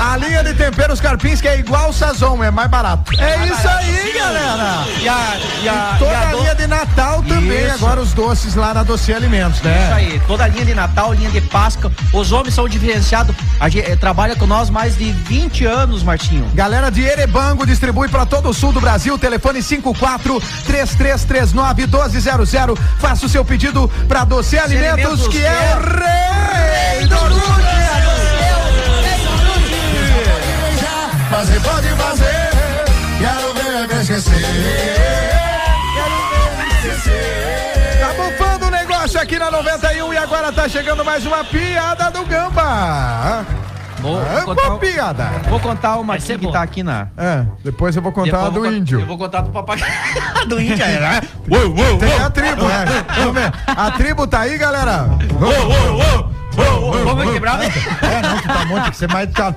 A 0.00 0.16
linha 0.16 0.44
de 0.44 0.50
temperos 0.50 0.67
Karpinski 1.00 1.48
é 1.48 1.58
igual 1.58 1.90
o 1.90 1.92
Sazon, 1.92 2.42
é 2.42 2.50
mais 2.50 2.68
barato. 2.70 3.12
É 3.20 3.46
isso 3.46 3.68
aí, 3.68 4.12
galera. 4.14 4.84
E 5.00 5.08
a, 5.08 5.36
e 5.62 5.68
a, 5.68 5.96
Toda 5.98 6.10
e 6.10 6.14
a 6.14 6.20
a 6.20 6.24
do- 6.30 6.38
linha 6.38 6.54
de 6.54 6.66
Natal 6.66 7.22
também, 7.22 7.64
Isso. 7.64 7.74
agora 7.74 8.00
os 8.00 8.12
doces 8.12 8.54
lá 8.54 8.74
na 8.74 8.82
Doce 8.82 9.12
Alimentos, 9.12 9.60
né? 9.62 9.84
Isso 9.84 9.94
aí, 9.94 10.22
toda 10.26 10.44
a 10.44 10.48
linha 10.48 10.64
de 10.64 10.74
Natal, 10.74 11.12
linha 11.14 11.30
de 11.30 11.40
Páscoa. 11.40 11.90
Os 12.12 12.32
homens 12.32 12.54
são 12.54 12.68
diferenciados. 12.68 13.34
A 13.58 13.68
gente 13.68 13.90
eh, 13.90 13.96
trabalha 13.96 14.36
com 14.36 14.46
nós 14.46 14.70
mais 14.70 14.96
de 14.96 15.10
20 15.12 15.64
anos, 15.66 16.02
Martinho. 16.02 16.48
Galera 16.54 16.90
de 16.90 17.02
Erebango 17.02 17.66
distribui 17.66 18.08
para 18.08 18.26
todo 18.26 18.48
o 18.48 18.54
sul 18.54 18.72
do 18.72 18.80
Brasil. 18.80 19.18
Telefone 19.18 19.62
54 19.62 20.40
3339 20.66 21.86
1200. 21.86 22.50
Faça 22.98 23.26
o 23.26 23.28
seu 23.28 23.44
pedido 23.44 23.88
para 24.06 24.24
Doce 24.24 24.58
Alimentos, 24.58 25.04
Alimentos, 25.04 25.28
que 25.28 25.38
que 25.38 25.44
é 25.44 25.48
é 25.48 25.76
o 25.76 26.98
rei 26.98 27.06
do 27.06 27.16
Mas 27.16 28.37
você 31.30 31.60
pode 31.60 31.88
fazer, 31.88 32.50
quero 33.18 33.54
ver 33.54 33.94
me 33.94 34.02
esquecer. 34.02 34.32
Quero 35.94 36.16
ver 36.30 36.56
me 36.56 36.74
esquecer. 36.74 37.98
Tá 38.00 38.14
bufando 38.14 38.66
o 38.66 38.70
negócio 38.70 39.20
aqui 39.20 39.38
na 39.38 39.50
91 39.50 40.12
e 40.12 40.16
agora 40.16 40.50
tá 40.52 40.68
chegando 40.68 41.04
mais 41.04 41.26
uma 41.26 41.44
piada 41.44 42.10
do 42.10 42.24
Gamba. 42.24 43.44
Vou, 44.00 44.16
uma 44.16 44.78
piada. 44.78 45.24
vou 45.48 45.58
contar 45.58 45.96
uma 45.96 46.14
aqui 46.14 46.38
que 46.38 46.38
bom. 46.38 46.52
tá 46.52 46.62
aqui 46.62 46.82
na. 46.84 47.08
É, 47.16 47.44
depois 47.64 47.96
eu 47.96 48.00
vou 48.00 48.12
contar 48.12 48.30
Depois 48.30 48.46
a 48.46 48.50
do 48.50 48.60
vou 48.60 48.72
índio. 48.72 49.00
Eu 49.00 49.06
vou 49.06 49.18
contar 49.18 49.40
do 49.40 49.50
papagaio. 49.50 49.92
do 50.46 50.60
índio, 50.60 50.84
é, 50.84 51.00
né? 51.00 51.20
Tem 51.98 52.14
a 52.14 52.30
tribo, 52.30 52.64
né? 52.64 52.84
Vamos 53.16 53.34
ver. 53.34 53.52
A 53.66 53.90
tribo 53.90 54.26
tá 54.26 54.40
aí, 54.40 54.56
galera. 54.56 55.08
Vamos 57.04 57.32
quebrar? 57.32 57.60
É, 57.62 58.22
não, 58.22 58.38
que 58.38 58.48
tá 58.48 58.64
muito, 58.66 58.90
que 58.90 58.96
você 58.96 59.06
mais 59.06 59.30
tá. 59.32 59.54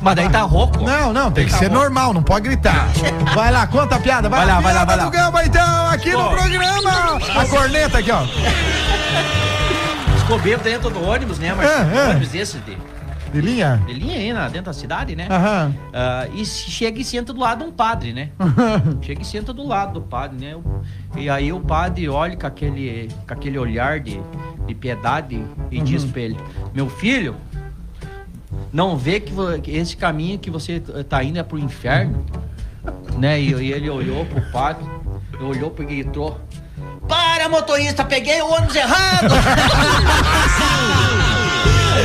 Mas 0.00 0.16
daí 0.16 0.28
tá 0.28 0.42
rouco. 0.42 0.80
Não, 0.82 1.12
não, 1.12 1.30
tem 1.30 1.46
que 1.46 1.52
Tá 1.52 1.58
ser 1.58 1.70
normal, 1.70 2.12
não 2.12 2.22
pode 2.22 2.48
gritar. 2.48 2.88
Vai 3.34 3.50
lá, 3.50 3.66
conta 3.66 3.96
a 3.96 4.00
piada, 4.00 4.28
vai, 4.28 4.40
Vai 4.40 4.48
lá, 4.54 4.60
vai 4.60 4.74
lá, 4.74 4.84
vai 4.84 4.96
lá. 4.96 5.10
Gamba, 5.10 5.44
então, 5.44 5.86
aqui 5.86 6.12
no 6.12 6.28
programa. 6.30 7.18
A 7.36 7.46
corneta 7.46 7.98
aqui, 7.98 8.10
ó. 8.10 8.22
Escobeu 10.16 10.58
dentro 10.58 10.90
do 10.90 11.02
ônibus, 11.02 11.38
né, 11.38 11.54
Martinho? 11.54 11.96
É, 11.96 12.06
é. 12.06 12.10
ônibus 12.10 12.28
desse 12.28 12.58
de, 12.58 12.76
De 13.32 13.40
linha? 13.40 13.82
de 13.86 13.92
linha 13.92 14.16
aí 14.16 14.32
na, 14.32 14.48
dentro 14.48 14.66
da 14.66 14.72
cidade, 14.72 15.16
né? 15.16 15.26
Aham. 15.30 15.74
Ah, 15.92 16.26
e 16.34 16.44
chega 16.44 17.00
e 17.00 17.04
senta 17.04 17.32
do 17.32 17.40
lado 17.40 17.64
de 17.64 17.70
um 17.70 17.72
padre, 17.72 18.12
né? 18.12 18.30
chega 19.02 19.22
e 19.22 19.24
senta 19.24 19.52
do 19.52 19.66
lado 19.66 19.94
do 19.94 20.02
padre, 20.02 20.38
né? 20.38 20.56
E 21.16 21.28
aí 21.28 21.52
o 21.52 21.60
padre 21.60 22.08
olha 22.08 22.36
com 22.36 22.46
aquele, 22.46 23.08
com 23.26 23.32
aquele 23.34 23.58
olhar 23.58 24.00
de, 24.00 24.20
de 24.66 24.74
piedade 24.74 25.44
e 25.70 25.80
diz 25.80 26.04
pra 26.04 26.20
ele: 26.22 26.36
Meu 26.74 26.88
filho, 26.88 27.36
não 28.72 28.96
vê 28.96 29.20
que, 29.20 29.32
esse 29.70 29.96
caminho 29.96 30.38
que 30.38 30.50
você 30.50 30.80
tá 31.08 31.22
indo 31.22 31.38
é 31.38 31.42
pro 31.42 31.58
inferno? 31.58 32.24
né? 33.18 33.40
E, 33.40 33.54
e 33.54 33.72
ele 33.72 33.88
olhou 33.88 34.26
pro 34.26 34.42
padre, 34.50 34.84
olhou 35.40 35.70
pro 35.70 35.90
entrou. 35.90 36.38
Para, 37.08 37.48
motorista, 37.48 38.04
peguei 38.04 38.42
o 38.42 38.50
ônibus 38.50 38.76
errado! 38.76 39.34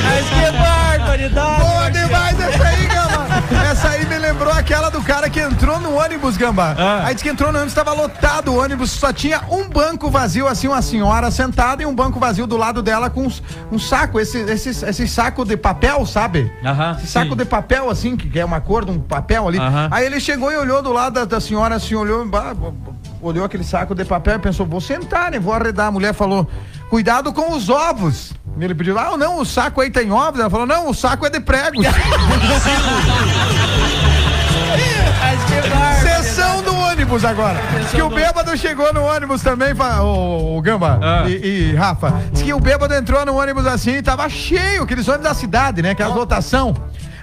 Mas 0.04 0.30
que 0.30 0.58
barbaridade! 0.58 1.62
Boa 1.62 1.90
demais 1.90 2.40
essa 2.40 2.64
aí, 2.68 2.86
Gamba. 2.88 3.28
Essa 3.72 3.90
aí 3.90 4.06
me 4.06 4.18
lembrou 4.18 4.52
aquela 4.52 4.90
do 4.90 5.02
cara 5.02 5.30
que 5.30 5.40
entrou 5.40 5.80
no 5.80 5.96
ônibus, 5.96 6.36
Gamba. 6.38 6.76
Aí 7.06 7.14
disse 7.14 7.24
que 7.24 7.30
entrou 7.30 7.52
no 7.52 7.58
ônibus, 7.60 7.72
estava 7.74 7.94
lotado 7.94 8.52
o 8.54 8.60
ônibus, 8.62 8.92
só 8.92 9.14
tinha 9.14 9.42
um 9.50 9.68
banco 9.70 10.10
vazio, 10.10 10.48
assim, 10.48 10.68
uma 10.68 10.82
senhora 10.82 11.30
sentada 11.32 11.84
e 11.84 11.86
um 11.86 11.94
banco 11.96 12.20
vazio 12.20 12.48
do 12.48 12.58
lado 12.58 12.82
dela 12.82 13.10
com 13.10 13.24
uns- 13.26 13.42
um 13.72 13.78
saco, 13.80 14.20
esse, 14.20 14.40
esse, 14.40 14.70
esse 14.70 15.08
saco 15.08 15.46
de 15.46 15.56
papel, 15.58 16.06
sabe? 16.06 16.52
esse 16.98 17.08
saco 17.08 17.36
de 17.36 17.46
papel, 17.46 17.90
assim, 17.90 18.16
que, 18.18 18.38
é 18.40 18.46
uma 18.46 18.60
cor 18.62 18.84
de 18.86 18.92
um 18.92 19.00
papel 19.00 19.48
ali. 19.48 19.60
Aí 19.92 20.06
ele 20.06 20.20
chegou 20.20 20.52
e 20.52 20.58
olhou 20.58 20.82
do 20.82 20.92
lado 20.92 21.14
da, 21.14 21.26
da 21.26 21.40
senhora, 21.40 21.76
assim, 21.76 21.96
olhou, 21.96 22.26
olhou 23.22 23.46
aquele 23.46 23.64
saco 23.64 23.94
de 23.96 24.04
papel 24.06 24.36
e 24.36 24.40
pensou, 24.40 24.66
vou 24.66 24.82
sentar, 24.82 25.32
né? 25.32 25.40
Vou 25.40 25.54
arredar. 25.54 25.88
A 25.88 25.92
mulher 25.92 26.14
falou, 26.14 26.48
cuidado 26.90 27.32
com 27.34 27.54
os 27.54 27.70
ovos. 27.70 28.34
Ele 28.60 28.74
pediu, 28.76 28.98
ah, 28.98 29.16
não, 29.18 29.40
o 29.40 29.46
saco 29.46 29.82
aí 29.82 29.90
tem 29.90 30.12
ovos. 30.12 30.40
Ela 30.40 30.50
falou, 30.50 30.66
não, 30.66 30.90
o 30.90 30.94
saco 30.94 31.26
é 31.26 31.30
de 31.30 31.40
pregos. 31.40 31.86
Sessão 36.02 36.62
do 36.64 36.76
ônibus 36.76 37.24
agora. 37.24 37.60
Diz 37.80 37.92
que 37.92 38.02
o 38.02 38.10
bêbado 38.10 38.58
chegou 38.58 38.94
no 38.94 39.04
ônibus 39.04 39.42
também, 39.42 39.74
o, 40.02 40.58
o 40.58 40.62
Gamba 40.62 41.00
e, 41.28 41.72
e 41.72 41.76
Rafa. 41.76 42.14
Diz 42.32 42.42
que 42.42 42.54
o 42.54 42.60
bêbado 42.60 42.94
entrou 42.94 43.26
no 43.26 43.38
ônibus 43.40 43.66
assim 43.66 43.98
e 43.98 44.02
tava 44.02 44.28
cheio, 44.30 44.84
aqueles 44.84 45.08
ônibus 45.08 45.28
da 45.28 45.34
cidade, 45.34 45.82
né? 45.82 45.92
Aquelas 45.92 46.16
lotação. 46.16 46.76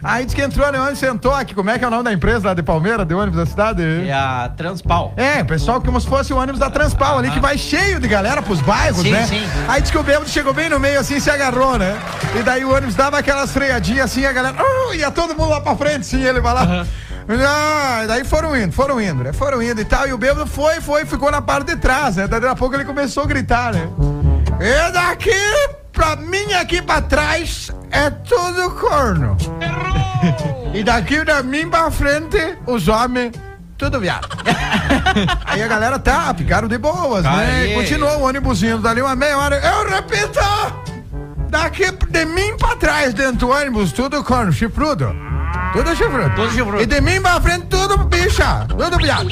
Aí 0.02 0.24
diz 0.24 0.34
que 0.34 0.42
entrou 0.42 0.70
no 0.70 0.78
ônibus, 0.78 0.98
sentou 0.98 1.34
aqui. 1.34 1.54
Como 1.54 1.70
é 1.70 1.78
que 1.78 1.84
é 1.84 1.88
o 1.88 1.90
nome 1.90 2.04
da 2.04 2.12
empresa 2.12 2.48
lá 2.48 2.54
de 2.54 2.62
Palmeira, 2.62 3.04
de 3.04 3.14
ônibus 3.14 3.38
da 3.38 3.46
cidade? 3.46 3.82
É 4.08 4.12
a 4.12 4.50
Transpal. 4.56 5.14
É, 5.16 5.42
pessoal, 5.44 5.80
como 5.80 6.00
se 6.00 6.06
fosse 6.06 6.32
o 6.32 6.36
ônibus 6.38 6.58
da 6.58 6.70
Transpal 6.70 7.18
ali, 7.18 7.30
que 7.30 7.40
vai 7.40 7.56
cheio 7.56 7.98
de 8.00 8.08
galera 8.08 8.42
pros 8.42 8.60
bairros, 8.60 9.02
Sim, 9.02 9.12
né? 9.12 9.26
sim. 9.26 9.46
Aí 9.68 9.80
diz 9.80 9.90
que 9.90 9.98
o 9.98 10.02
bêbado 10.02 10.28
chegou 10.28 10.52
bem 10.52 10.68
no 10.68 10.78
meio 10.78 11.00
assim, 11.00 11.18
se 11.20 11.30
agarrou, 11.30 11.78
né? 11.78 11.96
E 12.38 12.42
daí 12.42 12.64
o 12.64 12.74
ônibus 12.74 12.94
dava 12.94 13.18
aquelas 13.18 13.50
freadinhas 13.52 14.06
assim, 14.06 14.24
a 14.26 14.32
galera, 14.32 14.56
uh, 14.62 14.94
ia 14.94 15.10
todo 15.10 15.34
mundo 15.36 15.50
lá 15.50 15.60
pra 15.60 15.74
frente, 15.76 16.06
sim, 16.06 16.22
ele 16.22 16.40
vai 16.40 16.54
lá. 16.54 16.86
Ah, 17.26 18.04
daí 18.06 18.22
foram 18.24 18.54
indo, 18.54 18.72
foram 18.72 19.00
indo, 19.00 19.24
né? 19.24 19.32
Foram 19.32 19.62
indo 19.62 19.80
e 19.80 19.84
tal. 19.84 20.06
E 20.06 20.12
o 20.12 20.18
bêbado 20.18 20.46
foi, 20.46 20.80
foi, 20.80 21.06
ficou 21.06 21.30
na 21.30 21.40
parte 21.40 21.68
de 21.68 21.76
trás, 21.76 22.16
né? 22.16 22.26
Daí 22.28 22.38
daqui 22.38 22.52
a 22.52 22.56
pouco 22.56 22.74
ele 22.74 22.84
começou 22.84 23.22
a 23.22 23.26
gritar, 23.26 23.72
né? 23.72 23.88
E 24.60 24.92
daqui 24.92 25.30
pra 25.94 26.16
mim 26.16 26.52
aqui 26.52 26.82
pra 26.82 27.00
trás 27.00 27.70
é 27.90 28.10
tudo 28.10 28.70
corno. 28.72 29.36
E 30.74 30.82
daqui 30.82 31.24
da 31.24 31.42
mim 31.42 31.70
pra 31.70 31.90
frente, 31.90 32.58
os 32.66 32.88
homens, 32.88 33.32
tudo 33.78 34.00
viado. 34.00 34.28
Aí 35.46 35.62
a 35.62 35.68
galera 35.68 35.98
tá, 35.98 36.34
ficaram 36.34 36.66
de 36.66 36.76
boas, 36.76 37.22
né? 37.22 37.30
Aê. 37.30 37.74
Continuou 37.74 38.18
o 38.18 38.22
ônibus 38.24 38.62
indo 38.62 38.78
dali 38.78 39.00
uma 39.00 39.14
meia 39.14 39.38
hora. 39.38 39.56
Eu 39.56 39.88
repito! 39.88 40.40
Daqui 41.48 41.92
de 42.10 42.24
mim 42.24 42.56
pra 42.58 42.74
trás, 42.74 43.14
dentro 43.14 43.46
do 43.46 43.50
ônibus, 43.50 43.92
tudo 43.92 44.22
corno, 44.24 44.52
chifrudo. 44.52 45.14
Tudo 45.74 45.96
chifrudo. 45.96 46.30
Tudo 46.36 46.50
chifrudo. 46.52 46.82
E 46.82 46.86
de 46.86 47.00
mim 47.00 47.20
pra 47.20 47.40
frente, 47.40 47.66
tudo 47.66 47.98
bicha. 48.04 48.64
Tudo 48.68 48.96
viado. 48.96 49.28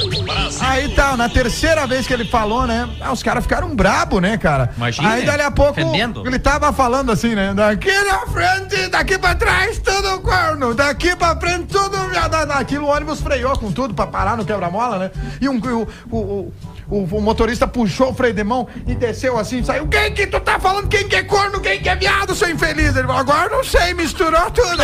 Aí 0.59 0.89
tá, 0.89 1.15
na 1.15 1.29
terceira 1.29 1.87
vez 1.87 2.05
que 2.05 2.13
ele 2.13 2.25
falou, 2.25 2.67
né? 2.67 2.89
ah, 2.99 3.13
os 3.13 3.23
caras 3.23 3.43
ficaram 3.43 3.73
brabo, 3.73 4.19
né, 4.19 4.37
cara? 4.37 4.71
Imagina, 4.75 5.09
Aí 5.09 5.25
dali 5.25 5.41
a 5.41 5.49
pouco 5.49 5.79
ele 5.79 6.39
tava 6.39 6.73
falando 6.73 7.13
assim, 7.13 7.33
né? 7.33 7.53
Daqui 7.53 7.97
na 8.03 8.27
frente, 8.27 8.89
daqui 8.89 9.17
pra 9.17 9.35
trás, 9.35 9.79
tudo 9.79 10.19
corno. 10.19 10.73
Daqui 10.73 11.15
pra 11.15 11.33
frente, 11.37 11.67
tudo 11.67 11.97
viado. 12.09 12.33
Aquilo 12.51 12.87
o 12.87 12.89
ônibus 12.89 13.21
freou 13.21 13.57
com 13.57 13.71
tudo 13.71 13.93
pra 13.93 14.05
parar 14.05 14.35
no 14.35 14.43
quebra-mola, 14.43 14.99
né? 14.99 15.11
E 15.39 15.47
um, 15.47 15.57
o, 15.57 15.87
o, 16.11 16.17
o, 16.17 16.53
o- 17.01 17.17
o 17.17 17.21
motorista 17.21 17.67
puxou 17.67 18.11
o 18.11 18.13
freio 18.13 18.33
de 18.33 18.43
mão 18.43 18.67
e 18.87 18.93
desceu 18.95 19.37
assim, 19.39 19.63
saiu. 19.63 19.87
Quem 19.87 20.13
que 20.13 20.27
tu 20.27 20.39
tá 20.39 20.59
falando? 20.59 20.87
Quem 20.87 21.07
que 21.07 21.15
é 21.15 21.23
corno? 21.23 21.59
Quem 21.59 21.79
que 21.81 21.89
é 21.89 21.95
viado, 21.95 22.33
seu 22.35 22.49
infeliz? 22.49 22.95
Ele 22.95 23.07
falou, 23.07 23.17
agora 23.21 23.49
não 23.49 23.63
sei, 23.63 23.93
misturou 23.93 24.49
tudo. 24.51 24.83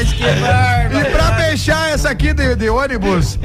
Acho 0.00 0.14
que 0.16 0.24
é 0.24 1.00
E 1.00 1.04
pra 1.12 1.34
fechar 1.36 1.90
essa 1.90 2.10
aqui 2.10 2.32
de, 2.32 2.54
de 2.54 2.68
ônibus, 2.68 3.38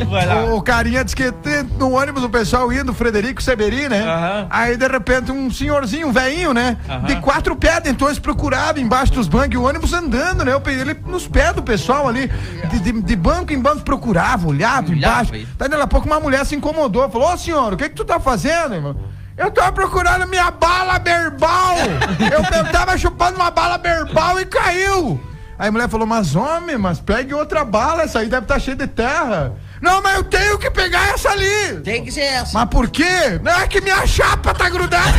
o, 0.55 0.61
carinha 0.61 1.03
disse 1.03 1.15
que 1.15 1.31
no 1.77 1.91
ônibus 1.93 2.23
o 2.23 2.29
pessoal 2.29 2.71
indo, 2.71 2.93
Frederico 2.93 3.41
Severi, 3.41 3.87
né? 3.89 4.03
Aí 4.49 4.77
de 4.77 4.87
repente 4.87 5.31
um 5.31 5.49
senhorzinho, 5.51 6.07
um 6.07 6.11
velhinho, 6.11 6.53
né? 6.53 6.77
De 7.05 7.15
quatro 7.17 7.55
pés, 7.55 7.81
então 7.85 8.07
eles 8.07 8.19
procuravam 8.19 8.81
embaixo 8.81 9.13
dos 9.13 9.27
bancos 9.27 9.55
o 9.57 9.63
ônibus 9.63 9.93
andando, 9.93 10.43
né? 10.45 10.51
Ele 10.67 10.95
nos 11.05 11.27
pés 11.27 11.53
do 11.53 11.61
pessoal 11.63 12.07
ali, 12.07 12.29
de, 12.69 12.79
de- 12.79 13.01
de 13.01 13.15
banco 13.15 13.51
em 13.53 13.59
banco, 13.59 13.81
procurava, 13.83 14.47
olhava, 14.47 14.91
embaixo. 14.93 15.20
Aí. 15.30 15.48
Daí 15.57 15.69
daqui 15.69 15.84
a 15.84 15.88
pouco 15.88 16.07
uma 16.07 16.19
mulher 16.19 16.45
se 16.45 16.56
incomodou, 16.56 17.10
falou: 17.10 17.34
Ô 17.34 17.38
senhor, 17.38 17.73
o 17.73 17.77
que 17.77 17.89
que 17.89 17.95
tu 17.95 18.06
tá 18.06 18.19
fazendo, 18.19 18.76
irmão? 18.76 18.95
Eu 19.38 19.49
tava 19.52 19.72
procurando 19.72 20.27
minha 20.27 20.52
bala 20.52 20.99
berbal. 20.99 21.76
eu, 22.31 22.57
eu 22.57 22.72
tava 22.72 22.98
chupando 22.98 23.38
uma 23.38 23.49
bala 23.49 23.77
berbal 23.77 24.39
e 24.39 24.45
caiu. 24.45 25.19
Aí 25.57 25.69
a 25.69 25.72
mulher 25.72 25.88
falou, 25.89 26.07
mas 26.07 26.35
homem, 26.35 26.76
mas 26.77 26.99
pegue 26.99 27.34
outra 27.35 27.64
bala, 27.64 28.02
essa 28.02 28.18
aí 28.19 28.27
deve 28.27 28.45
estar 28.45 28.60
cheia 28.60 28.76
de 28.76 28.88
terra. 28.88 29.53
Não, 29.80 30.02
mas 30.02 30.15
eu 30.15 30.23
tenho 30.23 30.57
que 30.57 30.72
pegar 30.72 31.10
essa 31.10 31.30
ali. 31.30 31.81
Tem 31.84 32.03
que 32.03 32.11
ser 32.11 32.22
essa. 32.22 32.57
Mas 32.57 32.68
por 32.69 32.89
quê? 32.89 33.39
Não 33.43 33.52
é 33.52 33.68
que 33.68 33.80
minha 33.80 34.06
chapa 34.07 34.53
tá 34.56 34.69
grudada. 34.69 35.11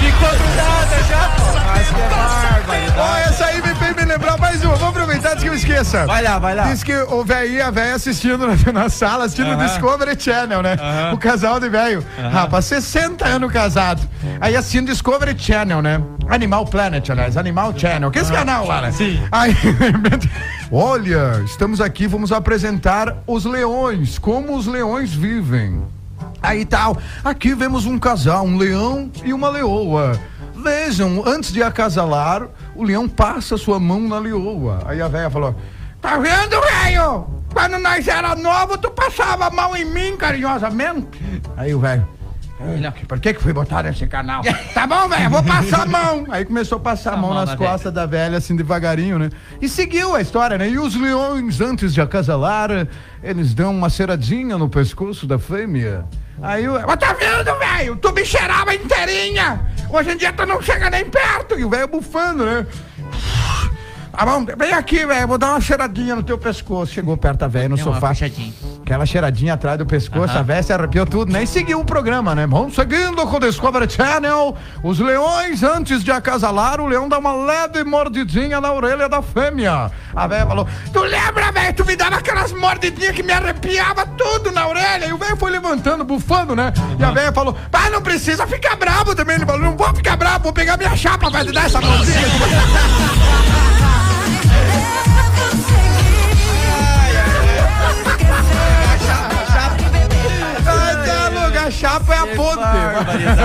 Ficou 0.00 0.28
grudada 0.28 1.02
já. 1.08 1.34
Mas 1.66 1.88
que 1.88 1.94
barbaridade. 1.94 2.47
Ó, 2.96 3.16
essa 3.18 3.46
aí 3.46 3.62
me 3.62 3.74
fez 3.76 3.96
me 3.96 4.04
lembrar 4.04 4.36
mais 4.38 4.62
uma. 4.62 4.74
Vou 4.76 4.88
aproveitar 4.88 5.30
antes 5.32 5.42
que 5.42 5.48
eu 5.48 5.54
esqueça. 5.54 6.04
Vai 6.06 6.22
lá, 6.22 6.38
vai 6.38 6.54
lá. 6.54 6.64
Diz 6.64 6.82
que 6.82 6.94
o 6.94 7.24
velho 7.24 7.52
e 7.54 7.60
a 7.62 7.70
velha 7.70 7.94
assistindo 7.94 8.46
na, 8.46 8.56
na 8.72 8.88
sala, 8.88 9.24
assistindo 9.24 9.48
o 9.48 9.52
Aham. 9.52 9.66
Discovery 9.66 10.20
Channel, 10.20 10.62
né? 10.62 10.76
Aham. 10.78 11.14
O 11.14 11.18
casal 11.18 11.58
de 11.60 11.68
velho. 11.68 12.04
Aham. 12.18 12.28
Rapaz, 12.28 12.64
60 12.66 13.24
anos 13.24 13.52
casado. 13.52 14.02
Aí 14.40 14.54
assistindo 14.56 14.86
Discovery 14.86 15.34
Channel, 15.38 15.80
né? 15.80 16.02
Animal 16.28 16.66
Planet, 16.66 17.08
aliás, 17.08 17.36
Animal 17.36 17.72
Channel. 17.76 18.10
Que 18.10 18.18
é 18.18 18.22
esse 18.22 18.32
canal 18.32 18.66
lá, 18.66 18.82
né? 18.82 18.92
Sim. 18.92 19.18
Aí, 19.32 19.56
olha, 20.70 21.42
estamos 21.44 21.80
aqui, 21.80 22.06
vamos 22.06 22.32
apresentar 22.32 23.16
os 23.26 23.44
leões, 23.44 24.18
como 24.18 24.56
os 24.56 24.66
leões 24.66 25.14
vivem. 25.14 25.82
Aí 26.42 26.64
tal, 26.64 26.96
aqui 27.24 27.54
vemos 27.54 27.84
um 27.86 27.98
casal, 27.98 28.44
um 28.44 28.56
leão 28.56 29.10
e 29.24 29.32
uma 29.32 29.48
leoa. 29.48 30.18
Vejam, 30.62 31.22
antes 31.26 31.52
de 31.52 31.62
acasalar, 31.62 32.48
o 32.74 32.82
leão 32.82 33.08
passa 33.08 33.56
sua 33.56 33.78
mão 33.78 34.00
na 34.08 34.18
leoa. 34.18 34.80
Aí 34.86 35.00
a 35.00 35.08
velha 35.08 35.30
falou: 35.30 35.54
Tá 36.00 36.16
vendo, 36.16 36.60
velho? 36.60 37.26
Quando 37.52 37.78
nós 37.78 38.06
era 38.08 38.34
novo, 38.34 38.76
tu 38.76 38.90
passava 38.90 39.46
a 39.46 39.50
mão 39.50 39.76
em 39.76 39.84
mim 39.84 40.16
carinhosamente. 40.16 41.06
Aí 41.56 41.74
o 41.74 41.80
velho. 41.80 42.06
"Ai, 42.60 42.92
Por 43.06 43.20
que 43.20 43.34
que 43.34 43.40
fui 43.40 43.52
botar 43.52 43.84
nesse 43.84 44.06
canal? 44.08 44.42
tá 44.74 44.84
bom, 44.86 45.08
velho, 45.08 45.30
vou 45.30 45.42
passar 45.44 45.82
a 45.82 45.86
mão. 45.86 46.26
Aí 46.28 46.44
começou 46.44 46.76
a 46.78 46.80
passar 46.80 47.12
a 47.14 47.16
mão 47.16 47.30
mão 47.30 47.38
nas 47.38 47.50
na 47.50 47.56
costas 47.56 47.92
da 47.92 48.04
velha, 48.04 48.36
assim, 48.36 48.56
devagarinho, 48.56 49.16
né? 49.18 49.30
E 49.62 49.68
seguiu 49.68 50.14
a 50.16 50.20
história, 50.20 50.58
né? 50.58 50.68
E 50.68 50.76
os 50.78 50.96
leões, 50.96 51.60
antes 51.60 51.94
de 51.94 52.00
acasalar, 52.00 52.70
eles 53.22 53.54
dão 53.54 53.70
uma 53.72 53.88
ceradinha 53.88 54.58
no 54.58 54.68
pescoço 54.68 55.24
da 55.26 55.38
fêmea. 55.38 56.04
Aí 56.42 56.68
o. 56.68 56.74
Mas 56.86 56.96
tá 56.96 57.12
vendo, 57.12 57.58
velho? 57.58 57.96
Tu 57.96 58.12
me 58.12 58.24
cheirava 58.24 58.74
inteirinha! 58.74 59.60
Hoje 59.90 60.10
em 60.12 60.16
dia 60.16 60.32
tu 60.32 60.46
não 60.46 60.60
chega 60.62 60.90
nem 60.90 61.04
perto! 61.04 61.58
E 61.58 61.64
o 61.64 61.70
velho 61.70 61.88
bufando, 61.88 62.44
né? 62.44 62.66
Tá 64.18 64.26
bom, 64.26 64.44
vem 64.44 64.72
aqui, 64.72 65.06
velho, 65.06 65.28
vou 65.28 65.38
dar 65.38 65.50
uma 65.50 65.60
cheiradinha 65.60 66.16
no 66.16 66.24
teu 66.24 66.36
pescoço. 66.36 66.92
Chegou 66.92 67.16
perto 67.16 67.38
da 67.38 67.46
velha 67.46 67.68
no 67.68 67.76
Deu 67.76 67.84
sofá. 67.84 68.10
Aquela 68.82 69.06
cheiradinha 69.06 69.54
atrás 69.54 69.78
do 69.78 69.86
pescoço, 69.86 70.32
Aham. 70.32 70.40
a 70.40 70.42
velha 70.42 70.62
se 70.64 70.72
arrepiou 70.72 71.06
tudo, 71.06 71.32
nem 71.32 71.46
seguiu 71.46 71.78
o 71.78 71.84
programa, 71.84 72.34
né? 72.34 72.44
Vamos 72.44 72.74
seguindo 72.74 73.14
com 73.14 73.36
o 73.36 73.38
Discovery 73.38 73.88
Channel. 73.88 74.56
Os 74.82 74.98
leões, 74.98 75.62
antes 75.62 76.02
de 76.02 76.10
acasalar, 76.10 76.80
o 76.80 76.88
leão 76.88 77.08
dá 77.08 77.16
uma 77.16 77.32
leve 77.32 77.84
mordidinha 77.84 78.60
na 78.60 78.72
orelha 78.72 79.08
da 79.08 79.22
fêmea. 79.22 79.88
A 80.12 80.26
velha 80.26 80.46
falou: 80.48 80.66
Tu 80.92 81.00
lembra, 81.00 81.52
velho? 81.52 81.74
Tu 81.74 81.84
me 81.84 81.94
dava 81.94 82.16
aquelas 82.16 82.52
mordidinhas 82.52 83.14
que 83.14 83.22
me 83.22 83.32
arrepiava 83.32 84.04
tudo 84.04 84.50
na 84.50 84.66
orelha. 84.66 85.06
E 85.06 85.12
o 85.12 85.18
velho 85.18 85.36
foi 85.36 85.52
levantando, 85.52 86.02
bufando, 86.02 86.56
né? 86.56 86.72
E 86.98 87.04
a 87.04 87.12
velha 87.12 87.32
falou: 87.32 87.56
Pai, 87.70 87.88
não 87.90 88.02
precisa 88.02 88.48
ficar 88.48 88.74
bravo 88.74 89.14
também. 89.14 89.36
Ele 89.36 89.46
falou: 89.46 89.60
Não 89.60 89.76
vou 89.76 89.94
ficar 89.94 90.16
bravo, 90.16 90.42
vou 90.42 90.52
pegar 90.52 90.76
minha 90.76 90.96
chapa 90.96 91.30
pra 91.30 91.44
te 91.44 91.52
dar 91.52 91.66
essa 91.66 91.80
mãozinha. 91.80 92.18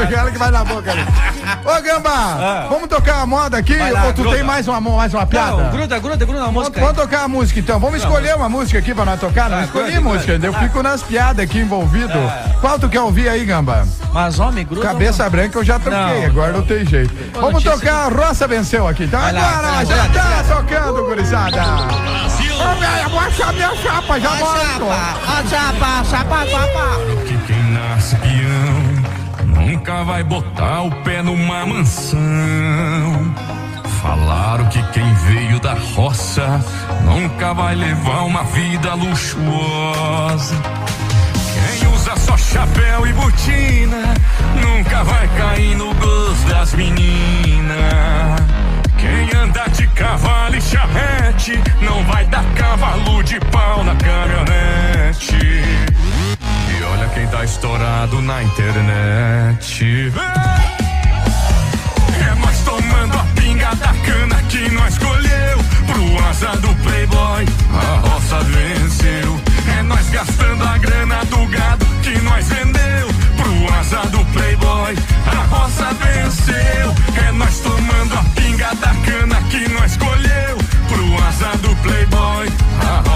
Aquela 0.03 0.31
que 0.31 0.38
vai 0.38 0.51
na 0.51 0.63
boca 0.63 0.91
ali. 0.91 1.01
Ô, 1.65 1.81
Gamba, 1.81 2.67
vamos 2.69 2.88
tocar 2.88 3.21
a 3.21 3.25
moda 3.25 3.57
aqui? 3.57 3.75
Lá, 3.75 4.05
ou 4.05 4.13
tu 4.13 4.21
gruda. 4.21 4.35
tem 4.38 4.45
mais 4.45 4.67
uma, 4.67 4.80
mais 4.81 5.13
uma 5.13 5.25
piada? 5.25 5.63
Não, 5.63 5.71
gruda, 5.71 5.99
gruda, 5.99 6.25
gruda 6.25 6.39
na 6.39 6.45
Vamos, 6.45 6.63
música. 6.63 6.80
vamos 6.80 6.95
tocar 6.95 7.23
a 7.23 7.27
música 7.27 7.59
então. 7.59 7.80
Vamos 7.80 7.99
escolher 7.99 8.35
uma 8.35 8.49
música 8.49 8.80
aqui 8.80 8.93
pra 8.93 9.05
nós 9.05 9.19
tocar. 9.19 9.49
Não 9.49 9.57
Ah, 9.59 9.63
escolhi 9.63 9.91
gruda, 9.91 10.01
música, 10.01 10.31
gruda. 10.38 10.47
eu 10.47 10.53
fico 10.53 10.84
nas 10.84 11.03
piadas 11.03 11.43
aqui 11.43 11.59
envolvido. 11.59 12.13
É. 12.17 12.55
Qual 12.61 12.77
tu 12.80 12.89
quer 12.89 13.01
ouvir 13.01 13.30
aí, 13.30 13.45
Gamba? 13.45 13.85
Mas 14.13 14.39
homem, 14.39 14.65
gruda. 14.65 14.88
Cabeça 14.88 15.30
branca 15.30 15.57
eu 15.57 15.63
já 15.63 15.80
toquei, 15.80 15.91
Não. 15.99 16.25
agora 16.25 16.51
não 16.53 16.61
tem 16.63 16.85
jeito. 16.85 17.13
Vamos 17.34 17.63
notícia 17.63 17.71
tocar 17.71 18.05
a 18.05 18.09
Roça 18.27 18.47
Venceu 18.47 18.88
aqui. 18.88 19.03
Então 19.05 19.19
lá, 19.19 19.27
agora 19.30 19.85
já 19.85 20.07
tá 20.09 20.43
tocando, 20.55 21.03
gurizada. 21.05 21.61
Ô, 21.63 22.80
velho, 22.80 23.09
vou 23.09 23.19
achar 23.19 23.53
minha 23.53 23.75
chapa, 23.75 24.19
já 24.19 24.30
volto. 24.30 24.85
A 24.91 25.43
chapa, 25.49 26.03
chapa, 26.09 26.45
chapa. 26.47 27.23
Que 27.25 27.38
quem 27.47 27.63
nasce 27.71 28.15
peão 28.17 28.73
nunca 29.84 30.03
vai 30.05 30.23
botar 30.23 30.84
o 30.84 30.91
pé 31.03 31.22
numa 31.22 31.65
mansão. 31.65 32.22
Falaram 34.01 34.65
que 34.69 34.81
quem 34.93 35.14
veio 35.14 35.60
da 35.60 35.73
roça 35.73 36.64
nunca 37.03 37.53
vai 37.53 37.76
levar 37.76 38.22
uma 38.22 38.45
vida 38.45 38.93
luxuosa. 38.93 40.55
Quem 41.53 41.85
usa 41.89 42.15
só 42.15 42.38
chapéu 42.38 43.05
e 43.05 43.11
botina 43.11 44.14
nunca 44.61 45.03
vai 45.03 45.27
cair 45.27 45.76
no 45.76 45.93
gosto 45.95 46.47
das 46.47 46.73
meninas. 46.76 47.77
Quem 48.97 49.38
anda 49.38 49.68
de 49.68 49.85
cavalo 49.88 50.55
e 50.55 50.61
charrete 50.61 51.61
não 51.81 52.05
vai 52.05 52.23
dar 52.27 52.45
cavalo 52.55 53.22
de 53.22 53.38
pau 53.51 53.84
na 53.84 53.93
caminhonete. 53.95 55.93
Olha 57.03 57.11
quem 57.11 57.27
tá 57.27 57.43
estourado 57.43 58.21
na 58.21 58.41
internet. 58.43 60.13
É 62.15 62.35
nós 62.35 62.59
tomando 62.63 63.17
a 63.17 63.25
pinga 63.35 63.75
da 63.75 63.93
cana 63.93 64.41
que 64.43 64.69
nós 64.69 64.97
colheu 64.97 65.57
pro 65.85 66.25
asa 66.30 66.55
do 66.61 66.73
playboy. 66.75 67.45
A 67.73 68.07
roça 68.07 68.39
venceu. 68.45 69.41
É 69.77 69.84
nós 69.84 70.09
gastando 70.11 70.63
a 70.63 70.77
grana 70.77 71.25
do 71.25 71.45
gado 71.47 71.85
que 72.03 72.17
nós 72.21 72.47
vendeu 72.47 73.07
pro 73.35 73.73
asa 73.73 74.07
do 74.07 74.23
playboy. 74.31 74.95
A 75.25 75.55
roça 75.55 75.89
venceu. 75.95 76.95
É 77.27 77.31
nós 77.34 77.59
tomando 77.59 78.13
a 78.13 78.23
pinga 78.34 78.73
da 78.75 78.95
cana 79.05 79.41
que 79.49 79.67
nós 79.73 79.97
colheu 79.97 80.57
pro 80.88 81.27
asa 81.27 81.57
do 81.57 81.75
playboy. 81.81 82.62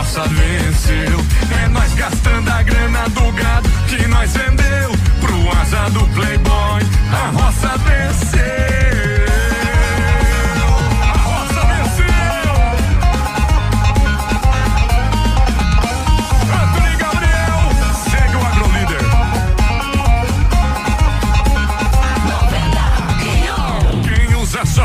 A 0.08 0.10
roça 0.10 0.30
venceu. 0.30 1.26
É 1.64 1.68
nós 1.68 1.94
gastando 1.94 2.50
a 2.50 2.64
grana 2.64 3.10
do 3.10 3.30
gado 3.34 3.70
que 3.90 4.08
nós 4.08 4.32
vendeu 4.32 4.92
pro 5.20 5.60
asa 5.60 5.90
do 5.90 6.08
playboy. 6.14 6.82
A 7.12 7.30
roça 7.32 7.78
venceu. 7.80 8.48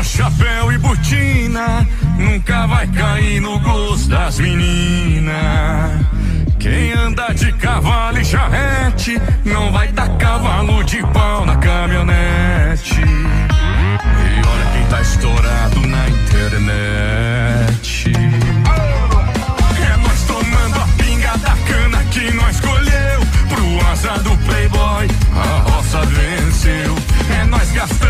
Chapéu 0.03 0.71
e 0.71 0.77
botina 0.77 1.87
nunca 2.17 2.65
vai 2.67 2.87
cair 2.87 3.41
no 3.41 3.59
gosto 3.59 4.09
das 4.09 4.39
meninas. 4.39 5.33
Quem 6.59 6.93
anda 6.93 7.33
de 7.33 7.51
cavalo 7.53 8.19
e 8.19 8.25
charrete 8.25 9.19
não 9.43 9.71
vai 9.71 9.91
dar 9.91 10.09
cavalo 10.17 10.83
de 10.83 11.01
pau 11.07 11.45
na 11.45 11.55
caminhonete. 11.57 13.01
E 13.01 14.47
olha 14.47 14.65
quem 14.71 14.85
tá 14.89 15.01
estourado 15.01 15.79
na 15.87 16.09
internet. 16.09 18.13
É 19.81 19.97
nós 19.97 20.23
tomando 20.23 20.79
a 20.79 20.87
pinga 21.03 21.37
da 21.37 21.57
cana 21.67 22.03
que 22.11 22.31
nós 22.33 22.59
colheu 22.61 23.19
pro 23.49 23.87
asa 23.91 24.17
do 24.23 24.37
playboy. 24.45 25.07
A 25.35 25.69
roça 25.69 26.01
venceu. 26.05 26.95
É 27.41 27.45
nós 27.45 27.71
gastando 27.71 28.02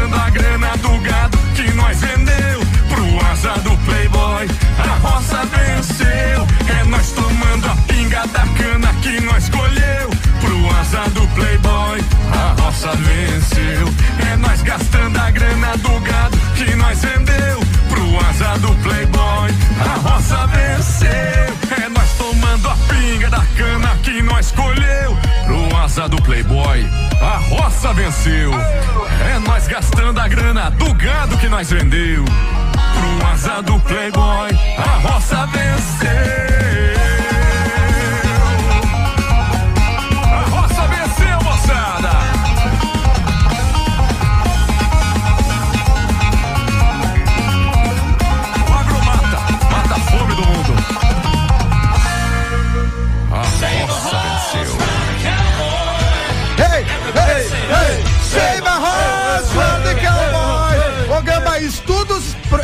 playboy. 4.43 4.47
A 4.79 5.07
roça 5.07 5.45
venceu. 5.45 6.47
É 6.79 6.83
nós 6.85 7.11
tomando 7.11 7.67
a 7.67 7.75
pinga 7.87 8.27
da 8.27 8.41
cana 8.41 8.93
que 9.01 9.19
nós 9.21 9.49
colheu 9.49 10.09
pro 10.41 10.77
asa 10.79 11.09
do 11.11 11.27
playboy. 11.29 12.03
A 12.31 12.61
roça 12.61 12.91
venceu. 12.95 13.87
É 14.31 14.35
nós 14.37 14.61
gastando 14.61 15.17
a 15.17 15.31
grana 15.31 15.77
do 15.77 15.99
gado 15.99 16.37
que 16.55 16.75
nós 16.75 17.01
vendeu 17.01 17.59
pro 17.89 18.29
asa 18.29 18.57
do 18.59 18.73
playboy. 18.81 19.51
A 19.79 20.09
roça 20.09 20.47
venceu. 20.47 21.83
É 21.83 21.89
nós 21.89 22.09
tomando 22.17 22.69
a 22.69 22.75
pinga 22.75 23.29
da 23.29 23.43
cana 23.57 23.97
que 24.03 24.21
nós 24.21 24.51
colheu 24.51 25.17
pro 25.45 25.77
asa 25.77 26.07
do 26.07 26.21
playboy. 26.21 26.87
A 27.21 27.37
roça 27.37 27.93
venceu. 27.93 28.51
É 28.53 29.39
nós 29.39 29.67
gastando 29.67 30.19
a 30.19 30.27
grana 30.27 30.69
do 30.71 30.93
gado 30.93 31.37
que 31.37 31.47
nós 31.47 31.69
vendeu 31.69 32.25
pro 32.73 33.27
asa 33.27 33.61
do 33.61 33.79
playboy. 33.79 34.49
A 34.77 35.07
roça 35.07 35.45
venceu. 35.47 36.82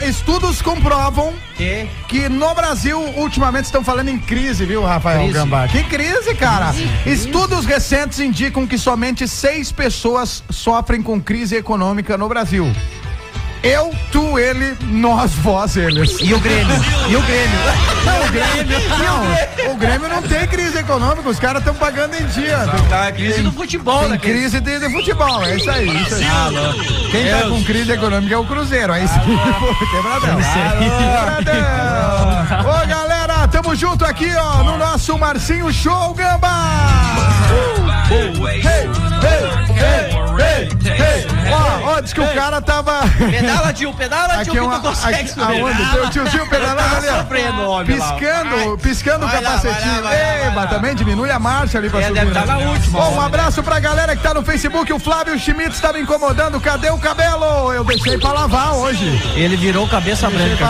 Estudos, 0.10 0.40
pro- 0.40 0.50
estudos 0.50 0.62
comprovam 0.62 1.34
que 2.08 2.30
no 2.30 2.54
Brasil 2.56 3.00
ultimamente 3.18 3.66
estão 3.66 3.84
falando 3.84 4.10
em 4.10 4.18
crise, 4.18 4.66
viu, 4.66 4.84
Rafael 4.84 5.20
Crise. 5.20 5.34
Gamba? 5.34 5.68
Que 5.68 5.84
crise, 5.84 6.34
cara? 6.36 6.74
Estudos 7.06 7.66
recentes 7.66 8.20
indicam 8.20 8.66
que 8.66 8.78
somente 8.78 9.28
seis 9.28 9.72
pessoas 9.72 10.44
sofrem 10.50 11.02
com 11.02 11.20
crise 11.22 11.56
econômica 11.56 12.18
no 12.18 12.28
Brasil. 12.28 12.66
Eu, 13.62 13.94
tu, 14.12 14.40
ele, 14.40 14.78
nós, 14.84 15.34
vós, 15.34 15.76
eles. 15.76 16.18
E 16.22 16.34
o 16.34 16.40
Grêmio? 16.40 16.76
E 17.10 17.16
o 17.16 17.22
Grêmio? 17.22 17.60
Não, 18.06 18.26
o 18.26 18.32
Grêmio. 18.32 18.80
Não, 18.98 19.74
o 19.74 19.76
Grêmio 19.78 20.08
não 20.08 20.22
tem 20.22 20.48
crise 20.48 20.78
econômica, 20.78 21.28
os 21.28 21.40
caras 21.40 21.60
estão 21.60 21.76
pagando 21.76 22.16
em 22.16 22.26
dia. 22.28 22.58
Tá, 22.90 23.12
crise 23.12 23.42
do 23.42 23.52
futebol, 23.52 24.08
né? 24.08 24.18
crise 24.18 24.62
de, 24.62 24.80
de 24.80 24.90
futebol, 24.90 25.44
é 25.44 25.58
isso 25.58 25.70
aí. 25.70 25.90
Isso 26.04 26.16
aí. 26.16 26.24
Ah. 26.26 26.50
Quem 27.12 27.30
tá 27.30 27.38
Deus. 27.40 27.50
com 27.50 27.64
crise 27.66 27.92
econômica 27.92 28.34
é 28.34 28.38
o 28.38 28.46
Cruzeiro, 28.46 28.94
aí 28.94 29.06
sim, 29.08 29.20
quebradão. 29.92 30.38
Quebradão. 31.44 32.60
Ô 32.62 32.88
galera, 32.88 33.48
tamo 33.50 33.76
junto 33.76 34.06
aqui, 34.06 34.32
ó, 34.36 34.64
no 34.64 34.78
nosso 34.78 35.18
Marcinho 35.18 35.72
Show, 35.74 36.14
Gamba! 36.14 36.48
Hey, 38.10 38.34
hey, 38.42 38.62
hey. 38.62 39.09
Ó, 41.52 41.96
ó, 41.96 42.02
diz 42.02 42.14
que 42.14 42.22
o 42.22 42.28
cara 42.34 42.62
tava. 42.62 43.00
Pedala, 43.32 43.74
tio, 43.74 43.94
pedala, 43.94 44.44
tio, 44.44 44.54
que 44.54 44.60
tu 44.76 44.82
consegue 44.82 45.30
subir. 45.30 45.62
aonde? 45.62 45.92
Teu 45.92 46.10
tiozinho 46.10 46.48
pedalando 46.48 46.96
ali, 46.96 47.08
ó. 47.10 47.24
Tá 47.24 47.58
lá, 47.58 47.70
ó. 47.70 47.84
Piscando, 47.84 48.78
piscando 48.78 49.26
o 49.26 49.30
capacetinho. 49.30 50.02
lá. 50.04 50.68
também 50.68 50.94
diminui 50.96 51.32
a 51.32 51.40
marcha 51.40 51.78
ali 51.80 51.90
pra 51.90 52.02
É, 52.02 52.08
subir. 52.08 52.32
tá 52.34 52.42
né? 52.42 52.46
na 52.46 52.58
última, 52.60 53.00
Bom, 53.00 53.16
um 53.16 53.22
abraço 53.22 53.64
pra 53.64 53.80
galera 53.80 54.16
que 54.16 54.22
tá 54.22 54.34
no 54.34 54.44
Facebook. 54.44 54.92
O 54.94 55.00
Flávio 55.00 55.38
Schmitz 55.40 55.76
estava 55.76 56.00
incomodando. 56.00 56.60
Cadê 56.62 56.90
o 56.92 56.98
cabelo? 57.00 57.74
Eu 57.74 57.84
deixei 57.84 58.18
pra 58.18 58.32
lavar 58.32 58.74
hoje. 58.76 59.06
Ele 59.36 59.56
virou 59.58 59.88
cabeça 59.88 60.30
branca. 60.30 60.70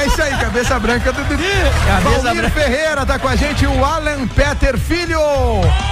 É 0.00 0.06
isso 0.06 0.20
aí, 0.22 0.34
cabeça 0.36 0.78
branca 0.78 1.12
do 1.12 1.22
Valmir. 2.22 2.50
Ferreira 2.50 3.04
tá 3.06 3.18
com 3.18 3.28
a 3.28 3.36
gente, 3.36 3.66
o 3.66 3.84
Alan 3.84 4.26
Peter 4.28 4.76
Filho. 4.78 5.20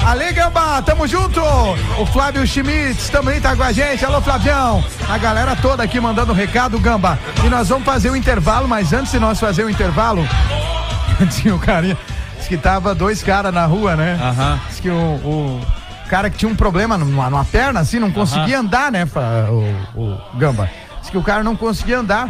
Ale 0.07 0.33
Gamba, 0.33 0.83
tamo 0.83 1.07
junto. 1.07 1.41
O 1.41 2.04
Flávio 2.07 2.47
Schmitz 2.47 3.09
também 3.09 3.41
tá 3.41 3.57
com 3.57 3.63
a 3.63 3.73
gente. 3.73 4.05
Alô, 4.05 4.21
Flavião. 4.21 4.85
A 5.09 5.19
galera 5.19 5.57
toda 5.57 5.83
aqui 5.83 6.01
mandando 6.01 6.33
recado, 6.33 6.79
Gamba. 6.79 7.19
E 7.45 7.49
nós 7.49 7.69
vamos 7.69 7.85
fazer 7.85 8.11
o 8.11 8.17
intervalo, 8.17 8.69
mas 8.69 8.93
antes 8.93 9.13
de 9.13 9.19
nós 9.19 9.39
fazer 9.41 9.65
o 9.65 9.71
intervalo, 9.71 10.27
tinha 11.31 11.55
o 11.55 11.59
carinha. 11.59 11.97
Diz 12.39 12.49
que 12.49 12.57
tava 12.57 12.95
dois 12.95 13.23
caras 13.23 13.53
na 13.53 13.65
rua, 13.67 13.97
né? 13.97 14.19
Aham. 14.23 14.61
Diz 14.69 14.81
que 14.81 14.89
o, 14.91 14.95
o 14.95 15.61
cara 16.09 16.29
que 16.31 16.37
tinha 16.37 16.51
um 16.51 16.55
problema 16.55 16.97
numa, 16.99 17.31
numa 17.31 17.45
perna, 17.45 17.81
assim, 17.81 17.99
não 17.99 18.11
conseguia 18.11 18.59
andar, 18.61 18.93
né, 18.93 19.07
fa- 19.07 19.49
o, 19.51 20.01
o 20.01 20.21
Gamba? 20.39 20.69
Diz 21.01 21.11
que 21.11 21.19
o 21.19 21.23
cara 21.23 21.43
não 21.43 21.57
conseguia 21.57 21.99
andar. 21.99 22.29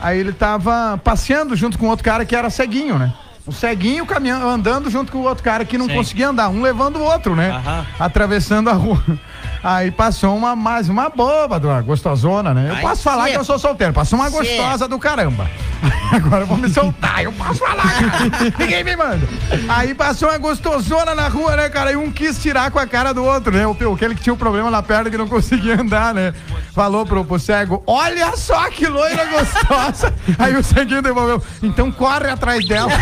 Aí 0.00 0.18
ele 0.18 0.32
tava 0.32 1.00
passeando 1.02 1.56
junto 1.56 1.78
com 1.78 1.86
outro 1.86 2.04
cara 2.04 2.24
que 2.24 2.36
era 2.36 2.50
ceguinho, 2.50 2.98
né? 2.98 3.12
O 3.46 3.52
ceguinho 3.52 4.04
caminhando, 4.04 4.48
andando 4.48 4.90
junto 4.90 5.12
com 5.12 5.18
o 5.18 5.22
outro 5.22 5.44
cara 5.44 5.64
que 5.64 5.78
não 5.78 5.86
Sim. 5.86 5.94
conseguia 5.94 6.30
andar, 6.30 6.48
um 6.48 6.60
levando 6.62 6.96
o 6.96 7.02
outro, 7.02 7.36
né? 7.36 7.50
Aham. 7.50 7.86
Atravessando 7.98 8.68
a 8.68 8.72
rua. 8.72 9.00
Aí 9.62 9.90
passou 9.90 10.36
uma 10.36 10.54
mais 10.54 10.88
uma 10.88 11.08
boba, 11.08 11.58
uma 11.58 11.80
gostosona, 11.80 12.52
né? 12.52 12.70
Eu 12.70 12.74
Ai, 12.76 12.82
posso 12.82 13.02
falar 13.02 13.28
que 13.28 13.36
eu 13.36 13.44
sou 13.44 13.58
solteiro, 13.58 13.92
passou 13.92 14.18
uma 14.18 14.30
Sim. 14.30 14.36
gostosa 14.36 14.86
do 14.88 14.98
caramba. 14.98 15.48
Agora 16.12 16.42
eu 16.42 16.46
vou 16.46 16.56
me 16.56 16.68
soltar, 16.68 17.22
eu 17.22 17.32
posso 17.32 17.60
falar, 17.60 17.82
cara. 17.82 18.52
Ninguém 18.58 18.84
me 18.84 18.96
manda. 18.96 19.26
Aí 19.68 19.94
passou 19.94 20.28
uma 20.28 20.38
gostosona 20.38 21.14
na 21.14 21.28
rua, 21.28 21.56
né, 21.56 21.68
cara? 21.68 21.92
E 21.92 21.96
um 21.96 22.10
quis 22.10 22.40
tirar 22.40 22.70
com 22.70 22.78
a 22.78 22.86
cara 22.86 23.12
do 23.12 23.24
outro, 23.24 23.52
né? 23.52 23.66
O, 23.66 23.94
aquele 23.94 24.14
que 24.14 24.22
tinha 24.22 24.34
um 24.34 24.38
problema 24.38 24.70
na 24.70 24.82
perna 24.82 25.10
que 25.10 25.18
não 25.18 25.28
conseguia 25.28 25.80
andar, 25.80 26.14
né? 26.14 26.32
Falou 26.72 27.06
pro, 27.06 27.24
pro 27.24 27.38
cego: 27.38 27.82
Olha 27.86 28.36
só 28.36 28.70
que 28.70 28.86
loira 28.86 29.24
gostosa. 29.26 30.14
Aí 30.38 30.54
o 30.56 30.62
ceguinho 30.62 31.02
devolveu: 31.02 31.42
Então 31.62 31.90
corre 31.90 32.28
atrás 32.28 32.66
dela. 32.66 32.92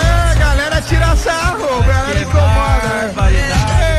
É, 0.00 0.34
galera 0.38 0.82
tira 0.82 1.16
sarro, 1.16 1.82
galera 1.82 2.20
incomoda. 2.20 3.12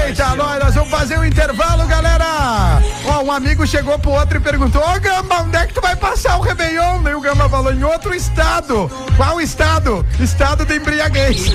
Eita, 0.08 0.36
nós, 0.36 0.60
nós 0.64 0.76
vamos 0.76 0.90
fazer 0.90 1.18
o 1.20 1.26
intervalo, 1.26 1.86
galera. 1.88 2.82
Ó, 3.06 3.24
um 3.24 3.32
amigo 3.32 3.66
chegou 3.66 3.98
pro 4.00 4.12
outro 4.12 4.38
e 4.38 4.42
perguntou: 4.42 4.82
Ô 4.82 5.00
Gamba, 5.00 5.42
onde 5.42 5.58
é 5.58 5.66
que 5.68 5.74
tu 5.74 5.82
vai 5.82 5.96
passar 5.96 6.38
o 6.38 6.42
Réveillon? 6.42 7.02
E 7.08 7.14
o 7.14 7.22
Gamba 7.22 7.48
falou: 7.50 7.74
em 7.74 7.84
outro 7.84 8.14
estado. 8.14 8.90
Qual 9.18 9.40
estado? 9.40 10.06
Estado 10.20 10.66
de 10.66 10.78
embriaguez. 10.78 11.52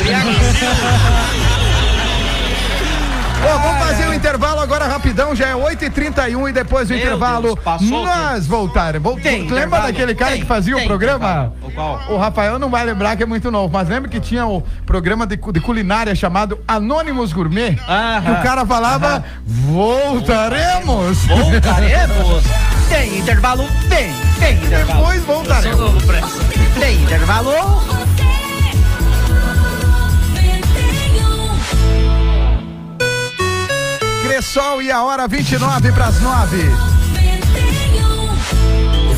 Ó, 3.45 3.59
vamos 3.59 3.87
fazer 3.87 4.09
o 4.09 4.15
intervalo 4.15 4.61
agora 4.61 4.87
rapidão, 4.87 5.35
já 5.35 5.49
é 5.49 5.55
8h31 5.55 6.49
e 6.49 6.53
depois 6.53 6.89
do 6.89 6.95
Meu 6.95 7.03
intervalo 7.03 7.43
Deus, 7.55 7.59
passou 7.61 8.03
o 8.03 8.05
nós 8.05 8.47
voltaremos. 8.47 9.03
Vol- 9.05 9.17
Lembra 9.23 9.33
intervalo? 9.45 9.83
daquele 9.85 10.15
cara 10.15 10.31
Tem, 10.33 10.41
que 10.41 10.47
fazia 10.47 10.75
o 10.75 10.79
tem 10.79 10.89
programa? 10.89 11.27
intervalo. 11.27 11.53
O 11.63 11.71
qual? 11.71 12.03
O 12.15 12.17
Rafael 12.19 12.59
não 12.59 12.69
vai 12.71 12.85
lembrar 12.85 13.15
que 13.17 13.23
é 13.23 13.27
muito 13.27 13.51
novo, 13.51 13.73
mas 13.73 13.89
lembra 13.89 14.09
que 14.11 14.19
tinha 14.19 14.47
o 14.47 14.63
programa 14.85 15.27
de, 15.27 15.37
de 15.37 15.61
culinária 15.61 16.15
chamado 16.15 16.59
Anônimos 16.67 17.33
Gourmet? 17.33 17.75
Que 17.77 18.31
o 18.31 18.43
cara 18.43 18.65
falava, 18.67 19.23
voltaremos! 19.47 21.19
Voltaremos. 21.27 22.43
Tem 22.89 23.19
intervalo? 23.19 23.65
Tem. 23.89 24.13
Tem 24.41 24.55
intervalo. 24.65 25.01
Depois 25.01 25.23
voltaremos. 25.25 25.93
Tem 26.79 27.03
intervalo? 27.03 27.51
Cressol 34.27 34.83
e 34.83 34.91
a 34.91 35.05
hora 35.05 35.29
29 35.29 35.93
para 35.93 36.07
as 36.07 36.21
9. 36.21 36.59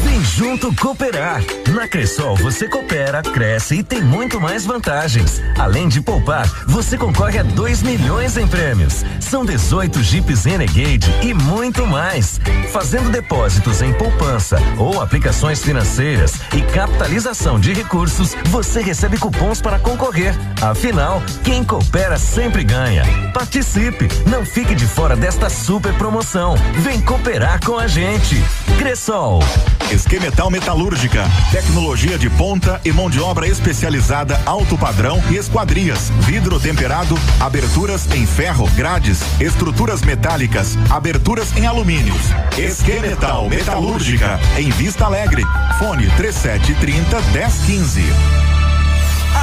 Vem 0.05 0.23
junto 0.23 0.71
cooperar. 0.77 1.43
Na 1.79 1.87
Cressol 1.87 2.35
você 2.35 2.67
coopera, 2.67 3.23
cresce 3.23 3.77
e 3.77 3.83
tem 3.85 4.03
muito 4.03 4.41
mais 4.41 4.67
vantagens. 4.67 5.41
Além 5.57 5.87
de 5.87 6.01
poupar, 6.01 6.45
você 6.67 6.99
concorre 6.99 7.39
a 7.39 7.45
2 7.45 7.85
milhões 7.85 8.37
em 8.37 8.49
prêmios. 8.49 9.05
São 9.21 9.45
18 9.45 10.03
Jeeps 10.03 10.45
Renegade 10.45 11.09
e 11.23 11.33
muito 11.33 11.87
mais. 11.87 12.41
Fazendo 12.73 13.13
depósitos 13.13 13.81
em 13.81 13.93
poupança 13.93 14.59
ou 14.77 15.01
aplicações 15.01 15.63
financeiras 15.63 16.41
e 16.53 16.63
capitalização 16.63 17.61
de 17.61 17.73
recursos, 17.73 18.35
você 18.49 18.83
recebe 18.83 19.17
cupons 19.17 19.61
para 19.61 19.79
concorrer. 19.79 20.35
Afinal, 20.61 21.23
quem 21.45 21.63
coopera 21.63 22.19
sempre 22.19 22.65
ganha. 22.65 23.05
Participe, 23.33 24.09
não 24.29 24.45
fique 24.45 24.75
de 24.75 24.85
fora 24.85 25.15
desta 25.15 25.49
super 25.49 25.95
promoção. 25.95 26.57
Vem 26.83 27.01
cooperar 27.01 27.65
com 27.65 27.79
a 27.79 27.87
gente. 27.87 28.43
Cressol. 28.81 29.45
Esquemetal 29.91 30.51
Metalúrgica, 30.51 31.25
tecnologia 31.69 32.17
de 32.17 32.31
ponta 32.31 32.81
e 32.83 32.91
mão 32.91 33.11
de 33.11 33.21
obra 33.21 33.47
especializada 33.47 34.41
alto 34.47 34.77
padrão 34.79 35.23
e 35.31 35.37
esquadrias, 35.37 36.11
vidro 36.21 36.59
temperado, 36.59 37.15
aberturas 37.39 38.11
em 38.15 38.27
ferro, 38.27 38.67
grades, 38.75 39.21
estruturas 39.39 40.01
metálicas, 40.01 40.79
aberturas 40.89 41.55
em 41.59 41.67
alumínios. 41.67 42.23
Esquemetal 42.57 43.51
Metalúrgica, 43.51 44.41
em 44.57 44.71
Vista 44.71 45.05
Alegre. 45.05 45.43
Fone 45.79 46.09
3730 46.17 47.21
1015. 47.33 48.58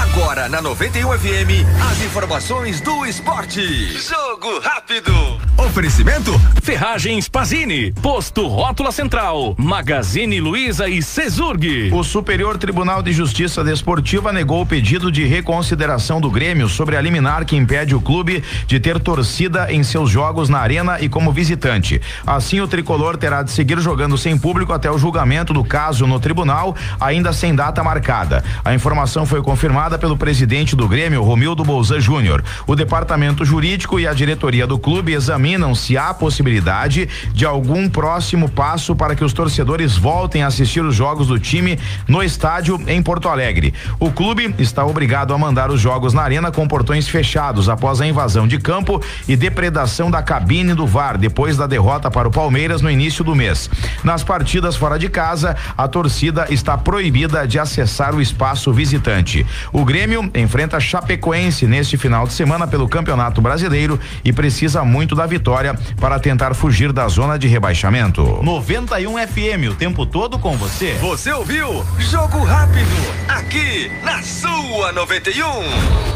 Agora 0.02 0.50
na 0.50 0.62
91 0.62 1.08
FM, 1.18 1.66
as 1.90 2.02
informações 2.02 2.82
do 2.82 3.06
esporte. 3.06 3.62
Jogo 3.98 4.60
rápido. 4.60 5.14
Oferecimento 5.58 6.32
Ferragens 6.62 7.30
Pazini, 7.30 7.94
Posto 7.94 8.48
Rótula 8.48 8.92
Central, 8.92 9.56
Magazine 9.58 10.42
Luiza 10.42 10.90
e 10.90 11.02
Cezurg. 11.02 11.92
O 11.94 12.04
Superior 12.04 12.58
Tribunal 12.58 13.02
de 13.02 13.14
Justiça 13.14 13.64
Desportiva 13.64 14.34
negou 14.34 14.62
o 14.62 14.66
pedido 14.66 15.12
de 15.12 15.26
reconsideração 15.26 16.20
do 16.20 16.30
Grêmio 16.30 16.68
sobre 16.68 16.98
a 16.98 17.02
liminar 17.02 17.46
que 17.46 17.56
impede 17.56 17.96
o 17.96 18.02
clube 18.02 18.44
de 18.68 18.80
ter 18.80 19.00
torcida 19.00 19.72
em 19.72 19.84
seus 19.84 20.10
jogos 20.10 20.50
na 20.50 20.60
arena 20.60 21.00
e 21.00 21.08
como 21.08 21.32
visitante. 21.32 22.02
Assim, 22.28 22.60
o 22.60 22.68
tricolor 22.68 23.16
terá 23.16 23.44
de 23.44 23.52
seguir 23.52 23.80
jogando 23.80 24.18
sem 24.18 24.38
público 24.38 24.74
até 24.74 24.92
o 24.92 24.98
julgamento 24.98 25.54
do 25.54 25.64
caso 25.64 26.06
no 26.06 26.20
tribunal, 26.20 26.76
ainda 27.00 27.32
sem 27.32 27.56
data 27.56 27.84
marcada. 27.84 28.44
A 28.64 28.74
informação 28.74 29.26
foi 29.26 29.42
confirmada 29.42 29.85
pelo 30.00 30.18
presidente 30.18 30.76
do 30.76 30.88
Grêmio, 30.88 31.22
Romildo 31.22 31.64
Bolzan 31.64 32.00
Júnior. 32.00 32.44
O 32.66 32.76
departamento 32.76 33.46
jurídico 33.46 34.00
e 34.00 34.08
a 34.08 34.14
diretoria 34.14 34.66
do 34.66 34.80
clube 34.80 35.14
examinam 35.14 35.76
se 35.76 35.96
há 35.96 36.12
possibilidade 36.14 37.08
de 37.32 37.46
algum 37.46 37.88
próximo 37.88 38.50
passo 38.50 38.96
para 38.96 39.16
que 39.16 39.24
os 39.24 39.34
torcedores 39.34 39.96
voltem 39.96 40.42
a 40.42 40.48
assistir 40.48 40.84
os 40.84 40.96
jogos 40.96 41.28
do 41.28 41.40
time 41.40 41.78
no 42.08 42.24
estádio 42.24 42.82
em 42.88 43.02
Porto 43.04 43.30
Alegre. 43.30 43.74
O 44.00 44.12
clube 44.12 44.56
está 44.58 44.84
obrigado 44.84 45.34
a 45.34 45.38
mandar 45.38 45.70
os 45.70 45.80
jogos 45.80 46.14
na 46.14 46.24
arena 46.24 46.52
com 46.52 46.68
portões 46.68 47.08
fechados 47.08 47.70
após 47.70 48.02
a 48.02 48.08
invasão 48.08 48.48
de 48.48 48.58
campo 48.58 49.02
e 49.28 49.36
depredação 49.36 50.10
da 50.10 50.24
cabine 50.24 50.74
do 50.74 50.88
VAR 50.88 51.18
depois 51.18 51.56
da 51.56 51.68
derrota 51.68 52.10
para 52.10 52.28
o 52.28 52.32
Palmeiras 52.32 52.82
no 52.82 52.90
início 52.90 53.24
do 53.24 53.36
mês. 53.36 53.70
Nas 54.04 54.24
partidas 54.24 54.76
fora 54.76 54.98
de 54.98 55.10
casa, 55.10 55.56
a 55.78 55.88
torcida 55.88 56.48
está 56.50 56.78
proibida 56.78 57.48
de 57.48 57.60
acessar 57.60 58.16
o 58.16 58.22
espaço 58.22 58.72
visitante. 58.74 59.46
O 59.72 59.84
Grêmio 59.86 60.30
enfrenta 60.36 60.80
Chapecoense 60.80 61.68
neste 61.68 61.98
final 61.98 62.28
de 62.28 62.34
semana 62.34 62.68
pelo 62.68 62.88
Campeonato 62.88 63.42
Brasileiro 63.42 64.00
e 64.24 64.32
precisa 64.32 64.84
muito 64.84 65.16
da 65.16 65.26
vitória 65.26 65.76
para 66.00 66.20
tentar 66.20 66.54
fugir 66.54 66.92
da 66.92 67.08
zona 67.08 67.38
de 67.38 67.48
rebaixamento. 67.48 68.40
91 68.44 69.16
FM, 69.28 69.72
o 69.72 69.76
tempo 69.76 70.06
todo 70.06 70.38
com 70.40 70.56
você. 70.58 70.94
Você 71.02 71.32
ouviu? 71.32 71.86
Jogo 72.00 72.44
rápido, 72.44 72.86
aqui 73.28 73.92
na 74.04 74.22
sua 74.22 74.92
91. 74.92 75.46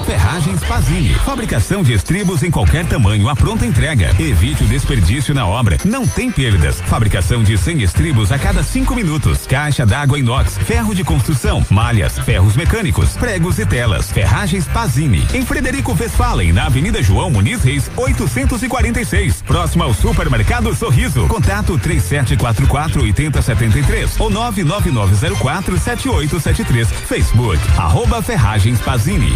Ferragens 0.06 0.64
Pazini, 0.64 1.14
fabricação 1.26 1.84
de 1.84 1.94
estribos 1.94 2.42
em 2.42 2.50
qualquer 2.50 2.86
tamanho, 2.86 3.30
a 3.30 3.36
pronta 3.36 3.66
entrega. 3.66 4.10
Evite 4.20 4.64
o 4.64 4.68
desperdício 4.68 5.36
na 5.36 5.46
obra. 5.46 5.78
Não 5.86 6.08
tem 6.08 6.32
perdas. 6.32 6.82
Fabricação 6.82 7.44
de 7.44 7.58
100 7.58 7.84
estribos 7.84 8.32
a 8.32 8.40
cada 8.40 8.64
cinco 8.64 8.96
minutos. 8.96 9.46
Caixa 9.46 9.86
d'água 9.86 10.18
inox, 10.18 10.58
ferro 10.58 10.96
de 10.96 11.04
construção, 11.04 11.64
malhas, 11.70 12.18
ferros 12.20 12.56
mecânicos, 12.56 13.16
pregos 13.40 13.58
e 13.58 13.66
telas. 13.66 14.12
Ferragens 14.12 14.66
Pazini, 14.66 15.26
em 15.34 15.46
Frederico 15.46 15.96
Westphalen, 15.98 16.52
na 16.52 16.66
Avenida 16.66 17.02
João 17.02 17.32
Muniz 17.32 17.64
Reis, 17.64 17.90
846, 17.96 19.42
próximo 19.44 19.84
ao 19.84 19.94
Supermercado 19.94 20.76
Sorriso. 20.76 21.26
Contato 21.28 21.78
3744 21.78 23.02
8073 23.02 24.20
ou 24.20 24.30
99904 24.30 25.80
7873. 25.80 26.90
Facebook, 27.08 27.58
arroba 27.78 28.22
Ferragens 28.22 28.80
Pazini. 28.82 29.34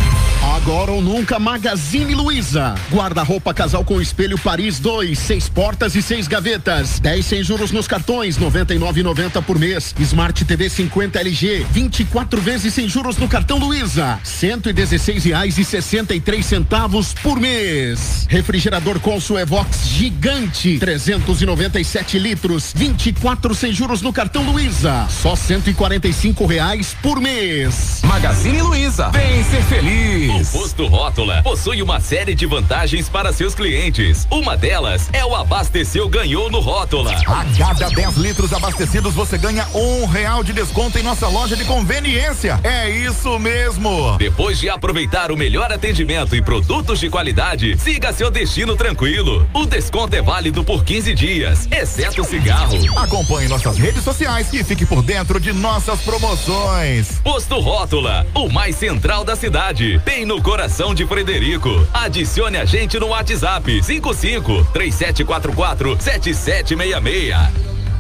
Agora 0.58 0.92
ou 0.92 1.02
nunca 1.02 1.40
Magazine 1.40 2.14
Luiza. 2.14 2.76
Guarda-roupa 2.92 3.54
casal 3.54 3.86
com 3.86 4.02
espelho 4.02 4.38
Paris 4.38 4.80
2, 4.80 5.18
seis 5.18 5.48
portas 5.48 5.96
e 5.96 6.02
seis 6.02 6.28
gavetas. 6.28 7.00
10 7.00 7.26
sem 7.26 7.44
juros 7.44 7.72
nos 7.72 7.88
cartões, 7.88 8.38
99,90 8.38 9.42
por 9.42 9.58
mês. 9.58 9.96
Smart 10.00 10.44
TV 10.44 10.70
50 10.70 11.20
LG, 11.20 11.66
24 11.72 12.42
vezes 12.42 12.74
sem 12.74 12.90
juros 12.90 13.18
no 13.18 13.28
cartão 13.28 13.58
Luiza. 13.58 13.93
116 14.24 15.26
reais 15.26 15.58
e 15.58 15.64
63 15.64 16.46
centavos 16.46 17.14
por 17.14 17.40
mês. 17.40 18.26
Refrigerador 18.30 19.00
Consul 19.00 19.40
Evox 19.40 19.88
gigante, 19.88 20.80
397 20.80 22.18
litros, 22.18 22.74
24 22.76 23.54
sem 23.54 23.72
juros 23.72 24.02
no 24.02 24.12
cartão 24.12 24.44
Luiza. 24.44 25.08
Só 25.10 25.36
145 25.36 26.46
reais 26.46 26.96
por 27.02 27.20
mês. 27.20 28.02
Magazine 28.04 28.62
Luiza, 28.62 29.10
vem 29.10 29.44
ser 29.44 29.62
feliz. 29.64 30.54
O 30.54 30.60
Posto 30.60 30.88
Rótula 30.88 31.44
possui 31.44 31.82
uma 31.82 32.00
série 32.00 32.34
de 32.34 32.46
vantagens 32.46 33.08
para 33.10 33.32
seus 33.32 33.54
clientes. 33.54 34.28
Uma 34.32 34.58
delas 34.58 35.10
é 35.14 35.24
o 35.24 35.36
Abasteceu 35.36 36.10
Ganhou 36.10 36.50
no 36.50 36.60
Rótula. 36.60 37.12
A 37.12 37.46
cada 37.58 37.90
10 37.90 38.18
litros 38.18 38.54
abastecidos 38.54 39.14
você 39.14 39.38
ganha 39.38 39.68
um 39.74 40.06
real 40.06 40.44
de 40.44 40.54
desconto 40.54 40.98
em 40.98 41.04
nossa 41.04 41.28
loja 41.28 41.56
de 41.56 41.66
conveniência. 41.66 42.60
É 42.64 42.90
isso 42.90 43.38
mesmo. 43.38 43.83
Depois 44.18 44.60
de 44.60 44.70
aproveitar 44.70 45.32
o 45.32 45.38
melhor 45.38 45.72
atendimento 45.72 46.36
e 46.36 46.42
produtos 46.42 47.00
de 47.00 47.10
qualidade, 47.10 47.78
siga 47.78 48.14
seu 48.14 48.32
destino 48.32 48.76
tranquilo. 48.76 49.48
O 49.54 49.66
desconto 49.66 50.16
é 50.16 50.22
válido 50.22 50.64
por 50.64 50.86
15 50.86 51.14
dias, 51.14 51.68
exceto 51.72 52.24
cigarro. 52.24 52.78
Acompanhe 52.98 53.50
nossas 53.50 53.78
redes 53.78 54.04
sociais 54.04 54.54
e 54.54 54.64
fique 54.64 54.86
por 54.86 55.04
dentro 55.04 55.40
de 55.40 55.52
nossas 55.52 56.02
promoções. 56.02 57.20
Posto 57.24 57.60
Rótula, 57.60 58.26
o 58.34 58.48
mais 58.50 58.76
central 58.76 59.26
da 59.26 59.36
cidade. 59.36 60.02
Tem 60.06 60.26
no 60.26 60.42
coração 60.42 60.96
de 60.96 61.06
Frederico. 61.06 61.86
Adicione 61.94 62.58
a 62.58 62.66
gente 62.66 62.98
no 63.00 63.08
WhatsApp 63.08 63.84
55 63.84 64.66
3744 64.72 65.98
7766. 66.00 67.36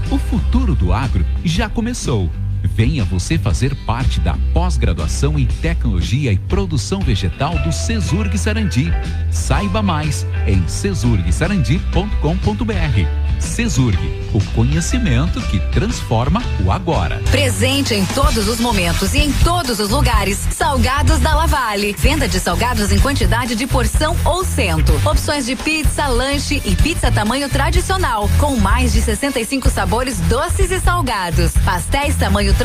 O 0.09 0.17
futuro 0.17 0.75
do 0.75 0.93
agro 0.93 1.25
já 1.43 1.67
começou. 1.67 2.29
Venha 2.75 3.05
você 3.05 3.37
fazer 3.37 3.75
parte 3.85 4.19
da 4.19 4.35
pós-graduação 4.51 5.37
em 5.37 5.45
Tecnologia 5.45 6.31
e 6.31 6.39
Produção 6.39 7.01
Vegetal 7.01 7.55
do 7.59 7.71
Cesurg 7.71 8.35
Sarandi. 8.35 8.91
Saiba 9.29 9.83
mais 9.83 10.25
em 10.47 10.67
cesurgsarandi.com.br. 10.67 13.23
Cesurg, 13.39 13.97
o 14.33 14.41
conhecimento 14.55 15.39
que 15.47 15.59
transforma 15.71 16.41
o 16.65 16.71
agora. 16.71 17.21
Presente 17.29 17.93
em 17.93 18.05
todos 18.05 18.47
os 18.47 18.59
momentos 18.59 19.13
e 19.13 19.19
em 19.19 19.31
todos 19.43 19.79
os 19.79 19.89
lugares. 19.89 20.39
Salgados 20.51 21.19
da 21.19 21.35
Lavale. 21.35 21.93
Venda 21.99 22.27
de 22.27 22.39
salgados 22.39 22.91
em 22.91 22.99
quantidade 22.99 23.55
de 23.55 23.67
porção 23.67 24.15
ou 24.23 24.45
cento. 24.45 24.93
Opções 25.05 25.45
de 25.45 25.55
pizza, 25.55 26.07
lanche 26.07 26.61
e 26.63 26.75
pizza 26.75 27.11
tamanho 27.11 27.49
tradicional, 27.49 28.29
com 28.39 28.55
mais 28.55 28.93
de 28.93 29.01
65 29.01 29.69
sabores 29.69 30.19
doces 30.21 30.71
e 30.71 30.79
salgados. 30.79 31.51
Pastéis 31.65 32.15
tamanho 32.15 32.53
tradicional 32.53 32.62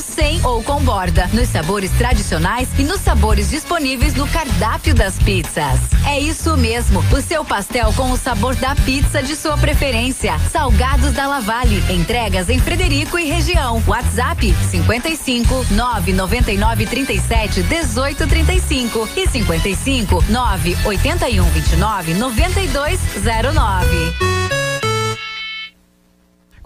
sem 0.00 0.44
ou 0.44 0.62
com 0.62 0.82
borda. 0.82 1.28
Nos 1.32 1.48
sabores 1.48 1.90
tradicionais 1.92 2.68
e 2.78 2.82
nos 2.82 3.00
sabores 3.00 3.50
disponíveis 3.50 4.14
no 4.14 4.26
cardápio 4.26 4.94
das 4.94 5.16
pizzas. 5.18 5.78
É 6.06 6.18
isso 6.18 6.56
mesmo, 6.56 7.04
o 7.12 7.20
seu 7.20 7.44
pastel 7.44 7.92
com 7.94 8.10
o 8.10 8.16
sabor 8.16 8.56
da 8.56 8.74
pizza 8.74 9.22
de 9.22 9.36
sua 9.36 9.56
preferência. 9.56 10.38
Salgados 10.50 11.12
da 11.12 11.26
Lavale. 11.26 11.82
Entregas 11.88 12.48
em 12.48 12.58
Frederico 12.58 13.18
e 13.18 13.24
região. 13.24 13.82
WhatsApp 13.86 14.54
55 14.70 15.66
999 15.70 16.86
37 16.86 17.62
18 17.62 18.26
35 18.26 19.08
e 19.16 19.28
55 19.28 20.24
9 20.28 20.76
81 20.84 21.44
29 21.44 22.14
92 22.14 23.00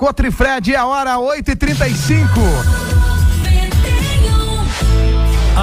09. 0.03 0.07
Cotrifred 0.07 0.74
é 0.74 0.77
a 0.77 0.85
hora 0.85 1.16
8h35. 1.16 2.91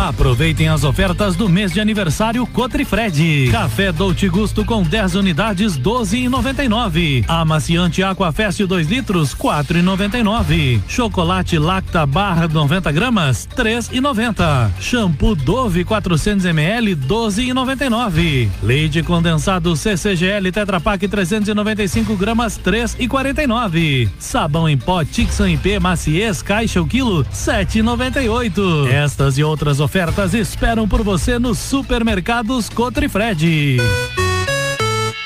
Aproveitem 0.07 0.69
as 0.69 0.85
ofertas 0.85 1.35
do 1.35 1.49
mês 1.49 1.73
de 1.73 1.81
aniversário 1.81 2.47
Cotrifred. 2.47 3.49
Café 3.51 3.91
Dolce 3.91 4.29
Gusto 4.29 4.63
com 4.63 4.81
10 4.81 5.15
unidades 5.15 5.77
12,99. 5.77 7.25
Amaciante 7.27 8.01
Aquafest 8.01 8.61
2 8.61 8.87
litros 8.87 9.35
4,99. 9.35 10.81
Chocolate 10.87 11.59
Lacta 11.59 12.05
Barra 12.05 12.47
90 12.47 12.89
gramas 12.93 13.45
3,90. 13.53 14.71
Shampoo 14.79 15.35
Dove 15.35 15.83
400 15.83 16.45
ml 16.45 16.95
12,99. 16.95 18.49
Leite 18.63 19.03
condensado 19.03 19.75
CCGL 19.75 20.49
Tetra 20.53 20.79
Pak 20.79 21.09
395 21.09 22.15
gramas 22.15 22.57
3,49. 22.57 24.09
Sabão 24.17 24.67
em 24.69 24.77
pó 24.77 25.03
Tixan 25.03 25.51
IP 25.51 25.77
Maciez 25.77 26.41
caixa 26.41 26.81
o 26.81 26.87
quilo 26.87 27.25
7,98. 27.25 28.87
Estas 28.87 29.37
e 29.37 29.43
outras 29.43 29.81
ofertas 29.81 29.88
esperam 30.35 30.87
por 30.87 31.01
você 31.01 31.39
nos 31.39 31.57
supermercados 31.57 32.69
Cotrifred. 32.69 33.77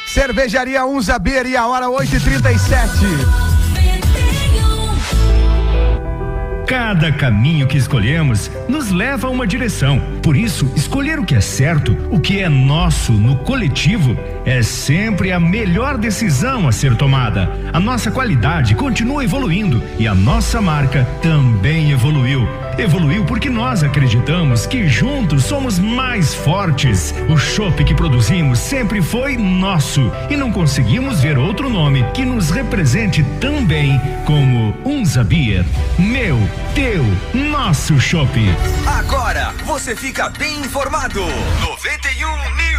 Cervejaria 0.07 0.85
Unza 0.85 1.19
Beer 1.19 1.48
e 1.48 1.57
a 1.57 1.68
hora 1.68 1.88
8h37. 1.88 3.52
Cada 6.68 7.11
caminho 7.11 7.68
que 7.68 7.77
escolhemos 7.77 8.49
nos 8.69 8.90
leva 8.90 9.27
a 9.27 9.30
uma 9.30 9.45
direção. 9.45 10.02
Por 10.22 10.35
isso, 10.35 10.72
escolher 10.76 11.19
o 11.19 11.26
que 11.26 11.35
é 11.35 11.41
certo, 11.41 11.95
o 12.10 12.19
que 12.19 12.40
é 12.40 12.48
nosso 12.48 13.11
no 13.11 13.38
coletivo, 13.38 14.18
é 14.45 14.61
sempre 14.61 15.31
a 15.31 15.40
melhor 15.40 15.98
decisão 15.98 16.68
a 16.68 16.72
ser 16.72 16.95
tomada. 16.95 17.49
A 17.73 17.80
nossa 17.80 18.10
qualidade 18.10 18.76
continua 18.76 19.23
evoluindo 19.23 19.84
e 19.99 20.07
a 20.07 20.15
nossa 20.15 20.61
marca 20.61 21.06
também 21.22 21.91
evoluiu. 21.91 22.48
Evoluiu 22.77 23.23
porque 23.26 23.49
nós 23.49 23.84
acreditamos 23.84 24.65
que 24.65 24.88
juntos 24.88 25.44
somos 25.44 25.77
mais 25.77 26.34
fortes. 26.34 27.14
O 27.30 27.38
chopp 27.38 27.84
que 27.84 27.94
produzimos 27.94 28.57
sempre 28.57 29.02
foi 29.02 29.38
nosso 29.38 30.11
e 30.30 30.35
não 30.35 30.52
conseguimos 30.52 31.22
ver 31.22 31.38
outro 31.38 31.69
nome 31.69 32.03
que 32.14 32.26
nos 32.26 32.49
represente 32.49 33.23
tão 33.40 33.64
bem 33.64 34.02
como 34.26 34.73
Unza 34.84 35.23
Beer. 35.23 35.64
Meu, 35.99 36.40
teu, 36.75 37.03
nosso 37.34 37.99
chopp. 37.99 38.31
Agora 38.85 39.53
você 39.65 39.95
fica 39.95 40.30
bem 40.30 40.59
informado. 40.59 41.21
91 41.61 42.55
News. 42.55 42.73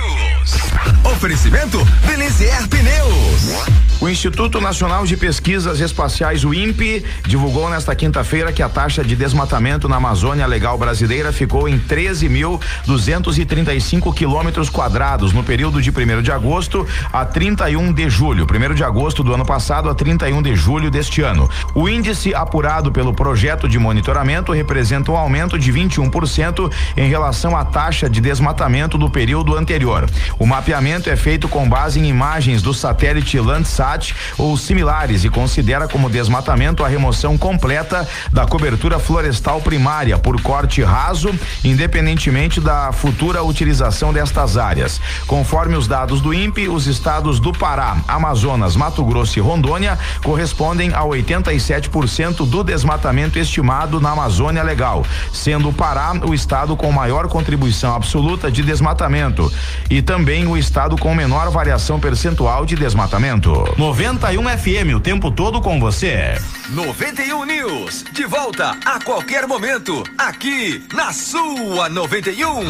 Oferecimento 1.04 1.78
Belizier 2.06 2.68
Pneus. 2.68 3.84
O 4.00 4.08
Instituto 4.08 4.60
Nacional 4.60 5.06
de 5.06 5.16
Pesquisas 5.16 5.78
Espaciais, 5.80 6.44
o 6.44 6.52
INPE, 6.52 7.04
divulgou 7.26 7.70
nesta 7.70 7.94
quinta-feira 7.94 8.52
que 8.52 8.62
a 8.62 8.68
taxa 8.68 9.02
de 9.02 9.16
desmatamento 9.16 9.88
na 9.88 9.96
Amazônia 9.96 10.46
Legal 10.46 10.76
Brasileira 10.76 11.32
ficou 11.32 11.66
em 11.66 11.78
13.235 11.78 14.12
quilômetros 14.12 14.68
quadrados 14.68 15.32
no 15.32 15.42
período 15.42 15.80
de 15.80 15.90
1 15.90 16.20
de 16.20 16.30
agosto 16.30 16.86
a 17.10 17.24
31 17.24 17.90
de 17.92 18.10
julho. 18.10 18.44
1 18.44 18.74
de 18.74 18.84
agosto 18.84 19.24
do 19.24 19.32
ano 19.32 19.46
passado 19.46 19.88
a 19.88 19.94
31 19.94 20.42
de 20.42 20.54
julho 20.54 20.90
deste 20.90 21.22
ano. 21.22 21.48
O 21.74 21.88
índice 21.88 22.34
apurado 22.34 22.92
pelo 22.92 23.14
projeto 23.14 23.66
de 23.66 23.78
monitoramento 23.78 24.52
representa 24.52 25.10
um 25.12 25.16
aumento 25.16 25.58
de 25.58 25.72
21% 25.72 26.70
em 26.96 27.08
relação 27.08 27.56
à 27.56 27.64
taxa 27.64 28.10
de 28.10 28.20
desmatamento 28.20 28.98
do 28.98 29.08
período 29.08 29.56
anterior. 29.56 30.04
O 30.38 30.46
mapeamento 30.46 31.08
é 31.08 31.16
feito 31.16 31.48
com 31.48 31.68
base 31.68 32.00
em 32.00 32.08
imagens 32.08 32.60
do 32.60 32.74
satélite 32.74 33.38
Landsat 33.38 34.14
ou 34.36 34.56
similares 34.56 35.24
e 35.24 35.28
considera 35.28 35.86
como 35.86 36.10
desmatamento 36.10 36.84
a 36.84 36.88
remoção 36.88 37.38
completa 37.38 38.06
da 38.32 38.46
cobertura 38.46 38.98
florestal 38.98 39.60
primária 39.60 40.18
por 40.18 40.40
corte 40.40 40.82
raso, 40.82 41.32
independentemente 41.62 42.60
da 42.60 42.92
futura 42.92 43.42
utilização 43.42 44.12
destas 44.12 44.56
áreas. 44.56 45.00
Conforme 45.26 45.76
os 45.76 45.86
dados 45.86 46.20
do 46.20 46.34
INPE, 46.34 46.68
os 46.68 46.86
estados 46.86 47.38
do 47.38 47.52
Pará, 47.52 47.96
Amazonas, 48.08 48.76
Mato 48.76 49.04
Grosso 49.04 49.38
e 49.38 49.42
Rondônia 49.42 49.98
correspondem 50.22 50.92
a 50.92 51.02
87% 51.02 52.48
do 52.48 52.64
desmatamento 52.64 53.38
estimado 53.38 54.00
na 54.00 54.10
Amazônia 54.10 54.62
Legal, 54.62 55.06
sendo 55.32 55.68
o 55.68 55.72
Pará 55.72 56.12
o 56.26 56.34
estado 56.34 56.76
com 56.76 56.90
maior 56.90 57.28
contribuição 57.28 57.94
absoluta 57.94 58.50
de 58.50 58.62
desmatamento 58.62 59.52
e 59.88 60.02
também 60.02 60.23
o 60.24 60.56
estado 60.56 60.96
com 60.96 61.14
menor 61.14 61.50
variação 61.50 62.00
percentual 62.00 62.64
de 62.64 62.74
desmatamento. 62.74 63.52
91 63.76 64.42
FM, 64.56 64.96
o 64.96 65.00
tempo 65.00 65.30
todo 65.30 65.60
com 65.60 65.78
você. 65.78 66.40
91 66.70 67.44
News, 67.44 68.04
de 68.10 68.24
volta 68.24 68.74
a 68.86 68.98
qualquer 69.04 69.46
momento, 69.46 70.02
aqui 70.16 70.82
na 70.94 71.12
sua 71.12 71.90
91. 71.90 72.64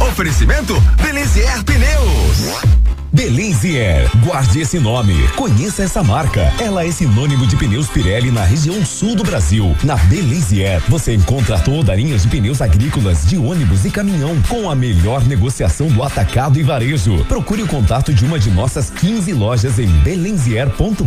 Oferecimento 0.00 0.80
Belizier 1.02 1.62
Pneus. 1.64 2.87
Belizier, 3.18 4.08
guarde 4.24 4.60
esse 4.60 4.78
nome. 4.78 5.26
Conheça 5.34 5.82
essa 5.82 6.04
marca. 6.04 6.52
Ela 6.60 6.86
é 6.86 6.90
sinônimo 6.92 7.48
de 7.48 7.56
pneus 7.56 7.88
Pirelli 7.88 8.30
na 8.30 8.44
região 8.44 8.86
sul 8.86 9.16
do 9.16 9.24
Brasil. 9.24 9.76
Na 9.82 9.96
Belizier, 9.96 10.80
você 10.86 11.14
encontra 11.14 11.58
toda 11.58 11.90
a 11.90 11.96
linha 11.96 12.16
de 12.16 12.28
pneus 12.28 12.62
agrícolas, 12.62 13.26
de 13.26 13.36
ônibus 13.36 13.84
e 13.84 13.90
caminhão, 13.90 14.40
com 14.42 14.70
a 14.70 14.74
melhor 14.76 15.24
negociação 15.24 15.88
do 15.88 16.04
atacado 16.04 16.60
e 16.60 16.62
varejo. 16.62 17.24
Procure 17.24 17.64
o 17.64 17.66
contato 17.66 18.14
de 18.14 18.24
uma 18.24 18.38
de 18.38 18.52
nossas 18.52 18.88
15 18.88 19.32
lojas 19.32 19.80
em 19.80 19.88
belenzier.com.br. 19.88 21.02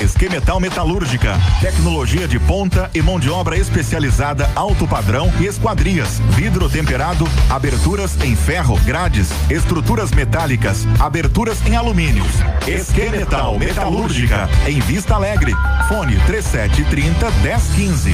Esquemetal 0.00 0.60
Metalúrgica, 0.60 1.36
tecnologia 1.60 2.28
de 2.28 2.38
ponta 2.38 2.88
e 2.94 3.02
mão 3.02 3.18
de 3.18 3.28
obra 3.28 3.58
especializada 3.58 4.48
alto 4.54 4.86
padrão 4.86 5.28
e 5.40 5.46
esquadrias, 5.46 6.20
vidro 6.36 6.70
temperado, 6.70 7.28
aberturas 7.50 8.16
em 8.22 8.36
ferro, 8.36 8.78
grades, 8.84 9.30
estruturas 9.50 10.12
metálicas, 10.12 10.67
aberturas 11.00 11.64
em 11.66 11.76
alumínios. 11.76 12.28
Esquemetal 12.66 13.58
Metalúrgica, 13.58 14.48
em 14.66 14.80
Vista 14.80 15.14
Alegre. 15.14 15.52
Fone 15.88 16.16
3730 16.26 17.30
1015. 17.42 18.12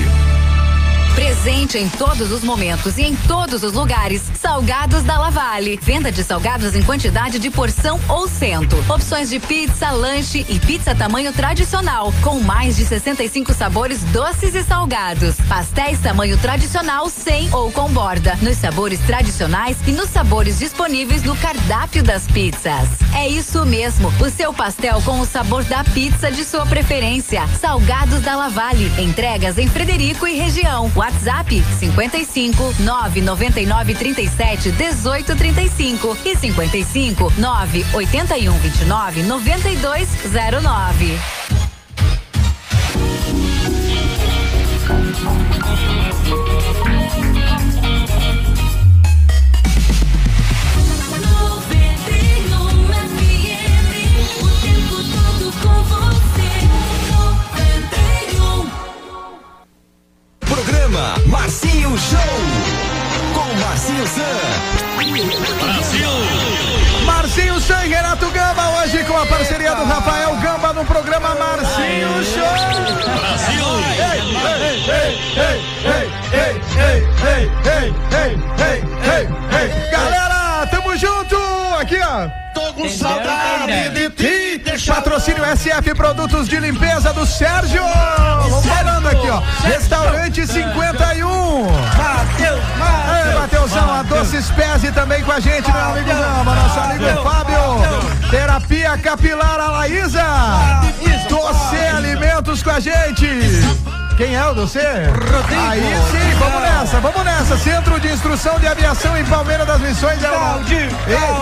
Presente 1.14 1.78
em 1.78 1.88
todos 1.88 2.32
os 2.32 2.42
momentos 2.42 2.98
e 2.98 3.02
em 3.02 3.14
todos 3.14 3.62
os 3.62 3.72
lugares. 3.72 4.20
Salgados 4.34 5.04
da 5.04 5.16
Lavale. 5.16 5.78
Venda 5.80 6.10
de 6.10 6.24
salgados 6.24 6.74
em 6.74 6.82
quantidade 6.82 7.38
de 7.38 7.50
porção 7.50 8.00
ou 8.08 8.26
cento. 8.26 8.76
Opções 8.92 9.30
de 9.30 9.38
pizza, 9.38 9.92
lanche 9.92 10.44
e 10.48 10.58
pizza 10.58 10.92
tamanho 10.92 11.32
tradicional, 11.32 12.12
com 12.20 12.40
mais 12.40 12.76
de 12.76 12.84
65 12.84 13.54
sabores 13.54 14.02
doces 14.04 14.56
e 14.56 14.64
salgados. 14.64 15.36
Pastéis 15.48 16.00
tamanho 16.00 16.36
tradicional 16.36 17.08
sem 17.08 17.48
ou 17.54 17.70
com 17.70 17.88
borda. 17.90 18.36
Nos 18.42 18.56
sabores 18.56 18.98
tradicionais 19.00 19.76
e 19.86 19.92
nos 19.92 20.10
sabores 20.10 20.58
disponíveis 20.58 21.22
no 21.22 21.36
cardápio 21.36 22.02
das 22.02 22.26
pizzas. 22.26 22.88
É 23.14 23.28
isso 23.28 23.64
mesmo, 23.64 24.12
o 24.20 24.28
seu 24.30 24.52
pastel 24.52 25.00
com 25.02 25.20
o 25.20 25.24
sabor 25.24 25.62
da 25.62 25.84
pizza 25.84 26.32
de 26.32 26.44
sua 26.44 26.66
preferência. 26.66 27.46
Salgados 27.60 28.20
da 28.22 28.34
Lavale. 28.34 28.90
Entregas 28.98 29.58
em 29.58 29.68
Frederico 29.68 30.26
e 30.26 30.36
região. 30.36 30.90
WhatsApp 31.04 31.50
55 31.50 32.78
999 32.78 33.94
37 33.94 34.72
18 34.72 35.34
35 35.34 36.16
e 36.22 36.34
55 36.34 37.32
9 37.36 37.84
81 37.92 38.58
29 38.58 39.22
92 39.22 40.06
09. 40.62 41.44
programa 46.64 47.33
Marcinho 61.44 61.94
Show. 61.98 62.18
Com 63.34 63.60
Marcinho 63.60 64.06
San. 64.06 64.22
Brasil. 65.60 66.08
Marcinho 67.04 67.60
San 67.60 67.84
e 67.84 67.88
Renato 67.90 68.30
Gamba, 68.30 68.70
hoje 68.80 69.04
com 69.04 69.14
a 69.14 69.26
parceria 69.26 69.74
do 69.74 69.84
Rafael 69.84 70.34
Gamba 70.36 70.72
no 70.72 70.86
programa 70.86 71.34
Marcinho 71.34 72.24
Show. 72.24 73.12
Brasil. 73.14 73.62
Ei, 73.98 74.20
ei, 74.40 74.88
ei, 74.88 75.20
ei, 75.36 75.60
ei, 75.84 76.08
ei, 76.32 76.54
ei, 76.80 77.02
ei, 77.28 77.84
ei, 77.84 78.32
ei, 78.62 78.80
ei, 79.10 79.28
ei. 79.52 79.90
Galera, 79.90 80.24
junto! 80.24 80.33
Aqui, 81.84 82.00
ó. 82.00 82.28
Tô 82.54 82.72
com 82.72 82.88
saudade 82.88 83.90
de 83.90 84.08
ti, 84.08 84.86
Patrocínio 84.86 85.44
SF 85.44 85.94
Produtos 85.94 86.48
de 86.48 86.58
Limpeza 86.58 87.12
do 87.12 87.26
Sérgio. 87.26 87.82
Vamos 88.40 88.64
falando 88.64 89.06
aqui, 89.06 89.28
ó. 89.28 89.42
Restaurante 89.66 90.46
51. 90.46 91.66
Mateus, 91.66 92.60
Ei, 93.26 93.34
Mateusão, 93.38 93.92
a 93.92 94.02
Doces 94.02 94.50
Pese 94.52 94.92
também 94.92 95.22
com 95.24 95.32
a 95.32 95.40
gente, 95.40 95.70
meu 95.70 95.80
amigo 95.82 96.06
Gama, 96.06 96.54
nosso 96.54 96.80
amigo 96.80 97.04
Fábio. 97.22 98.30
Terapia 98.30 98.96
Capilar 98.96 99.60
Alaísa. 99.60 100.24
Doce 101.28 101.76
Alimentos 101.76 102.62
com 102.62 102.70
a 102.70 102.80
gente. 102.80 103.28
Quem 104.16 104.34
é 104.36 104.46
o 104.46 104.54
Doce? 104.54 104.78
Aí 104.78 105.80
sim, 106.10 106.38
vamos 106.38 106.60
nessa, 106.62 107.00
vamos 107.00 107.24
nessa. 107.24 107.58
Centro 107.58 107.98
de 107.98 108.08
Instrução 108.12 108.58
de 108.60 108.66
Aviação 108.68 109.16
em 109.16 109.24
Palmeira 109.24 109.66
das 109.66 109.80
Missões. 109.80 110.22
é 110.22 110.28
o- 110.30 110.32
Claudio, 110.34 110.88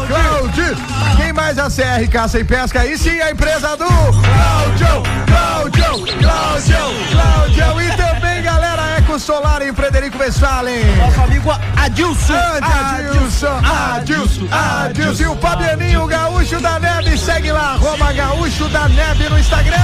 Claudio. 0.09 0.77
Quem 1.17 1.33
mais 1.35 1.59
a 1.59 1.69
CR 1.69 2.09
Caça 2.11 2.39
e 2.39 2.45
Pesca? 2.45 2.81
Aí 2.81 2.97
sim, 2.97 3.21
a 3.21 3.31
empresa 3.31 3.77
do 3.77 3.85
Cláudio, 3.85 5.03
Cláudio, 5.27 6.17
Cláudio, 6.19 6.77
Cláudio. 7.13 7.83
E 7.83 7.97
também, 7.97 8.43
galera, 8.43 8.97
Eco 8.99 9.19
Solar 9.21 9.61
em 9.63 9.75
Frederico 9.75 10.19
Westphalen. 10.19 10.85
Nosso 10.97 11.21
amigo 11.21 11.51
Adilson. 11.77 12.35
Adilson, 12.35 13.61
Adilson, 13.63 14.49
Adilson. 14.51 15.23
E 15.23 15.27
o 15.27 15.37
Fabianinho 15.37 16.07
Gaúcho 16.07 16.59
da 16.61 16.79
Neve. 16.79 17.19
Segue 17.19 17.53
lá, 17.53 17.73
arroba 17.75 18.13
Gaúcho 18.13 18.67
da 18.71 18.89
Neve 18.89 19.29
no 19.29 19.39
Instagram. 19.39 19.77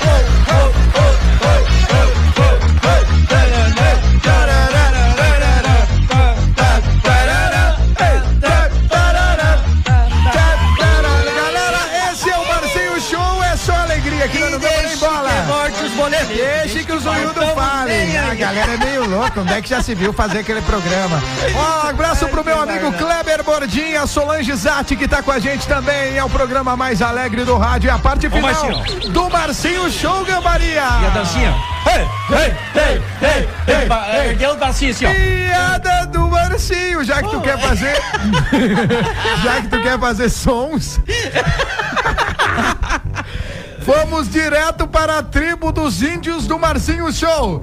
Galera, 0.00 1.75
fale. 18.66 18.66
A 18.66 18.68
galera 18.68 18.74
é 18.74 18.76
meio 18.76 19.06
louca, 19.08 19.40
onde 19.40 19.52
é 19.52 19.62
que 19.62 19.68
já 19.68 19.80
se 19.82 19.94
viu 19.94 20.12
fazer 20.12 20.38
aquele 20.40 20.60
programa? 20.62 21.22
Ó, 21.54 21.86
um 21.86 21.90
abraço 21.90 22.26
pro 22.28 22.44
meu 22.44 22.60
amigo 22.60 22.92
Kleber 22.92 23.44
Bordinha, 23.44 24.04
Solange 24.06 24.52
Zatti, 24.54 24.96
que 24.96 25.06
tá 25.06 25.22
com 25.22 25.30
a 25.30 25.38
gente 25.38 25.64
também. 25.66 26.16
É 26.16 26.24
o 26.24 26.30
programa 26.30 26.76
mais 26.76 27.00
alegre 27.00 27.44
do 27.44 27.56
rádio. 27.56 27.88
É 27.90 27.92
a 27.92 27.98
parte 27.98 28.28
final 28.28 28.42
Marcinho. 28.42 29.12
do 29.12 29.30
Marcinho 29.30 29.88
Show 29.90 30.24
Gambaria. 30.24 30.82
E 31.02 31.06
a 31.06 31.10
dancinha? 31.14 31.54
Ei, 31.86 32.02
ei, 32.36 32.52
ei, 32.74 33.00
ei, 33.22 33.48
ei, 33.68 33.86
Ergueu 34.30 34.52
o 34.52 34.56
bracinho 34.56 34.90
assim, 34.90 35.06
ó. 35.06 35.10
Piada 35.10 36.06
do 36.06 36.26
Marcinho, 36.28 37.04
já 37.04 37.22
que 37.22 37.30
tu 37.30 37.40
quer 37.40 37.58
fazer. 37.60 37.94
já 39.44 39.60
que 39.62 39.68
tu 39.68 39.80
quer 39.82 39.96
fazer 39.98 40.28
sons. 40.28 41.00
Vamos 43.86 44.28
direto 44.28 44.88
para 44.88 45.18
a 45.18 45.22
tribo 45.22 45.70
dos 45.70 46.02
índios 46.02 46.48
do 46.48 46.58
Marcinho 46.58 47.12
Show. 47.12 47.62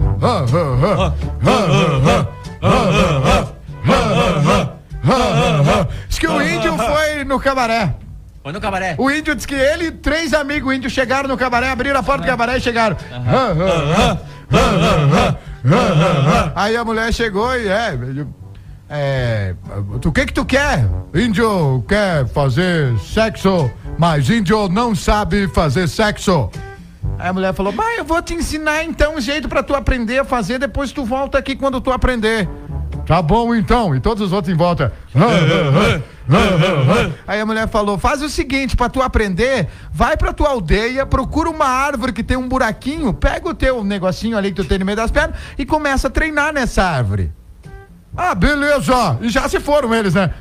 Diz 6.07 6.17
que 6.17 6.27
o 6.27 6.41
índio 6.41 6.77
foi 6.77 7.25
no 7.25 7.37
cabaré. 7.41 7.93
Foi 8.41 8.53
no 8.53 8.61
cabaré. 8.61 8.95
O 8.97 9.11
índio 9.11 9.35
disse 9.35 9.45
que 9.45 9.53
ele 9.53 9.87
e 9.87 9.91
três 9.91 10.33
amigos 10.33 10.73
índios 10.73 10.93
chegaram 10.93 11.27
no 11.27 11.37
cabaré, 11.37 11.69
abriram 11.69 11.99
a 11.99 12.03
porta 12.03 12.23
do 12.23 12.27
cabaré 12.27 12.57
e 12.57 12.61
chegaram. 12.61 12.95
Aí 16.55 16.77
a 16.77 16.85
mulher 16.85 17.13
chegou 17.13 17.53
e 17.53 17.67
é. 17.67 17.97
É. 18.95 19.55
O 20.05 20.11
que 20.11 20.27
que 20.27 20.33
tu 20.33 20.45
quer? 20.45 20.87
Índio 21.15 21.83
quer 21.87 22.27
fazer 22.27 22.95
sexo, 22.99 23.71
mas 23.97 24.29
índio 24.29 24.69
não 24.69 24.93
sabe 24.93 25.47
fazer 25.47 25.87
sexo. 25.87 26.51
Aí 27.17 27.29
a 27.29 27.33
mulher 27.33 27.55
falou: 27.55 27.73
Mas 27.73 27.97
eu 27.97 28.05
vou 28.05 28.21
te 28.21 28.35
ensinar 28.35 28.83
então 28.83 29.15
um 29.15 29.21
jeito 29.21 29.49
pra 29.49 29.63
tu 29.63 29.73
aprender 29.73 30.19
a 30.19 30.25
fazer, 30.25 30.59
depois 30.59 30.91
tu 30.91 31.03
volta 31.03 31.39
aqui 31.39 31.55
quando 31.55 31.81
tu 31.81 31.91
aprender. 31.91 32.47
Tá 33.03 33.19
bom 33.19 33.55
então. 33.55 33.95
E 33.95 33.99
todos 33.99 34.27
os 34.27 34.31
outros 34.31 34.53
em 34.53 34.57
volta. 34.57 34.93
Aí 37.27 37.41
a 37.41 37.45
mulher 37.47 37.67
falou: 37.69 37.97
faz 37.97 38.21
o 38.21 38.29
seguinte, 38.29 38.77
pra 38.77 38.89
tu 38.89 39.01
aprender, 39.01 39.69
vai 39.91 40.15
pra 40.15 40.31
tua 40.31 40.49
aldeia, 40.49 41.03
procura 41.03 41.49
uma 41.49 41.65
árvore 41.65 42.13
que 42.13 42.23
tem 42.23 42.37
um 42.37 42.47
buraquinho, 42.47 43.11
pega 43.11 43.49
o 43.49 43.55
teu 43.55 43.83
negocinho 43.83 44.37
ali 44.37 44.51
que 44.51 44.61
tu 44.61 44.65
tem 44.65 44.77
no 44.77 44.85
meio 44.85 44.97
das 44.97 45.09
pernas 45.09 45.35
e 45.57 45.65
começa 45.65 46.09
a 46.09 46.11
treinar 46.11 46.53
nessa 46.53 46.83
árvore. 46.83 47.31
Ah, 48.15 48.35
beleza! 48.35 49.17
E 49.21 49.29
já 49.29 49.49
se 49.49 49.59
foram 49.59 49.93
eles, 49.93 50.13
né? 50.13 50.31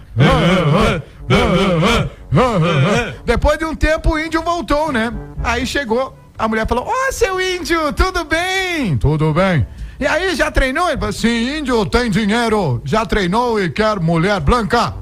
Depois 3.25 3.59
de 3.59 3.65
um 3.65 3.75
tempo 3.75 4.15
o 4.15 4.19
índio 4.19 4.43
voltou, 4.43 4.93
né? 4.93 5.13
Aí 5.43 5.67
chegou, 5.67 6.17
a 6.39 6.47
mulher 6.49 6.67
falou: 6.67 6.87
Ó, 6.87 7.13
seu 7.13 7.41
índio, 7.41 7.93
tudo 7.93 8.25
bem? 8.25 8.97
Tudo 8.97 9.33
bem. 9.33 9.67
E 9.99 10.07
aí, 10.07 10.35
já 10.35 10.51
treinou? 10.51 10.89
Ele 10.89 10.99
falou: 10.99 11.13
Sim, 11.13 11.59
índio 11.59 11.87
tem 11.87 12.11
dinheiro, 12.11 12.83
já 12.85 13.07
treinou 13.07 13.63
e 13.63 13.71
quer 13.71 14.01
mulher 14.01 14.41
branca. 14.41 14.95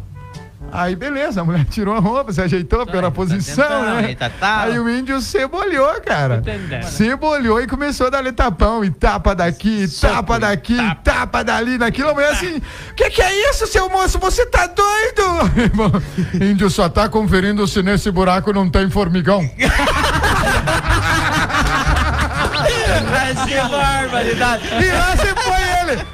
Aí, 0.73 0.97
beleza, 0.97 1.41
a 1.41 1.45
mulher 1.45 1.65
tirou 1.71 1.95
a 1.95 2.01
roupa, 2.01 2.33
se 2.33 2.41
ajeitou 2.41 2.87
pela 2.87 3.11
posição, 3.11 3.65
tentando, 3.65 4.03
né? 4.03 4.09
eita, 4.09 4.31
tá. 4.31 4.63
Aí 4.63 4.79
o 4.79 4.89
índio 4.89 5.21
cebolhou, 5.21 6.01
cara. 6.01 6.37
entendendo. 6.37 6.85
Cebolhou 6.85 7.61
e 7.61 7.67
começou 7.67 8.07
a 8.07 8.11
dar 8.11 8.33
tapão, 8.33 8.85
e 8.85 8.91
tapa 8.91 9.35
daqui, 9.35 9.87
tapa 10.01 10.39
daqui, 10.39 10.79
tapa 11.03 11.43
dali, 11.43 11.79
naquilo. 11.79 12.11
A 12.11 12.15
mulher 12.15 12.33
assim, 12.33 12.61
que 12.97 13.11
que 13.11 13.23
é 13.23 13.51
isso, 13.51 13.67
seu 13.67 13.89
moço? 13.89 14.19
Você 14.19 14.47
tá 14.47 14.67
doido? 14.67 16.01
Índio 16.41 16.71
só 16.71 16.89
tá 16.89 17.09
conferindo 17.09 17.67
se 17.67 17.83
nesse 17.83 18.11
buraco 18.11 18.53
não 18.53 18.69
tem 18.69 18.89
formigão. 18.91 19.49
Ser 23.47 23.69
barbaridade. 23.69 24.69
E 24.69 24.91
lá 24.91 25.17
você 25.17 25.35
foi 25.35 25.63
ele. 25.81 26.07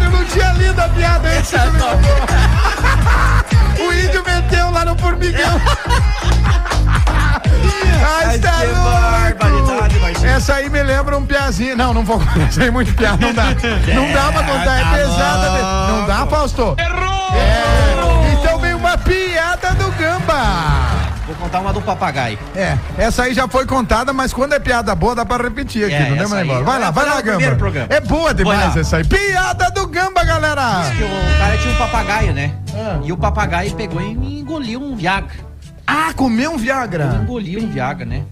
Demais, 0.00 0.04
cara, 0.04 0.04
eu 0.04 0.10
não 0.10 0.24
tinha 0.24 0.52
lido 0.52 0.80
a 0.80 0.88
piada. 0.88 1.28
Essa 1.28 1.56
é. 1.56 1.60
O 3.82 3.92
índio 3.92 4.22
meteu 4.24 4.70
lá 4.70 4.84
no 4.84 4.96
formigão. 4.98 5.60
Ai, 8.26 8.38
tá 8.38 8.62
louco. 8.62 10.26
Essa 10.26 10.54
aí 10.56 10.68
me 10.70 10.82
lembra 10.82 11.16
um 11.16 11.26
piazinho. 11.26 11.76
Não, 11.76 11.92
não 11.94 12.04
vou 12.04 12.22
Essa 12.48 12.62
aí 12.62 12.68
é 12.68 12.70
muito 12.70 12.94
piada, 12.94 13.18
não 13.24 13.34
dá. 13.34 13.44
Não 13.94 14.12
dá 14.12 14.32
pra 14.32 14.42
contar, 14.42 14.78
é 14.78 14.82
tá 14.82 14.90
pesada. 14.90 15.50
Não 15.88 16.06
dá, 16.06 16.26
Fausto? 16.26 16.76
Errou! 16.78 17.10
então 18.32 18.58
vem 18.58 18.74
uma 18.74 18.96
piada 18.98 19.70
do 19.74 19.90
Gamba. 19.92 20.89
Vou 21.30 21.36
contar 21.36 21.60
uma 21.60 21.72
do 21.72 21.80
papagaio. 21.80 22.36
É, 22.56 22.76
essa 22.98 23.22
aí 23.22 23.32
já 23.32 23.46
foi 23.46 23.64
contada, 23.64 24.12
mas 24.12 24.32
quando 24.32 24.52
é 24.52 24.58
piada 24.58 24.92
boa 24.96 25.14
dá 25.14 25.24
pra 25.24 25.36
repetir 25.36 25.84
aqui, 25.84 25.94
É, 25.94 26.10
não 26.10 26.16
lembra, 26.16 26.42
embora? 26.42 26.64
Vai 26.64 26.80
lá, 26.80 26.90
vai 26.90 27.06
lá, 27.06 27.20
Gamba. 27.20 27.86
É 27.88 28.00
boa 28.00 28.34
demais 28.34 28.76
essa 28.76 28.96
aí. 28.96 29.04
Piada 29.04 29.70
do 29.70 29.86
Gamba, 29.86 30.24
galera. 30.24 30.80
Diz 30.80 30.98
que 30.98 31.04
o 31.04 31.38
cara 31.38 31.56
tinha 31.58 31.72
um 31.72 31.76
papagaio, 31.76 32.34
né? 32.34 32.52
Ah. 32.74 32.98
E 33.04 33.12
o 33.12 33.16
papagaio 33.16 33.72
pegou 33.76 34.00
e 34.02 34.40
engoliu 34.40 34.82
um 34.82 34.96
Viagra. 34.96 35.30
Ah, 35.86 36.12
comeu 36.16 36.54
um 36.54 36.58
Viagra. 36.58 37.20
Engoliu 37.22 37.62
um 37.62 37.68
Viagra, 37.68 38.04
né? 38.04 38.24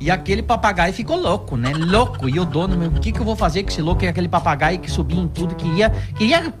E 0.00 0.10
aquele 0.10 0.42
papagaio 0.42 0.92
ficou 0.92 1.16
louco, 1.20 1.56
né? 1.56 1.72
Louco. 1.76 2.28
E 2.28 2.40
o 2.40 2.44
dono, 2.44 2.76
meu, 2.76 2.88
o 2.88 2.94
que, 2.98 3.12
que 3.12 3.20
eu 3.20 3.24
vou 3.24 3.36
fazer 3.36 3.62
com 3.62 3.68
esse 3.68 3.82
louco? 3.82 4.02
E 4.02 4.08
aquele 4.08 4.28
papagaio 4.28 4.78
que 4.80 4.90
subia 4.90 5.20
em 5.20 5.28
tudo, 5.28 5.54
queria, 5.54 5.90
queria 6.16 6.52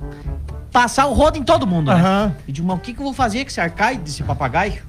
passar 0.70 1.06
o 1.06 1.12
rodo 1.12 1.38
em 1.38 1.42
todo 1.42 1.66
mundo, 1.66 1.92
né? 1.92 2.32
E 2.46 2.52
digo, 2.52 2.66
mas 2.66 2.78
o 2.78 2.80
que, 2.80 2.92
que 2.94 3.00
eu 3.00 3.04
vou 3.04 3.12
fazer 3.12 3.44
com 3.44 3.48
esse 3.48 3.60
arcaide 3.60 4.02
desse 4.02 4.22
papagaio? 4.22 4.82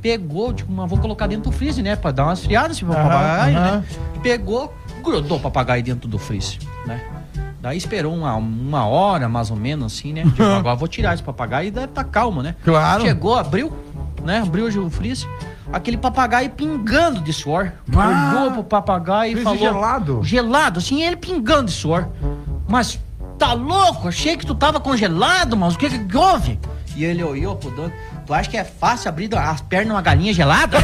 Pegou, 0.00 0.52
tipo, 0.52 0.72
mas 0.72 0.88
vou 0.88 0.98
colocar 0.98 1.26
dentro 1.26 1.50
do 1.50 1.52
freezer, 1.56 1.82
né? 1.82 1.96
Pra 1.96 2.10
dar 2.10 2.24
umas 2.24 2.44
friadas 2.44 2.76
esse 2.76 2.84
Aham, 2.84 2.94
papagaio, 2.94 3.56
aham. 3.56 3.76
né? 3.78 3.84
Pegou, 4.22 4.74
grudou 5.02 5.38
o 5.38 5.40
papagaio 5.40 5.82
dentro 5.82 6.08
do 6.08 6.18
freezer, 6.18 6.58
né? 6.86 7.00
Daí 7.60 7.76
esperou 7.76 8.14
uma, 8.14 8.34
uma 8.36 8.86
hora, 8.86 9.28
mais 9.28 9.50
ou 9.50 9.56
menos, 9.56 9.92
assim, 9.92 10.12
né? 10.12 10.22
Digo, 10.24 10.44
agora 10.44 10.76
vou 10.76 10.86
tirar 10.86 11.14
esse 11.14 11.22
papagaio 11.22 11.68
e 11.68 11.70
deve 11.70 11.88
tá 11.88 12.04
calmo, 12.04 12.42
né? 12.42 12.54
Claro. 12.64 13.02
Chegou, 13.02 13.34
abriu, 13.34 13.72
né? 14.22 14.40
Abriu 14.40 14.66
o 14.66 14.90
freezer. 14.90 15.28
Aquele 15.72 15.96
papagaio 15.96 16.48
pingando 16.50 17.20
de 17.20 17.32
suor. 17.32 17.72
Ah! 17.96 18.34
Olhou 18.36 18.52
pro 18.52 18.64
papagaio 18.64 19.36
e 19.36 19.42
falou... 19.42 19.58
gelado? 19.58 20.20
Gelado, 20.22 20.78
assim, 20.78 21.02
ele 21.02 21.16
pingando 21.16 21.64
de 21.64 21.72
suor. 21.72 22.06
Mas 22.68 23.00
tá 23.36 23.52
louco? 23.52 24.08
Achei 24.08 24.36
que 24.36 24.44
tu 24.46 24.54
tava 24.54 24.80
congelado, 24.80 25.56
mas 25.56 25.74
o 25.74 25.78
que 25.78 25.88
que 25.88 26.16
houve? 26.16 26.58
E 26.96 27.04
ele 27.04 27.22
olhou 27.22 27.54
pro 27.56 27.70
dono. 27.70 27.92
Tu 28.26 28.32
acha 28.34 28.48
que 28.50 28.56
é 28.56 28.64
fácil 28.64 29.08
abrir 29.08 29.28
as 29.36 29.60
pernas 29.60 29.88
de 29.88 29.92
uma 29.92 30.02
galinha 30.02 30.32
gelada? 30.32 30.78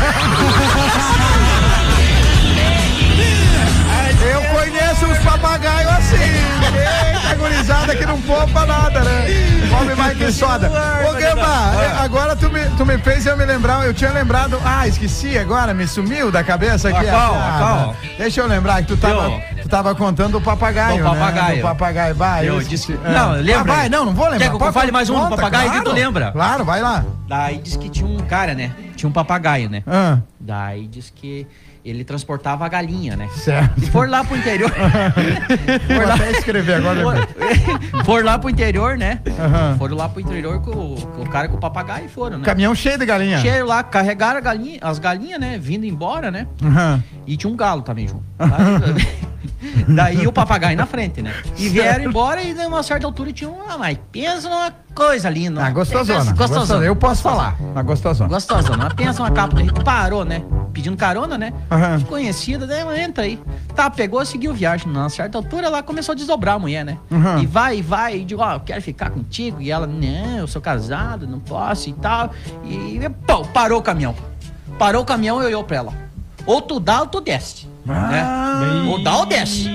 Eu 4.22 4.42
conheço 4.56 5.06
uns 5.06 5.18
papagaios 5.18 5.90
assim. 5.90 6.16
Eita, 6.16 7.34
gurizada 7.36 7.96
que 7.96 8.06
não 8.06 8.20
poupa 8.20 8.64
nada, 8.66 9.00
né? 9.00 9.26
Come 9.76 9.94
mais 9.94 10.16
que 10.16 10.30
soda. 10.30 10.70
Ô, 11.08 11.12
Gamba, 11.14 11.72
agora 12.00 12.36
tu 12.36 12.48
me, 12.50 12.64
tu 12.76 12.86
me 12.86 12.98
fez 12.98 13.26
eu 13.26 13.36
me 13.36 13.44
lembrar. 13.44 13.84
Eu 13.84 13.92
tinha 13.94 14.10
lembrado. 14.12 14.60
Ah, 14.64 14.86
esqueci 14.86 15.36
agora, 15.38 15.74
me 15.74 15.86
sumiu 15.88 16.30
da 16.30 16.44
cabeça 16.44 16.90
aqui. 16.90 17.08
A 17.08 17.10
qual? 17.10 17.34
Ah, 17.34 17.54
A 17.56 17.58
qual? 17.58 17.96
Deixa 18.18 18.40
eu 18.40 18.46
lembrar 18.46 18.82
que 18.82 18.88
tu 18.88 18.96
tava, 18.96 19.24
Eu. 19.56 19.61
Tava 19.72 19.94
contando 19.94 20.32
do 20.32 20.40
papagaio. 20.40 20.98
Do 21.02 21.04
papagaio. 21.10 21.48
Né? 21.56 21.56
Do 21.56 21.62
papagaio. 21.62 22.14
Vai, 22.14 22.46
Eu 22.46 22.54
eu 22.54 22.58
disse- 22.60 22.92
esqueci. 22.92 22.98
Não, 23.10 23.30
Ah. 23.30 23.36
lembra? 23.36 23.72
Ah, 23.72 23.76
vai, 23.76 23.88
não, 23.88 24.04
não 24.04 24.12
vou 24.14 24.26
lembrar. 24.26 24.50
Quer 24.50 24.56
que 24.58 24.62
eu 24.62 24.72
fale 24.72 24.92
mais 24.92 25.08
um 25.08 25.18
do 25.18 25.30
papagaio 25.30 25.70
que 25.70 25.78
tu 25.78 25.82
claro. 25.84 25.98
lembra? 25.98 26.30
Claro, 26.32 26.64
vai 26.64 26.82
lá. 26.82 27.04
Daí 27.26 27.56
diz 27.56 27.76
que 27.76 27.88
tinha 27.88 28.06
um 28.06 28.18
cara, 28.18 28.54
né? 28.54 28.70
Tinha 28.94 29.08
um 29.08 29.12
papagaio, 29.12 29.70
né? 29.70 29.82
Ah. 29.86 30.18
Daí 30.38 30.86
diz 30.86 31.08
que 31.08 31.46
ele 31.82 32.04
transportava 32.04 32.66
a 32.66 32.68
galinha, 32.68 33.16
né? 33.16 33.28
Certo. 33.34 33.82
E 33.82 33.86
for 33.86 34.08
lá 34.10 34.22
pro 34.22 34.36
interior. 34.36 34.70
Vou 35.88 36.12
até 36.12 36.30
escrever 36.32 36.74
agora. 36.74 37.00
for, 37.02 38.04
for 38.04 38.24
lá 38.24 38.38
pro 38.38 38.50
interior, 38.50 38.98
né? 38.98 39.20
Aham. 39.40 39.76
Foram 39.78 39.96
lá 39.96 40.08
pro 40.08 40.20
interior 40.20 40.60
com, 40.60 40.70
o- 40.70 41.06
com 41.16 41.22
o 41.22 41.28
cara 41.30 41.48
com 41.48 41.56
o 41.56 41.60
papagaio 41.60 42.04
e 42.04 42.08
foram, 42.08 42.38
né? 42.38 42.44
Caminhão 42.44 42.74
cheio 42.74 42.98
de 42.98 43.06
galinha. 43.06 43.38
Cheio 43.38 43.64
lá, 43.64 43.82
carregaram 43.82 44.40
galinha, 44.42 44.78
as 44.82 44.98
galinhas, 44.98 45.40
né? 45.40 45.58
Vindo 45.58 45.86
embora, 45.86 46.30
né? 46.30 46.46
Aham. 46.62 47.02
E 47.26 47.36
tinha 47.38 47.50
um 47.50 47.56
galo 47.56 47.80
também 47.80 48.06
junto. 48.06 48.22
Daí 49.88 50.26
o 50.26 50.32
papagaio 50.32 50.76
na 50.76 50.86
frente, 50.86 51.22
né? 51.22 51.32
E 51.56 51.68
vieram 51.68 52.04
embora 52.04 52.42
e 52.42 52.52
de 52.54 52.66
uma 52.66 52.82
certa 52.82 53.06
altura 53.06 53.32
tinha 53.32 53.48
uma. 53.50 53.78
Mas 53.78 53.98
pensa 54.10 54.48
numa 54.48 54.72
coisa 54.94 55.28
linda. 55.30 55.64
Ah, 55.64 55.70
gostosona. 55.70 56.18
Pensa- 56.18 56.32
Gostosona. 56.32 56.56
Gostosona. 56.60 56.84
Eu 56.84 56.96
posso 56.96 57.22
falar. 57.22 57.56
Uma 57.60 57.82
gostosona. 57.82 58.28
Gostosona. 58.28 58.84
Mas 58.84 58.92
pensa 58.94 59.22
uma 59.22 59.30
capa. 59.30 59.56
Parou, 59.84 60.24
né? 60.24 60.42
Pedindo 60.72 60.96
carona, 60.96 61.36
né? 61.36 61.52
Aham. 61.70 61.98
Desconhecida, 61.98 62.66
daí 62.66 62.80
ela 62.80 62.98
entra 62.98 63.24
aí. 63.24 63.38
Tá, 63.74 63.90
pegou, 63.90 64.24
seguiu 64.24 64.52
viagem. 64.54 64.86
Numa 64.88 65.08
certa 65.10 65.36
altura 65.38 65.66
ela 65.66 65.82
começou 65.82 66.12
a 66.12 66.16
desdobrar 66.16 66.54
a 66.56 66.58
mulher, 66.58 66.84
né? 66.84 66.98
Aham. 67.10 67.40
E 67.42 67.46
vai, 67.46 67.78
e 67.78 67.82
vai. 67.82 68.16
E 68.18 68.24
digo, 68.24 68.40
ó, 68.42 68.54
eu 68.54 68.60
quero 68.60 68.80
ficar 68.82 69.10
contigo. 69.10 69.60
E 69.60 69.70
ela, 69.70 69.86
não, 69.86 70.38
eu 70.38 70.46
sou 70.46 70.60
casado, 70.62 71.26
não 71.26 71.38
posso 71.40 71.88
e 71.90 71.92
tal. 71.92 72.30
E, 72.64 72.98
pô, 73.26 73.44
parou 73.44 73.78
o 73.78 73.82
caminhão. 73.82 74.14
Parou 74.78 75.02
o 75.02 75.04
caminhão 75.04 75.42
e 75.42 75.46
olhou 75.46 75.62
pra 75.62 75.76
ela. 75.76 75.92
Ou 76.46 76.60
tu 76.60 76.80
dá 76.80 77.00
ou 77.02 77.06
tu 77.06 77.20
desce. 77.20 77.68
Né? 77.84 78.84
Ou 78.88 79.02
dá 79.02 79.16
ou 79.18 79.26
desce. 79.26 79.68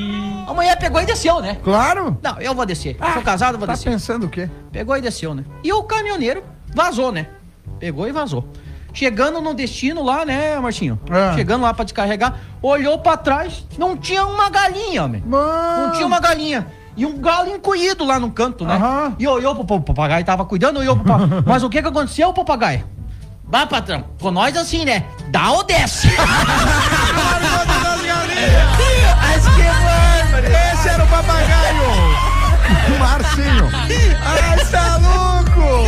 A 0.47 0.53
mulher 0.53 0.77
pegou 0.77 1.01
e 1.01 1.05
desceu, 1.05 1.41
né? 1.41 1.57
Claro. 1.63 2.17
Não, 2.21 2.39
eu 2.39 2.55
vou 2.55 2.65
descer. 2.65 2.97
sou 3.13 3.21
casado, 3.21 3.57
vou 3.57 3.67
Tá 3.67 3.73
descer. 3.73 3.91
pensando 3.91 4.25
o 4.25 4.29
quê? 4.29 4.49
Pegou 4.71 4.95
e 4.95 5.01
desceu, 5.01 5.33
né? 5.35 5.43
E 5.63 5.71
o 5.73 5.83
caminhoneiro 5.83 6.41
vazou, 6.73 7.11
né? 7.11 7.27
Pegou 7.79 8.07
e 8.07 8.11
vazou. 8.11 8.47
Chegando 8.93 9.41
no 9.41 9.53
destino 9.53 10.01
lá, 10.03 10.25
né, 10.25 10.57
Martinho? 10.59 10.99
Ah. 11.09 11.33
Chegando 11.35 11.61
lá 11.61 11.73
pra 11.73 11.83
descarregar, 11.83 12.35
olhou 12.61 12.97
pra 12.97 13.15
trás, 13.17 13.65
não 13.77 13.95
tinha 13.95 14.25
uma 14.25 14.49
galinha, 14.49 15.03
homem. 15.03 15.21
Não 15.27 15.91
tinha 15.91 16.07
uma 16.07 16.19
galinha. 16.19 16.65
E 16.95 17.05
um 17.05 17.19
galo 17.19 17.49
encolhido 17.53 18.03
lá 18.05 18.19
no 18.19 18.31
canto, 18.31 18.65
né? 18.65 18.79
E 19.19 19.27
olhou 19.27 19.53
pro, 19.53 19.65
pro 19.65 19.81
papagaio, 19.81 20.25
tava 20.25 20.45
cuidando, 20.45 20.79
olhou 20.79 20.95
pro 20.95 21.05
papagaio. 21.05 21.43
Mas 21.45 21.61
o 21.61 21.69
que 21.69 21.79
que 21.81 21.87
aconteceu, 21.87 22.33
papagaio? 22.33 22.85
Bah, 23.43 23.67
patrão, 23.67 24.03
com 24.19 24.31
nós 24.31 24.57
assim, 24.57 24.83
né? 24.83 25.05
Dá 25.29 25.51
ou 25.51 25.63
desce? 25.63 26.07
Mas 29.21 29.43
que 29.47 29.63
bárbaro! 29.63 30.47
Esse 30.73 30.89
era 30.89 31.03
o 31.03 31.07
papagaio! 31.07 32.27
Marcinho! 32.99 33.69
Ai, 34.25 34.65
tá 34.71 34.97
louco! 34.97 35.87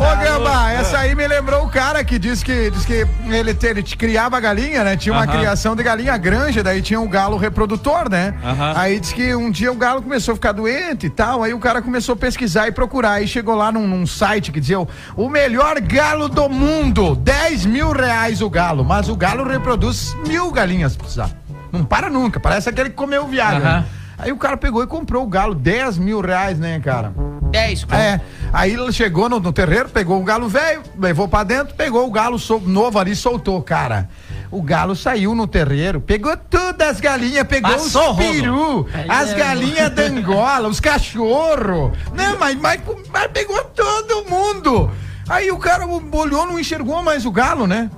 Ô, 0.00 0.16
Gamba, 0.24 0.72
essa 0.72 0.98
aí 0.98 1.14
me 1.14 1.26
lembrou 1.28 1.64
o 1.64 1.68
cara 1.68 2.02
que 2.02 2.18
disse 2.18 2.42
que, 2.44 2.70
diz 2.70 2.84
que 2.86 3.06
ele, 3.30 3.52
te- 3.54 3.66
ele 3.66 3.82
te 3.82 3.96
criava 3.96 4.40
galinha, 4.40 4.82
né? 4.82 4.96
Tinha 4.96 5.12
uma 5.14 5.24
Aham. 5.24 5.32
criação 5.38 5.76
de 5.76 5.82
galinha 5.82 6.16
granja, 6.16 6.62
daí 6.62 6.80
tinha 6.80 6.98
um 7.00 7.08
galo 7.08 7.36
reprodutor, 7.36 8.08
né? 8.10 8.34
Aham. 8.42 8.72
Aí 8.76 8.98
diz 8.98 9.12
que 9.12 9.34
um 9.34 9.50
dia 9.50 9.70
o 9.70 9.74
galo 9.76 10.00
começou 10.02 10.32
a 10.32 10.34
ficar 10.36 10.52
doente 10.52 11.06
e 11.06 11.10
tal, 11.10 11.42
aí 11.42 11.52
o 11.52 11.58
cara 11.58 11.82
começou 11.82 12.14
a 12.14 12.16
pesquisar 12.16 12.66
e 12.68 12.72
procurar, 12.72 13.12
aí 13.12 13.28
chegou 13.28 13.54
lá 13.54 13.70
num, 13.70 13.86
num 13.86 14.06
site 14.06 14.50
que 14.52 14.60
dizia 14.60 14.80
o, 14.80 14.88
o 15.16 15.28
melhor 15.28 15.78
galo 15.80 16.28
do 16.28 16.48
mundo, 16.48 17.14
10 17.16 17.66
mil 17.66 17.92
reais 17.92 18.40
o 18.40 18.48
galo, 18.48 18.82
mas 18.84 19.08
o 19.08 19.16
galo 19.16 19.44
reproduz 19.46 20.14
mil 20.26 20.50
galinhas, 20.50 20.92
se 20.92 20.98
precisar. 20.98 21.30
Não 21.72 21.84
para 21.84 22.10
nunca, 22.10 22.38
parece 22.40 22.68
aquele 22.68 22.90
que 22.90 22.96
comeu 22.96 23.24
o 23.24 23.28
viado. 23.28 23.56
Aham. 23.62 23.80
né? 23.80 23.84
Aí 24.18 24.32
o 24.32 24.36
cara 24.36 24.54
pegou 24.56 24.82
e 24.82 24.86
comprou 24.86 25.24
o 25.24 25.26
galo, 25.26 25.54
10 25.54 25.96
mil 25.96 26.20
reais, 26.20 26.58
né, 26.58 26.78
cara? 26.78 27.10
10, 27.50 27.86
É, 27.90 28.20
aí 28.52 28.74
ele 28.74 28.92
chegou 28.92 29.30
no, 29.30 29.40
no 29.40 29.50
terreiro, 29.50 29.88
pegou 29.88 30.20
o 30.20 30.24
galo 30.24 30.46
velho, 30.46 30.82
levou 30.98 31.26
pra 31.26 31.42
dentro, 31.42 31.74
pegou 31.74 32.06
o 32.06 32.10
galo 32.10 32.38
sol- 32.38 32.60
novo 32.60 32.98
ali 32.98 33.12
e 33.12 33.16
soltou, 33.16 33.62
cara. 33.62 34.10
O 34.50 34.60
galo 34.62 34.94
saiu 34.94 35.34
no 35.34 35.46
terreiro, 35.46 36.00
pegou 36.02 36.36
todas 36.36 36.86
as 36.88 37.00
galinhas, 37.00 37.44
pegou 37.44 37.70
Passou, 37.72 38.10
os 38.10 38.16
peru, 38.18 38.86
Aí 38.92 39.06
as 39.08 39.30
é, 39.30 39.34
galinhas 39.36 39.90
da 39.90 40.02
Angola, 40.02 40.68
os 40.68 40.80
cachorros. 40.80 41.92
Não, 42.14 42.38
mas, 42.38 42.56
mas, 42.60 42.80
mas 43.12 43.26
pegou 43.28 43.62
todo 43.64 44.28
mundo. 44.28 44.90
Aí 45.28 45.50
o 45.50 45.56
cara 45.58 45.86
olhou, 45.86 46.46
não 46.46 46.58
enxergou 46.58 47.02
mais 47.02 47.24
o 47.24 47.30
galo, 47.30 47.66
né? 47.66 47.90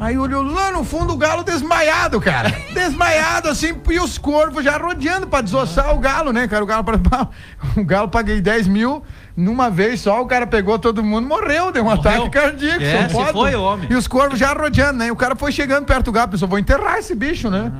Aí 0.00 0.16
olhou 0.16 0.42
lá 0.42 0.72
no 0.72 0.82
fundo 0.82 1.12
o 1.12 1.16
galo 1.18 1.44
desmaiado, 1.44 2.18
cara. 2.22 2.48
Desmaiado 2.72 3.50
assim, 3.50 3.74
e 3.90 4.00
os 4.00 4.16
corvos 4.16 4.64
já 4.64 4.78
rodeando 4.78 5.26
pra 5.26 5.42
desossar 5.42 5.94
o 5.94 5.98
galo, 5.98 6.32
né, 6.32 6.48
cara? 6.48 6.64
O 6.64 6.66
galo, 6.66 6.82
o 7.76 7.84
galo 7.84 8.08
paguei 8.08 8.40
10 8.40 8.66
mil 8.66 9.02
numa 9.36 9.68
vez 9.68 10.00
só, 10.00 10.22
o 10.22 10.26
cara 10.26 10.46
pegou 10.46 10.78
todo 10.78 11.04
mundo, 11.04 11.28
morreu, 11.28 11.70
deu 11.70 11.84
um 11.84 11.90
ataque 11.90 12.30
cardíaco. 12.30 12.82
É, 12.82 13.10
só 13.10 13.24
pode. 13.24 13.32
foi 13.32 13.54
homem. 13.54 13.88
E 13.90 13.94
os 13.94 14.08
corvos 14.08 14.38
já 14.38 14.54
rodeando, 14.54 15.00
né? 15.00 15.08
E 15.08 15.10
o 15.10 15.16
cara 15.16 15.36
foi 15.36 15.52
chegando 15.52 15.84
perto 15.84 16.06
do 16.06 16.12
galo, 16.12 16.28
pensou, 16.28 16.48
vou 16.48 16.58
enterrar 16.58 16.96
esse 16.96 17.14
bicho, 17.14 17.50
né? 17.50 17.70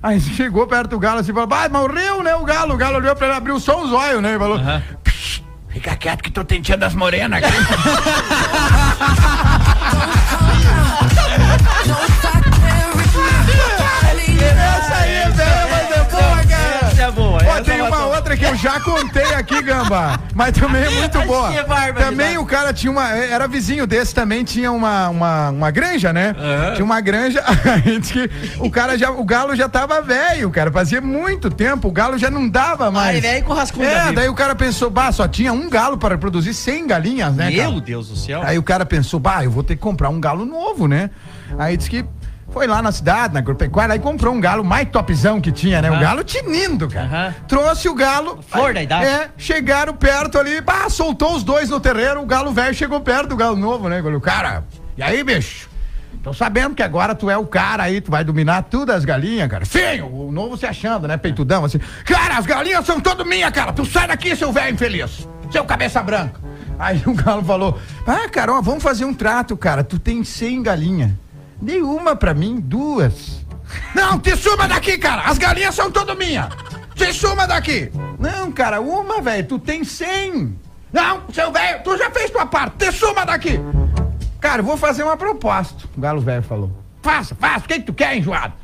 Aí 0.00 0.20
chegou 0.38 0.68
perto 0.68 0.90
do 0.90 1.00
galo 1.00 1.18
assim, 1.18 1.32
falou, 1.32 1.48
ah, 1.52 1.68
morreu, 1.68 2.22
né, 2.22 2.36
o 2.36 2.44
galo. 2.44 2.74
O 2.74 2.76
galo 2.76 2.98
olhou 2.98 3.16
pra 3.16 3.26
ele, 3.26 3.36
abriu 3.36 3.58
só 3.58 3.82
os 3.82 3.92
olhos, 3.92 4.22
né? 4.22 4.36
E 4.36 4.38
falou, 4.38 4.60
"Psh, 5.02 5.42
fica 5.68 5.96
quieto 5.96 6.22
que 6.22 6.30
tô 6.30 6.44
tentando 6.44 6.84
as 6.84 6.94
morenas 6.94 7.42
aqui. 7.42 7.56
Outra 18.36 18.38
que 18.38 18.44
eu 18.44 18.56
já 18.56 18.78
contei 18.80 19.34
aqui, 19.34 19.62
Gamba. 19.62 20.20
Mas 20.34 20.52
também 20.52 20.82
é 20.82 20.90
muito 20.90 21.20
boa. 21.22 21.50
Também 21.94 22.38
o 22.38 22.44
cara 22.44 22.72
tinha 22.72 22.90
uma. 22.90 23.08
Era 23.08 23.48
vizinho 23.48 23.86
desse 23.86 24.14
também, 24.14 24.44
tinha 24.44 24.70
uma, 24.70 25.08
uma, 25.08 25.50
uma 25.50 25.70
granja, 25.70 26.12
né? 26.12 26.34
Tinha 26.74 26.84
uma 26.84 27.00
granja. 27.00 27.42
que 28.12 28.30
o 28.58 28.70
cara 28.70 28.96
já. 28.98 29.10
O 29.10 29.24
galo 29.24 29.56
já 29.56 29.68
tava 29.68 30.00
velho, 30.02 30.50
cara. 30.50 30.70
Fazia 30.70 31.00
muito 31.00 31.50
tempo. 31.50 31.88
O 31.88 31.92
galo 31.92 32.18
já 32.18 32.30
não 32.30 32.48
dava 32.48 32.90
mais. 32.90 33.16
Ai, 33.16 33.20
velho 33.20 33.44
com 33.44 33.52
rascunho 33.52 33.88
É, 33.88 34.12
daí 34.12 34.28
o 34.28 34.34
cara 34.34 34.54
pensou, 34.54 34.90
bah, 34.90 35.12
só 35.12 35.26
tinha 35.28 35.52
um 35.52 35.68
galo 35.68 35.96
para 35.96 36.18
produzir 36.18 36.52
100 36.52 36.86
galinhas, 36.86 37.34
né? 37.34 37.50
cara? 37.50 37.70
Meu 37.70 37.80
Deus 37.80 38.08
do 38.08 38.16
céu. 38.16 38.42
Aí 38.44 38.58
o 38.58 38.62
cara 38.62 38.84
pensou, 38.84 39.20
bah, 39.20 39.44
eu 39.44 39.50
vou 39.50 39.62
ter 39.62 39.76
que 39.76 39.82
comprar 39.82 40.08
um 40.08 40.20
galo 40.20 40.44
novo, 40.44 40.86
né? 40.88 41.10
Aí 41.58 41.76
disse 41.76 41.88
que 41.88 42.04
foi 42.56 42.66
lá 42.66 42.80
na 42.80 42.90
cidade, 42.90 43.34
na 43.34 43.40
agropecuária, 43.40 43.92
aí 43.92 43.98
comprou 43.98 44.32
um 44.32 44.40
galo 44.40 44.64
mais 44.64 44.88
topzão 44.88 45.42
que 45.42 45.52
tinha, 45.52 45.82
né? 45.82 45.90
O 45.90 45.92
Aham. 45.92 46.02
galo 46.02 46.24
tinindo, 46.24 46.88
cara. 46.88 47.36
Trouxe 47.46 47.86
o 47.86 47.94
galo. 47.94 48.42
Flor 48.48 48.72
da 48.72 48.82
idade. 48.82 49.04
É, 49.04 49.28
chegaram 49.36 49.92
perto 49.92 50.38
ali, 50.38 50.62
bah, 50.62 50.88
soltou 50.88 51.36
os 51.36 51.44
dois 51.44 51.68
no 51.68 51.78
terreiro, 51.78 52.22
o 52.22 52.24
galo 52.24 52.50
velho 52.52 52.74
chegou 52.74 52.98
perto 52.98 53.28
do 53.28 53.36
galo 53.36 53.56
novo, 53.56 53.90
né? 53.90 54.02
Falei, 54.02 54.18
cara, 54.20 54.64
e 54.96 55.02
aí, 55.02 55.22
bicho? 55.22 55.68
Tô 56.22 56.32
sabendo 56.32 56.74
que 56.74 56.82
agora 56.82 57.14
tu 57.14 57.28
é 57.28 57.36
o 57.36 57.46
cara 57.46 57.82
aí, 57.82 58.00
tu 58.00 58.10
vai 58.10 58.24
dominar 58.24 58.62
tudo 58.62 58.90
as 58.90 59.04
galinhas, 59.04 59.50
cara. 59.50 59.66
Sim, 59.66 60.00
o 60.00 60.32
novo 60.32 60.56
se 60.56 60.64
achando, 60.64 61.06
né? 61.06 61.18
Peitudão, 61.18 61.62
assim. 61.62 61.78
Cara, 62.06 62.38
as 62.38 62.46
galinhas 62.46 62.86
são 62.86 62.98
todas 62.98 63.26
minhas, 63.26 63.50
cara. 63.50 63.70
Tu 63.70 63.84
sai 63.84 64.08
daqui, 64.08 64.34
seu 64.34 64.50
velho 64.50 64.72
infeliz. 64.72 65.28
Seu 65.52 65.66
cabeça 65.66 66.02
branca. 66.02 66.40
Aí 66.78 67.02
o 67.04 67.12
galo 67.12 67.44
falou: 67.44 67.78
Ah, 68.06 68.26
cara, 68.30 68.54
ó, 68.54 68.62
vamos 68.62 68.82
fazer 68.82 69.04
um 69.04 69.12
trato, 69.12 69.58
cara. 69.58 69.84
Tu 69.84 69.98
tem 69.98 70.24
100 70.24 70.62
galinhas. 70.62 71.10
Dei 71.60 71.80
uma 71.82 72.14
pra 72.14 72.34
mim, 72.34 72.60
duas. 72.60 73.44
Não, 73.94 74.18
te 74.18 74.36
suma 74.36 74.68
daqui, 74.68 74.98
cara. 74.98 75.22
As 75.22 75.38
galinhas 75.38 75.74
são 75.74 75.90
todas 75.90 76.16
minhas. 76.16 76.48
Te 76.94 77.12
suma 77.12 77.46
daqui. 77.46 77.90
Não, 78.18 78.50
cara, 78.52 78.80
uma, 78.80 79.20
velho. 79.20 79.46
Tu 79.46 79.58
tem 79.58 79.84
100. 79.84 80.56
Não, 80.92 81.22
seu 81.32 81.52
velho, 81.52 81.82
tu 81.82 81.96
já 81.96 82.10
fez 82.10 82.30
tua 82.30 82.46
parte. 82.46 82.76
Te 82.78 82.92
suma 82.92 83.24
daqui. 83.24 83.60
Cara, 84.40 84.62
vou 84.62 84.76
fazer 84.76 85.02
uma 85.02 85.16
proposta. 85.16 85.84
O 85.96 86.00
galo 86.00 86.20
velho 86.20 86.42
falou. 86.42 86.70
Faça, 87.02 87.34
faça. 87.34 87.64
O 87.64 87.68
que, 87.68 87.74
que 87.74 87.86
tu 87.86 87.94
quer, 87.94 88.16
enjoado? 88.16 88.54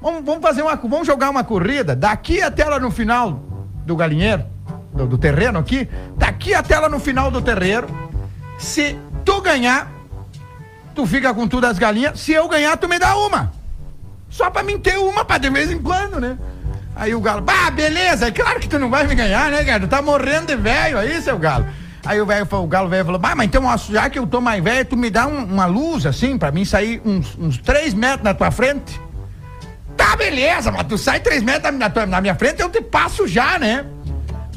Vamos, 0.00 0.24
vamos 0.24 0.42
fazer 0.42 0.62
uma. 0.62 0.76
Vamos 0.76 1.06
jogar 1.06 1.30
uma 1.30 1.44
corrida 1.44 1.94
daqui 1.94 2.42
até 2.42 2.64
lá 2.64 2.78
no 2.78 2.90
final 2.90 3.42
do 3.84 3.96
galinheiro, 3.96 4.44
do, 4.92 5.06
do 5.06 5.18
terreno 5.18 5.58
aqui. 5.58 5.88
Daqui 6.16 6.54
até 6.54 6.78
lá 6.78 6.88
no 6.88 7.00
final 7.00 7.30
do 7.30 7.40
terreiro. 7.40 7.88
Se 8.58 8.98
tu 9.24 9.40
ganhar, 9.40 9.90
tu 10.98 11.06
fica 11.06 11.32
com 11.32 11.46
tudo 11.46 11.64
as 11.64 11.78
galinhas. 11.78 12.18
Se 12.18 12.32
eu 12.32 12.48
ganhar, 12.48 12.76
tu 12.76 12.88
me 12.88 12.98
dá 12.98 13.14
uma. 13.16 13.52
Só 14.28 14.50
pra 14.50 14.64
mim 14.64 14.78
ter 14.80 14.98
uma 14.98 15.24
pra 15.24 15.38
de 15.38 15.48
vez 15.48 15.70
em 15.70 15.78
quando, 15.78 16.18
né? 16.20 16.36
Aí 16.96 17.14
o 17.14 17.20
galo, 17.20 17.44
ah, 17.46 17.70
beleza, 17.70 18.26
é 18.26 18.30
claro 18.32 18.58
que 18.58 18.68
tu 18.68 18.80
não 18.80 18.90
vai 18.90 19.06
me 19.06 19.14
ganhar, 19.14 19.48
né, 19.52 19.62
cara? 19.64 19.78
Tu 19.78 19.86
tá 19.86 20.02
morrendo 20.02 20.46
de 20.48 20.56
velho 20.56 20.98
aí, 20.98 21.22
seu 21.22 21.38
galo. 21.38 21.66
Aí 22.04 22.20
o 22.20 22.26
falou- 22.46 22.64
o 22.64 22.68
galo 22.68 22.88
velho 22.88 23.04
falou, 23.04 23.20
"Bah, 23.20 23.36
mas 23.36 23.46
então, 23.46 23.62
já 23.90 24.10
que 24.10 24.18
eu 24.18 24.26
tô 24.26 24.40
mais 24.40 24.62
velho, 24.62 24.84
tu 24.84 24.96
me 24.96 25.08
dá 25.08 25.28
um- 25.28 25.44
uma 25.44 25.66
luz, 25.66 26.04
assim, 26.04 26.36
pra 26.36 26.50
mim 26.50 26.64
sair 26.64 27.00
uns, 27.04 27.36
uns 27.38 27.58
metros 27.94 28.24
na 28.24 28.34
tua 28.34 28.50
frente? 28.50 29.00
Tá, 29.96 30.16
beleza, 30.16 30.72
mas 30.72 30.84
tu 30.88 30.98
sai 30.98 31.20
três 31.20 31.44
metros 31.44 31.72
na, 31.78 31.88
tua- 31.88 32.06
na 32.06 32.20
minha 32.20 32.34
frente, 32.34 32.60
eu 32.60 32.68
te 32.68 32.80
passo 32.80 33.28
já, 33.28 33.56
né? 33.56 33.84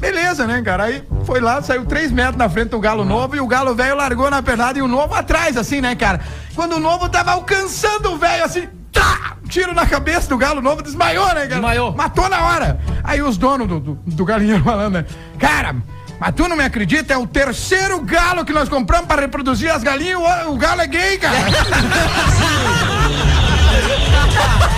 Beleza, 0.02 0.48
né, 0.48 0.60
cara? 0.62 0.82
Aí 0.82 1.00
foi 1.24 1.40
lá, 1.40 1.62
saiu 1.62 1.86
três 1.86 2.10
metros 2.10 2.36
na 2.36 2.48
frente 2.48 2.70
do 2.70 2.80
galo 2.80 3.04
novo 3.04 3.36
e 3.36 3.40
o 3.40 3.46
galo 3.46 3.72
velho 3.72 3.94
largou 3.94 4.28
na 4.28 4.42
pernada 4.42 4.76
e 4.76 4.82
o 4.82 4.88
novo 4.88 5.14
atrás, 5.14 5.56
assim, 5.56 5.80
né, 5.80 5.94
cara? 5.94 6.20
Quando 6.56 6.74
o 6.74 6.80
novo 6.80 7.08
tava 7.08 7.30
alcançando 7.30 8.10
o 8.10 8.18
velho, 8.18 8.44
assim, 8.44 8.68
tá! 8.90 9.36
Tiro 9.48 9.72
na 9.72 9.86
cabeça 9.86 10.28
do 10.28 10.36
galo 10.36 10.60
novo, 10.60 10.82
desmaiou, 10.82 11.28
né, 11.28 11.42
cara? 11.42 11.46
Desmaiou. 11.46 11.94
Matou 11.94 12.28
na 12.28 12.42
hora. 12.46 12.80
Aí 13.04 13.22
os 13.22 13.36
donos 13.36 13.68
do, 13.68 13.78
do, 13.78 13.94
do 14.04 14.24
galinheiro 14.24 14.64
falando, 14.64 14.94
né? 14.94 15.06
Cara, 15.38 15.76
mas 16.18 16.34
tu 16.34 16.48
não 16.48 16.56
me 16.56 16.64
acredita? 16.64 17.14
É 17.14 17.16
o 17.16 17.24
terceiro 17.24 18.00
galo 18.00 18.44
que 18.44 18.52
nós 18.52 18.68
compramos 18.68 19.06
pra 19.06 19.20
reproduzir 19.20 19.70
as 19.70 19.84
galinhas 19.84 20.18
o, 20.18 20.50
o 20.50 20.56
galo 20.56 20.80
é 20.80 20.86
gay, 20.88 21.16
cara. 21.16 21.36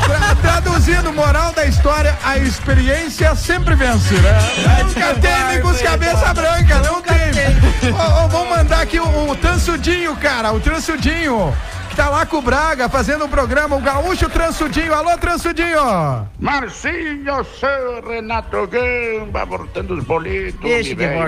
Tra- 0.07 0.35
Traduzindo, 0.61 1.13
moral 1.13 1.53
da 1.53 1.65
história, 1.65 2.17
a 2.23 2.37
experiência 2.39 3.35
sempre 3.35 3.75
vence, 3.75 4.15
né? 4.15 4.39
Nunca 4.85 5.15
tem 5.15 5.61
com 5.63 5.69
os 5.69 5.81
cabeça 5.83 6.35
branca, 6.35 6.79
não 6.81 7.01
tem. 7.01 7.15
Ó, 7.93 8.25
ó, 8.25 8.29
vamos 8.29 8.49
mandar 8.57 8.83
aqui 8.83 8.99
o, 9.01 9.31
o 9.31 9.37
Tansudinho, 9.37 10.15
cara, 10.17 10.53
o 10.53 10.61
Tansudinho, 10.61 11.55
que 11.89 11.97
tá 11.97 12.09
lá 12.11 12.27
com 12.27 12.39
o 12.39 12.43
Braga 12.43 12.89
fazendo 12.89 13.25
o 13.25 13.29
programa, 13.29 13.77
o 13.77 13.81
Gaúcho 13.81 14.29
Transudinho. 14.29 14.93
Alô, 14.95 15.17
Transudinho! 15.17 16.29
Marcinho, 16.39 17.45
seu 17.59 18.07
Renato 18.07 18.67
Gamba, 18.67 19.45
voltando 19.47 19.95
os 19.95 20.05
boletos, 20.05 20.61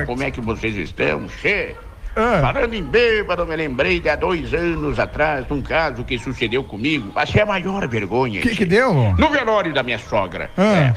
como 0.07 0.23
é 0.23 0.31
que 0.31 0.41
vocês 0.41 0.77
estão? 0.77 1.27
Che? 1.41 1.75
Ah. 2.17 2.41
Falando 2.41 2.73
em 2.73 2.83
bêbado, 2.83 3.47
me 3.47 3.55
lembrei 3.55 4.01
de 4.01 4.09
há 4.09 4.17
dois 4.17 4.55
anos 4.55 4.99
atrás 4.99 5.47
de 5.47 5.53
um 5.53 5.61
caso 5.61 6.03
que 6.03 6.19
sucedeu 6.19 6.65
comigo. 6.65 7.13
Passei 7.13 7.43
a 7.43 7.47
maior 7.47 7.87
vergonha. 7.87 8.41
Que 8.41 8.57
que 8.57 8.65
deu? 8.65 9.15
No 9.19 9.29
velório 9.29 9.75
da 9.75 9.83
minha 9.83 9.99
sogra. 9.99 10.51
Ah. 10.57 10.77
É. 10.77 10.95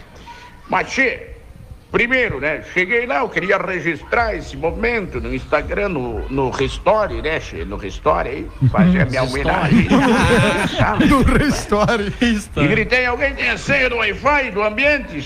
Mas, 0.69 0.87
che, 0.93 1.38
primeiro, 1.91 2.39
né? 2.39 2.63
Cheguei 2.73 3.05
lá, 3.05 3.19
eu 3.19 3.29
queria 3.29 3.57
registrar 3.57 4.35
esse 4.35 4.55
momento 4.55 5.19
no 5.19 5.33
Instagram, 5.33 5.89
no, 5.89 6.29
no 6.29 6.49
Restore, 6.49 7.21
né? 7.21 7.39
No 7.65 7.77
Restore 7.77 8.29
aí, 8.29 8.47
fazer 8.71 9.01
a 9.01 9.05
minha 9.05 9.23
homenagem. 9.23 9.87
Do 11.07 11.23
Restore. 11.23 12.13
E 12.21 12.67
gritei, 12.67 13.05
alguém 13.05 13.33
tem 13.33 13.49
a 13.49 13.57
senha 13.57 13.89
do 13.89 13.97
Wi-Fi 13.97 14.51
do 14.51 14.63
ambiente? 14.63 15.23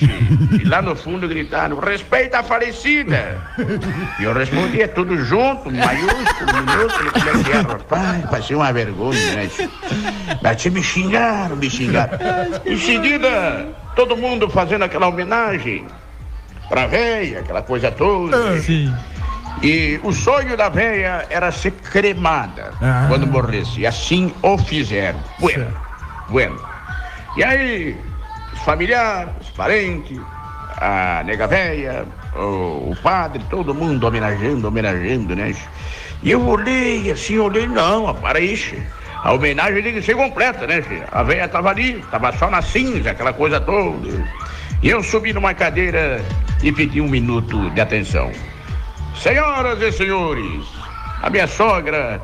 E 0.61 0.63
lá 0.67 0.81
no 0.81 0.95
fundo 0.95 1.27
gritaram, 1.27 1.77
respeita 1.79 2.39
a 2.39 2.43
falecida. 2.43 3.41
E 4.19 4.23
eu 4.23 4.33
respondi, 4.33 4.81
é 4.81 4.87
tudo 4.87 5.17
junto, 5.17 5.71
maiúsculo, 5.71 6.53
minúsculo, 6.53 7.11
como 7.11 7.29
é 7.29 7.43
que 7.43 7.51
é, 7.51 7.61
rapaz? 7.61 8.29
Passei 8.29 8.55
uma 8.55 8.71
vergonha, 8.71 9.35
né? 9.35 9.49
Mas 10.41 10.65
me 10.65 10.81
xingaram, 10.83 11.55
me 11.55 11.69
xingaram. 11.69 12.17
Em 12.65 12.77
seguida, 12.77 13.67
todo 13.95 14.15
mundo 14.15 14.49
fazendo 14.49 14.83
aquela 14.83 15.07
homenagem 15.07 15.85
pra 16.73 16.87
véia, 16.87 17.41
aquela 17.41 17.61
coisa 17.61 17.91
toda. 17.91 18.59
Sim. 18.59 18.91
E 19.61 19.99
o 20.03 20.11
sonho 20.11 20.57
da 20.57 20.69
véia 20.69 21.23
era 21.29 21.51
ser 21.51 21.69
cremada 21.69 22.73
Ah. 22.81 23.05
quando 23.07 23.27
morresse. 23.27 23.81
E 23.81 23.85
assim 23.85 24.33
o 24.41 24.57
fizeram. 24.57 25.19
Bueno, 25.39 25.67
bueno. 26.29 26.59
E 27.37 27.43
aí, 27.43 27.95
os 28.51 28.59
familiares, 28.61 29.29
os 29.39 29.49
parentes, 29.51 30.19
a 30.81 31.21
nega 31.23 31.45
véia, 31.45 32.05
o, 32.35 32.89
o 32.91 32.97
padre, 33.03 33.43
todo 33.51 33.75
mundo 33.75 34.07
homenageando, 34.07 34.67
homenageando, 34.67 35.35
né? 35.35 35.53
E 36.23 36.31
eu 36.31 36.43
olhei 36.47 37.11
assim, 37.11 37.37
olhei, 37.37 37.67
não, 37.67 38.11
para 38.15 38.39
isso. 38.39 38.75
A 39.23 39.31
homenagem 39.31 39.83
tem 39.83 39.93
que 39.93 40.01
ser 40.01 40.15
completa, 40.15 40.65
né? 40.65 40.83
A 41.11 41.21
véia 41.21 41.47
tava 41.47 41.69
ali, 41.69 42.03
tava 42.09 42.31
só 42.33 42.49
na 42.49 42.63
cinza, 42.63 43.11
aquela 43.11 43.31
coisa 43.31 43.61
toda. 43.61 44.25
Eu 44.83 45.01
subi 45.01 45.31
numa 45.31 45.53
cadeira 45.53 46.21
e 46.61 46.69
pedi 46.69 46.99
um 46.99 47.07
minuto 47.07 47.69
de 47.69 47.79
atenção. 47.79 48.29
Senhoras 49.15 49.81
e 49.81 49.89
senhores, 49.93 50.65
a 51.21 51.29
minha 51.29 51.47
sogra, 51.47 52.21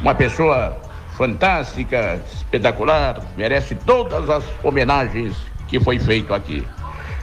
uma 0.00 0.12
pessoa 0.12 0.76
fantástica, 1.16 2.20
espetacular, 2.32 3.22
merece 3.36 3.76
todas 3.76 4.28
as 4.28 4.42
homenagens 4.64 5.36
que 5.68 5.78
foi 5.78 6.00
feito 6.00 6.34
aqui. 6.34 6.66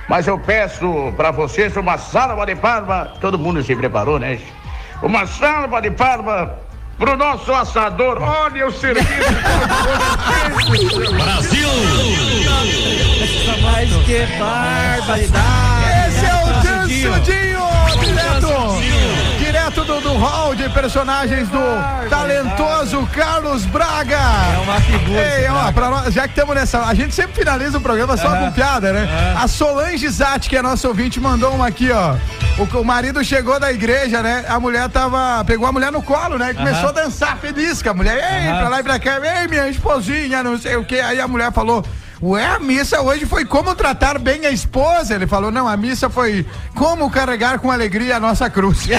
Mas 0.07 0.25
eu 0.25 0.39
peço 0.39 1.11
para 1.17 1.31
vocês 1.31 1.75
uma 1.75 1.97
salva 1.97 2.45
de 2.45 2.55
palma, 2.55 3.11
todo 3.19 3.37
mundo 3.37 3.61
se 3.61 3.75
preparou, 3.75 4.17
né? 4.19 4.39
Uma 5.03 5.27
salva 5.27 5.81
de 5.81 5.91
palma 5.91 6.55
pro 7.01 7.17
nosso 7.17 7.51
assador. 7.51 8.21
Olha 8.21 8.67
o 8.67 8.71
serviço. 8.71 9.07
Brasil! 11.17 11.67
Mas 13.63 13.89
que 14.05 14.25
barbaridade! 14.37 16.07
Esse 16.07 16.25
é 16.25 16.35
o. 16.35 16.51
Tansudinho, 16.61 17.19
direto, 17.99 18.70
direto 19.71 19.85
do, 19.85 20.01
do 20.01 20.13
hall 20.13 20.53
de 20.53 20.69
personagens 20.69 21.47
do 21.47 21.59
talentoso 22.09 23.07
Carlos 23.13 23.65
Braga. 23.65 24.17
É 24.17 24.59
uma 24.59 24.81
figura. 24.81 25.39
Ei, 25.39 25.47
ó, 25.47 25.71
pra 25.71 25.89
nós, 25.89 26.13
já 26.13 26.23
que 26.23 26.33
estamos 26.33 26.53
nessa, 26.53 26.85
a 26.85 26.93
gente 26.93 27.15
sempre 27.15 27.33
finaliza 27.33 27.77
o 27.77 27.81
programa 27.81 28.17
só 28.17 28.35
com 28.35 28.51
piada, 28.51 28.91
né? 28.91 29.07
A 29.37 29.47
Solange 29.47 30.07
Zatti, 30.09 30.49
que 30.49 30.57
é 30.57 30.61
nossa 30.61 30.87
ouvinte, 30.87 31.19
mandou 31.19 31.53
uma 31.53 31.67
aqui, 31.67 31.89
ó. 31.91 32.15
O, 32.57 32.79
o 32.79 32.85
marido 32.85 33.23
chegou 33.23 33.59
da 33.59 33.71
igreja, 33.71 34.21
né? 34.21 34.45
A 34.47 34.59
mulher 34.59 34.89
tava, 34.89 35.43
pegou 35.45 35.65
a 35.67 35.71
mulher 35.71 35.91
no 35.91 36.01
colo, 36.01 36.37
né? 36.37 36.51
E 36.51 36.53
começou 36.53 36.89
a 36.89 36.91
dançar 36.91 37.37
feliz 37.37 37.81
com 37.81 37.89
a 37.89 37.93
mulher. 37.93 38.17
Ei, 38.17 38.59
pra 38.59 38.67
lá 38.67 38.79
e 38.81 38.83
pra 38.83 38.99
cá, 38.99 39.19
ei, 39.23 39.47
minha 39.47 39.69
esposinha, 39.69 40.43
não 40.43 40.57
sei 40.57 40.75
o 40.75 40.83
que. 40.83 40.99
Aí 40.99 41.19
a 41.19 41.27
mulher 41.27 41.51
falou. 41.51 41.83
Ué, 42.21 42.45
a 42.45 42.59
missa 42.59 43.01
hoje 43.01 43.25
foi 43.25 43.45
como 43.45 43.73
tratar 43.73 44.19
bem 44.19 44.45
a 44.45 44.51
esposa. 44.51 45.15
Ele 45.15 45.25
falou, 45.25 45.51
não, 45.51 45.67
a 45.67 45.75
missa 45.75 46.09
foi 46.09 46.45
como 46.75 47.09
carregar 47.09 47.57
com 47.59 47.71
alegria 47.71 48.17
a 48.17 48.19
nossa 48.19 48.49
cruz. 48.49 48.85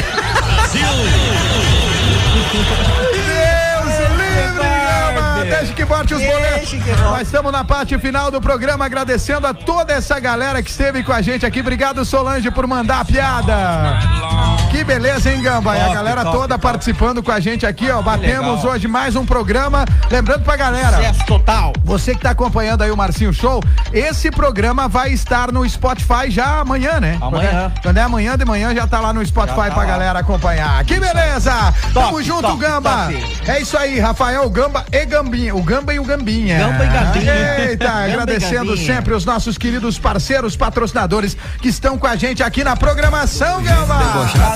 Gama! 4.56 5.44
Deixa 5.44 5.72
que 5.72 5.84
bote 5.84 6.14
os 6.14 6.22
boletos. 6.22 6.72
Nós 7.00 7.22
estamos 7.22 7.52
na 7.52 7.64
parte 7.64 7.98
final 7.98 8.30
do 8.30 8.40
programa, 8.40 8.84
agradecendo 8.84 9.46
a 9.46 9.54
toda 9.54 9.92
essa 9.92 10.18
galera 10.18 10.62
que 10.62 10.70
esteve 10.70 11.02
com 11.02 11.12
a 11.12 11.22
gente 11.22 11.46
aqui. 11.46 11.60
Obrigado, 11.60 12.04
Solange, 12.04 12.50
por 12.50 12.66
mandar 12.66 13.00
a 13.00 13.04
piada. 13.04 14.51
Que 14.72 14.82
beleza, 14.84 15.30
hein, 15.30 15.40
Gamba? 15.42 15.76
e 15.76 15.80
a 15.80 15.84
Top, 15.84 15.94
galera 15.94 16.24
top, 16.24 16.36
toda 16.38 16.58
participando 16.58 17.22
com 17.22 17.30
a 17.30 17.38
gente 17.38 17.64
aqui, 17.66 17.90
ó. 17.90 18.00
Batemos 18.02 18.56
legal. 18.56 18.72
hoje 18.74 18.88
mais 18.88 19.14
um 19.14 19.24
programa. 19.24 19.84
Lembrando 20.10 20.42
pra 20.42 20.56
galera. 20.56 20.96
Sucesso 20.96 21.24
total. 21.26 21.72
Você 21.84 22.14
que 22.14 22.22
tá 22.22 22.30
acompanhando 22.30 22.82
aí 22.82 22.90
o 22.90 22.96
Marcinho 22.96 23.32
Show, 23.34 23.62
esse 23.92 24.30
programa 24.30 24.88
vai 24.88 25.12
estar 25.12 25.52
no 25.52 25.68
Spotify 25.68 26.30
já 26.30 26.60
amanhã, 26.60 26.98
né? 26.98 27.18
Amanhã. 27.20 27.70
Quando 27.82 27.98
é 27.98 28.02
amanhã 28.02 28.36
de 28.36 28.44
manhã 28.46 28.74
já 28.74 28.86
tá 28.86 28.98
lá 28.98 29.12
no 29.12 29.24
Spotify 29.24 29.56
Já 29.56 29.64
tá 29.66 29.70
pra 29.72 29.82
lá. 29.82 29.88
galera 29.88 30.18
acompanhar. 30.20 30.82
Que 30.84 30.98
beleza! 30.98 31.52
Tamo 31.92 32.10
Top, 32.12 32.22
junto, 32.24 32.42
top, 32.42 32.58
Gamba! 32.58 32.90
top. 33.12 33.42
É 33.46 33.60
isso 33.60 33.76
aí, 33.76 34.00
Rafael 34.00 34.48
Gamba 34.50 34.84
e 34.90 35.04
Gambinha. 35.04 35.54
O 35.54 35.62
Gamba 35.62 35.92
e 35.92 36.00
o 36.00 36.04
Gambinha. 36.04 36.58
Gamba 36.58 36.84
e 36.84 36.88
Gambinha. 36.88 37.34
Eita, 37.68 37.84
Gamba 37.84 38.04
agradecendo 38.04 38.70
Gambinha. 38.70 38.94
sempre 38.94 39.14
os 39.14 39.24
nossos 39.26 39.58
queridos 39.58 39.98
parceiros, 39.98 40.56
patrocinadores 40.56 41.36
que 41.60 41.68
estão 41.68 41.98
com 41.98 42.06
a 42.06 42.16
gente 42.16 42.42
aqui 42.42 42.64
na 42.64 42.74
programação, 42.74 43.62
Gamba! 43.62 43.98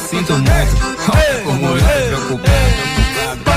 Sinto 0.08 0.34
muito. 0.34 1.44
Como 1.44 1.66
eu 1.66 1.78
tô 1.78 1.84
preocupado. 1.84 3.55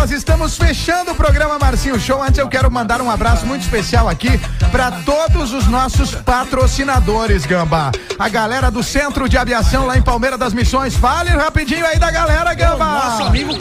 Nós 0.00 0.12
estamos 0.12 0.56
fechando 0.56 1.10
o 1.10 1.14
programa 1.14 1.58
Marcinho 1.58 2.00
Show. 2.00 2.22
Antes 2.22 2.38
eu 2.38 2.48
quero 2.48 2.70
mandar 2.70 3.02
um 3.02 3.10
abraço 3.10 3.44
muito 3.44 3.60
especial 3.60 4.08
aqui 4.08 4.40
para 4.72 4.90
todos 4.90 5.52
os 5.52 5.66
nossos 5.66 6.14
patrocinadores, 6.14 7.44
Gamba. 7.44 7.92
A 8.18 8.28
galera 8.30 8.70
do 8.70 8.82
Centro 8.82 9.28
de 9.28 9.36
Aviação 9.36 9.84
lá 9.84 9.98
em 9.98 10.02
Palmeira 10.02 10.38
das 10.38 10.54
Missões. 10.54 10.96
Fale 10.96 11.28
rapidinho 11.28 11.84
aí 11.84 11.98
da 11.98 12.10
galera, 12.10 12.54
Gamba. 12.54 12.84
Nosso 12.84 13.24
amigo 13.24 13.52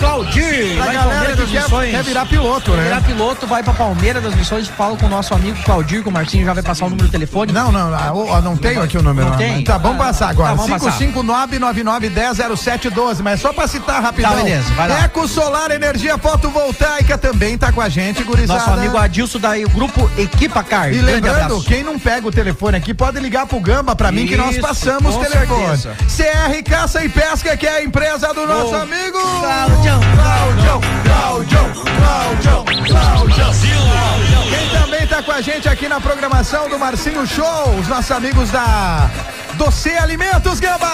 lá 0.77 0.93
em 0.93 0.93
galera 0.93 1.35
que 1.35 1.45
quer, 1.45 1.65
quer 1.91 2.03
virar 2.03 2.25
piloto, 2.25 2.71
né? 2.71 2.83
Virar 2.83 3.01
piloto, 3.01 3.45
vai 3.45 3.61
pra 3.61 3.73
Palmeira 3.73 4.21
das 4.21 4.33
Missões, 4.33 4.69
fala 4.69 4.95
com 4.95 5.07
o 5.07 5.09
nosso 5.09 5.33
amigo 5.33 5.61
Claudir, 5.65 6.03
que 6.03 6.07
o 6.07 6.11
Marcinho 6.11 6.45
já 6.45 6.53
vai 6.53 6.63
passar 6.63 6.85
o 6.85 6.89
número 6.89 7.09
do 7.09 7.11
telefone. 7.11 7.51
Não, 7.51 7.69
não, 7.69 7.93
ah, 7.93 8.13
ó, 8.13 8.39
não 8.39 8.55
tenho 8.55 8.81
aqui 8.81 8.97
o 8.97 9.03
número. 9.03 9.29
Não 9.29 9.37
tem? 9.37 9.61
Tá, 9.61 9.77
vamos 9.77 9.97
passar 9.97 10.29
agora. 10.29 10.51
Tá, 10.51 10.55
vamos 10.55 10.83
passar. 10.83 10.97
559-9910-0712, 10.99 13.19
mas 13.21 13.33
é 13.33 13.37
só 13.41 13.51
pra 13.51 13.67
citar 13.67 14.01
rapidão. 14.01 14.31
Tá, 14.31 14.37
beleza, 14.37 14.73
vai 14.73 14.87
lá. 14.87 15.03
Eco 15.03 15.27
Solar 15.27 15.69
Energia 15.71 16.17
Fotovoltaica 16.29 17.17
também 17.17 17.57
tá 17.57 17.71
com 17.71 17.81
a 17.81 17.89
gente, 17.89 18.23
gurizada. 18.23 18.59
Nosso 18.59 18.71
amigo 18.71 18.97
Adilson 18.97 19.39
da 19.39 19.57
grupo 19.57 20.09
Equipa 20.15 20.63
Car. 20.63 20.93
E 20.93 21.01
lembrando, 21.01 21.59
quem 21.63 21.83
não 21.83 21.97
pega 21.97 22.27
o 22.27 22.31
telefone 22.31 22.77
aqui 22.77 22.93
pode 22.93 23.19
ligar 23.19 23.47
pro 23.47 23.59
Gamba 23.59 23.95
pra 23.95 24.11
mim 24.11 24.27
que 24.27 24.37
nós 24.37 24.51
Isso, 24.51 24.61
passamos 24.61 25.15
o 25.15 25.19
telefone. 25.19 25.77
certeza. 25.77 25.95
CR 26.07 26.69
Caça 26.69 27.03
e 27.03 27.09
Pesca, 27.09 27.57
que 27.57 27.65
é 27.65 27.77
a 27.77 27.83
empresa 27.83 28.31
do 28.31 28.45
nosso 28.45 28.75
amigo 28.75 29.17
Claudião, 29.19 29.99
Claudião, 30.15 30.81
Claudião, 31.03 31.73
Claudião, 32.05 32.65
Claudião. 32.85 34.43
Quem 34.49 34.79
também 34.79 35.07
tá 35.07 35.23
com 35.23 35.31
a 35.31 35.41
gente 35.41 35.67
aqui 35.67 35.89
na 35.89 35.99
programação 35.99 36.69
do 36.69 36.77
Marcinho 36.77 37.25
Show, 37.25 37.75
os 37.79 37.87
nossos 37.87 38.11
amigos 38.11 38.51
da 38.51 39.09
Doce 39.59 39.89
Alimentos, 39.89 40.57
Gamba! 40.61 40.87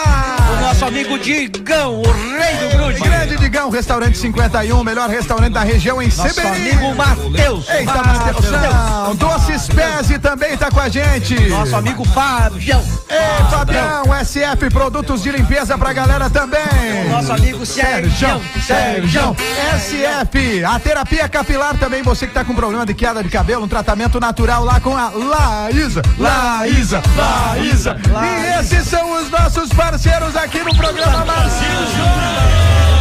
O 0.51 0.61
nosso 0.61 0.85
amigo 0.85 1.19
Digão, 1.19 2.01
o 2.01 2.11
rei 2.11 2.55
do 2.55 2.75
grude. 2.75 2.99
Grande 2.99 3.37
Digão, 3.37 3.69
restaurante 3.69 4.17
51, 4.17 4.83
melhor 4.83 5.07
restaurante 5.07 5.53
da 5.53 5.61
região 5.61 6.01
em 6.01 6.07
Nosso 6.07 6.33
Seberi. 6.33 6.71
amigo 6.71 6.95
Matheus. 6.95 7.69
Eita, 7.69 7.93
Matheus. 7.93 8.49
Matheus. 8.49 9.17
Doces 9.17 9.67
Pese 9.67 10.17
também 10.17 10.57
tá 10.57 10.71
com 10.71 10.79
a 10.79 10.89
gente. 10.89 11.39
Nosso 11.47 11.75
amigo 11.75 12.03
Fabião. 12.05 12.83
Ei, 13.07 13.45
Fabião, 13.51 14.03
SF 14.23 14.69
Produtos 14.71 15.21
de 15.21 15.31
Limpeza 15.31 15.77
pra 15.77 15.93
galera 15.93 16.27
também. 16.27 17.07
Nosso 17.07 17.33
amigo 17.33 17.63
Sérgio. 17.67 18.41
Sérgio, 18.65 19.35
SF, 19.77 20.63
a 20.65 20.79
terapia 20.79 21.29
capilar 21.29 21.77
também, 21.77 22.01
você 22.01 22.25
que 22.25 22.33
tá 22.33 22.43
com 22.43 22.55
problema 22.55 22.83
de 22.83 22.95
queda 22.95 23.23
de 23.23 23.29
cabelo, 23.29 23.63
um 23.63 23.67
tratamento 23.67 24.19
natural 24.19 24.65
lá 24.65 24.79
com 24.79 24.97
a 24.97 25.11
Laísa, 25.11 26.01
Laísa, 26.17 27.03
Laísa. 27.15 27.97
E 28.05 28.54
esses 28.59 28.87
são 28.87 29.11
os 29.21 29.29
nossos 29.29 29.69
parceiros 29.69 30.35
aqui 30.35 30.59
no 30.59 30.73
programa 30.75 31.25
Marcinho 31.25 32.94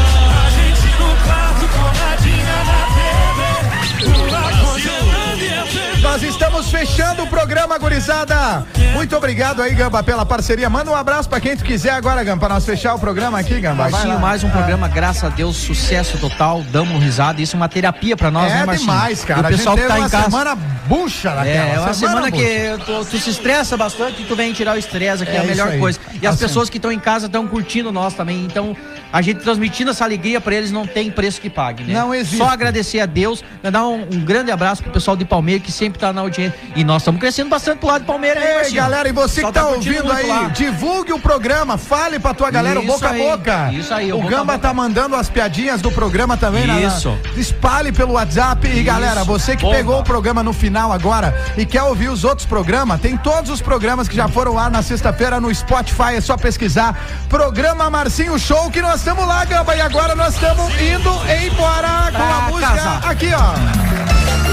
Nós 6.14 6.22
estamos 6.22 6.70
fechando 6.70 7.24
o 7.24 7.26
programa, 7.26 7.76
gurizada. 7.76 8.64
Muito 8.92 9.16
obrigado 9.16 9.60
aí, 9.60 9.74
Gamba, 9.74 10.00
pela 10.00 10.24
parceria. 10.24 10.70
Manda 10.70 10.88
um 10.88 10.94
abraço 10.94 11.28
pra 11.28 11.40
quem 11.40 11.56
tu 11.56 11.64
quiser 11.64 11.90
agora, 11.90 12.22
Gamba, 12.22 12.38
pra 12.46 12.54
nós 12.54 12.64
fechar 12.64 12.94
o 12.94 13.00
programa 13.00 13.40
aqui, 13.40 13.58
Gamba. 13.60 13.88
Lá. 13.88 14.16
mais 14.20 14.44
um 14.44 14.48
programa, 14.48 14.86
graças 14.86 15.24
a 15.24 15.28
Deus, 15.28 15.56
sucesso 15.56 16.16
total, 16.18 16.62
damos 16.70 17.02
risada, 17.02 17.42
isso 17.42 17.56
é 17.56 17.58
uma 17.58 17.68
terapia 17.68 18.16
pra 18.16 18.30
nós, 18.30 18.48
é 18.52 18.54
né, 18.58 18.64
Marcinho? 18.64 18.90
demais, 18.92 19.24
cara. 19.24 19.50
E 19.50 19.54
o 19.54 19.56
pessoal 19.56 19.74
a 19.74 19.76
que 19.76 19.82
gente 19.82 19.88
tá 19.90 19.94
teve 19.96 20.06
em 20.06 20.10
casa. 20.10 20.28
uma 20.28 20.30
semana 20.30 20.54
bucha 20.86 21.34
naquela. 21.34 21.66
É, 21.66 21.74
é 21.74 21.80
uma 21.80 21.94
semana, 21.94 22.30
bucha. 22.30 22.42
que 22.44 22.84
tu, 22.84 23.04
tu 23.06 23.18
se 23.18 23.30
estressa 23.30 23.76
bastante 23.76 24.22
e 24.22 24.24
tu 24.24 24.36
vem 24.36 24.52
tirar 24.52 24.76
o 24.76 24.78
estresse, 24.78 25.24
aqui 25.24 25.32
é, 25.32 25.36
É 25.38 25.40
a 25.40 25.42
melhor 25.44 25.66
isso 25.66 25.74
aí. 25.74 25.80
coisa. 25.80 25.98
E 26.22 26.26
as 26.28 26.34
Assim. 26.36 26.44
pessoas 26.44 26.70
que 26.70 26.76
estão 26.78 26.92
em 26.92 27.00
casa 27.00 27.26
estão 27.26 27.44
curtindo 27.48 27.90
nós 27.90 28.14
também. 28.14 28.44
Então, 28.44 28.76
a 29.12 29.20
gente 29.20 29.40
transmitindo 29.40 29.90
essa 29.90 30.04
alegria 30.04 30.40
pra 30.40 30.54
eles 30.54 30.70
não 30.70 30.86
tem 30.86 31.10
preço 31.10 31.40
que 31.40 31.50
pague, 31.50 31.82
né? 31.82 31.92
Não 31.92 32.14
existe. 32.14 32.36
Só 32.36 32.48
agradecer 32.48 33.00
a 33.00 33.06
Deus, 33.06 33.42
mandar 33.62 33.84
um, 33.88 34.02
um 34.12 34.20
grande 34.20 34.52
abraço 34.52 34.80
pro 34.80 34.92
pessoal 34.92 35.16
de 35.16 35.24
Palmeiras 35.24 35.64
que 35.66 35.72
sempre 35.72 35.98
tá 35.98 36.03
na 36.12 36.20
audiência. 36.22 36.58
E 36.76 36.84
nós 36.84 37.02
estamos 37.02 37.20
crescendo 37.20 37.48
bastante 37.50 37.78
pro 37.78 37.88
lado 37.88 38.00
de 38.02 38.06
Palmeiras 38.06 38.42
aí, 38.42 38.48
Ei, 38.50 38.54
Marcinho. 38.56 38.76
galera, 38.82 39.08
e 39.08 39.12
você 39.12 39.40
Só 39.40 39.48
que 39.48 39.52
tá, 39.54 39.64
curtindo 39.64 39.96
ouvindo 40.08 40.12
aí, 40.12 40.26
lá. 40.28 40.48
divulgue 40.48 41.12
o 41.12 41.18
programa, 41.18 41.76
fale 41.78 42.18
pra 42.18 42.34
tua 42.34 42.50
galera, 42.50 42.80
o 42.80 42.82
Isso 42.84 42.92
boca 42.92 43.10
aí, 43.10 43.20
a 43.28 43.36
boca. 43.36 43.72
isso 43.72 43.94
aí, 43.94 44.12
o 44.12 44.18
o 44.18 44.22
Gamba 44.28 44.54
boca. 44.54 44.58
tá 44.58 44.74
mandando 44.74 45.16
as 45.16 45.28
piadinhas 45.28 45.80
do 45.80 45.90
programa 45.90 46.36
também. 46.36 46.66
na- 46.66 46.80
Isso. 46.80 47.16
Na, 47.34 47.40
espalhe 47.40 47.92
pelo 47.92 48.12
WhatsApp. 48.14 48.66
E 48.68 48.82
galera, 48.82 49.24
você 49.24 49.56
que 49.56 49.62
Bomba. 49.62 49.76
pegou 49.76 50.00
o 50.00 50.04
programa 50.04 50.42
no 50.42 50.52
final 50.52 50.92
agora 50.92 51.34
e 51.56 51.64
quer 51.66 51.82
ouvir 51.82 52.08
os 52.08 52.24
outros 52.24 52.46
programas, 52.46 53.00
tem 53.00 53.16
todos 53.16 53.50
os 53.50 53.60
programas 53.60 54.08
que 54.08 54.16
já 54.16 54.28
foram 54.28 54.54
lá 54.54 54.68
na 54.70 54.82
sexta-feira 54.82 55.40
no 55.40 55.54
Spotify, 55.54 56.14
é 56.16 56.20
só 56.20 56.36
pesquisar. 56.36 56.98
Programa 57.28 57.88
Marcinho 57.90 58.38
Show, 58.38 58.70
que 58.70 58.80
nós 58.82 58.96
estamos 58.96 59.26
lá, 59.26 59.44
Gamba, 59.44 59.74
e 59.76 59.80
agora 59.80 60.14
nós 60.14 60.34
estamos 60.34 60.66
indo 60.80 61.10
embora 61.46 62.10
com 62.12 62.22
a 62.22 62.40
música 62.50 62.72
casa. 62.74 63.08
aqui, 63.08 63.30
ó. 63.34 64.43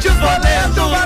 Rádio 0.00 0.14
Boleto 0.14 0.99